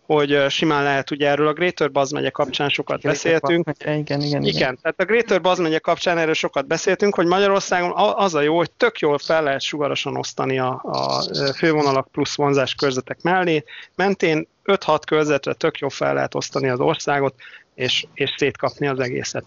hogy 0.07 0.45
simán 0.49 0.83
lehet, 0.83 1.11
ugye 1.11 1.29
erről 1.29 1.47
a 1.49 1.53
Greater 1.53 1.91
Buzz 1.91 2.13
megye 2.13 2.31
kapcsán 2.31 2.69
sokat 2.69 3.01
Greater 3.01 3.33
beszéltünk. 3.33 3.69
igen, 3.81 3.99
igen, 3.99 4.21
igen, 4.21 4.43
igen. 4.43 4.79
tehát 4.83 5.01
a 5.01 5.05
Greater 5.05 5.41
Buzz 5.41 5.59
megye 5.59 5.79
kapcsán 5.79 6.19
erről 6.19 6.35
sokat 6.35 6.67
beszéltünk, 6.67 7.15
hogy 7.15 7.27
Magyarországon 7.27 7.93
az 7.97 8.35
a 8.35 8.41
jó, 8.41 8.57
hogy 8.57 8.71
tök 8.71 8.99
jól 8.99 9.19
fel 9.19 9.43
lehet 9.43 9.61
sugarasan 9.61 10.17
osztani 10.17 10.59
a, 10.59 10.81
a 10.83 11.23
fővonalak 11.57 12.09
plusz 12.11 12.37
vonzás 12.37 12.75
körzetek 12.75 13.23
mellé. 13.23 13.65
Mentén 13.95 14.49
5-6 14.65 15.01
körzetre 15.07 15.53
tök 15.53 15.79
jól 15.79 15.91
fel 15.91 16.15
lehet 16.15 16.35
osztani 16.35 16.69
az 16.69 16.81
országot, 16.81 17.35
és, 17.75 18.07
és 18.15 18.35
szétkapni 18.37 18.87
az 18.87 18.99
egészet. 18.99 19.45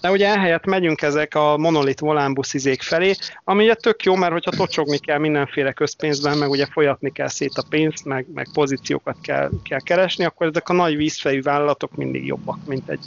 De 0.00 0.10
ugye 0.10 0.28
ehelyett 0.28 0.64
megyünk 0.64 1.02
ezek 1.02 1.34
a 1.34 1.56
monolit 1.56 2.00
volánbuszizék 2.00 2.82
felé, 2.82 3.14
ami 3.44 3.64
ugye 3.64 3.74
tök 3.74 4.02
jó, 4.02 4.14
mert 4.14 4.32
hogyha 4.32 4.50
tocsogni 4.50 4.98
kell 4.98 5.18
mindenféle 5.18 5.72
közpénzben, 5.72 6.38
meg 6.38 6.50
ugye 6.50 6.66
folyatni 6.66 7.12
kell 7.12 7.28
szét 7.28 7.52
a 7.54 7.64
pénzt, 7.68 8.04
meg, 8.04 8.26
meg 8.34 8.48
pozíciókat 8.52 9.16
kell, 9.22 9.50
kell 9.62 9.80
keresni, 9.80 10.24
akkor 10.24 10.46
ezek 10.46 10.68
a 10.68 10.72
nagy 10.72 10.96
vízfejű 10.96 11.42
vállalatok 11.42 11.96
mindig 11.96 12.26
jobbak, 12.26 12.58
mint 12.66 12.88
egy, 12.88 13.04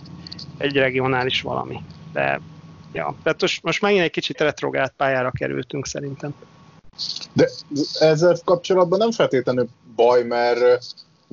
egy 0.58 0.76
regionális 0.76 1.42
valami. 1.42 1.80
De 2.14 2.40
ja, 2.94 3.16
tehát 3.24 3.42
most, 3.42 3.64
most 3.64 3.82
megint 3.82 4.04
egy 4.04 4.12
kicsit 4.12 4.40
retrogált 4.40 4.94
pályára 4.98 5.32
kerültünk 5.32 5.86
szerintem. 5.86 6.34
De 7.34 7.50
ezzel 8.00 8.38
kapcsolatban 8.46 9.00
nem 9.00 9.12
feltétlenül 9.12 9.68
baj, 9.96 10.24
mert 10.24 10.84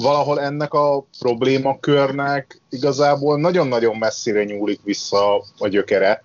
valahol 0.01 0.40
ennek 0.40 0.72
a 0.72 1.05
problémakörnek 1.18 2.61
igazából 2.70 3.40
nagyon-nagyon 3.40 3.96
messzire 3.96 4.44
nyúlik 4.44 4.80
vissza 4.84 5.36
a 5.59 5.68
gyökere. 5.68 6.24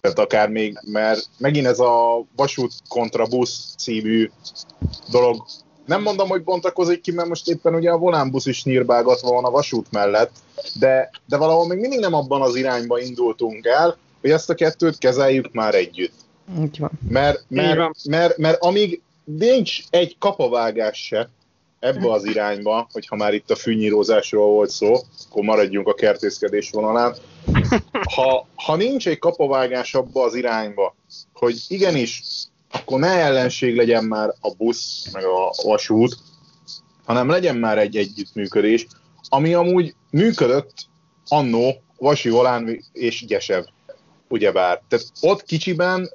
Tehát 0.00 0.18
akár 0.18 0.48
még, 0.48 0.78
mert 0.92 1.28
megint 1.38 1.66
ez 1.66 1.78
a 1.78 2.24
vasút 2.36 2.72
kontra 2.88 3.26
busz 3.26 3.74
című 3.78 4.30
dolog, 5.10 5.44
nem 5.86 6.02
mondom, 6.02 6.28
hogy 6.28 6.42
bontakozik 6.42 7.00
ki, 7.00 7.12
mert 7.12 7.28
most 7.28 7.48
éppen 7.48 7.74
ugye 7.74 7.90
a 7.90 7.98
volánbusz 7.98 8.46
is 8.46 8.64
nyírbálgatva 8.64 9.32
van 9.32 9.44
a 9.44 9.50
vasút 9.50 9.86
mellett, 9.90 10.32
de, 10.78 11.10
de 11.26 11.36
valahol 11.36 11.66
még 11.66 11.78
mindig 11.78 11.98
nem 11.98 12.14
abban 12.14 12.42
az 12.42 12.56
irányba 12.56 13.00
indultunk 13.00 13.66
el, 13.66 13.96
hogy 14.20 14.30
ezt 14.30 14.50
a 14.50 14.54
kettőt 14.54 14.98
kezeljük 14.98 15.52
már 15.52 15.74
együtt. 15.74 16.14
Így 16.60 16.78
van. 16.78 16.90
Mert, 17.08 17.44
mert, 17.48 17.76
mert, 17.76 18.04
mert, 18.04 18.36
mert 18.36 18.62
amíg 18.62 19.02
nincs 19.24 19.78
egy 19.90 20.16
kapavágás 20.18 21.04
se, 21.06 21.30
ebbe 21.84 22.12
az 22.12 22.24
irányba, 22.24 22.88
hogyha 22.92 23.16
már 23.16 23.34
itt 23.34 23.50
a 23.50 23.56
fűnyírózásról 23.56 24.46
volt 24.46 24.70
szó, 24.70 24.94
akkor 25.28 25.42
maradjunk 25.42 25.88
a 25.88 25.94
kertészkedés 25.94 26.70
vonalán. 26.70 27.14
Ha, 28.14 28.46
ha 28.54 28.76
nincs 28.76 29.08
egy 29.08 29.18
kapavágás 29.18 29.94
abba 29.94 30.22
az 30.22 30.34
irányba, 30.34 30.96
hogy 31.32 31.56
igenis, 31.68 32.22
akkor 32.70 32.98
ne 32.98 33.08
ellenség 33.08 33.76
legyen 33.76 34.04
már 34.04 34.34
a 34.40 34.54
busz, 34.54 35.08
meg 35.12 35.24
a 35.24 35.54
vasút, 35.62 36.16
hanem 37.04 37.28
legyen 37.28 37.56
már 37.56 37.78
egy 37.78 37.96
együttműködés, 37.96 38.86
ami 39.28 39.54
amúgy 39.54 39.94
működött 40.10 40.72
annó 41.28 41.82
Vasi 41.98 42.30
Volán 42.30 42.84
és 42.92 43.24
Gyesev, 43.26 43.64
ugyebár. 44.34 44.80
Tehát 44.88 45.06
ott 45.20 45.42
kicsiben, 45.44 46.10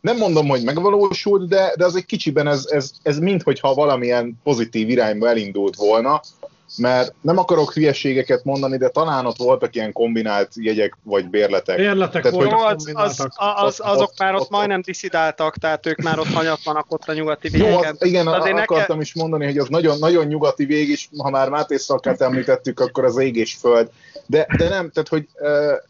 nem 0.00 0.16
mondom, 0.16 0.48
hogy 0.48 0.62
megvalósult, 0.64 1.48
de, 1.48 1.72
de 1.76 1.84
az 1.84 1.96
egy 1.96 2.06
kicsiben 2.06 2.46
ez, 2.46 2.66
ez, 2.70 2.90
ez 3.02 3.18
minthogyha 3.18 3.74
valamilyen 3.74 4.40
pozitív 4.42 4.88
irányba 4.88 5.28
elindult 5.28 5.76
volna, 5.76 6.20
mert 6.76 7.14
nem 7.20 7.38
akarok 7.38 7.72
hülyeségeket 7.72 8.44
mondani, 8.44 8.76
de 8.76 8.88
talán 8.88 9.26
ott 9.26 9.36
voltak 9.36 9.74
ilyen 9.74 9.92
kombinált 9.92 10.50
jegyek 10.54 10.96
vagy 11.02 11.28
bérletek. 11.28 11.76
Bérletek 11.76 12.22
Tehát, 12.22 12.36
voltak, 12.36 12.64
az, 12.64 12.90
az, 12.94 13.26
az, 13.56 13.80
azok 13.84 14.08
Ott- 14.08 14.18
már 14.18 14.34
ott, 14.34 14.40
ott- 14.40 14.50
majdnem 14.50 14.80
diszidáltak, 14.80 15.56
tehát 15.56 15.86
ők 15.86 15.96
már 16.02 16.18
ott 16.18 16.32
hanyatlanak 16.32 16.86
ott 16.88 17.04
a 17.08 17.12
nyugati 17.12 17.48
Jó, 17.52 17.64
végeken. 17.64 17.96
az, 17.98 18.06
igen, 18.06 18.26
Azért 18.26 18.54
akartam 18.58 18.78
nekem- 18.78 19.00
is 19.00 19.14
mondani, 19.14 19.44
hogy 19.44 19.58
az 19.58 19.68
nagyon, 19.68 19.98
nagyon 19.98 20.26
nyugati 20.26 20.64
vég 20.64 20.88
is, 20.88 21.08
ha 21.18 21.30
már 21.30 21.48
Máté 21.48 21.76
Szakát 21.76 22.20
említettük, 22.20 22.80
akkor 22.80 23.04
az 23.04 23.18
ég 23.18 23.36
és 23.36 23.54
föld. 23.54 23.90
De, 24.26 24.46
de 24.56 24.68
nem, 24.68 24.90
tehát 24.90 25.08
hogy 25.08 25.28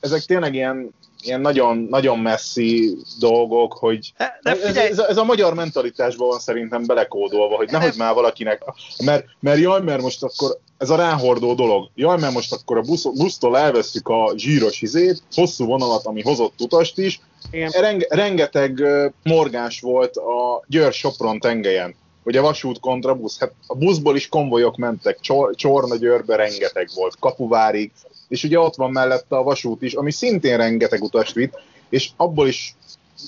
ezek 0.01 0.23
tényleg 0.23 0.55
ilyen, 0.55 0.91
ilyen 1.23 1.41
nagyon, 1.41 1.87
nagyon 1.91 2.19
messzi 2.19 2.97
dolgok, 3.19 3.73
hogy 3.73 4.13
De, 4.17 4.39
ez, 4.43 4.77
ez, 4.77 4.99
a, 4.99 5.09
ez 5.09 5.17
a 5.17 5.25
magyar 5.25 5.55
mentalitásban 5.55 6.29
van 6.29 6.39
szerintem 6.39 6.87
belekódolva, 6.87 7.57
hogy 7.57 7.71
nehogy 7.71 7.95
már 7.97 8.15
valakinek, 8.15 8.63
mert, 9.05 9.25
mert 9.41 9.59
jaj, 9.59 9.81
mert 9.81 10.03
most 10.03 10.23
akkor 10.23 10.59
ez 10.79 10.91
a 10.91 10.97
ráhordó 10.97 11.55
dolog, 11.55 11.89
jaj, 11.95 12.19
mert 12.19 12.33
most 12.33 12.53
akkor 12.53 12.77
a 12.77 12.81
busz, 12.81 13.05
busztól 13.05 13.59
elveszük 13.59 14.09
a 14.09 14.33
zsíros 14.37 14.83
izét, 14.83 15.23
hosszú 15.35 15.67
vonalat, 15.67 16.07
ami 16.07 16.23
hozott 16.23 16.61
utast 16.61 16.99
is, 16.99 17.21
Igen. 17.51 17.71
Renge, 17.71 18.07
rengeteg 18.09 18.83
morgás 19.23 19.81
volt 19.81 20.17
a 20.17 20.65
Győr-Sopron 20.67 21.41
tengelyen, 21.41 21.95
hogy 22.23 22.37
a 22.37 22.43
vasút 22.43 22.81
kontra 22.81 23.15
busz. 23.15 23.39
Hát 23.39 23.53
a 23.67 23.75
buszból 23.75 24.17
is 24.17 24.29
konvojok 24.29 24.77
mentek, 24.77 25.21
Csor, 25.21 25.55
Csorna 25.55 25.97
Győrbe 25.97 26.37
rengeteg 26.37 26.89
volt, 26.95 27.17
Kapuvárig, 27.19 27.93
és 28.31 28.45
ugye 28.45 28.59
ott 28.59 28.75
van 28.75 28.91
mellette 28.91 29.37
a 29.37 29.43
vasút 29.43 29.83
is, 29.83 29.95
ami 29.95 30.13
szintén 30.13 30.57
rengeteg 30.57 31.03
utast 31.03 31.35
vitt, 31.35 31.63
és 31.89 32.11
abból 32.17 32.49
is 32.49 32.75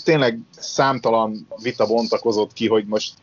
tényleg 0.05 0.39
számtalan 0.59 1.47
vita 1.63 1.87
bontakozott 1.87 2.53
ki, 2.53 2.69
hogy 2.69 2.87
most 2.87 3.15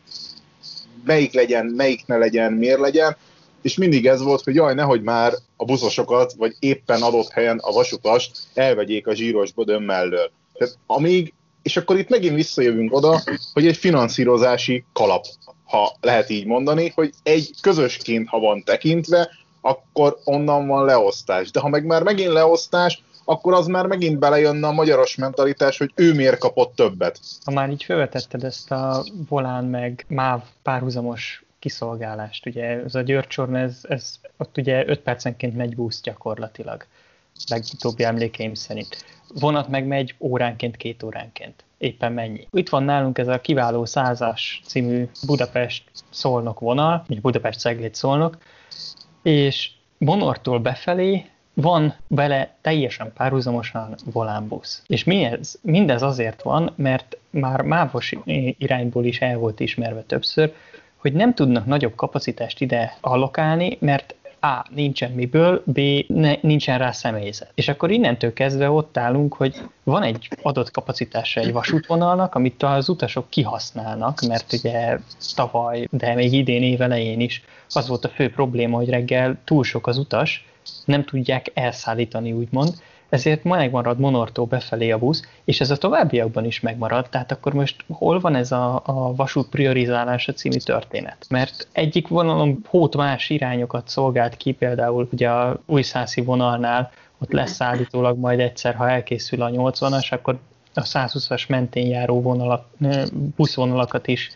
melyik 1.04 1.32
legyen, 1.32 1.66
melyik 1.66 2.06
ne 2.06 2.16
legyen, 2.16 2.52
miért 2.52 2.80
legyen, 2.80 3.16
és 3.62 3.76
mindig 3.76 4.06
ez 4.06 4.22
volt, 4.22 4.44
hogy 4.44 4.54
jaj, 4.54 4.74
nehogy 4.74 5.02
már 5.02 5.34
a 5.56 5.64
buszosokat, 5.64 6.32
vagy 6.32 6.56
éppen 6.58 7.02
adott 7.02 7.30
helyen 7.30 7.58
a 7.58 7.72
vasutast 7.72 8.38
elvegyék 8.54 9.06
a 9.06 9.14
zsíros 9.14 9.52
bödön 9.52 9.82
mellől. 9.82 10.30
Tehát 10.52 10.78
amíg, 10.86 11.34
és 11.62 11.76
akkor 11.76 11.98
itt 11.98 12.08
megint 12.08 12.34
visszajövünk 12.34 12.94
oda, 12.94 13.22
hogy 13.52 13.66
egy 13.66 13.76
finanszírozási 13.76 14.84
kalap, 14.92 15.24
ha 15.64 15.96
lehet 16.00 16.30
így 16.30 16.46
mondani, 16.46 16.92
hogy 16.94 17.10
egy 17.22 17.50
közösként, 17.60 18.28
ha 18.28 18.38
van 18.38 18.62
tekintve, 18.64 19.30
akkor 19.60 20.18
onnan 20.24 20.66
van 20.66 20.84
leosztás. 20.84 21.50
De 21.50 21.60
ha 21.60 21.68
meg 21.68 21.84
már 21.84 22.02
megint 22.02 22.32
leosztás, 22.32 23.02
akkor 23.24 23.52
az 23.52 23.66
már 23.66 23.86
megint 23.86 24.18
belejönne 24.18 24.66
a 24.66 24.72
magyaros 24.72 25.16
mentalitás, 25.16 25.78
hogy 25.78 25.92
ő 25.94 26.14
miért 26.14 26.38
kapott 26.38 26.74
többet. 26.74 27.20
Ha 27.44 27.52
már 27.52 27.70
így 27.70 27.84
felvetetted 27.84 28.44
ezt 28.44 28.70
a 28.70 29.04
volán 29.28 29.64
meg 29.64 30.04
MÁV 30.08 30.42
párhuzamos 30.62 31.44
kiszolgálást, 31.58 32.46
ugye 32.46 32.64
ez 32.64 32.94
a 32.94 33.00
Györcsorn, 33.00 33.54
ez, 33.54 33.80
ez 33.82 34.14
ott 34.36 34.58
ugye 34.58 34.84
5 34.86 35.00
percenként 35.00 35.56
megy 35.56 35.74
busz 35.74 36.00
gyakorlatilag, 36.00 36.86
legutóbbi 37.48 38.04
emlékeim 38.04 38.54
szerint. 38.54 39.04
Vonat 39.40 39.68
meg 39.68 39.86
megy 39.86 40.14
óránként, 40.18 40.76
két 40.76 41.02
óránként. 41.02 41.64
Éppen 41.78 42.12
mennyi. 42.12 42.46
Itt 42.50 42.68
van 42.68 42.82
nálunk 42.82 43.18
ez 43.18 43.28
a 43.28 43.40
kiváló 43.40 43.84
százas 43.84 44.60
című 44.66 45.08
Budapest-Szolnok 45.26 46.60
vonal, 46.60 47.04
vagy 47.08 47.20
Budapest-Ceglét-Szolnok, 47.20 48.36
és 49.22 49.70
Monortól 49.98 50.58
befelé 50.58 51.24
van 51.54 51.94
vele 52.06 52.54
teljesen 52.60 53.12
párhuzamosan 53.12 53.94
volánbusz. 54.12 54.82
És 54.86 55.04
mi 55.04 55.24
ez? 55.24 55.54
Mindez 55.62 56.02
azért 56.02 56.42
van, 56.42 56.72
mert 56.76 57.16
már 57.30 57.60
mávos 57.60 58.14
irányból 58.58 59.04
is 59.04 59.20
el 59.20 59.38
volt 59.38 59.60
ismerve 59.60 60.02
többször, 60.02 60.54
hogy 60.96 61.12
nem 61.12 61.34
tudnak 61.34 61.66
nagyobb 61.66 61.94
kapacitást 61.94 62.60
ide 62.60 62.96
allokálni, 63.00 63.76
mert 63.80 64.14
A. 64.40 64.66
nincsen 64.74 65.10
miből, 65.10 65.62
B. 65.66 65.80
Ne, 66.06 66.34
nincsen 66.40 66.78
rá 66.78 66.90
személyzet. 66.90 67.52
És 67.54 67.68
akkor 67.68 67.90
innentől 67.90 68.32
kezdve 68.32 68.70
ott 68.70 68.96
állunk, 68.96 69.34
hogy 69.34 69.56
van 69.82 70.02
egy 70.02 70.28
adott 70.42 70.70
kapacitása 70.70 71.40
egy 71.40 71.52
vasútvonalnak, 71.52 72.34
amit 72.34 72.62
az 72.62 72.88
utasok 72.88 73.30
kihasználnak, 73.30 74.20
mert 74.20 74.52
ugye 74.52 74.98
tavaly, 75.34 75.86
de 75.90 76.14
még 76.14 76.32
idén 76.32 76.62
évelején 76.62 77.20
is 77.20 77.42
az 77.72 77.88
volt 77.88 78.04
a 78.04 78.08
fő 78.08 78.30
probléma, 78.30 78.76
hogy 78.76 78.88
reggel 78.88 79.36
túl 79.44 79.64
sok 79.64 79.86
az 79.86 79.98
utas, 79.98 80.44
nem 80.84 81.04
tudják 81.04 81.50
elszállítani, 81.54 82.32
úgymond, 82.32 82.74
ezért 83.10 83.44
ma 83.44 83.56
megmarad 83.56 83.98
Monortól 83.98 84.46
befelé 84.46 84.90
a 84.90 84.98
busz, 84.98 85.22
és 85.44 85.60
ez 85.60 85.70
a 85.70 85.76
továbbiakban 85.76 86.44
is 86.44 86.60
megmarad, 86.60 87.08
tehát 87.08 87.32
akkor 87.32 87.52
most 87.52 87.84
hol 87.88 88.20
van 88.20 88.34
ez 88.34 88.52
a, 88.52 88.82
a 88.84 89.14
vasút 89.14 89.48
priorizálása 89.48 90.32
című 90.32 90.56
történet? 90.56 91.26
Mert 91.28 91.68
egyik 91.72 92.08
vonalon 92.08 92.64
hót 92.66 92.96
más 92.96 93.30
irányokat 93.30 93.88
szolgált 93.88 94.36
ki, 94.36 94.52
például 94.52 95.08
ugye 95.12 95.30
a 95.30 95.60
újszászi 95.66 96.20
vonalnál, 96.20 96.90
ott 97.18 97.32
lesz 97.32 97.60
állítólag 97.60 98.18
majd 98.18 98.40
egyszer, 98.40 98.74
ha 98.74 98.90
elkészül 98.90 99.42
a 99.42 99.50
80-as, 99.50 100.12
akkor 100.12 100.38
a 100.74 100.82
120-as 100.82 101.48
mentén 101.48 101.86
járó 101.86 102.20
vonalak, 102.20 102.66
buszvonalakat 103.36 104.08
is 104.08 104.30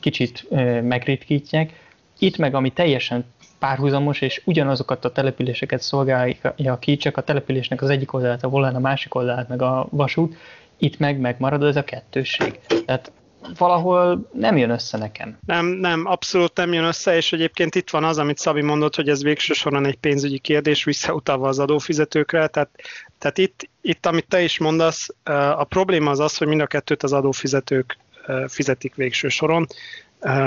kicsit 0.00 0.46
megritkítják. 0.82 1.88
Itt 2.22 2.36
meg, 2.36 2.54
ami 2.54 2.70
teljesen 2.70 3.24
párhuzamos, 3.58 4.20
és 4.20 4.42
ugyanazokat 4.44 5.04
a 5.04 5.12
településeket 5.12 5.82
szolgálja 5.82 6.78
ki, 6.78 6.96
csak 6.96 7.16
a 7.16 7.22
településnek 7.22 7.82
az 7.82 7.90
egyik 7.90 8.12
oldalát 8.12 8.44
a 8.44 8.48
volán, 8.48 8.74
a 8.74 8.78
másik 8.78 9.14
oldalát 9.14 9.48
meg 9.48 9.62
a 9.62 9.86
vasút, 9.90 10.36
itt 10.78 10.98
meg 10.98 11.18
megmarad 11.18 11.62
ez 11.62 11.76
a 11.76 11.84
kettősség. 11.84 12.58
Tehát 12.86 13.12
valahol 13.58 14.28
nem 14.32 14.56
jön 14.56 14.70
össze 14.70 14.98
nekem. 14.98 15.38
Nem, 15.46 15.66
nem, 15.66 16.06
abszolút 16.06 16.56
nem 16.56 16.72
jön 16.72 16.84
össze, 16.84 17.16
és 17.16 17.32
egyébként 17.32 17.74
itt 17.74 17.90
van 17.90 18.04
az, 18.04 18.18
amit 18.18 18.38
Szabi 18.38 18.62
mondott, 18.62 18.94
hogy 18.94 19.08
ez 19.08 19.22
végső 19.22 19.52
soron 19.52 19.86
egy 19.86 19.96
pénzügyi 19.96 20.38
kérdés, 20.38 20.84
visszautalva 20.84 21.48
az 21.48 21.58
adófizetőkre, 21.58 22.46
tehát, 22.46 22.70
tehát 23.18 23.38
itt, 23.38 23.68
itt, 23.80 24.06
amit 24.06 24.28
te 24.28 24.42
is 24.42 24.58
mondasz, 24.58 25.08
a 25.56 25.64
probléma 25.64 26.10
az 26.10 26.20
az, 26.20 26.36
hogy 26.36 26.46
mind 26.46 26.60
a 26.60 26.66
kettőt 26.66 27.02
az 27.02 27.12
adófizetők 27.12 27.98
fizetik 28.48 28.94
végső 28.94 29.28
soron, 29.28 29.66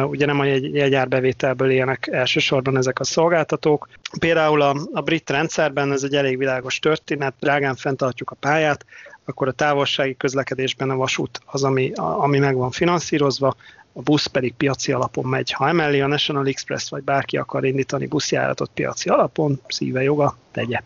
ugye 0.10 0.26
nem 0.26 0.40
a 0.40 0.46
jegy, 0.46 0.74
jegyárbevételből 0.74 1.70
élnek 1.70 2.08
elsősorban 2.12 2.78
ezek 2.78 3.00
a 3.00 3.04
szolgáltatók. 3.04 3.88
Például 4.20 4.62
a, 4.62 4.76
a 4.94 5.02
brit 5.02 5.30
rendszerben 5.30 5.92
ez 5.92 6.04
egy 6.04 6.16
elég 6.16 6.38
világos 6.38 6.80
történet, 6.80 7.34
drágán 7.40 7.76
fenntartjuk 7.76 8.32
a 8.32 8.36
pályát, 8.36 8.86
akkor 9.26 9.48
a 9.48 9.52
távolsági 9.52 10.18
közlekedésben 10.18 10.90
a 10.90 10.96
vasút 10.96 11.42
az, 11.46 11.64
ami, 11.64 11.92
a, 11.92 12.24
ami 12.24 12.40
meg 12.40 12.56
van 12.56 12.72
finanszírozva, 12.72 13.56
a 13.94 14.02
busz 14.02 14.26
pedig 14.26 14.54
piaci 14.54 14.92
alapon 14.92 15.26
megy. 15.26 15.52
Ha 15.52 15.68
emellé 15.68 16.00
a 16.00 16.08
National 16.08 16.48
Express 16.48 16.90
vagy 16.90 17.04
bárki 17.04 17.38
akar 17.38 17.66
indítani 17.66 18.08
buszjáratot 18.08 18.72
piaci 18.74 19.10
alapon, 19.10 19.62
szíve 19.68 20.04
joga, 20.04 20.38
tegye. 20.52 20.82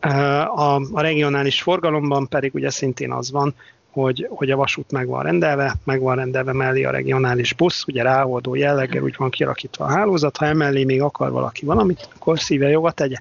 A, 0.00 0.74
a 0.92 1.00
regionális 1.00 1.62
forgalomban 1.62 2.28
pedig 2.28 2.54
ugye 2.54 2.70
szintén 2.70 3.12
az 3.12 3.30
van, 3.30 3.54
hogy, 4.02 4.26
hogy 4.30 4.50
a 4.50 4.56
vasút 4.56 4.92
meg 4.92 5.06
van 5.06 5.22
rendelve, 5.22 5.74
meg 5.84 6.00
van 6.00 6.16
rendelve 6.16 6.52
mellé 6.52 6.84
a 6.84 6.90
regionális 6.90 7.52
busz, 7.52 7.84
ugye 7.86 8.02
ráoldó 8.02 8.54
jelleggel 8.54 9.02
úgy 9.02 9.14
van 9.18 9.30
kialakítva 9.30 9.84
a 9.84 9.90
hálózat, 9.90 10.36
ha 10.36 10.46
emellé 10.46 10.84
még 10.84 11.02
akar 11.02 11.30
valaki 11.30 11.64
valamit, 11.64 12.08
akkor 12.14 12.38
szíve 12.38 12.68
joga 12.68 12.90
tegye. 12.90 13.16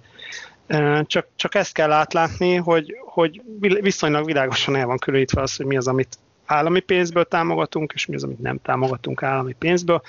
Csak, 1.04 1.28
csak 1.36 1.56
ezt 1.56 1.74
kell 1.74 1.92
átlátni, 1.92 2.56
hogy, 2.56 2.98
hogy 3.06 3.42
viszonylag 3.60 4.26
világosan 4.26 4.76
el 4.76 4.86
van 4.86 4.98
különítve 4.98 5.42
az, 5.42 5.56
hogy 5.56 5.66
mi 5.66 5.78
az, 5.78 5.88
amit 5.88 6.18
állami 6.46 6.80
pénzből 6.80 7.26
támogatunk, 7.26 7.92
és 7.96 8.06
mi 8.06 8.16
az, 8.16 8.24
amit 8.24 8.40
nem 8.42 8.60
támogatunk 8.62 9.24
állami 9.24 9.54
pénzből. 9.54 10.02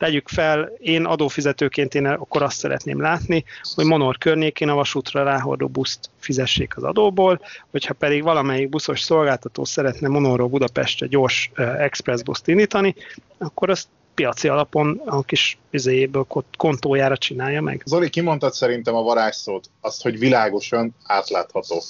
Tegyük 0.00 0.28
fel, 0.28 0.72
én 0.78 1.04
adófizetőként 1.04 1.94
én 1.94 2.06
akkor 2.06 2.42
azt 2.42 2.58
szeretném 2.58 3.00
látni, 3.00 3.44
hogy 3.74 3.84
Monor 3.84 4.18
környékén 4.18 4.68
a 4.68 4.74
vasútra 4.74 5.22
ráhordó 5.22 5.68
buszt 5.68 6.10
fizessék 6.18 6.76
az 6.76 6.82
adóból, 6.82 7.40
hogyha 7.70 7.94
pedig 7.94 8.22
valamelyik 8.22 8.68
buszos 8.68 9.00
szolgáltató 9.00 9.64
szeretne 9.64 10.08
Monorról 10.08 10.48
Budapestre 10.48 11.06
gyors 11.06 11.50
express 11.78 12.22
buszt 12.22 12.48
indítani, 12.48 12.94
akkor 13.38 13.70
azt 13.70 13.88
piaci 14.14 14.48
alapon 14.48 15.02
a 15.04 15.22
kis 15.22 15.58
vizéjéből 15.70 16.26
kontójára 16.56 17.16
csinálja 17.16 17.60
meg. 17.60 17.82
Zoli, 17.84 18.10
kimondtad 18.10 18.52
szerintem 18.52 18.94
a 18.94 19.02
varázsszót, 19.02 19.70
azt, 19.80 20.02
hogy 20.02 20.18
világosan 20.18 20.94
átlátható. 21.04 21.82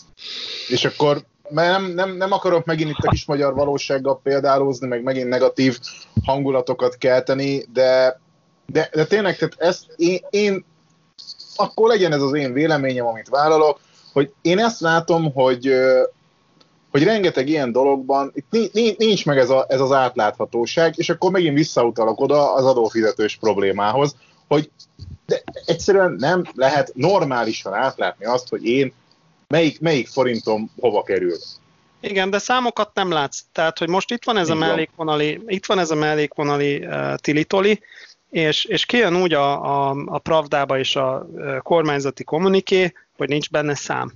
És 0.68 0.84
akkor 0.84 1.24
mert 1.51 1.78
nem, 1.78 1.92
nem, 1.92 2.16
nem 2.16 2.32
akarok 2.32 2.64
megint 2.64 2.90
itt 2.90 3.05
a 3.05 3.11
kis 3.11 3.24
magyar 3.24 3.55
valósággal 3.55 4.20
példálózni, 4.22 4.86
meg 4.86 5.03
megint 5.03 5.28
negatív 5.28 5.78
hangulatokat 6.24 6.96
kelteni, 6.96 7.64
de, 7.72 8.20
de, 8.66 8.90
de 8.92 9.05
tényleg, 9.05 9.36
tehát 9.36 9.55
ezt 9.59 9.86
én, 9.96 10.18
én, 10.30 10.64
akkor 11.57 11.88
legyen 11.88 12.12
ez 12.12 12.22
az 12.22 12.34
én 12.34 12.53
véleményem, 12.53 13.07
amit 13.07 13.28
vállalok, 13.28 13.80
hogy 14.12 14.32
én 14.42 14.59
ezt 14.59 14.80
látom, 14.80 15.32
hogy, 15.32 15.74
hogy 16.90 17.05
rengeteg 17.05 17.48
ilyen 17.48 17.72
dologban 17.72 18.32
itt 18.34 18.98
nincs 18.98 19.26
meg 19.26 19.38
ez, 19.38 19.51
a, 19.51 19.64
ez 19.68 19.80
az 19.80 19.92
átláthatóság, 19.92 20.94
és 20.96 21.11
akkor 21.11 21.30
megint 21.30 21.57
visszautalok 21.57 22.20
oda 22.20 22.55
az 22.55 22.64
adófizetős 22.64 23.36
problémához, 23.36 24.16
hogy 24.48 24.70
de 25.26 25.42
egyszerűen 25.64 26.16
nem 26.18 26.44
lehet 26.55 26.92
normálisan 26.94 27.74
átlátni 27.74 28.24
azt, 28.24 28.48
hogy 28.48 28.64
én 28.64 28.92
melyik, 29.51 29.80
melyik 29.80 30.09
forintom 30.09 30.70
hova 30.80 31.03
kerül. 31.03 31.36
Igen, 32.01 32.30
de 32.30 32.38
számokat 32.38 32.94
nem 32.94 33.11
látsz. 33.11 33.40
Tehát, 33.53 33.78
hogy 33.78 33.88
most 33.88 34.11
itt 34.11 34.24
van 34.24 34.36
ez 34.36 34.48
a 34.48 34.55
mellékvonali, 34.55 35.40
itt 35.46 35.66
van 35.66 35.78
ez 35.78 35.90
a 35.90 35.94
mellékvonali 35.94 36.76
uh, 36.76 37.14
tilitoli, 37.14 37.82
és, 38.30 38.64
és 38.64 38.86
kijön 38.86 39.16
úgy 39.16 39.32
a, 39.32 39.62
a, 39.88 39.96
a 40.07 40.18
Pravdába 40.18 40.78
és 40.78 40.96
a 40.96 41.26
kormányzati 41.62 42.24
kommuniké, 42.24 42.92
hogy 43.16 43.28
nincs 43.28 43.51
benne 43.51 43.74
szám. 43.74 44.12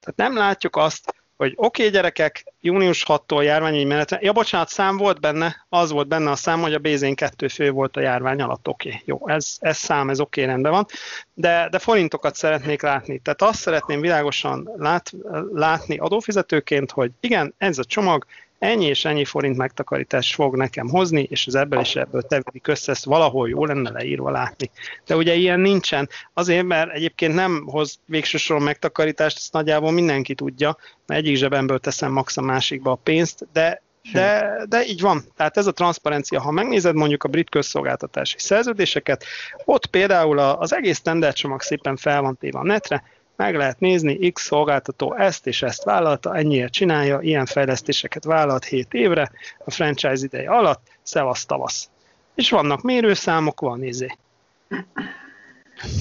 Tehát 0.00 0.30
nem 0.30 0.36
látjuk 0.36 0.76
azt, 0.76 1.14
hogy 1.36 1.52
oké 1.56 1.82
okay, 1.82 1.94
gyerekek, 1.94 2.44
június 2.60 3.04
6-tól 3.08 3.42
járványügyi 3.42 3.84
menetre, 3.84 4.18
ja 4.20 4.32
bocsánat, 4.32 4.68
szám 4.68 4.96
volt 4.96 5.20
benne, 5.20 5.66
az 5.68 5.90
volt 5.90 6.08
benne 6.08 6.30
a 6.30 6.36
szám, 6.36 6.60
hogy 6.60 6.74
a 6.74 6.78
Bézén 6.78 7.14
2 7.14 7.48
fő 7.48 7.70
volt 7.70 7.96
a 7.96 8.00
járvány 8.00 8.42
alatt, 8.42 8.68
oké, 8.68 8.88
okay, 8.88 9.00
jó, 9.04 9.28
ez, 9.28 9.56
ez 9.60 9.76
szám, 9.76 10.10
ez 10.10 10.20
oké, 10.20 10.40
okay, 10.40 10.52
rendben 10.52 10.72
van, 10.72 10.86
de, 11.34 11.68
de 11.70 11.78
forintokat 11.78 12.34
szeretnék 12.34 12.82
látni. 12.82 13.18
Tehát 13.18 13.42
azt 13.42 13.60
szeretném 13.60 14.00
világosan 14.00 14.70
lát, 14.76 15.12
látni 15.52 15.98
adófizetőként, 15.98 16.90
hogy 16.90 17.10
igen, 17.20 17.54
ez 17.58 17.78
a 17.78 17.84
csomag, 17.84 18.26
ennyi 18.58 18.84
és 18.84 19.04
ennyi 19.04 19.24
forint 19.24 19.56
megtakarítás 19.56 20.34
fog 20.34 20.56
nekem 20.56 20.88
hozni, 20.88 21.26
és 21.30 21.46
az 21.46 21.54
ebből 21.54 21.80
és 21.80 21.96
ebből 21.96 22.22
tevődik 22.22 22.66
össze, 22.66 22.92
ezt 22.92 23.04
valahol 23.04 23.48
jó 23.48 23.64
lenne 23.64 23.90
leírva 23.90 24.30
látni. 24.30 24.70
De 25.06 25.16
ugye 25.16 25.34
ilyen 25.34 25.60
nincsen, 25.60 26.08
azért, 26.32 26.64
mert 26.64 26.90
egyébként 26.90 27.34
nem 27.34 27.66
hoz 27.66 27.98
végső 28.06 28.38
soron 28.38 28.62
megtakarítást, 28.62 29.36
ezt 29.36 29.52
nagyjából 29.52 29.90
mindenki 29.90 30.34
tudja, 30.34 30.76
mert 31.06 31.20
egyik 31.20 31.36
zsebemből 31.36 31.78
teszem 31.78 32.12
max 32.12 32.36
a 32.36 32.42
másikba 32.42 32.90
a 32.90 33.00
pénzt, 33.02 33.46
de 33.52 33.82
de, 34.12 34.56
de 34.68 34.84
így 34.84 35.00
van. 35.00 35.24
Tehát 35.36 35.56
ez 35.56 35.66
a 35.66 35.72
transzparencia, 35.72 36.40
ha 36.40 36.50
megnézed 36.50 36.94
mondjuk 36.94 37.24
a 37.24 37.28
brit 37.28 37.50
közszolgáltatási 37.50 38.38
szerződéseket, 38.38 39.24
ott 39.64 39.86
például 39.86 40.38
az 40.38 40.74
egész 40.74 41.00
tendercsomag 41.00 41.60
szépen 41.60 41.96
fel 41.96 42.20
van 42.20 42.36
téve 42.36 42.58
a 42.58 42.64
netre, 42.64 43.02
meg 43.36 43.56
lehet 43.56 43.80
nézni, 43.80 44.30
X 44.30 44.42
szolgáltató 44.42 45.14
ezt 45.16 45.46
és 45.46 45.62
ezt 45.62 45.84
vállalta, 45.84 46.36
ennyiért 46.36 46.72
csinálja, 46.72 47.20
ilyen 47.20 47.46
fejlesztéseket 47.46 48.24
vállalt 48.24 48.64
7 48.64 48.94
évre 48.94 49.30
a 49.64 49.70
franchise 49.70 50.24
ideje 50.24 50.50
alatt, 50.50 50.82
szevasz 51.02 51.44
tavasz. 51.44 51.90
És 52.34 52.50
vannak 52.50 52.82
mérőszámok, 52.82 53.60
van 53.60 53.78
nézé. 53.78 54.16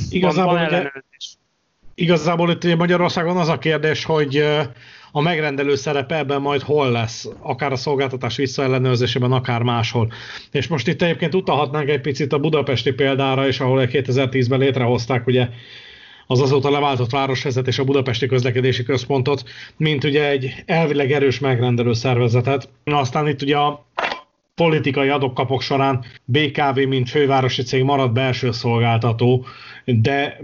Igazából, 0.10 0.54
van, 0.54 0.70
van 0.70 0.92
igazából 1.96 2.52
itt 2.52 2.76
Magyarországon 2.76 3.38
az 3.38 3.48
a 3.48 3.58
kérdés, 3.58 4.06
hogy 4.06 4.44
a 5.12 5.22
megrendelő 5.22 5.76
szerepe 5.76 6.18
ebben 6.18 6.42
majd 6.42 6.62
hol 6.62 6.92
lesz, 6.92 7.30
akár 7.40 7.72
a 7.72 7.76
szolgáltatás 7.76 8.36
visszaellenőrzésében, 8.36 9.32
akár 9.32 9.62
máshol. 9.62 10.12
És 10.52 10.68
most 10.68 10.88
itt 10.88 11.02
egyébként 11.02 11.36
utalhatnánk 11.36 11.90
egy 11.90 12.02
picit 12.02 12.34
a 12.34 12.40
budapesti 12.40 12.92
példára 12.92 13.48
is, 13.48 13.60
ahol 13.60 13.88
2010-ben 13.92 14.60
létrehozták 14.60 15.28
ugye 15.28 15.50
az 16.28 16.42
azóta 16.42 16.70
leváltott 16.70 17.12
városvezetés 17.12 17.80
a 17.80 17.84
Budapesti 17.84 18.26
Közlekedési 18.26 18.84
Központot, 18.84 19.44
mint 19.78 20.04
ugye 20.04 20.30
egy 20.30 20.54
elvileg 20.66 21.12
erős 21.12 21.40
megrendelő 21.40 21.94
szervezetet. 21.94 22.70
Aztán 22.84 23.28
itt 23.28 23.42
ugye 23.42 23.58
a 23.58 23.86
politikai 24.56 25.10
adokkapok 25.10 25.62
során 25.62 26.04
BKV, 26.26 26.80
mint 26.88 27.10
fővárosi 27.10 27.64
cég 27.64 27.84
marad 27.84 28.12
belső 28.12 28.52
szolgáltató, 28.52 29.46
de 29.86 30.40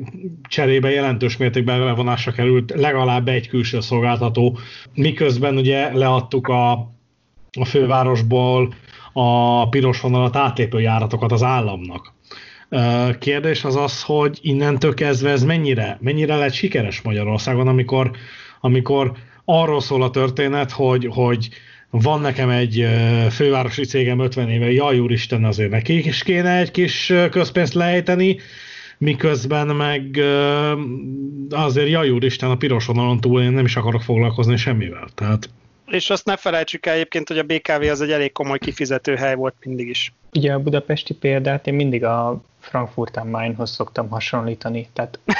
cserébe 0.49 0.89
jelentős 0.89 1.37
mértékben 1.37 1.79
levonásra 1.79 2.31
került 2.31 2.73
legalább 2.75 3.27
egy 3.27 3.47
külső 3.47 3.79
szolgáltató, 3.79 4.57
miközben 4.93 5.57
ugye 5.57 5.93
leadtuk 5.93 6.47
a, 6.47 6.71
a 7.59 7.65
fővárosból 7.65 8.73
a 9.13 9.69
piros 9.69 10.01
vonalat 10.01 10.35
átlépő 10.35 10.81
járatokat 10.81 11.31
az 11.31 11.43
államnak. 11.43 12.13
Kérdés 13.19 13.63
az 13.63 13.75
az, 13.75 14.03
hogy 14.03 14.39
innentől 14.41 14.93
kezdve 14.93 15.29
ez 15.29 15.43
mennyire, 15.43 15.97
mennyire 16.01 16.35
lett 16.35 16.53
sikeres 16.53 17.01
Magyarországon, 17.01 17.67
amikor, 17.67 18.11
amikor 18.61 19.11
arról 19.45 19.81
szól 19.81 20.03
a 20.03 20.09
történet, 20.09 20.71
hogy, 20.71 21.07
hogy 21.09 21.49
van 21.89 22.21
nekem 22.21 22.49
egy 22.49 22.87
fővárosi 23.29 23.85
cégem 23.85 24.19
50 24.19 24.49
éve, 24.49 24.71
jaj 24.71 24.99
úristen, 24.99 25.43
azért 25.45 25.69
neki 25.69 26.07
is 26.07 26.23
kéne 26.23 26.57
egy 26.57 26.71
kis 26.71 27.13
közpénzt 27.31 27.73
lejteni, 27.73 28.39
miközben 28.97 29.67
meg 29.67 30.19
azért 31.49 31.89
jaj 31.89 32.09
úristen, 32.09 32.49
a 32.49 32.57
piros 32.57 32.85
vonalon 32.85 33.19
túl 33.19 33.41
én 33.41 33.51
nem 33.51 33.65
is 33.65 33.75
akarok 33.75 34.01
foglalkozni 34.01 34.57
semmivel. 34.57 35.07
Tehát 35.15 35.49
és 35.89 36.09
azt 36.09 36.25
ne 36.25 36.37
felejtsük 36.37 36.85
el 36.85 36.93
egyébként, 36.93 37.27
hogy 37.27 37.37
a 37.37 37.43
BKV 37.43 37.81
az 37.81 38.01
egy 38.01 38.11
elég 38.11 38.31
komoly 38.31 38.57
kifizető 38.57 39.15
hely 39.15 39.35
volt 39.35 39.55
mindig 39.65 39.87
is. 39.87 40.13
Ugye 40.33 40.53
a 40.53 40.59
budapesti 40.59 41.13
példát 41.13 41.67
én 41.67 41.73
mindig 41.73 42.03
a 42.03 42.41
Frankfurt 42.59 43.17
am 43.17 43.29
Mainhoz 43.29 43.71
szoktam 43.71 44.09
hasonlítani. 44.09 44.89
Tehát 44.93 45.19
a, 45.25 45.33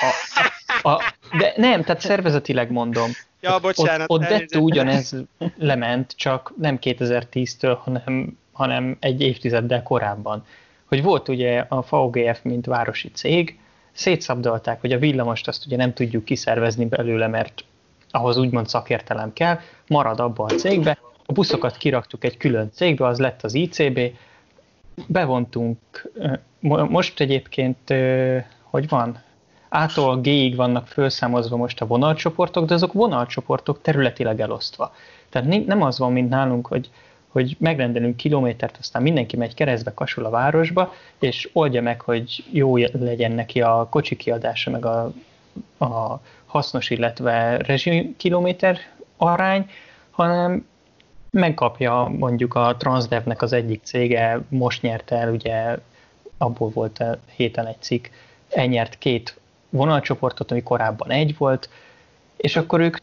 a, 0.82 0.90
a, 0.90 1.14
de 1.38 1.54
nem, 1.56 1.84
tehát 1.84 2.02
szervezetileg 2.02 2.72
mondom. 2.72 3.12
Ja, 3.42 3.60
bocsánat. 3.60 4.10
Ott, 4.10 4.22
ott 4.22 4.28
dettó 4.28 4.60
ugyanez 4.60 5.16
lement, 5.58 6.14
csak 6.16 6.54
nem 6.58 6.78
2010-től, 6.82 7.78
hanem, 7.80 8.38
hanem 8.52 8.98
egy 9.00 9.22
évtizeddel 9.22 9.84
korábban. 9.84 10.46
Hogy 10.86 11.04
volt 11.04 11.28
ugye 11.28 11.66
a 11.70 11.82
VGF, 11.82 12.40
mint 12.44 12.66
városi 12.66 13.12
cég, 13.12 13.60
szétszabdalták, 13.92 14.82
hogy 14.82 14.92
a 14.92 14.98
villamost 14.98 15.48
azt 15.48 15.66
ugye 15.66 15.76
nem 15.76 15.94
tudjuk 15.94 16.26
kiszervezni 16.26 16.86
belőle, 16.86 17.28
mert 17.28 17.64
ahhoz 18.12 18.38
úgymond 18.38 18.68
szakértelem 18.68 19.34
kell, 19.34 19.60
marad 19.88 20.20
abba 20.20 20.44
a 20.44 20.54
cégbe, 20.54 20.98
a 21.26 21.32
buszokat 21.32 21.78
kiraktuk 21.78 22.24
egy 22.24 22.38
külön 22.38 22.70
cégbe, 22.74 23.06
az 23.06 23.20
lett 23.20 23.44
az 23.44 23.54
ICB, 23.54 24.00
bevontunk, 25.08 25.78
most 26.90 27.20
egyébként, 27.20 27.94
hogy 28.64 28.90
van, 28.90 29.22
ától 29.70 30.22
G-ig 30.22 30.56
vannak 30.56 30.88
felszámozva 30.88 31.56
most 31.56 31.82
a 31.82 31.86
vonalcsoportok, 31.86 32.66
de 32.66 32.74
azok 32.74 32.94
vonalcsoportok 32.94 33.82
területileg 33.82 34.42
elosztva. 34.42 34.94
Tehát 35.30 35.66
nem 35.66 35.82
az 35.82 36.00
van, 36.00 36.12
mint 36.12 36.30
nálunk, 36.30 36.68
hogy, 36.68 36.90
hogy 37.28 37.56
megrendelünk 37.60 38.16
kilométert, 38.16 38.78
aztán 38.80 39.02
mindenki 39.02 39.38
megy 39.38 39.54
keresztbe, 39.54 39.94
kasul 39.94 40.26
a 40.26 40.30
városba, 40.30 40.94
és 41.20 41.50
oldja 41.54 41.82
meg, 41.82 42.02
hogy 42.02 42.44
jó 42.52 42.78
legyen 42.78 43.32
neki 43.32 43.62
a 43.62 43.88
kocsi 43.90 44.16
kiadása, 44.16 44.72
meg 44.72 44.86
a, 44.86 45.12
a 45.78 46.22
hasznos, 46.46 46.90
illetve 46.90 47.58
rezsikilométer 47.58 48.78
arány, 49.18 49.70
hanem 50.12 50.68
megkapja 51.32 52.12
mondjuk 52.18 52.56
a 52.56 52.76
Transdevnek 52.78 53.42
az 53.42 53.54
egyik 53.54 53.82
cége, 53.84 54.42
most 54.50 54.82
nyerte 54.82 55.16
el, 55.16 55.32
ugye 55.32 55.78
abból 56.38 56.70
volt 56.70 57.00
a 57.00 57.20
héten 57.36 57.66
egy 57.66 57.82
cikk, 57.82 58.06
elnyert 58.50 58.98
két 58.98 59.40
vonalcsoportot, 59.70 60.52
ami 60.52 60.64
korábban 60.64 61.12
egy 61.12 61.38
volt, 61.38 61.70
és 62.38 62.56
akkor 62.56 62.80
ők 62.80 62.98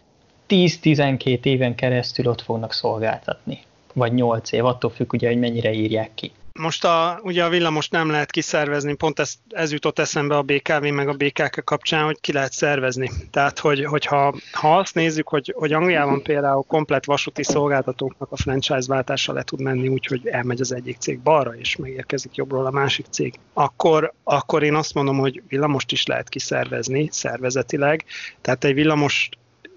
10-12 0.48 1.44
éven 1.44 1.74
keresztül 1.74 2.26
ott 2.26 2.40
fognak 2.40 2.72
szolgáltatni. 2.72 3.60
Vagy 3.92 4.12
8 4.12 4.52
év, 4.52 4.64
attól 4.64 4.90
függ 4.90 5.12
ugye, 5.12 5.28
hogy 5.28 5.38
mennyire 5.38 5.72
írják 5.72 6.10
ki. 6.14 6.32
Most 6.56 6.84
a, 6.84 7.20
ugye 7.22 7.44
a 7.44 7.48
villamos 7.48 7.88
nem 7.88 8.10
lehet 8.10 8.30
kiszervezni, 8.30 8.94
pont 8.94 9.18
ez, 9.18 9.34
ez 9.48 9.72
jutott 9.72 9.98
eszembe 9.98 10.36
a 10.36 10.42
BKV 10.42 10.82
meg 10.82 11.08
a 11.08 11.12
BKK 11.12 11.64
kapcsán, 11.64 12.04
hogy 12.04 12.20
ki 12.20 12.32
lehet 12.32 12.52
szervezni. 12.52 13.10
Tehát, 13.30 13.58
hogy, 13.58 13.84
hogyha 13.84 14.34
ha 14.52 14.78
azt 14.78 14.94
nézzük, 14.94 15.28
hogy, 15.28 15.54
hogy 15.56 15.72
Angliában 15.72 16.22
például 16.22 16.62
komplet 16.62 17.04
vasúti 17.04 17.42
szolgáltatóknak 17.42 18.32
a 18.32 18.36
franchise 18.36 18.86
váltása 18.86 19.32
le 19.32 19.42
tud 19.42 19.60
menni 19.60 19.88
úgy, 19.88 20.06
hogy 20.06 20.26
elmegy 20.26 20.60
az 20.60 20.74
egyik 20.74 20.96
cég 20.98 21.20
balra, 21.20 21.54
és 21.56 21.76
megérkezik 21.76 22.34
jobbról 22.34 22.66
a 22.66 22.70
másik 22.70 23.06
cég, 23.10 23.34
akkor, 23.52 24.12
akkor 24.24 24.62
én 24.62 24.74
azt 24.74 24.94
mondom, 24.94 25.18
hogy 25.18 25.42
villamost 25.48 25.92
is 25.92 26.06
lehet 26.06 26.28
kiszervezni 26.28 27.08
szervezetileg. 27.12 28.04
Tehát 28.40 28.64
egy 28.64 28.74
villamos 28.74 29.28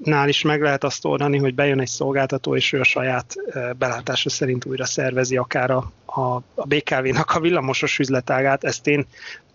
nál 0.03 0.27
is 0.27 0.41
meg 0.41 0.61
lehet 0.61 0.83
azt 0.83 1.05
oldani, 1.05 1.37
hogy 1.37 1.55
bejön 1.55 1.79
egy 1.79 1.87
szolgáltató, 1.87 2.55
és 2.55 2.73
ő 2.73 2.79
a 2.79 2.83
saját 2.83 3.35
belátása 3.77 4.29
szerint 4.29 4.65
újra 4.65 4.85
szervezi 4.85 5.37
akár 5.37 5.71
a, 5.71 5.91
a, 6.05 6.35
a 6.55 6.65
BKV-nak 6.67 7.31
a 7.35 7.39
villamosos 7.39 7.99
üzletágát. 7.99 8.63
Ezt 8.63 8.87
én 8.87 9.05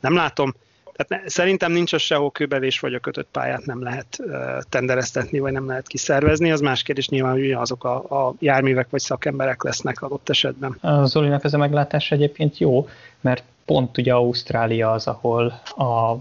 nem 0.01 0.14
látom. 0.14 0.55
Tehát 0.97 1.28
szerintem 1.28 1.72
nincs 1.72 1.92
az 1.92 2.01
sehol 2.01 2.30
kőbevés, 2.30 2.80
vagy 2.80 2.95
a 2.95 2.99
kötött 2.99 3.28
pályát 3.32 3.64
nem 3.64 3.83
lehet 3.83 4.07
uh, 4.18 4.34
tendereztetni, 4.68 5.38
vagy 5.38 5.53
nem 5.53 5.66
lehet 5.66 5.87
kiszervezni. 5.87 6.53
Az 6.53 6.61
más 6.61 6.83
kérdés 6.83 7.08
nyilván, 7.08 7.33
hogy 7.33 7.50
azok 7.50 7.84
a, 7.84 7.96
a 7.96 8.34
járművek 8.38 8.91
vagy 8.91 9.00
szakemberek 9.00 9.62
lesznek 9.62 10.03
adott 10.03 10.29
esetben. 10.29 10.79
Zolinak 11.04 11.45
ez 11.45 11.54
a 11.54 11.58
meglátás 11.58 12.11
egyébként 12.11 12.58
jó, 12.58 12.88
mert 13.21 13.42
pont 13.64 13.99
ugye 13.99 14.12
Ausztrália 14.12 14.91
az, 14.91 15.07
ahol 15.07 15.46
a 15.76 16.16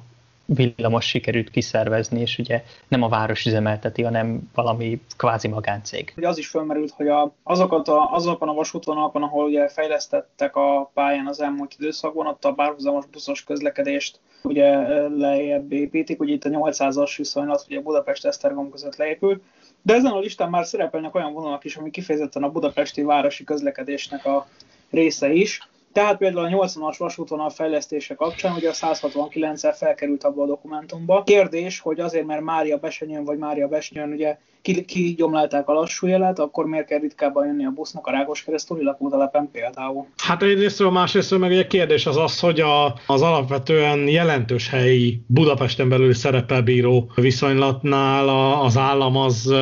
villamos 0.46 1.06
sikerült 1.06 1.50
kiszervezni, 1.50 2.20
és 2.20 2.38
ugye 2.38 2.64
nem 2.88 3.02
a 3.02 3.10
város 3.10 3.46
üzemelteti, 3.46 4.02
hanem 4.02 4.50
valami 4.54 5.02
kvázi 5.18 5.48
magáncég. 5.48 6.14
Az 6.22 6.38
is 6.38 6.48
felmerült, 6.48 6.92
hogy 6.92 7.08
a, 7.08 7.34
azokat 7.44 7.88
a, 7.88 8.12
azokon 8.12 8.50
a 8.50 8.54
vasútvonalakon, 8.54 9.24
ahol 9.24 9.46
ugye 9.46 9.68
fejlesztettek 9.68 10.56
a 10.56 10.92
pályán 10.94 11.28
az 11.28 11.42
elmúlt 11.42 11.76
időszakban, 11.80 12.28
ott 12.28 12.46
a 12.46 12.52
bárhuzamos 12.52 13.06
buszos 13.06 13.44
közlekedést 13.44 14.20
ugye 14.44 14.88
lejjebb 15.08 15.72
építik, 15.72 16.20
ugye 16.20 16.34
itt 16.34 16.46
a 16.46 16.50
800-as 16.50 17.14
viszonylat 17.18 17.66
ugye 17.68 17.82
Budapest-Esztergom 17.82 18.70
között 18.70 18.96
leépült, 18.96 19.42
de 19.82 19.94
ezen 19.94 20.12
a 20.12 20.20
listán 20.20 20.50
már 20.50 20.66
szerepelnek 20.66 21.16
olyan 21.16 21.34
vonalak 21.34 21.64
is, 21.64 21.76
ami 21.76 21.90
kifejezetten 21.90 22.44
a 22.44 22.52
budapesti 22.52 23.02
városi 23.02 23.44
közlekedésnek 23.44 24.26
a 24.26 24.48
része 24.90 25.32
is, 25.32 25.68
Tehát 25.94 26.18
például 26.18 26.46
a 26.46 26.68
80-as 26.68 26.96
vasútvonal 26.98 27.50
fejlesztése 27.50 28.16
kapcsán 28.16 28.56
ugye 28.56 28.70
a 28.70 28.74
169-el 28.74 29.74
felkerült 29.78 30.24
abba 30.24 30.44
a 30.44 30.46
dokumentumba. 30.46 31.24
Kérdés, 31.24 31.80
hogy 31.80 32.00
azért, 32.00 32.26
mert 32.26 32.42
Mária 32.42 32.78
Besenyőn 32.78 33.24
vagy 33.24 33.38
Mária 33.38 33.68
Besnyőn 33.68 34.12
ugye 34.12 34.38
kigyomlálták 34.86 35.68
a 35.68 35.74
lassú 35.74 36.08
jelet, 36.08 36.40
akkor 36.40 36.66
miért 36.66 36.86
kell 36.86 37.00
ritkábban 37.00 37.46
jönni 37.46 37.66
a 37.66 37.70
busznak 37.70 38.08
a 38.08 38.12
Rákos 38.12 38.44
keresztúri 38.44 38.84
lakótelepen 38.84 39.50
például? 39.52 40.08
Hát 40.18 40.44
egyrésztről, 40.44 40.92
másrésztről 40.92 41.40
meg 41.40 41.52
egy 41.52 41.68
kérdés 41.68 42.06
az 42.06 42.18
az, 42.18 42.40
hogy 42.40 42.60
a, 42.60 42.86
az 43.08 43.22
alapvetően 43.22 44.08
jelentős 44.08 44.70
helyi 44.70 45.22
Budapesten 45.28 45.90
belül 45.90 46.14
szerepel 46.14 46.62
bíró 46.62 47.12
viszonylatnál 47.16 48.30
a, 48.30 48.64
az 48.64 48.78
állam 48.78 49.18
az 49.18 49.54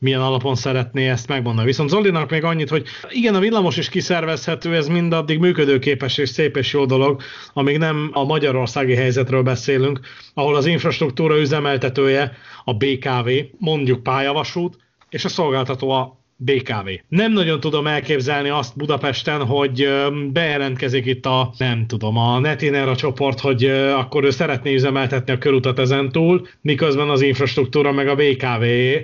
milyen 0.00 0.20
alapon 0.20 0.54
szeretné 0.54 1.08
ezt 1.08 1.28
megmondani. 1.28 1.66
Viszont 1.66 1.90
Zolinak 1.90 2.30
még 2.30 2.44
annyit, 2.44 2.68
hogy 2.68 2.86
igen, 3.08 3.34
a 3.34 3.38
villamos 3.38 3.76
is 3.76 3.88
kiszervezhető, 3.88 4.74
ez 4.74 4.86
mindaddig 4.86 5.38
működőképes 5.38 6.18
és 6.18 6.28
szép 6.28 6.56
és 6.56 6.72
jó 6.72 6.84
dolog, 6.84 7.20
amíg 7.52 7.78
nem 7.78 8.10
a 8.12 8.24
magyarországi 8.24 8.94
helyzetről 8.94 9.42
beszélünk, 9.42 10.00
ahol 10.34 10.56
az 10.56 10.66
infrastruktúra 10.66 11.38
üzemeltetője 11.38 12.32
a 12.64 12.74
BKV, 12.74 13.30
mondjuk 13.58 14.02
pályavasút, 14.02 14.76
és 15.08 15.24
a 15.24 15.28
szolgáltató 15.28 15.90
a 15.90 16.19
BKV. 16.42 16.88
Nem 17.08 17.32
nagyon 17.32 17.60
tudom 17.60 17.86
elképzelni 17.86 18.48
azt 18.48 18.76
Budapesten, 18.76 19.44
hogy 19.44 19.88
bejelentkezik 20.32 21.06
itt 21.06 21.26
a, 21.26 21.52
nem 21.58 21.86
tudom, 21.86 22.16
a 22.16 22.38
Netinera 22.38 22.96
csoport, 22.96 23.40
hogy 23.40 23.64
akkor 23.96 24.24
ő 24.24 24.30
szeretné 24.30 24.74
üzemeltetni 24.74 25.32
a 25.32 25.38
körutat 25.38 25.78
ezen 25.78 26.12
túl, 26.12 26.46
miközben 26.60 27.08
az 27.08 27.20
infrastruktúra 27.20 27.92
meg 27.92 28.08
a 28.08 28.14
BKV, 28.14 28.62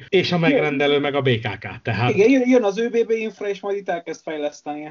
és 0.09 0.33
a 0.33 0.39
megrendelő 0.39 0.99
meg 0.99 1.15
a 1.15 1.21
BKK. 1.21 1.83
Tehát... 1.83 2.15
Igen, 2.15 2.49
jön 2.49 2.65
az 2.65 2.79
ÖBB 2.79 3.11
infra, 3.11 3.49
és 3.49 3.61
majd 3.61 3.77
itt 3.77 3.89
elkezd 3.89 4.21
fejleszteni. 4.23 4.91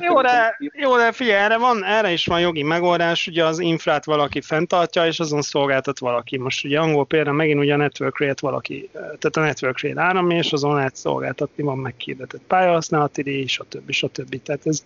jó, 0.00 0.20
de, 0.20 0.56
jó, 0.72 0.96
de 0.96 1.12
figyelj, 1.12 1.44
erre, 1.44 1.58
van, 1.58 1.84
erre 1.84 2.12
is 2.12 2.26
van 2.26 2.40
jogi 2.40 2.62
megoldás, 2.62 3.26
ugye 3.26 3.44
az 3.44 3.58
infrát 3.58 4.04
valaki 4.04 4.40
fenntartja, 4.40 5.06
és 5.06 5.20
azon 5.20 5.42
szolgáltat 5.42 5.98
valaki. 5.98 6.38
Most 6.38 6.64
ugye 6.64 6.80
angol 6.80 7.06
példa 7.06 7.32
megint 7.32 7.60
ugye 7.60 7.74
a 7.74 7.76
network 7.76 8.18
rate 8.18 8.40
valaki, 8.40 8.90
tehát 8.92 9.36
a 9.36 9.40
network 9.40 9.82
rate 9.82 10.00
áram, 10.00 10.30
és 10.30 10.52
azon 10.52 10.74
lehet 10.74 10.96
szolgáltatni 10.96 11.61
van 11.62 11.78
meghirdetett 11.78 12.42
pályahasználati 12.46 13.22
díj, 13.22 13.46
stb. 13.46 13.90
stb. 13.90 14.42
Tehát 14.42 14.66
ez, 14.66 14.84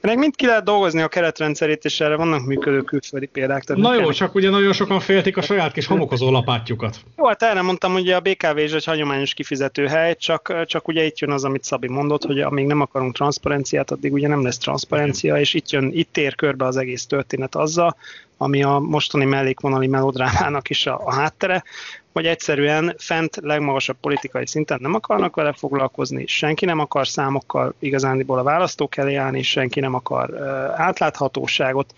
ennek 0.00 0.16
mind 0.16 0.36
ki 0.36 0.46
lehet 0.46 0.64
dolgozni 0.64 1.00
a 1.00 1.08
keretrendszerét, 1.08 1.84
és 1.84 2.00
erre 2.00 2.16
vannak 2.16 2.46
működő 2.46 2.80
külföldi 2.82 3.26
példák. 3.26 3.64
Tehát 3.64 3.82
Na 3.82 3.94
jó, 3.94 4.00
kell... 4.00 4.12
csak 4.12 4.34
ugye 4.34 4.50
nagyon 4.50 4.72
sokan 4.72 5.00
féltik 5.00 5.36
a 5.36 5.42
saját 5.42 5.72
kis 5.72 5.86
homokozó 5.86 6.30
lapátjukat. 6.30 7.00
Jó, 7.16 7.26
hát 7.26 7.42
erre 7.42 7.62
mondtam, 7.62 7.92
hogy 7.92 8.10
a 8.10 8.20
BKV 8.20 8.58
is 8.58 8.72
egy 8.72 8.84
hagyományos 8.84 9.34
kifizető 9.34 9.86
hely, 9.86 10.16
csak, 10.16 10.64
csak 10.66 10.88
ugye 10.88 11.04
itt 11.04 11.18
jön 11.18 11.30
az, 11.30 11.44
amit 11.44 11.64
Szabi 11.64 11.88
mondott, 11.88 12.24
hogy 12.24 12.40
amíg 12.40 12.66
nem 12.66 12.80
akarunk 12.80 13.14
transzparenciát, 13.14 13.90
addig 13.90 14.12
ugye 14.12 14.28
nem 14.28 14.42
lesz 14.42 14.58
transzparencia, 14.58 15.38
és 15.38 15.54
itt 15.54 15.70
jön, 15.70 15.90
itt 15.92 16.12
tér 16.12 16.34
körbe 16.34 16.64
az 16.64 16.76
egész 16.76 17.06
történet 17.06 17.54
azzal, 17.54 17.96
ami 18.36 18.62
a 18.62 18.78
mostani 18.78 19.24
mellékvonali 19.24 19.86
melodrámának 19.86 20.70
is 20.70 20.86
a, 20.86 21.00
a 21.04 21.12
háttere, 21.12 21.64
vagy 22.12 22.26
egyszerűen 22.26 22.94
fent 22.98 23.36
legmagasabb 23.42 23.96
politikai 24.00 24.46
szinten 24.46 24.78
nem 24.80 24.94
akarnak 24.94 25.34
vele 25.34 25.52
foglalkozni, 25.52 26.26
senki 26.26 26.64
nem 26.64 26.78
akar 26.78 27.08
számokkal 27.08 27.74
igazándiból 27.78 28.38
a 28.38 28.42
választók 28.42 28.96
elé 28.96 29.14
állni, 29.14 29.42
senki 29.42 29.80
nem 29.80 29.94
akar 29.94 30.30
uh, 30.30 30.40
átláthatóságot, 30.80 31.94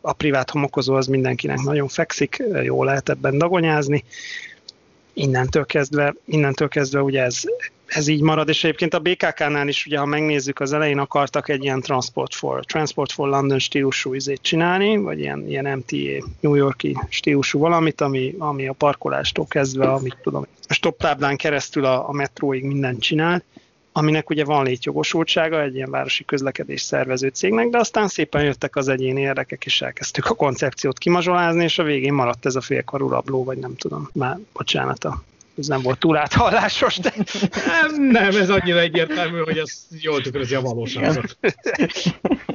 a 0.00 0.12
privát 0.12 0.50
homokozó 0.50 0.94
az 0.94 1.06
mindenkinek 1.06 1.58
nagyon 1.60 1.88
fekszik, 1.88 2.42
jó 2.62 2.84
lehet 2.84 3.08
ebben 3.08 3.38
dagonyázni, 3.38 4.04
innentől 5.12 5.66
kezdve, 5.66 6.14
innentől 6.24 6.68
kezdve 6.68 7.02
ugye 7.02 7.22
ez, 7.22 7.42
ez 7.86 8.06
így 8.06 8.20
marad, 8.20 8.48
és 8.48 8.64
egyébként 8.64 8.94
a 8.94 8.98
BKK-nál 8.98 9.68
is, 9.68 9.86
ugye, 9.86 9.98
ha 9.98 10.04
megnézzük, 10.04 10.60
az 10.60 10.72
elején 10.72 10.98
akartak 10.98 11.48
egy 11.48 11.62
ilyen 11.62 11.80
Transport 11.80 12.34
for, 12.34 12.64
Transport 12.64 13.12
for 13.12 13.28
London 13.28 13.58
stílusú 13.58 14.14
izét 14.14 14.42
csinálni, 14.42 14.96
vagy 14.96 15.18
ilyen, 15.18 15.48
ilyen 15.48 15.78
MTA 15.78 16.26
New 16.40 16.54
Yorki 16.54 16.98
stílusú 17.08 17.58
valamit, 17.58 18.00
ami, 18.00 18.34
ami 18.38 18.66
a 18.66 18.72
parkolástól 18.72 19.46
kezdve, 19.46 19.92
amit 19.92 20.16
tudom, 20.22 20.46
a 20.68 20.72
stop 20.72 20.98
táblán 20.98 21.36
keresztül 21.36 21.84
a, 21.84 22.08
a 22.08 22.12
metróig 22.12 22.64
mindent 22.64 23.00
csinál, 23.00 23.42
aminek 23.96 24.30
ugye 24.30 24.44
van 24.44 24.64
létjogosultsága 24.64 25.62
egy 25.62 25.74
ilyen 25.74 25.90
városi 25.90 26.24
közlekedés 26.24 26.82
szervező 26.82 27.28
cégnek, 27.28 27.68
de 27.68 27.78
aztán 27.78 28.08
szépen 28.08 28.44
jöttek 28.44 28.76
az 28.76 28.88
egyéni 28.88 29.20
érdekek, 29.20 29.64
és 29.64 29.82
elkezdtük 29.82 30.26
a 30.26 30.34
koncepciót 30.34 30.98
kimazsolázni, 30.98 31.64
és 31.64 31.78
a 31.78 31.82
végén 31.82 32.12
maradt 32.12 32.46
ez 32.46 32.56
a 32.56 32.60
félkarú 32.60 33.08
rabló, 33.08 33.44
vagy 33.44 33.58
nem 33.58 33.76
tudom, 33.76 34.08
már 34.12 34.38
bocsánat 34.52 35.04
a 35.04 35.22
ez 35.56 35.66
nem 35.66 35.82
volt 35.82 35.98
túl 35.98 36.16
áthallásos, 36.16 36.98
de... 36.98 37.12
Nem, 37.66 38.02
nem, 38.02 38.36
ez 38.36 38.50
annyira 38.50 38.78
egyértelmű, 38.78 39.38
hogy 39.38 39.58
ez 39.58 39.86
jól 39.90 40.20
tükrözi 40.20 40.54
a 40.54 40.60
valóságot. 40.60 41.38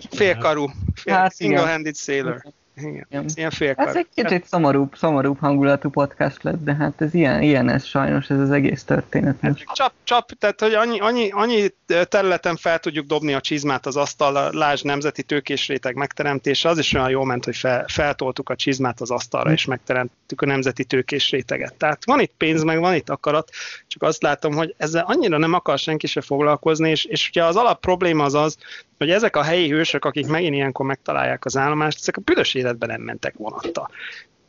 Félkarú, 0.10 0.70
fél, 0.94 1.14
hát, 1.14 1.36
single-handed 1.36 1.96
sailor. 1.96 2.44
Igen. 2.82 3.26
Ilyen 3.36 3.52
Ez 3.76 3.96
egy 3.96 4.08
kicsit 4.16 4.46
szomorúbb, 4.46 4.96
szomorúbb 4.96 5.40
hangulatú 5.40 5.90
podcast 5.90 6.44
lett, 6.44 6.64
de 6.64 6.76
hát 6.76 7.02
ez 7.02 7.14
ilyen, 7.14 7.42
ilyen 7.42 7.70
ez 7.70 7.86
sajnos, 7.86 8.30
ez 8.30 8.40
az 8.40 8.52
egész 8.52 8.84
történet. 8.84 9.36
Hát, 9.42 9.58
csap, 9.74 9.94
csap, 10.04 10.32
tehát 10.32 10.60
hogy 10.60 10.74
annyi, 10.74 11.00
annyi, 11.00 11.30
annyi 11.32 11.68
területen 12.10 12.56
fel 12.56 12.80
tudjuk 12.80 13.06
dobni 13.06 13.34
a 13.34 13.42
csizmát 13.42 13.86
az 13.86 13.96
asztal, 13.96 14.50
lásd 14.54 14.86
nemzeti 14.86 15.24
tőkésréteg 15.24 15.96
megteremtése, 15.96 16.70
az 16.70 16.78
is 16.78 16.94
olyan 16.94 17.10
jól 17.10 17.26
ment, 17.26 17.46
hogy 17.46 17.56
fel, 17.56 17.86
feltoltuk 17.88 18.50
a 18.50 18.56
csizmát 18.56 19.02
az 19.02 19.12
asztalra, 19.12 19.52
és 19.52 19.66
megteremtük 19.66 20.42
a 20.42 20.46
nemzeti 20.46 20.84
tőkésréteget. 20.84 21.74
Tehát 21.74 22.06
van 22.06 22.20
itt 22.20 22.34
pénz, 22.38 22.64
meg 22.64 22.80
van 22.80 22.96
itt 22.96 23.10
akarat, 23.10 23.50
csak 23.88 24.02
azt 24.02 24.22
látom, 24.22 24.54
hogy 24.54 24.74
ezzel 24.78 25.04
annyira 25.08 25.38
nem 25.38 25.54
akar 25.54 25.80
senki 25.80 26.08
se 26.08 26.22
foglalkozni, 26.22 26.90
és, 26.90 27.06
és 27.06 27.30
ugye 27.30 27.44
az 27.44 27.56
alap 27.56 27.80
probléma 27.80 28.24
az 28.24 28.34
az, 28.34 28.58
hogy 29.00 29.12
ezek 29.12 29.36
a 29.36 29.44
helyi 29.44 29.70
hősök, 29.70 30.06
akik 30.06 30.28
megint 30.28 30.56
ilyenkor 30.56 30.86
megtalálják 30.86 31.46
az 31.46 31.58
állomást, 31.58 31.98
ezek 32.00 32.18
a 32.18 32.22
büdös 32.22 32.54
életben 32.54 32.90
nem 32.90 33.02
mentek 33.02 33.34
vonattal. 33.38 33.90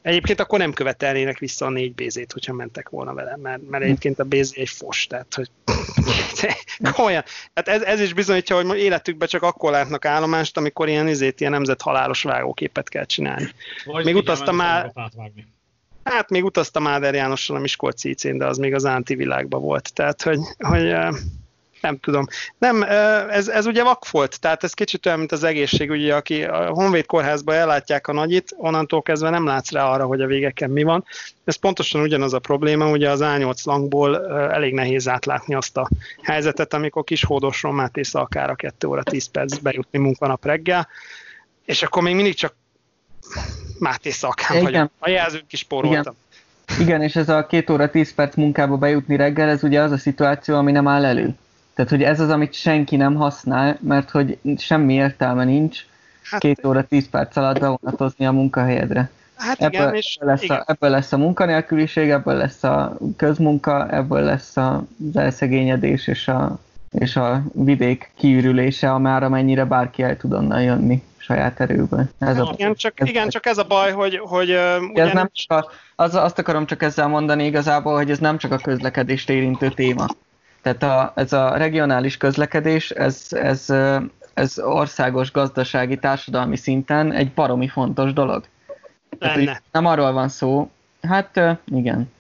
Egyébként 0.02 0.40
akkor 0.40 0.58
nem 0.58 0.72
követelnének 0.72 1.38
vissza 1.38 1.66
a 1.66 1.70
négy 1.70 1.94
bézét, 1.94 2.32
hogyha 2.32 2.52
mentek 2.52 2.88
volna 2.88 3.14
vele, 3.14 3.36
mert, 3.36 3.68
mert 3.68 3.84
egyébként 3.84 4.18
a 4.18 4.24
bézé 4.24 4.60
egy 4.60 4.68
fos, 4.68 5.06
tehát 5.06 5.34
hogy 5.34 5.50
komolyan. 6.92 7.24
Hát 7.54 7.68
ez, 7.68 7.82
ez, 7.82 8.00
is 8.00 8.14
bizonyítja, 8.14 8.56
hogy 8.56 8.78
életükben 8.78 9.28
csak 9.28 9.42
akkor 9.42 9.70
látnak 9.70 10.04
állomást, 10.04 10.56
amikor 10.56 10.88
ilyen 10.88 11.08
izét, 11.08 11.40
ilyen 11.40 11.52
nemzet 11.52 11.82
halálos 11.82 12.22
vágóképet 12.22 12.88
kell 12.88 13.04
csinálni. 13.04 13.48
Vagy 13.84 14.04
még 14.04 14.16
utaztam 14.16 14.56
már... 14.56 14.92
Hát 16.04 16.30
még 16.30 16.44
utaztam 16.44 16.86
Áder 16.86 17.14
Jánossal 17.14 17.56
a 17.56 17.60
Miskolci 17.60 18.14
de 18.36 18.46
az 18.46 18.58
még 18.58 18.74
az 18.74 18.84
antivilágban 18.84 19.60
volt. 19.60 19.92
Tehát, 19.94 20.22
hogy, 20.22 20.38
hogy 20.58 20.94
nem 21.80 21.98
tudom. 21.98 22.26
Nem, 22.58 22.82
ez, 23.30 23.48
ez 23.48 23.66
ugye 23.66 23.82
vakfolt, 23.82 24.40
tehát 24.40 24.64
ez 24.64 24.72
kicsit 24.72 25.06
olyan, 25.06 25.18
mint 25.18 25.32
az 25.32 25.44
egészség, 25.44 25.90
ugye, 25.90 26.14
aki 26.14 26.44
a 26.44 26.68
Honvéd 26.68 27.06
kórházba 27.06 27.54
ellátják 27.54 28.06
a 28.06 28.12
nagyit, 28.12 28.54
onnantól 28.56 29.02
kezdve 29.02 29.30
nem 29.30 29.46
látsz 29.46 29.70
rá 29.70 29.84
arra, 29.84 30.06
hogy 30.06 30.20
a 30.20 30.26
végeken 30.26 30.70
mi 30.70 30.82
van. 30.82 31.04
Ez 31.44 31.56
pontosan 31.56 32.00
ugyanaz 32.00 32.34
a 32.34 32.38
probléma, 32.38 32.90
ugye 32.90 33.10
az 33.10 33.20
A8 33.22 33.64
langból 33.64 34.32
elég 34.52 34.74
nehéz 34.74 35.08
átlátni 35.08 35.54
azt 35.54 35.76
a 35.76 35.88
helyzetet, 36.22 36.74
amikor 36.74 37.04
kis 37.04 37.24
hódosról 37.24 37.72
Máté 37.72 38.00
a 38.12 38.26
2 38.56 38.88
óra 38.88 39.02
10 39.02 39.26
perc 39.26 39.56
bejutni 39.56 39.98
munkanap 39.98 40.44
reggel, 40.44 40.88
és 41.64 41.82
akkor 41.82 42.02
még 42.02 42.14
mindig 42.14 42.34
csak 42.34 42.54
Máté 43.78 44.10
Szalkán 44.10 44.62
vagyok. 44.62 44.90
A 44.98 45.08
jelzőt 45.08 45.52
is 45.52 45.58
spóroltam. 45.58 46.00
Igen. 46.00 46.18
Igen, 46.78 47.02
és 47.02 47.16
ez 47.16 47.28
a 47.28 47.46
két 47.46 47.70
óra 47.70 47.90
10 47.90 48.14
perc 48.14 48.34
munkába 48.34 48.76
bejutni 48.76 49.16
reggel, 49.16 49.48
ez 49.48 49.62
ugye 49.62 49.80
az 49.80 49.92
a 49.92 49.98
szituáció, 49.98 50.56
ami 50.56 50.72
nem 50.72 50.88
áll 50.88 51.04
elő. 51.04 51.34
Tehát, 51.80 51.94
hogy 51.94 52.02
ez 52.02 52.20
az, 52.20 52.30
amit 52.30 52.52
senki 52.52 52.96
nem 52.96 53.14
használ, 53.14 53.78
mert 53.80 54.10
hogy 54.10 54.38
semmi 54.56 54.94
értelme 54.94 55.44
nincs 55.44 55.84
hát, 56.30 56.40
két 56.40 56.64
óra, 56.66 56.84
tíz 56.84 57.08
perc 57.08 57.36
alatt 57.36 57.60
bevonatozni 57.60 58.26
a 58.26 58.32
munkahelyedre. 58.32 59.10
Hát 59.36 59.60
ebből, 59.60 59.80
igen, 59.80 59.94
és 59.94 60.18
lesz 60.20 60.42
igen. 60.42 60.56
A, 60.56 60.64
ebből 60.66 60.90
lesz 60.90 61.12
a 61.12 61.16
munkanélküliség, 61.16 62.10
ebből 62.10 62.34
lesz 62.34 62.62
a 62.62 62.96
közmunka, 63.16 63.88
ebből 63.90 64.22
lesz 64.22 64.56
az 64.56 64.80
elszegényedés 65.14 66.06
és 66.06 66.28
a, 66.28 66.58
és 66.90 67.16
a 67.16 67.42
vidék 67.52 68.10
kiürülése, 68.16 68.90
amára 68.90 69.28
mennyire 69.28 69.64
bárki 69.64 70.02
el 70.02 70.16
tud 70.16 70.32
onnan 70.32 70.62
jönni 70.62 71.02
saját 71.16 71.60
erőből. 71.60 72.04
Ez 72.18 72.38
a, 72.38 72.54
igen, 72.56 72.74
csak, 72.74 73.00
ez, 73.00 73.08
igen, 73.08 73.28
csak 73.28 73.46
ez 73.46 73.58
a 73.58 73.64
baj, 73.64 73.92
hogy, 73.92 74.18
hogy 74.18 74.50
ez 74.94 75.12
nem 75.12 75.30
csak 75.32 75.58
a, 75.58 75.70
az, 76.02 76.14
azt 76.14 76.38
akarom 76.38 76.66
csak 76.66 76.82
ezzel 76.82 77.08
mondani 77.08 77.44
igazából, 77.44 77.94
hogy 77.94 78.10
ez 78.10 78.18
nem 78.18 78.38
csak 78.38 78.52
a 78.52 78.58
közlekedést 78.58 79.30
érintő 79.30 79.68
téma. 79.68 80.06
Tehát 80.62 80.82
a, 80.82 81.12
ez 81.16 81.32
a 81.32 81.56
regionális 81.56 82.16
közlekedés, 82.16 82.90
ez, 82.90 83.26
ez, 83.30 83.66
ez 84.34 84.58
országos 84.58 85.32
gazdasági, 85.32 85.98
társadalmi 85.98 86.56
szinten 86.56 87.12
egy 87.12 87.32
baromi 87.32 87.68
fontos 87.68 88.12
dolog. 88.12 88.44
Tehát, 89.18 89.62
nem 89.72 89.86
arról 89.86 90.12
van 90.12 90.28
szó, 90.28 90.70
hát 91.02 91.40
igen. 91.66 92.12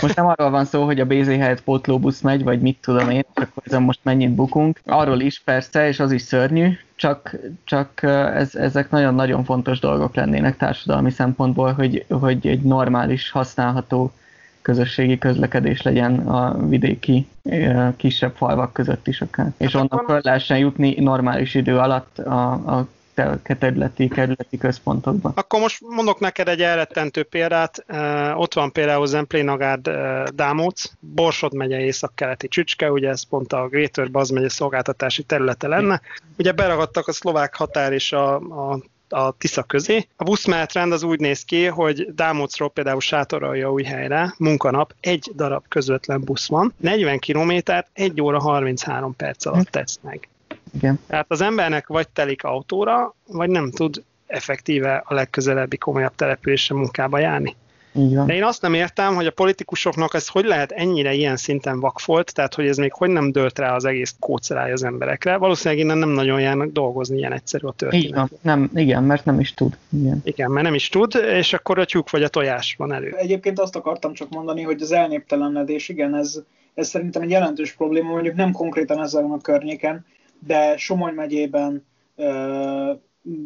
Most 0.00 0.16
nem 0.16 0.26
arról 0.26 0.50
van 0.50 0.64
szó, 0.64 0.84
hogy 0.84 1.00
a 1.00 1.06
BZ 1.06 1.26
helyett 1.26 1.62
pótlóbusz 1.62 2.20
megy, 2.20 2.42
vagy 2.42 2.60
mit 2.60 2.78
tudom 2.80 3.10
én, 3.10 3.24
csak 3.34 3.50
ezen 3.64 3.82
most 3.82 4.00
mennyit 4.02 4.34
bukunk. 4.34 4.80
Arról 4.84 5.20
is 5.20 5.40
persze, 5.44 5.88
és 5.88 6.00
az 6.00 6.12
is 6.12 6.22
szörnyű, 6.22 6.78
csak, 6.96 7.36
csak 7.64 8.02
ez, 8.34 8.54
ezek 8.54 8.90
nagyon-nagyon 8.90 9.44
fontos 9.44 9.78
dolgok 9.78 10.14
lennének 10.14 10.56
társadalmi 10.56 11.10
szempontból, 11.10 11.72
hogy, 11.72 12.04
hogy 12.08 12.46
egy 12.46 12.62
normális, 12.62 13.30
használható 13.30 14.12
közösségi 14.66 15.18
közlekedés 15.18 15.82
legyen 15.82 16.18
a 16.18 16.66
vidéki 16.68 17.26
kisebb 17.96 18.34
falvak 18.36 18.72
között 18.72 19.06
is 19.06 19.20
akár. 19.20 19.52
És 19.56 19.72
hát 19.72 19.82
onnan 19.82 20.06
föl 20.06 20.20
lehessen 20.22 20.58
jutni 20.58 20.94
normális 21.00 21.54
idő 21.54 21.78
alatt 21.78 22.18
a, 22.18 22.52
a 22.52 22.86
területi, 23.58 24.08
kerületi 24.08 24.58
központokban. 24.58 25.32
Akkor 25.34 25.60
most 25.60 25.80
mondok 25.88 26.20
neked 26.20 26.48
egy 26.48 26.60
elrettentő 26.62 27.22
példát. 27.22 27.84
Ott 28.34 28.54
van 28.54 28.72
például 28.72 29.06
Zemplénagárd 29.06 29.90
Dámóc, 30.34 30.84
Borsod 31.00 31.54
megye 31.54 31.80
észak-keleti 31.80 32.48
csücske, 32.48 32.92
ugye 32.92 33.08
ez 33.08 33.22
pont 33.22 33.52
a 33.52 33.68
Greater 33.68 34.10
Baz 34.10 34.30
megye 34.30 34.48
szolgáltatási 34.48 35.22
területe 35.22 35.68
lenne. 35.68 36.00
Ugye 36.38 36.52
beragadtak 36.52 37.08
a 37.08 37.12
szlovák 37.12 37.56
határ 37.56 37.92
és 37.92 38.12
a, 38.12 38.34
a 38.34 38.78
a 39.08 39.30
Tisza 39.30 39.62
közé. 39.62 40.06
A 40.16 40.24
buszmenetrend 40.24 40.92
az 40.92 41.02
úgy 41.02 41.20
néz 41.20 41.44
ki, 41.44 41.64
hogy 41.64 42.14
Dámocról 42.14 42.70
például 42.70 43.00
Sátoralja 43.00 43.72
új 43.72 43.82
helyre, 43.82 44.34
munkanap, 44.38 44.94
egy 45.00 45.30
darab 45.34 45.64
közvetlen 45.68 46.20
busz 46.20 46.48
van, 46.48 46.72
40 46.76 47.18
kilométert 47.18 47.88
1 47.92 48.20
óra 48.20 48.40
33 48.40 49.16
perc 49.16 49.46
alatt 49.46 49.66
tesz 49.66 49.98
meg. 50.02 50.28
Igen. 50.74 51.00
Tehát 51.06 51.26
az 51.28 51.40
embernek 51.40 51.86
vagy 51.86 52.08
telik 52.08 52.44
autóra, 52.44 53.14
vagy 53.26 53.48
nem 53.48 53.70
tud 53.70 54.02
effektíve 54.26 55.02
a 55.04 55.14
legközelebbi 55.14 55.76
komolyabb 55.76 56.14
településre 56.14 56.74
munkába 56.74 57.18
járni. 57.18 57.56
Van. 57.96 58.26
De 58.26 58.34
én 58.34 58.44
azt 58.44 58.62
nem 58.62 58.74
értem, 58.74 59.14
hogy 59.14 59.26
a 59.26 59.30
politikusoknak 59.30 60.14
ez 60.14 60.28
hogy 60.28 60.44
lehet 60.44 60.72
ennyire 60.72 61.12
ilyen 61.12 61.36
szinten 61.36 61.80
vakfolt, 61.80 62.34
tehát 62.34 62.54
hogy 62.54 62.66
ez 62.66 62.76
még 62.76 62.92
hogy 62.92 63.10
nem 63.10 63.32
dölt 63.32 63.58
rá 63.58 63.74
az 63.74 63.84
egész 63.84 64.14
kóceráj 64.18 64.72
az 64.72 64.84
emberekre. 64.84 65.36
Valószínűleg 65.36 65.84
innen 65.84 65.98
nem 65.98 66.08
nagyon 66.08 66.40
járnak 66.40 66.72
dolgozni, 66.72 67.16
ilyen 67.16 67.32
egyszerű 67.32 67.66
a 67.66 67.72
történet. 67.72 68.14
Van. 68.14 68.30
Nem, 68.40 68.70
igen, 68.74 69.04
mert 69.04 69.24
nem 69.24 69.40
is 69.40 69.54
tud. 69.54 69.76
Igen. 69.92 70.20
Igen, 70.24 70.50
mert 70.50 70.64
nem 70.64 70.74
is 70.74 70.88
tud, 70.88 71.14
és 71.14 71.52
akkor 71.52 71.78
a 71.78 71.84
tyúk 71.84 72.10
vagy 72.10 72.22
a 72.22 72.28
tojás 72.28 72.74
van 72.78 72.92
elő. 72.92 73.14
Egyébként 73.16 73.60
azt 73.60 73.76
akartam 73.76 74.12
csak 74.12 74.28
mondani, 74.28 74.62
hogy 74.62 74.82
az 74.82 74.92
elnéptelenedés, 74.92 75.88
igen, 75.88 76.14
ez, 76.14 76.42
ez 76.74 76.88
szerintem 76.88 77.22
egy 77.22 77.30
jelentős 77.30 77.72
probléma, 77.72 78.10
mondjuk 78.10 78.34
nem 78.34 78.52
konkrétan 78.52 79.02
ezen 79.02 79.24
a 79.24 79.40
környéken, 79.40 80.06
de 80.46 80.76
Somogy 80.76 81.14
megyében, 81.14 81.84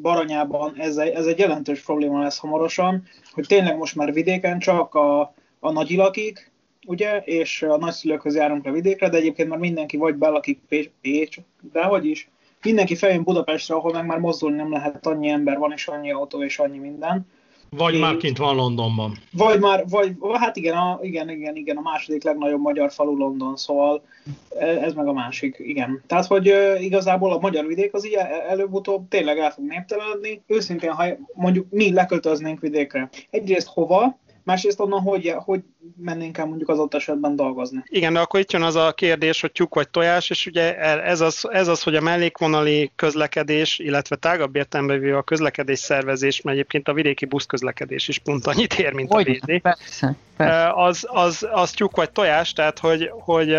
Baranyában 0.02 0.74
ez 0.76 0.96
egy, 0.96 1.12
ez 1.12 1.26
egy 1.26 1.38
jelentős 1.38 1.82
probléma 1.82 2.22
lesz 2.22 2.38
hamarosan, 2.38 3.02
hogy 3.32 3.46
tényleg 3.46 3.76
most 3.76 3.96
már 3.96 4.12
vidéken 4.12 4.58
csak 4.58 4.94
a, 4.94 5.34
a 5.58 5.72
nagy 5.72 5.90
lakik, 5.90 6.50
ugye, 6.86 7.18
és 7.18 7.62
a 7.62 7.76
nagyszülőkhöz 7.76 8.34
járunk 8.34 8.64
le 8.64 8.70
vidékre, 8.70 9.08
de 9.08 9.16
egyébként 9.16 9.48
már 9.48 9.58
mindenki 9.58 9.96
vagy 9.96 10.14
belakik 10.14 10.60
Pécs, 10.68 10.90
Pécs 11.00 11.36
de 11.72 11.82
hogy 11.82 12.06
is, 12.06 12.30
mindenki 12.62 12.94
feljön 12.94 13.22
Budapestre, 13.22 13.74
ahol 13.74 13.92
meg 13.92 14.06
már 14.06 14.18
mozdulni 14.18 14.56
nem 14.56 14.72
lehet, 14.72 15.06
annyi 15.06 15.28
ember 15.28 15.58
van, 15.58 15.72
és 15.72 15.88
annyi 15.88 16.12
autó, 16.12 16.42
és 16.42 16.58
annyi 16.58 16.78
minden. 16.78 17.26
Vagy 17.76 17.94
Én- 17.94 18.00
már 18.00 18.16
kint 18.16 18.38
van 18.38 18.56
Londonban. 18.56 19.16
Vagy 19.32 19.60
már, 19.60 19.84
vagy, 19.88 20.16
hát 20.32 20.56
igen, 20.56 20.76
a, 20.76 20.98
igen, 21.02 21.30
igen, 21.30 21.56
igen, 21.56 21.76
a 21.76 21.80
második 21.80 22.22
legnagyobb 22.24 22.60
magyar 22.60 22.92
falu 22.92 23.16
London, 23.16 23.56
szóval 23.56 24.02
e- 24.58 24.66
ez 24.66 24.92
meg 24.94 25.06
a 25.06 25.12
másik, 25.12 25.56
igen. 25.58 26.02
Tehát, 26.06 26.26
hogy 26.26 26.54
igazából 26.80 27.32
a 27.32 27.38
magyar 27.38 27.66
vidék 27.66 27.94
az 27.94 28.06
így 28.06 28.12
el- 28.12 28.40
előbb-utóbb 28.48 29.08
tényleg 29.08 29.38
el 29.38 29.50
fog 29.50 29.64
néptelenedni. 29.64 30.42
Őszintén, 30.46 30.90
ha 30.90 31.04
mondjuk 31.34 31.66
mi 31.70 31.92
leköltöznénk 31.92 32.60
vidékre, 32.60 33.08
egyrészt 33.30 33.68
hova, 33.68 34.18
másrészt 34.50 34.80
onnan 34.80 35.00
hogy, 35.00 35.34
hogy 35.36 35.60
mennénk 35.96 36.38
el 36.38 36.46
mondjuk 36.46 36.68
az 36.68 36.78
ott 36.78 36.94
esetben 36.94 37.36
dolgozni. 37.36 37.82
Igen, 37.86 38.12
de 38.12 38.20
akkor 38.20 38.40
itt 38.40 38.52
jön 38.52 38.62
az 38.62 38.74
a 38.74 38.92
kérdés, 38.92 39.40
hogy 39.40 39.52
tyúk 39.52 39.74
vagy 39.74 39.88
tojás, 39.88 40.30
és 40.30 40.46
ugye 40.46 40.78
ez 41.02 41.20
az, 41.20 41.48
ez 41.50 41.68
az 41.68 41.82
hogy 41.82 41.96
a 41.96 42.00
mellékvonali 42.00 42.90
közlekedés, 42.96 43.78
illetve 43.78 44.16
tágabb 44.16 44.56
értelemben 44.56 45.14
a 45.14 45.22
közlekedés 45.22 45.78
szervezés, 45.78 46.40
mert 46.40 46.56
egyébként 46.56 46.88
a 46.88 46.92
vidéki 46.92 47.24
buszközlekedés 47.24 48.08
is 48.08 48.18
pont 48.18 48.46
annyit 48.46 48.78
ér, 48.78 48.92
mint 48.92 49.10
a 49.10 49.14
Hogy? 49.14 49.38
VD. 49.38 49.60
Persze, 49.60 50.16
persze. 50.36 50.54
Ö, 50.54 50.82
az, 50.82 51.06
az, 51.08 51.46
az 51.52 51.70
tyúk 51.70 51.96
vagy 51.96 52.10
tojás, 52.10 52.52
tehát 52.52 52.78
hogy, 52.78 53.10
hogy 53.12 53.56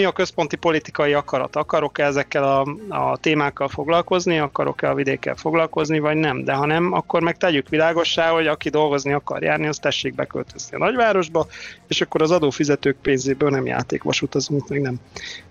mi 0.00 0.06
a 0.06 0.12
központi 0.12 0.56
politikai 0.56 1.12
akarat? 1.12 1.56
Akarok-e 1.56 2.04
ezekkel 2.04 2.44
a, 2.44 2.66
a 2.88 3.16
témákkal 3.16 3.68
foglalkozni, 3.68 4.38
akarok-e 4.38 4.90
a 4.90 4.94
vidékkel 4.94 5.34
foglalkozni, 5.34 5.98
vagy 5.98 6.16
nem? 6.16 6.44
De 6.44 6.52
ha 6.52 6.66
nem, 6.66 6.92
akkor 6.92 7.22
meg 7.22 7.36
tegyük 7.36 7.68
világossá, 7.68 8.30
hogy 8.30 8.46
aki 8.46 8.68
dolgozni 8.68 9.12
akar 9.12 9.42
járni, 9.42 9.66
az 9.66 9.78
tessék 9.78 10.14
beköltözni 10.14 10.76
a 10.76 10.78
nagyvárosba, 10.78 11.46
és 11.88 12.00
akkor 12.00 12.22
az 12.22 12.30
adófizetők 12.30 12.96
pénzéből 13.02 13.50
nem 13.50 13.66
játékvas 13.66 14.22
utazunk, 14.22 14.68
meg 14.68 14.80
nem, 14.80 14.94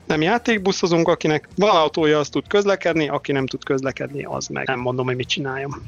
nem 0.06 0.22
játékbuszozunk, 0.22 1.08
akinek 1.08 1.48
van 1.56 1.76
autója, 1.76 2.20
az 2.20 2.30
tud 2.30 2.48
közlekedni, 2.48 3.10
aki 3.10 3.32
nem 3.32 3.46
tud 3.46 3.64
közlekedni, 3.64 4.24
az 4.24 4.48
meg 4.48 4.68
nem 4.68 4.80
mondom, 4.80 5.06
hogy 5.06 5.16
mit 5.16 5.28
csináljon. 5.28 5.82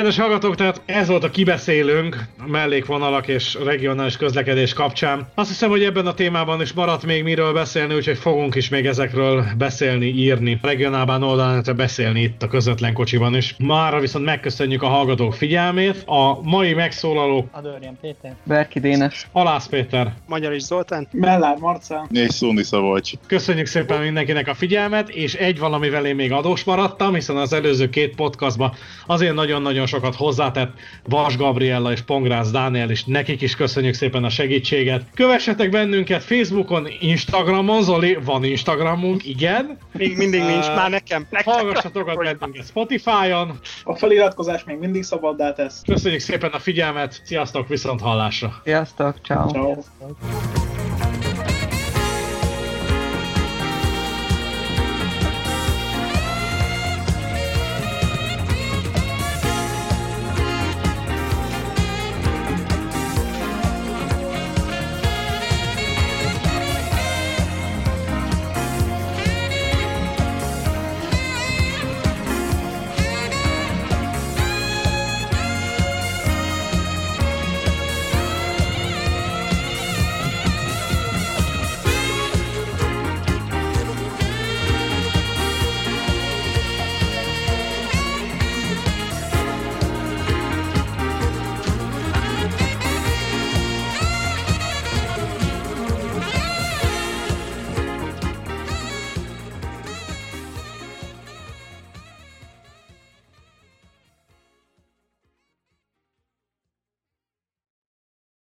Kedves 0.00 0.18
hallgatók, 0.18 0.54
tehát 0.54 0.82
ez 0.86 1.08
volt 1.08 1.24
a 1.24 1.30
kibeszélőnk 1.30 2.24
a 2.38 2.48
mellékvonalak 2.48 3.28
és 3.28 3.58
regionális 3.64 4.16
közlekedés 4.16 4.72
kapcsán. 4.72 5.28
Azt 5.34 5.48
hiszem, 5.48 5.70
hogy 5.70 5.82
ebben 5.82 6.06
a 6.06 6.14
témában 6.14 6.60
is 6.60 6.72
maradt 6.72 7.06
még 7.06 7.22
miről 7.22 7.52
beszélni, 7.52 7.94
úgyhogy 7.94 8.18
fogunk 8.18 8.54
is 8.54 8.68
még 8.68 8.86
ezekről 8.86 9.44
beszélni, 9.58 10.06
írni. 10.06 10.58
A 10.62 10.66
regionálban 10.66 11.22
oldalán 11.22 11.64
beszélni 11.76 12.20
itt 12.20 12.42
a 12.42 12.48
közvetlen 12.48 12.92
kocsiban 12.92 13.36
is. 13.36 13.54
Mára 13.58 14.00
viszont 14.00 14.24
megköszönjük 14.24 14.82
a 14.82 14.86
hallgatók 14.86 15.34
figyelmét. 15.34 16.02
A 16.06 16.40
mai 16.42 16.74
megszólalók 16.74 17.48
Adorján 17.52 17.98
Péter. 18.00 18.34
Berki 18.44 18.80
Dénes. 18.80 19.26
Alász 19.32 19.66
Péter. 19.66 20.12
Magyar 20.26 20.52
is 20.52 20.62
Zoltán? 20.62 21.08
Mellár 21.12 21.56
Marcel. 21.58 22.08
És 22.10 22.30
Szóni 22.34 22.62
Szabolcs. 22.62 23.12
Köszönjük 23.26 23.66
szépen 23.66 24.00
mindenkinek 24.00 24.48
a 24.48 24.54
figyelmet, 24.54 25.08
és 25.08 25.34
egy 25.34 25.58
valamivel 25.58 26.06
én 26.06 26.14
még 26.14 26.32
adós 26.32 26.64
maradtam, 26.64 27.14
hiszen 27.14 27.36
az 27.36 27.52
előző 27.52 27.88
két 27.88 28.14
podcastban 28.14 28.72
azért 29.06 29.34
nagyon-nagyon 29.34 29.88
sokat 29.90 30.14
hozzátett 30.14 30.72
Vas 31.04 31.36
Gabriella 31.36 31.92
és 31.92 32.00
Pongrász 32.00 32.50
Dániel, 32.50 32.90
és 32.90 33.04
nekik 33.04 33.40
is 33.40 33.56
köszönjük 33.56 33.94
szépen 33.94 34.24
a 34.24 34.30
segítséget. 34.30 35.02
Kövessetek 35.14 35.70
bennünket 35.70 36.22
Facebookon, 36.22 36.88
Instagramon, 37.00 37.82
Zoli, 37.82 38.18
van 38.24 38.44
Instagramunk, 38.44 39.26
igen. 39.26 39.78
Még 39.92 40.16
mindig 40.16 40.40
nincs, 40.40 40.64
Á, 40.64 40.74
már 40.74 40.90
nekem. 40.90 41.26
nekem. 41.30 41.52
Hallgassatok 41.52 42.08
a 42.08 42.14
bennünket 42.14 42.66
Spotify-on. 42.66 43.58
A 43.84 43.94
feliratkozás 43.94 44.64
még 44.64 44.78
mindig 44.78 45.02
szabaddá 45.02 45.52
tesz. 45.52 45.82
Köszönjük 45.86 46.20
szépen 46.20 46.50
a 46.50 46.58
figyelmet, 46.58 47.20
sziasztok, 47.24 47.68
viszont 47.68 48.00
hallásra! 48.00 48.60
Sziasztok, 48.64 49.14
ciao. 49.22 49.48
Ciao. 49.48 49.74